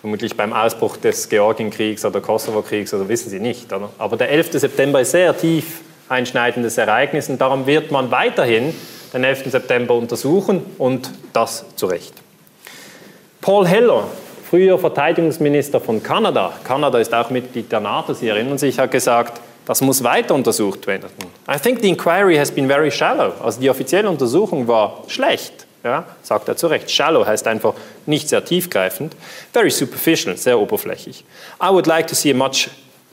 vermutlich 0.00 0.34
beim 0.34 0.54
Ausbruch 0.54 0.96
des 0.96 1.28
Georgienkriegs 1.28 2.06
oder 2.06 2.22
Kosovo-Kriegs 2.22 2.94
oder 2.94 3.06
wissen 3.06 3.28
Sie 3.28 3.38
nicht. 3.38 3.70
Oder? 3.70 3.90
Aber 3.98 4.16
der 4.16 4.30
11. 4.30 4.52
September 4.52 5.02
ist 5.02 5.10
sehr 5.10 5.36
tief 5.36 5.82
einschneidendes 6.10 6.76
Ereignis 6.76 7.28
und 7.28 7.40
darum 7.40 7.66
wird 7.66 7.90
man 7.90 8.10
weiterhin 8.10 8.74
den 9.14 9.24
11. 9.24 9.50
September 9.50 9.94
untersuchen 9.94 10.62
und 10.76 11.10
das 11.32 11.64
zu 11.76 11.86
Recht. 11.86 12.12
Paul 13.40 13.66
Heller, 13.66 14.04
früher 14.48 14.78
Verteidigungsminister 14.78 15.80
von 15.80 16.02
Kanada, 16.02 16.52
Kanada 16.64 16.98
ist 16.98 17.14
auch 17.14 17.30
Mitglied 17.30 17.70
der 17.70 17.80
NATO, 17.80 18.12
Sie 18.12 18.28
erinnern 18.28 18.58
sich, 18.58 18.78
hat 18.78 18.90
gesagt, 18.90 19.40
das 19.64 19.80
muss 19.82 20.02
weiter 20.02 20.34
untersucht 20.34 20.86
werden. 20.86 21.08
I 21.48 21.58
think 21.58 21.80
the 21.80 21.88
inquiry 21.88 22.36
has 22.36 22.50
been 22.50 22.66
very 22.66 22.90
shallow. 22.90 23.32
Also 23.42 23.60
die 23.60 23.70
offizielle 23.70 24.10
Untersuchung 24.10 24.66
war 24.66 25.04
schlecht, 25.06 25.66
ja, 25.84 26.04
sagt 26.22 26.48
er 26.48 26.56
zu 26.56 26.66
Recht. 26.66 26.90
Shallow 26.90 27.24
heißt 27.24 27.46
einfach 27.46 27.74
nicht 28.04 28.28
sehr 28.28 28.44
tiefgreifend. 28.44 29.14
Very 29.52 29.70
superficial, 29.70 30.36
sehr 30.36 30.58
oberflächlich. 30.58 31.24
I 31.62 31.68
would 31.68 31.86
like 31.86 32.08
to 32.08 32.16
see 32.16 32.32
a 32.32 32.34
much 32.34 32.68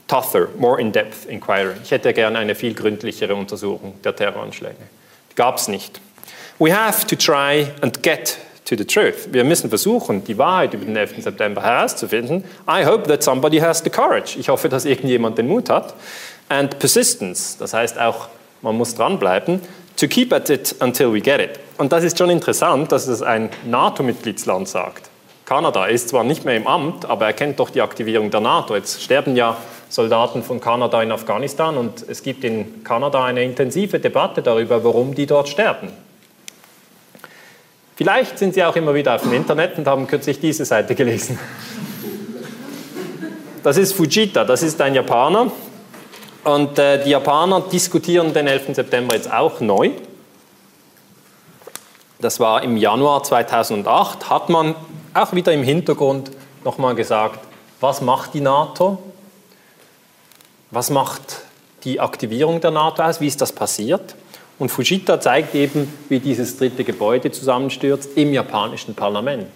tougher, 0.08 0.48
more 0.58 0.80
in-depth 0.80 1.26
inquiry. 1.26 1.74
Ich 1.84 1.90
hätte 1.90 2.12
gerne 2.12 2.38
eine 2.38 2.54
viel 2.54 2.74
gründlichere 2.74 3.34
Untersuchung 3.34 3.94
der 4.02 4.16
Terroranschläge. 4.16 4.76
Gab 5.36 5.58
es 5.58 5.68
nicht. 5.68 6.00
We 6.58 6.74
have 6.74 7.06
to 7.06 7.14
try 7.14 7.68
and 7.82 8.02
get 8.02 8.38
to 8.64 8.74
the 8.76 8.84
truth. 8.84 9.32
Wir 9.32 9.44
müssen 9.44 9.68
versuchen, 9.68 10.24
die 10.24 10.36
Wahrheit 10.36 10.74
über 10.74 10.84
den 10.84 10.96
11. 10.96 11.22
September 11.22 11.62
herauszufinden. 11.62 12.42
I 12.68 12.84
hope 12.84 13.06
that 13.08 13.22
somebody 13.22 13.58
has 13.58 13.78
the 13.84 13.90
courage. 13.90 14.38
Ich 14.38 14.48
hoffe, 14.48 14.68
dass 14.68 14.84
irgendjemand 14.84 15.38
den 15.38 15.46
Mut 15.46 15.70
hat 15.70 15.94
and 16.48 16.78
persistence, 16.78 17.56
das 17.58 17.74
heißt 17.74 17.98
auch, 17.98 18.28
man 18.62 18.76
muss 18.76 18.94
dranbleiben, 18.94 19.60
to 19.96 20.08
keep 20.08 20.32
at 20.32 20.50
it 20.50 20.74
until 20.80 21.12
we 21.12 21.20
get 21.20 21.40
it. 21.40 21.60
Und 21.76 21.92
das 21.92 22.02
ist 22.02 22.18
schon 22.18 22.30
interessant, 22.30 22.90
dass 22.90 23.06
es 23.06 23.22
ein 23.22 23.50
NATO-Mitgliedsland 23.66 24.68
sagt. 24.68 25.08
Kanada 25.44 25.86
ist 25.86 26.10
zwar 26.10 26.24
nicht 26.24 26.44
mehr 26.44 26.56
im 26.56 26.66
Amt, 26.66 27.06
aber 27.06 27.26
er 27.26 27.32
kennt 27.32 27.58
doch 27.58 27.70
die 27.70 27.80
Aktivierung 27.80 28.30
der 28.30 28.40
NATO. 28.40 28.74
Jetzt 28.74 29.02
sterben 29.02 29.34
ja 29.36 29.56
Soldaten 29.88 30.42
von 30.42 30.60
Kanada 30.60 31.02
in 31.02 31.12
Afghanistan 31.12 31.76
und 31.76 32.04
es 32.08 32.22
gibt 32.22 32.44
in 32.44 32.84
Kanada 32.84 33.24
eine 33.24 33.42
intensive 33.42 34.00
Debatte 34.00 34.42
darüber, 34.42 34.84
warum 34.84 35.14
die 35.14 35.26
dort 35.26 35.48
sterben. 35.48 35.90
Vielleicht 37.96 38.38
sind 38.38 38.54
Sie 38.54 38.62
auch 38.62 38.76
immer 38.76 38.94
wieder 38.94 39.14
auf 39.14 39.22
dem 39.22 39.32
Internet 39.32 39.76
und 39.78 39.86
haben 39.86 40.06
kürzlich 40.06 40.38
diese 40.38 40.64
Seite 40.64 40.94
gelesen. 40.94 41.38
Das 43.62 43.76
ist 43.76 43.92
Fujita, 43.92 44.44
das 44.44 44.62
ist 44.62 44.80
ein 44.80 44.94
Japaner, 44.94 45.50
und 46.44 46.78
äh, 46.78 47.02
die 47.04 47.10
Japaner 47.10 47.60
diskutieren 47.60 48.32
den 48.32 48.46
11. 48.46 48.74
September 48.74 49.14
jetzt 49.14 49.30
auch 49.30 49.60
neu. 49.60 49.90
Das 52.20 52.40
war 52.40 52.62
im 52.62 52.76
Januar 52.76 53.22
2008, 53.22 54.30
hat 54.30 54.48
man 54.48 54.74
auch 55.14 55.32
wieder 55.32 55.52
im 55.52 55.62
Hintergrund 55.62 56.30
nochmal 56.64 56.94
gesagt, 56.94 57.40
was 57.80 58.00
macht 58.00 58.34
die 58.34 58.40
NATO? 58.40 58.98
Was 60.70 60.90
macht 60.90 61.42
die 61.84 61.98
Aktivierung 61.98 62.60
der 62.60 62.70
NATO 62.70 63.02
aus? 63.02 63.20
Wie 63.20 63.26
ist 63.26 63.40
das 63.40 63.52
passiert? 63.52 64.14
Und 64.58 64.70
Fujita 64.70 65.20
zeigt 65.20 65.54
eben, 65.54 65.92
wie 66.08 66.18
dieses 66.18 66.58
dritte 66.58 66.84
Gebäude 66.84 67.30
zusammenstürzt 67.30 68.16
im 68.16 68.32
japanischen 68.32 68.94
Parlament. 68.94 69.46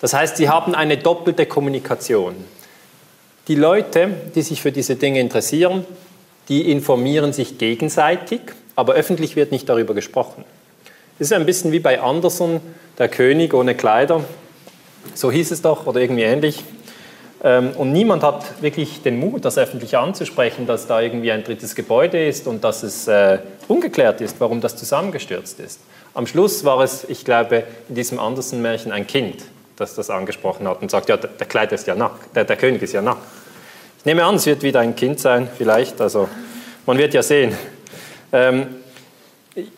Das 0.00 0.14
heißt, 0.14 0.36
sie 0.36 0.48
haben 0.48 0.74
eine 0.74 0.96
doppelte 0.96 1.44
Kommunikation. 1.44 2.34
Die 3.48 3.56
Leute, 3.56 4.10
die 4.34 4.42
sich 4.42 4.62
für 4.62 4.72
diese 4.72 4.96
Dinge 4.96 5.20
interessieren, 5.20 5.84
die 6.48 6.70
informieren 6.70 7.32
sich 7.32 7.58
gegenseitig, 7.58 8.40
aber 8.74 8.94
öffentlich 8.94 9.36
wird 9.36 9.52
nicht 9.52 9.68
darüber 9.68 9.92
gesprochen. 9.92 10.44
Es 11.18 11.26
ist 11.26 11.32
ein 11.32 11.46
bisschen 11.46 11.72
wie 11.72 11.80
bei 11.80 12.00
Anderson, 12.00 12.60
der 12.98 13.08
König 13.08 13.52
ohne 13.52 13.74
Kleider. 13.74 14.24
So 15.14 15.30
hieß 15.30 15.50
es 15.50 15.62
doch 15.62 15.86
oder 15.86 16.00
irgendwie 16.00 16.22
ähnlich. 16.22 16.64
Ähm, 17.44 17.72
und 17.76 17.92
niemand 17.92 18.22
hat 18.22 18.62
wirklich 18.62 19.02
den 19.02 19.20
Mut, 19.20 19.44
das 19.44 19.58
öffentlich 19.58 19.98
anzusprechen, 19.98 20.66
dass 20.66 20.86
da 20.86 21.02
irgendwie 21.02 21.30
ein 21.30 21.44
drittes 21.44 21.74
Gebäude 21.74 22.26
ist 22.26 22.46
und 22.46 22.64
dass 22.64 22.82
es 22.82 23.06
äh, 23.06 23.38
ungeklärt 23.68 24.22
ist, 24.22 24.40
warum 24.40 24.62
das 24.62 24.76
zusammengestürzt 24.76 25.60
ist. 25.60 25.80
Am 26.14 26.26
Schluss 26.26 26.64
war 26.64 26.80
es, 26.80 27.04
ich 27.04 27.22
glaube, 27.24 27.64
in 27.90 27.96
diesem 27.96 28.18
Andersen-Märchen 28.18 28.92
ein 28.92 29.06
Kind, 29.06 29.44
das 29.76 29.94
das 29.94 30.08
angesprochen 30.08 30.66
hat 30.66 30.80
und 30.80 30.90
sagt, 30.90 31.10
ja, 31.10 31.18
der, 31.18 31.46
Kleid 31.46 31.70
ist 31.72 31.86
ja 31.86 31.94
nackt, 31.94 32.34
der, 32.34 32.44
der 32.44 32.56
König 32.56 32.80
ist 32.80 32.94
ja 32.94 33.02
nackt. 33.02 33.22
Ich 33.98 34.06
nehme 34.06 34.24
an, 34.24 34.36
es 34.36 34.46
wird 34.46 34.62
wieder 34.62 34.80
ein 34.80 34.96
Kind 34.96 35.20
sein, 35.20 35.46
vielleicht, 35.54 36.00
also 36.00 36.28
man 36.86 36.96
wird 36.96 37.12
ja 37.12 37.22
sehen. 37.22 37.54
Ähm, 38.32 38.68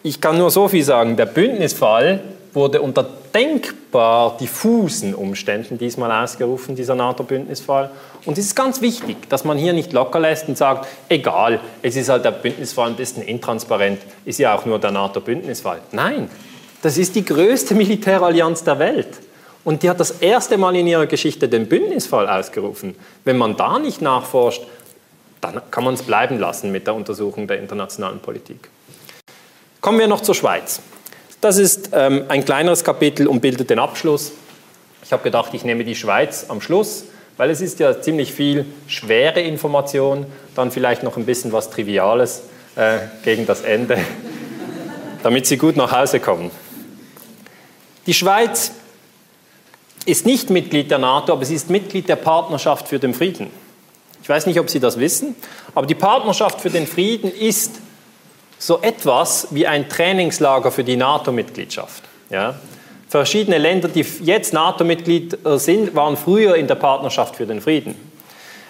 ich 0.05 0.21
kann 0.21 0.39
nur 0.39 0.53
so 0.53 0.69
viel 0.69 0.85
sagen, 0.85 1.17
der 1.17 1.27
Bündnisfall 1.27 2.21
wurde 2.57 2.81
unter 2.81 3.07
denkbar 3.35 4.37
diffusen 4.39 5.15
Umständen 5.15 5.77
diesmal 5.77 6.11
ausgerufen, 6.25 6.75
dieser 6.75 6.95
NATO-Bündnisfall. 6.95 7.91
Und 8.25 8.39
es 8.39 8.47
ist 8.47 8.57
ganz 8.57 8.81
wichtig, 8.81 9.29
dass 9.29 9.45
man 9.45 9.59
hier 9.59 9.75
nicht 9.75 9.93
locker 9.93 10.19
lässt 10.19 10.49
und 10.49 10.57
sagt, 10.57 10.89
egal, 11.11 11.61
es 11.83 11.95
ist 11.97 12.09
halt 12.09 12.25
der 12.25 12.31
Bündnisfall 12.31 12.89
ein 12.89 12.97
bisschen 12.97 13.23
intransparent, 13.23 14.01
ist 14.25 14.39
ja 14.39 14.57
auch 14.57 14.65
nur 14.65 14.79
der 14.79 14.91
NATO-Bündnisfall. 14.91 15.81
Nein, 15.93 16.31
das 16.81 16.97
ist 16.97 17.15
die 17.15 17.25
größte 17.25 17.75
Militärallianz 17.75 18.65
der 18.65 18.79
Welt. 18.79 19.19
Und 19.63 19.83
die 19.83 19.91
hat 19.91 20.01
das 20.01 20.13
erste 20.13 20.57
Mal 20.57 20.77
in 20.77 20.87
ihrer 20.87 21.07
Geschichte 21.07 21.49
den 21.49 21.69
Bündnisfall 21.69 22.27
ausgerufen. 22.27 22.95
Wenn 23.25 23.37
man 23.37 23.57
da 23.57 23.79
nicht 23.79 24.01
nachforscht, 24.01 24.63
dann 25.43 25.61
kann 25.71 25.85
man 25.85 25.95
es 25.95 26.03
bleiben 26.03 26.39
lassen 26.39 26.73
mit 26.73 26.87
der 26.87 26.95
Untersuchung 26.95 27.47
der 27.47 27.59
internationalen 27.59 28.21
Politik. 28.21 28.71
Kommen 29.83 29.99
wir 29.99 30.09
noch 30.09 30.23
zur 30.23 30.35
Schweiz. 30.35 30.81
Das 31.47 31.59
ist 31.59 31.91
ähm, 31.93 32.25
ein 32.27 32.45
kleineres 32.45 32.83
Kapitel 32.83 33.29
und 33.29 33.39
bildet 33.39 33.71
den 33.71 33.79
Abschluss. 33.79 34.33
Ich 35.05 35.13
habe 35.13 35.23
gedacht, 35.23 35.55
ich 35.55 35.65
nehme 35.65 35.85
die 35.85 35.95
Schweiz 35.95 36.47
am 36.49 36.61
Schluss, 36.61 37.05
weil 37.37 37.51
es 37.51 37.61
ist 37.61 37.79
ja 37.79 38.03
ziemlich 38.03 38.33
viel 38.33 38.67
schwere 38.89 39.43
Information, 39.43 40.27
dann 40.57 40.73
vielleicht 40.73 41.05
noch 41.05 41.17
ein 41.17 41.25
bisschen 41.25 41.53
was 41.53 41.71
Triviales 41.71 42.43
äh, 42.75 42.99
gegen 43.23 43.47
das 43.47 43.61
Ende, 43.61 43.97
damit 45.23 45.47
Sie 45.47 45.57
gut 45.57 45.77
nach 45.77 45.93
Hause 45.93 46.19
kommen. 46.19 46.51
Die 48.09 48.15
Schweiz 48.15 48.73
ist 50.05 50.27
nicht 50.27 50.51
Mitglied 50.51 50.91
der 50.91 50.99
NATO, 50.99 51.33
aber 51.33 51.45
sie 51.45 51.55
ist 51.55 51.71
Mitglied 51.71 52.09
der 52.09 52.17
Partnerschaft 52.17 52.89
für 52.89 52.99
den 52.99 53.15
Frieden. 53.15 53.53
Ich 54.21 54.29
weiß 54.29 54.47
nicht, 54.47 54.59
ob 54.59 54.69
Sie 54.69 54.81
das 54.81 54.99
wissen, 54.99 55.37
aber 55.77 55.87
die 55.87 55.95
Partnerschaft 55.95 56.61
für 56.61 56.71
den 56.71 56.89
Frieden 56.89 57.31
ist 57.33 57.77
so 58.59 58.81
etwas 58.81 59.49
wie 59.51 59.67
ein 59.67 59.89
Trainingslager 59.89 60.71
für 60.71 60.85
die 60.85 60.97
NATO-Mitgliedschaft. 60.97 62.03
Ja? 62.31 62.55
Verschiedene 63.09 63.59
Länder, 63.59 63.89
die 63.89 64.05
jetzt 64.23 64.53
NATO-Mitglied 64.53 65.47
äh, 65.47 65.59
sind, 65.59 65.95
waren 65.95 66.17
früher 66.17 66.57
in 66.57 66.67
der 66.67 66.75
Partnerschaft 66.75 67.37
für 67.37 67.47
den 67.47 67.61
Frieden. 67.61 67.95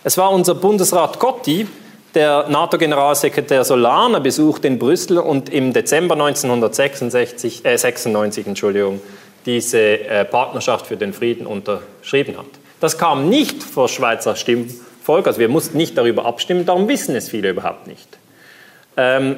Es 0.05 0.19
war 0.19 0.31
unser 0.31 0.55
Bundesrat 0.55 1.19
Gotti, 1.19 1.67
der 2.15 2.49
NATO-Generalsekretär 2.49 3.65
Solana 3.65 4.19
besucht 4.19 4.65
in 4.65 4.79
Brüssel 4.79 5.19
und 5.19 5.49
im 5.49 5.73
Dezember 5.73 6.15
1996, 6.15 7.65
äh, 7.65 7.77
96, 7.77 8.47
Entschuldigung, 8.47 9.01
diese 9.47 9.79
äh, 9.79 10.25
Partnerschaft 10.25 10.87
für 10.87 10.97
den 10.97 11.13
Frieden 11.13 11.47
unterschrieben 11.47 12.37
hat. 12.37 12.47
Das 12.81 12.99
kam 12.99 13.29
nicht 13.29 13.63
vor 13.63 13.89
Schweizer 13.89 14.37
Stimmvolk, 14.37 15.27
also 15.27 15.39
wir 15.39 15.49
mussten 15.49 15.77
nicht 15.77 15.97
darüber 15.97 16.27
abstimmen, 16.27 16.67
darum 16.67 16.89
wissen 16.89 17.15
es 17.17 17.29
viele 17.29 17.51
überhaupt 17.51 17.87
nicht. 17.87 18.09
Ähm, 18.97 19.37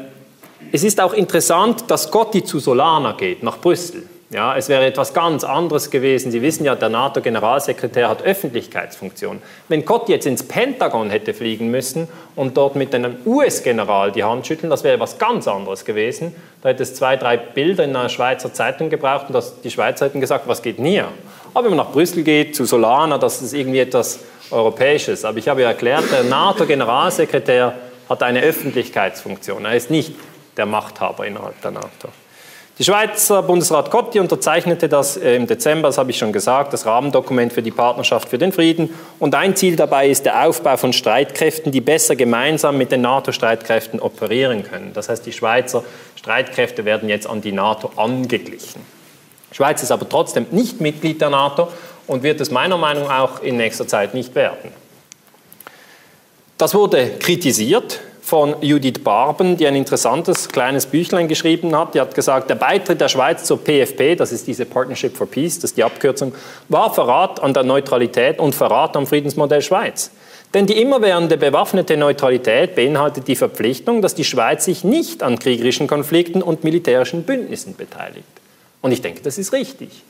es 0.73 0.85
ist 0.85 1.01
auch 1.01 1.13
interessant, 1.13 1.85
dass 1.89 2.11
Gotti 2.11 2.45
zu 2.45 2.59
Solana 2.59 3.13
geht, 3.13 3.43
nach 3.43 3.59
Brüssel. 3.59 4.05
Ja, 4.31 4.55
es 4.59 4.69
wäre 4.69 4.85
etwas 4.85 5.15
ganz 5.15 5.43
anderes 5.43 5.91
gewesen. 5.91 6.31
Sie 6.31 6.43
wissen 6.43 6.67
ja, 6.67 6.75
der 6.75 6.91
NATO-Generalsekretär 6.91 8.11
hat 8.11 8.21
Öffentlichkeitsfunktion. 8.23 9.41
Wenn 9.69 9.87
Gotti 9.87 10.13
jetzt 10.13 10.27
ins 10.27 10.43
Pentagon 10.43 11.09
hätte 11.09 11.33
fliegen 11.33 11.71
müssen 11.71 12.09
und 12.37 12.55
dort 12.59 12.77
mit 12.77 12.95
einem 12.95 13.17
US-General 13.25 14.13
die 14.13 14.25
Hand 14.25 14.47
schütteln, 14.47 14.69
das 14.69 14.85
wäre 14.85 14.97
etwas 14.97 15.17
ganz 15.17 15.49
anderes 15.49 15.87
gewesen. 15.87 16.35
Da 16.61 16.69
hätte 16.69 16.83
es 16.83 16.95
zwei, 16.95 17.17
drei 17.17 17.39
Bilder 17.39 17.85
in 17.85 17.97
einer 17.97 18.11
Schweizer 18.11 18.53
Zeitung 18.53 18.91
gebraucht 18.91 19.29
und 19.29 19.33
das, 19.33 19.63
die 19.63 19.71
Schweizer 19.71 20.05
hätten 20.05 20.21
gesagt, 20.21 20.47
was 20.47 20.61
geht 20.61 20.77
denn 20.77 20.85
hier? 20.85 21.09
Aber 21.55 21.65
wenn 21.65 21.75
man 21.75 21.87
nach 21.87 21.93
Brüssel 21.93 22.23
geht, 22.23 22.55
zu 22.55 22.67
Solana, 22.67 23.17
das 23.17 23.41
ist 23.41 23.55
irgendwie 23.55 23.79
etwas 23.79 24.21
Europäisches. 24.51 25.25
Aber 25.25 25.39
ich 25.39 25.49
habe 25.49 25.63
ja 25.63 25.69
erklärt, 25.69 26.05
der 26.13 26.25
NATO-Generalsekretär 26.25 27.73
hat 28.11 28.23
eine 28.23 28.41
Öffentlichkeitsfunktion. 28.43 29.65
Er 29.65 29.75
ist 29.75 29.91
nicht 29.91 30.15
der 30.59 30.67
Machthaber 30.67 31.27
innerhalb 31.27 31.61
der 31.63 31.71
NATO. 31.71 32.09
Die 32.79 32.85
Schweizer 32.85 33.43
Bundesrat 33.43 33.91
Gotti 33.91 34.21
unterzeichnete 34.21 34.89
das 34.89 35.17
äh, 35.17 35.35
im 35.35 35.49
Dezember, 35.49 35.89
das 35.89 35.99
habe 35.99 36.13
ich 36.13 36.19
schon 36.19 36.33
gesagt, 36.33 36.73
das 36.73 36.87
Rahmendokument 36.87 37.53
für 37.53 37.61
die 37.63 37.73
Partnerschaft 37.73 38.29
für 38.29 38.39
den 38.39 38.53
Frieden. 38.53 38.95
Und 39.19 39.35
ein 39.35 39.57
Ziel 39.57 39.75
dabei 39.75 40.09
ist 40.09 40.25
der 40.25 40.47
Aufbau 40.47 40.77
von 40.77 40.93
Streitkräften, 40.93 41.73
die 41.73 41.81
besser 41.81 42.15
gemeinsam 42.15 42.79
mit 42.79 42.93
den 42.93 43.01
NATO-Streitkräften 43.01 43.99
operieren 43.99 44.63
können. 44.63 44.93
Das 44.95 45.09
heißt, 45.09 45.27
die 45.27 45.33
Schweizer 45.33 45.83
Streitkräfte 46.15 46.85
werden 46.85 47.09
jetzt 47.09 47.27
an 47.27 47.41
die 47.41 47.51
NATO 47.51 47.91
angeglichen. 47.97 48.81
Die 49.51 49.57
Schweiz 49.57 49.83
ist 49.83 49.91
aber 49.91 50.09
trotzdem 50.09 50.47
nicht 50.53 50.81
Mitglied 50.81 51.21
der 51.21 51.31
NATO 51.31 51.73
und 52.07 52.23
wird 52.23 52.41
es 52.41 52.53
meiner 52.53 52.79
Meinung 52.79 53.09
nach 53.09 53.19
auch 53.19 53.43
in 53.43 53.57
nächster 53.57 53.89
Zeit 53.89 54.15
nicht 54.15 54.37
werden. 54.37 54.71
Das 56.59 56.75
wurde 56.75 57.11
kritisiert 57.19 58.01
von 58.29 58.57
Judith 58.61 59.03
Barben, 59.03 59.57
die 59.57 59.67
ein 59.67 59.75
interessantes 59.75 60.51
kleines 60.51 60.85
Büchlein 60.85 61.29
geschrieben 61.29 61.75
hat. 61.75 61.95
Die 61.95 62.01
hat 62.01 62.15
gesagt, 62.15 62.51
der 62.51 62.57
Beitritt 62.57 63.01
der 63.01 63.09
Schweiz 63.09 63.45
zur 63.45 63.57
PFP, 63.57 64.17
das 64.17 64.33
ist 64.33 64.47
diese 64.47 64.67
Partnership 64.67 65.17
for 65.17 65.27
Peace, 65.27 65.55
das 65.55 65.71
ist 65.71 65.79
die 65.79 65.83
Abkürzung, 65.83 66.35
war 66.69 66.93
Verrat 66.93 67.41
an 67.43 67.55
der 67.55 67.63
Neutralität 67.63 68.39
und 68.39 68.55
Verrat 68.55 68.99
am 68.99 69.07
Friedensmodell 69.07 69.63
Schweiz. 69.63 70.11
Denn 70.53 70.67
die 70.67 70.79
immerwährende 70.79 71.39
bewaffnete 71.39 71.97
Neutralität 71.97 72.75
beinhaltet 72.75 73.29
die 73.29 73.37
Verpflichtung, 73.37 74.03
dass 74.03 74.15
die 74.15 74.25
Schweiz 74.25 74.67
sich 74.67 74.85
nicht 74.85 75.23
an 75.23 75.39
kriegerischen 75.39 75.87
Konflikten 75.87 76.43
und 76.43 76.65
militärischen 76.65 77.23
Bündnissen 77.23 77.77
beteiligt. 77.77 78.29
Und 78.83 78.93
ich 78.93 79.01
denke, 79.01 79.23
das 79.23 79.39
ist 79.39 79.55
richtig. 79.55 80.03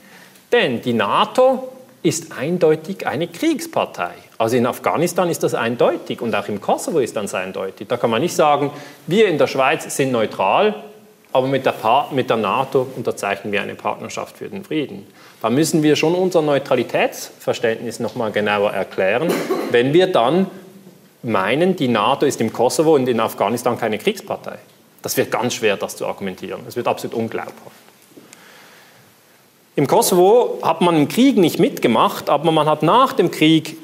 Denn 0.51 0.81
die 0.81 0.93
NATO 0.93 1.69
ist 2.03 2.33
eindeutig 2.37 3.07
eine 3.07 3.27
Kriegspartei. 3.27 4.11
Also 4.39 4.55
in 4.55 4.65
Afghanistan 4.65 5.29
ist 5.29 5.43
das 5.43 5.53
eindeutig 5.53 6.21
und 6.21 6.33
auch 6.33 6.47
im 6.47 6.61
Kosovo 6.61 6.99
ist 6.99 7.13
das 7.17 7.33
eindeutig. 7.33 7.89
Da 7.89 7.97
kann 7.97 8.09
man 8.09 8.21
nicht 8.21 8.33
sagen, 8.33 8.71
wir 9.05 9.27
in 9.27 9.37
der 9.37 9.47
Schweiz 9.47 9.93
sind 9.93 10.13
neutral, 10.13 10.75
aber 11.33 11.47
mit 11.47 11.65
der, 11.65 11.75
mit 12.11 12.29
der 12.29 12.37
NATO 12.37 12.87
unterzeichnen 12.95 13.51
wir 13.51 13.61
eine 13.61 13.75
Partnerschaft 13.75 14.37
für 14.37 14.47
den 14.47 14.63
Frieden. 14.63 15.05
Da 15.41 15.49
müssen 15.49 15.83
wir 15.83 15.97
schon 15.97 16.15
unser 16.15 16.41
Neutralitätsverständnis 16.41 17.99
noch 17.99 18.15
mal 18.15 18.31
genauer 18.31 18.71
erklären, 18.71 19.29
wenn 19.71 19.91
wir 19.91 20.07
dann 20.07 20.47
meinen, 21.21 21.75
die 21.75 21.89
NATO 21.89 22.25
ist 22.25 22.39
im 22.39 22.53
Kosovo 22.53 22.95
und 22.95 23.09
in 23.09 23.19
Afghanistan 23.19 23.77
keine 23.77 23.97
Kriegspartei. 23.97 24.57
Das 25.01 25.17
wird 25.17 25.31
ganz 25.31 25.55
schwer, 25.55 25.75
das 25.75 25.97
zu 25.97 26.07
argumentieren. 26.07 26.61
Das 26.63 26.77
wird 26.77 26.87
absolut 26.87 27.13
unglaubhaft. 27.13 27.75
Im 29.75 29.85
Kosovo 29.85 30.59
hat 30.61 30.79
man 30.79 30.95
im 30.95 31.09
Krieg 31.09 31.35
nicht 31.35 31.59
mitgemacht, 31.59 32.29
aber 32.29 32.53
man 32.53 32.69
hat 32.69 32.83
nach 32.83 33.11
dem 33.11 33.31
Krieg 33.31 33.75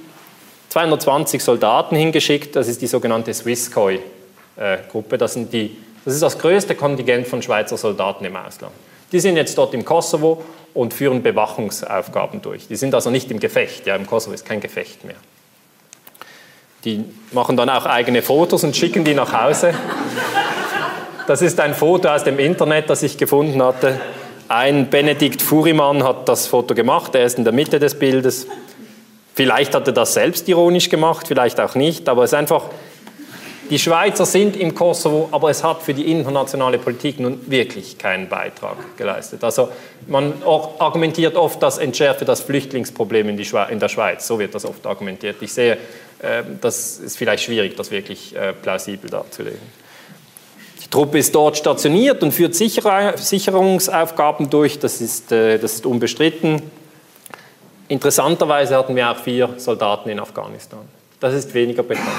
220 0.75 1.41
Soldaten 1.41 1.95
hingeschickt. 1.95 2.53
Das 2.57 2.67
ist 2.67 2.81
die 2.81 2.87
sogenannte 2.87 3.33
Swisscoi-Gruppe. 3.33 5.17
Das, 5.17 5.35
das 5.35 6.13
ist 6.13 6.21
das 6.21 6.37
größte 6.37 6.75
Kontingent 6.75 7.29
von 7.29 7.41
Schweizer 7.41 7.77
Soldaten 7.77 8.25
im 8.25 8.35
Ausland. 8.35 8.73
Die 9.13 9.21
sind 9.21 9.37
jetzt 9.37 9.57
dort 9.57 9.73
im 9.73 9.85
Kosovo 9.85 10.43
und 10.73 10.93
führen 10.93 11.23
Bewachungsaufgaben 11.23 12.41
durch. 12.41 12.67
Die 12.67 12.75
sind 12.75 12.93
also 12.93 13.09
nicht 13.09 13.31
im 13.31 13.39
Gefecht. 13.39 13.87
Ja, 13.87 13.95
Im 13.95 14.05
Kosovo 14.05 14.33
ist 14.33 14.45
kein 14.45 14.59
Gefecht 14.59 15.05
mehr. 15.05 15.15
Die 16.83 17.05
machen 17.31 17.55
dann 17.55 17.69
auch 17.69 17.85
eigene 17.85 18.21
Fotos 18.21 18.65
und 18.65 18.75
schicken 18.75 19.05
die 19.05 19.13
nach 19.13 19.31
Hause. 19.31 19.73
Das 21.25 21.41
ist 21.41 21.57
ein 21.61 21.73
Foto 21.73 22.09
aus 22.09 22.25
dem 22.25 22.37
Internet, 22.37 22.89
das 22.89 23.01
ich 23.01 23.17
gefunden 23.17 23.63
hatte. 23.63 24.01
Ein 24.49 24.89
Benedikt 24.89 25.41
Furimann 25.41 26.03
hat 26.03 26.27
das 26.27 26.47
Foto 26.47 26.75
gemacht, 26.75 27.15
er 27.15 27.23
ist 27.23 27.37
in 27.37 27.45
der 27.45 27.53
Mitte 27.53 27.79
des 27.79 27.97
Bildes. 27.97 28.45
Vielleicht 29.35 29.75
hat 29.75 29.85
er 29.85 29.93
das 29.93 30.13
selbst 30.13 30.47
ironisch 30.47 30.89
gemacht, 30.89 31.27
vielleicht 31.27 31.59
auch 31.59 31.75
nicht, 31.75 32.07
aber 32.07 32.23
es 32.23 32.31
ist 32.31 32.35
einfach, 32.39 32.69
die 33.69 33.77
Schweizer 33.79 34.25
sind 34.25 34.55
im 34.55 34.73
Kosovo, 34.73 35.27
aber 35.31 35.49
es 35.49 35.61
hat 35.61 35.81
für 35.81 35.93
die 35.93 36.09
internationale 36.09 36.77
Politik 36.77 37.19
nun 37.19 37.41
wirklich 37.47 37.97
keinen 37.97 38.29
Beitrag 38.29 38.77
geleistet. 38.95 39.43
Also 39.43 39.67
man 40.07 40.33
argumentiert 40.79 41.35
oft, 41.35 41.61
das 41.61 41.79
entschärfe 41.79 42.23
das 42.23 42.41
Flüchtlingsproblem 42.41 43.27
in, 43.27 43.37
in, 43.37 43.79
der 43.79 43.89
Schweiz. 43.89 44.25
So 44.25 44.39
wird 44.39 44.55
das 44.55 44.63
oft 44.63 44.85
argumentiert. 44.85 45.35
Ich 45.41 45.51
sehe, 45.51 45.73
äh, 46.19 46.43
das 46.61 46.99
ist 46.99 47.17
vielleicht 47.17 47.43
schwierig, 47.43 47.75
das 47.75 47.91
wirklich 47.91 48.33
äh, 48.35 48.53
plausibel 48.53 49.09
darzulegen. 49.09 49.59
Die 50.81 50.89
Truppe 50.89 51.17
ist 51.17 51.35
dort 51.35 51.57
stationiert 51.57 52.23
und 52.23 52.31
führt 52.31 52.55
Sicherungsaufgaben 52.55 54.49
durch, 54.49 54.79
das 54.79 55.01
ist, 55.01 55.33
äh, 55.33 55.57
das 55.57 55.73
ist 55.73 55.85
unbestritten. 55.85 56.61
Interessanterweise 57.87 58.77
hatten 58.77 58.95
wir 58.95 59.11
auch 59.11 59.17
vier 59.17 59.49
Soldaten 59.57 60.09
in 60.09 60.19
Afghanistan. 60.19 60.79
Das 61.19 61.33
ist 61.33 61.53
weniger 61.53 61.83
bekannt. 61.83 62.09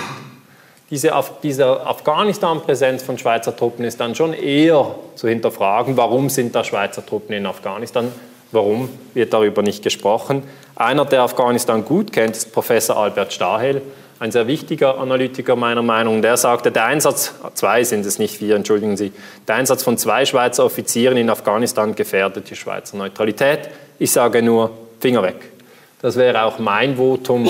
Diese, 0.91 1.13
diese 1.43 1.85
Afghanistan-Präsenz 1.85 3.03
von 3.03 3.19
Schweizer 3.19 3.57
Truppen 3.57 3.85
ist 3.85 3.99
dann 3.99 4.15
schon 4.15 4.33
eher 4.33 4.95
zu 5.17 5.27
hinterfragen, 5.27 5.97
warum 5.97 6.29
sind 6.31 6.55
da 6.55 6.63
Schweizer 6.63 7.05
Truppen 7.05 7.35
in 7.35 7.45
Afghanistan, 7.45 8.13
warum 8.53 8.89
wird 9.13 9.33
darüber 9.33 9.63
nicht 9.63 9.83
gesprochen. 9.83 10.45
Einer, 10.77 11.05
der 11.05 11.23
Afghanistan 11.23 11.85
gut 11.85 12.13
kennt, 12.13 12.37
ist 12.37 12.53
Professor 12.53 12.97
Albert 12.97 13.33
Stahel, 13.33 13.83
ein 14.21 14.31
sehr 14.31 14.47
wichtiger 14.47 14.99
Analytiker 14.99 15.57
meiner 15.57 15.83
Meinung. 15.83 16.23
Der 16.23 16.37
sagte, 16.37 16.71
der 16.71 16.85
Einsatz, 16.85 17.35
zwei 17.55 17.83
sind 17.83 18.07
es 18.07 18.21
nicht 18.21 18.37
vier, 18.37 18.55
entschuldigen 18.55 18.97
Sie, 18.97 19.13
der 19.49 19.57
Einsatz 19.57 19.83
von 19.83 19.99
zwei 19.99 20.25
Schweizer 20.25 20.65
Offizieren 20.65 21.17
in 21.17 21.29
Afghanistan 21.29 21.97
gefährdet 21.97 22.49
die 22.49 22.57
Schweizer 22.57 22.97
Neutralität. 22.97 23.69
Ich 23.99 24.13
sage 24.13 24.41
nur, 24.41 24.71
Finger 25.01 25.23
weg. 25.25 25.56
Das 26.03 26.17
wäre 26.17 26.45
auch 26.45 26.59
mein 26.59 26.97
Votum. 26.97 27.49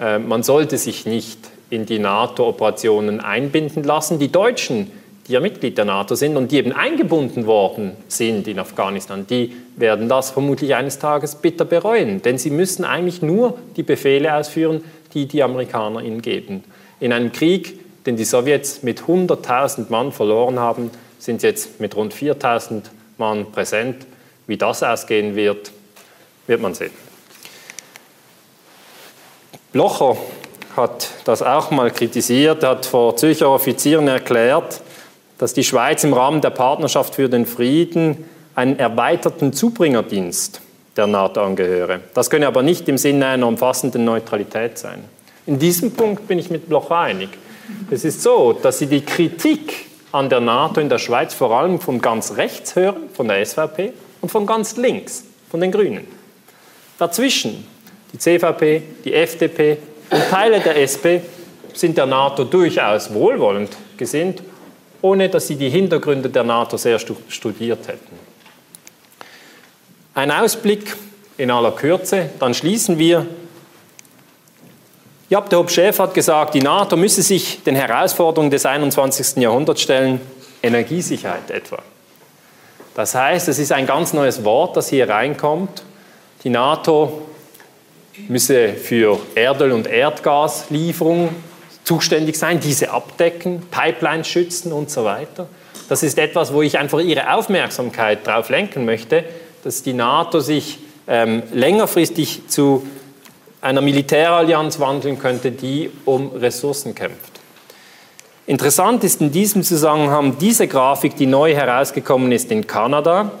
Äh, 0.00 0.18
man 0.18 0.42
sollte 0.42 0.76
sich 0.76 1.06
nicht 1.06 1.38
in 1.70 1.86
die 1.86 1.98
NATO-Operationen 1.98 3.20
einbinden 3.20 3.82
lassen. 3.82 4.18
Die 4.18 4.30
Deutschen, 4.30 4.90
die 5.26 5.32
ja 5.32 5.40
Mitglied 5.40 5.78
der 5.78 5.86
NATO 5.86 6.14
sind 6.14 6.36
und 6.36 6.52
die 6.52 6.58
eben 6.58 6.72
eingebunden 6.72 7.46
worden 7.46 7.92
sind 8.08 8.46
in 8.48 8.58
Afghanistan, 8.58 9.26
die 9.26 9.56
werden 9.76 10.08
das 10.08 10.30
vermutlich 10.30 10.74
eines 10.74 10.98
Tages 10.98 11.36
bitter 11.36 11.64
bereuen, 11.64 12.22
denn 12.22 12.38
sie 12.38 12.50
müssen 12.50 12.84
eigentlich 12.84 13.22
nur 13.22 13.58
die 13.76 13.82
Befehle 13.82 14.34
ausführen, 14.34 14.84
die 15.14 15.26
die 15.26 15.42
Amerikaner 15.42 16.02
ihnen 16.02 16.22
geben. 16.22 16.62
In 17.00 17.12
einem 17.12 17.32
Krieg, 17.32 17.80
den 18.04 18.16
die 18.16 18.24
Sowjets 18.24 18.82
mit 18.82 19.02
100.000 19.02 19.86
Mann 19.88 20.12
verloren 20.12 20.60
haben, 20.60 20.90
sind 21.18 21.40
sie 21.40 21.48
jetzt 21.48 21.80
mit 21.80 21.96
rund 21.96 22.14
4.000 22.14 22.82
Mann 23.18 23.50
präsent. 23.50 24.06
Wie 24.46 24.56
das 24.56 24.82
ausgehen 24.82 25.34
wird, 25.34 25.72
wird 26.46 26.60
man 26.60 26.74
sehen. 26.74 27.05
Blocher 29.72 30.16
hat 30.76 31.10
das 31.24 31.42
auch 31.42 31.70
mal 31.70 31.90
kritisiert, 31.90 32.62
hat 32.62 32.86
vor 32.86 33.16
Zürcher 33.16 33.50
Offizieren 33.50 34.08
erklärt, 34.08 34.80
dass 35.38 35.54
die 35.54 35.64
Schweiz 35.64 36.04
im 36.04 36.12
Rahmen 36.12 36.40
der 36.40 36.50
Partnerschaft 36.50 37.14
für 37.14 37.28
den 37.28 37.46
Frieden 37.46 38.24
einen 38.54 38.78
erweiterten 38.78 39.52
Zubringerdienst 39.52 40.60
der 40.96 41.06
NATO 41.06 41.42
angehöre. 41.42 42.00
Das 42.14 42.30
könne 42.30 42.46
aber 42.46 42.62
nicht 42.62 42.88
im 42.88 42.98
Sinne 42.98 43.26
einer 43.26 43.46
umfassenden 43.46 44.04
Neutralität 44.04 44.78
sein. 44.78 45.04
In 45.46 45.58
diesem 45.58 45.92
Punkt 45.92 46.26
bin 46.26 46.38
ich 46.38 46.50
mit 46.50 46.68
Blocher 46.68 46.98
einig. 46.98 47.28
Es 47.90 48.04
ist 48.04 48.22
so, 48.22 48.52
dass 48.52 48.78
Sie 48.78 48.86
die 48.86 49.02
Kritik 49.02 49.86
an 50.12 50.30
der 50.30 50.40
NATO 50.40 50.80
in 50.80 50.88
der 50.88 50.98
Schweiz 50.98 51.34
vor 51.34 51.50
allem 51.52 51.80
von 51.80 52.00
ganz 52.00 52.36
rechts 52.36 52.74
hören, 52.76 53.10
von 53.12 53.28
der 53.28 53.44
SVP, 53.44 53.92
und 54.22 54.30
von 54.30 54.46
ganz 54.46 54.76
links, 54.76 55.24
von 55.50 55.60
den 55.60 55.70
Grünen. 55.70 56.06
Dazwischen 56.98 57.66
die 58.16 58.18
CVP, 58.18 58.82
die 59.04 59.12
FDP, 59.12 59.76
und 60.08 60.22
Teile 60.30 60.60
der 60.60 60.80
SP 60.80 61.20
sind 61.74 61.98
der 61.98 62.06
NATO 62.06 62.44
durchaus 62.44 63.12
wohlwollend 63.12 63.76
gesinnt, 63.98 64.42
ohne 65.02 65.28
dass 65.28 65.48
sie 65.48 65.56
die 65.56 65.68
Hintergründe 65.68 66.30
der 66.30 66.42
NATO 66.42 66.78
sehr 66.78 66.98
studiert 66.98 67.86
hätten. 67.88 68.18
Ein 70.14 70.30
Ausblick 70.30 70.96
in 71.36 71.50
aller 71.50 71.72
Kürze, 71.72 72.30
dann 72.38 72.54
schließen 72.54 72.98
wir. 72.98 73.26
Jab 75.28 75.50
der 75.50 75.68
Chef 75.68 75.98
hat 75.98 76.14
gesagt, 76.14 76.54
die 76.54 76.62
NATO 76.62 76.96
müsse 76.96 77.20
sich 77.20 77.62
den 77.64 77.74
Herausforderungen 77.74 78.50
des 78.50 78.64
21. 78.64 79.42
Jahrhunderts 79.42 79.82
stellen, 79.82 80.20
Energiesicherheit 80.62 81.50
etwa. 81.50 81.82
Das 82.94 83.14
heißt, 83.14 83.48
es 83.48 83.58
ist 83.58 83.72
ein 83.72 83.86
ganz 83.86 84.14
neues 84.14 84.42
Wort, 84.42 84.74
das 84.78 84.88
hier 84.88 85.06
reinkommt. 85.06 85.82
Die 86.44 86.48
NATO 86.48 87.26
müsse 88.28 88.74
für 88.74 89.18
Erdöl- 89.34 89.72
und 89.72 89.86
Erdgaslieferungen 89.86 91.30
zuständig 91.84 92.36
sein, 92.36 92.60
diese 92.60 92.90
abdecken, 92.90 93.62
Pipelines 93.70 94.28
schützen 94.28 94.72
und 94.72 94.90
so 94.90 95.04
weiter. 95.04 95.46
Das 95.88 96.02
ist 96.02 96.18
etwas, 96.18 96.52
wo 96.52 96.62
ich 96.62 96.78
einfach 96.78 96.98
Ihre 97.00 97.32
Aufmerksamkeit 97.32 98.26
darauf 98.26 98.48
lenken 98.48 98.84
möchte, 98.84 99.24
dass 99.62 99.82
die 99.82 99.92
NATO 99.92 100.40
sich 100.40 100.78
ähm, 101.06 101.42
längerfristig 101.52 102.48
zu 102.48 102.86
einer 103.60 103.80
Militärallianz 103.80 104.80
wandeln 104.80 105.18
könnte, 105.18 105.52
die 105.52 105.90
um 106.04 106.30
Ressourcen 106.32 106.94
kämpft. 106.94 107.36
Interessant 108.46 109.02
ist 109.02 109.20
in 109.20 109.32
diesem 109.32 109.62
Zusammenhang 109.62 110.38
diese 110.38 110.68
Grafik, 110.68 111.16
die 111.16 111.26
neu 111.26 111.54
herausgekommen 111.54 112.30
ist 112.30 112.50
in 112.52 112.66
Kanada. 112.66 113.32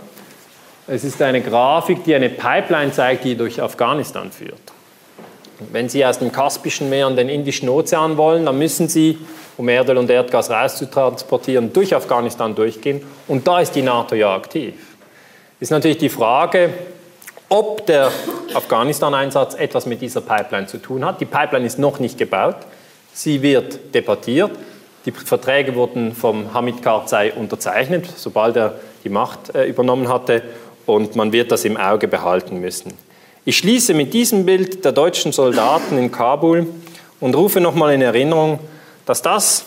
Es 0.88 1.02
ist 1.02 1.20
eine 1.20 1.40
Grafik, 1.40 2.04
die 2.04 2.14
eine 2.14 2.28
Pipeline 2.28 2.92
zeigt, 2.92 3.24
die 3.24 3.34
durch 3.34 3.60
Afghanistan 3.60 4.30
führt. 4.30 4.54
Wenn 5.72 5.88
Sie 5.88 6.04
aus 6.04 6.20
dem 6.20 6.30
Kaspischen 6.30 6.88
Meer 6.88 7.08
und 7.08 7.16
den 7.16 7.28
Indischen 7.28 7.68
Ozean 7.68 8.16
wollen, 8.16 8.46
dann 8.46 8.56
müssen 8.56 8.88
Sie, 8.88 9.18
um 9.56 9.68
Erdöl 9.68 9.96
und 9.96 10.08
Erdgas 10.10 10.48
rauszutransportieren, 10.48 11.72
durch 11.72 11.94
Afghanistan 11.94 12.54
durchgehen. 12.54 13.02
Und 13.26 13.48
da 13.48 13.60
ist 13.60 13.72
die 13.72 13.82
NATO 13.82 14.14
ja 14.14 14.32
aktiv. 14.34 14.74
Ist 15.58 15.70
natürlich 15.70 15.98
die 15.98 16.08
Frage, 16.08 16.70
ob 17.48 17.84
der 17.86 18.12
Afghanistan-Einsatz 18.54 19.54
etwas 19.54 19.86
mit 19.86 20.00
dieser 20.02 20.20
Pipeline 20.20 20.66
zu 20.66 20.78
tun 20.78 21.04
hat. 21.04 21.20
Die 21.20 21.24
Pipeline 21.24 21.66
ist 21.66 21.80
noch 21.80 21.98
nicht 21.98 22.16
gebaut. 22.16 22.58
Sie 23.12 23.42
wird 23.42 23.94
debattiert. 23.94 24.52
Die 25.04 25.12
Verträge 25.12 25.74
wurden 25.74 26.14
vom 26.14 26.52
Hamid 26.52 26.82
Karzai 26.82 27.32
unterzeichnet, 27.32 28.06
sobald 28.16 28.56
er 28.56 28.74
die 29.04 29.08
Macht 29.08 29.54
äh, 29.54 29.64
übernommen 29.64 30.08
hatte 30.08 30.42
und 30.86 31.16
man 31.16 31.32
wird 31.32 31.52
das 31.52 31.64
im 31.64 31.76
Auge 31.76 32.08
behalten 32.08 32.60
müssen. 32.60 32.92
Ich 33.44 33.58
schließe 33.58 33.94
mit 33.94 34.14
diesem 34.14 34.46
Bild 34.46 34.84
der 34.84 34.92
deutschen 34.92 35.32
Soldaten 35.32 35.98
in 35.98 36.10
Kabul 36.10 36.66
und 37.20 37.36
rufe 37.36 37.60
nochmal 37.60 37.94
in 37.94 38.02
Erinnerung, 38.02 38.58
dass 39.04 39.22
das 39.22 39.66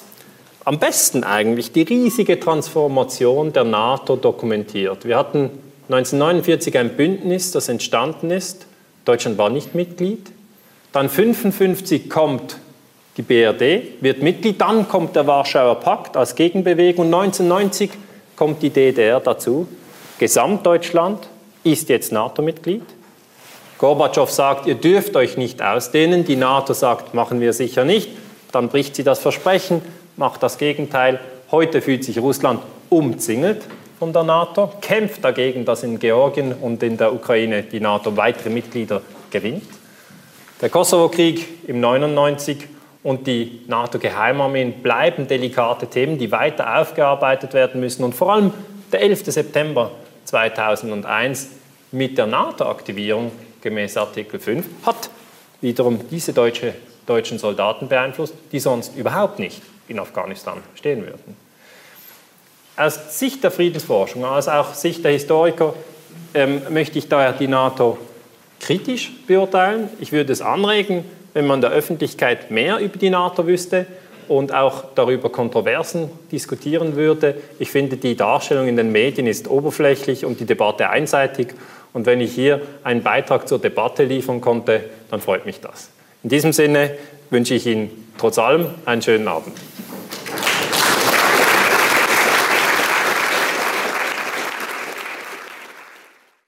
am 0.66 0.80
besten 0.80 1.24
eigentlich 1.24 1.72
die 1.72 1.84
riesige 1.84 2.40
Transformation 2.40 3.54
der 3.54 3.64
NATO 3.64 4.16
dokumentiert. 4.16 5.06
Wir 5.06 5.18
hatten 5.18 5.50
1949 5.90 6.78
ein 6.78 6.96
Bündnis, 6.96 7.52
das 7.52 7.70
entstanden 7.70 8.32
ist. 8.32 8.68
Deutschland 9.06 9.38
war 9.38 9.50
nicht 9.50 9.74
Mitglied. 9.74 10.28
Dann 10.92 11.08
1955 11.08 12.10
kommt 12.10 12.58
die 13.18 13.22
BRD, 13.22 14.02
wird 14.02 14.22
Mitglied. 14.22 14.62
Dann 14.62 14.88
kommt 14.88 15.16
der 15.16 15.26
Warschauer 15.26 15.80
Pakt 15.80 16.16
als 16.18 16.36
Gegenbewegung. 16.36 17.06
1990 17.06 17.90
kommt 18.36 18.62
die 18.62 18.70
DDR 18.70 19.20
dazu. 19.20 19.68
Gesamtdeutschland 20.20 21.28
ist 21.64 21.90
jetzt 21.90 22.12
NATO-Mitglied. 22.12 22.84
Gorbatschow 23.78 24.30
sagt, 24.30 24.68
ihr 24.68 24.76
dürft 24.76 25.16
euch 25.16 25.38
nicht 25.38 25.62
ausdehnen. 25.62 26.26
Die 26.26 26.36
NATO 26.36 26.74
sagt, 26.74 27.14
machen 27.14 27.40
wir 27.40 27.54
sicher 27.54 27.86
nicht. 27.86 28.10
Dann 28.52 28.68
bricht 28.68 28.98
sie 28.98 29.06
das 29.06 29.20
Versprechen, 29.20 29.82
macht 30.18 30.44
das 30.44 30.58
Gegenteil. 30.58 31.22
Heute 31.52 31.82
fühlt 31.82 32.04
sich 32.04 32.20
Russland 32.20 32.62
umzingelt 32.90 33.62
von 33.98 34.12
der 34.12 34.24
NATO, 34.24 34.72
kämpft 34.82 35.24
dagegen, 35.24 35.64
dass 35.64 35.84
in 35.84 36.00
Georgien 36.00 36.54
und 36.54 36.84
in 36.84 36.98
der 36.98 37.14
Ukraine 37.14 37.64
die 37.64 37.80
NATO 37.80 38.16
weitere 38.18 38.50
Mitglieder 38.50 39.02
gewinnt. 39.32 39.64
Der 40.62 40.70
Kosovo-Krieg 40.70 41.48
im 41.68 41.80
99 41.80 42.58
und 43.04 43.26
die 43.26 43.62
NATO-Geheimarmeen 43.68 44.82
bleiben 44.84 45.28
delikate 45.28 45.88
Themen, 45.88 46.18
die 46.18 46.32
weiter 46.34 46.80
aufgearbeitet 46.80 47.54
werden 47.54 47.80
müssen. 47.80 48.04
Und 48.04 48.14
vor 48.14 48.34
allem 48.34 48.54
der 48.92 49.02
11. 49.02 49.26
September 49.28 49.92
2001 50.30 51.50
mit 51.92 52.18
der 52.18 52.28
NATO-Aktivierung 52.28 53.32
gemäß 53.62 53.98
Artikel 53.98 54.40
5 54.40 54.66
hat 54.86 55.10
wiederum 55.60 56.08
diese 56.08 56.34
deutsche, 56.34 56.76
deutschen 57.08 57.40
Soldaten 57.40 57.88
beeinflusst, 57.88 58.36
die 58.52 58.60
sonst 58.60 58.96
überhaupt 58.96 59.40
nicht 59.40 59.62
in 59.88 60.00
Afghanistan 60.00 60.62
stehen 60.76 61.02
würden. 61.02 61.36
Aus 62.78 63.20
Sicht 63.20 63.44
der 63.44 63.52
Friedensforschung, 63.52 64.24
aus 64.24 64.48
auch 64.48 64.74
Sicht 64.76 65.04
der 65.04 65.12
Historiker, 65.12 65.74
ähm, 66.36 66.62
möchte 66.70 67.00
ich 67.00 67.10
daher 67.10 67.34
die 67.34 67.48
NATO 67.48 67.98
kritisch 68.60 69.12
beurteilen. 69.26 69.90
Ich 70.00 70.12
würde 70.12 70.32
es 70.32 70.42
anregen, 70.42 71.06
wenn 71.34 71.48
man 71.48 71.60
der 71.60 71.72
Öffentlichkeit 71.72 72.52
mehr 72.52 72.78
über 72.78 72.98
die 72.98 73.10
NATO 73.10 73.48
wüsste 73.48 73.88
und 74.30 74.54
auch 74.54 74.86
darüber 74.96 75.30
Kontroversen 75.30 76.10
diskutieren 76.32 76.96
würde. 76.96 77.36
Ich 77.58 77.72
finde, 77.72 77.98
die 77.98 78.16
Darstellung 78.16 78.68
in 78.68 78.78
den 78.78 78.92
Medien 78.92 79.28
ist 79.28 79.50
oberflächlich 79.50 80.24
und 80.24 80.40
die 80.40 80.46
Debatte 80.46 80.90
einseitig. 80.90 81.50
Und 81.92 82.06
wenn 82.06 82.22
ich 82.22 82.34
hier 82.34 82.62
einen 82.84 83.04
Beitrag 83.04 83.48
zur 83.48 83.60
Debatte 83.60 84.04
liefern 84.04 84.40
konnte, 84.40 84.86
dann 85.10 85.20
freut 85.20 85.46
mich 85.46 85.60
das. 85.60 85.90
In 86.24 86.30
diesem 86.30 86.54
Sinne 86.54 86.92
wünsche 87.30 87.56
ich 87.56 87.66
Ihnen 87.66 88.12
trotz 88.18 88.38
allem 88.38 88.68
einen 88.86 89.02
schönen 89.02 89.28
Abend. 89.28 89.58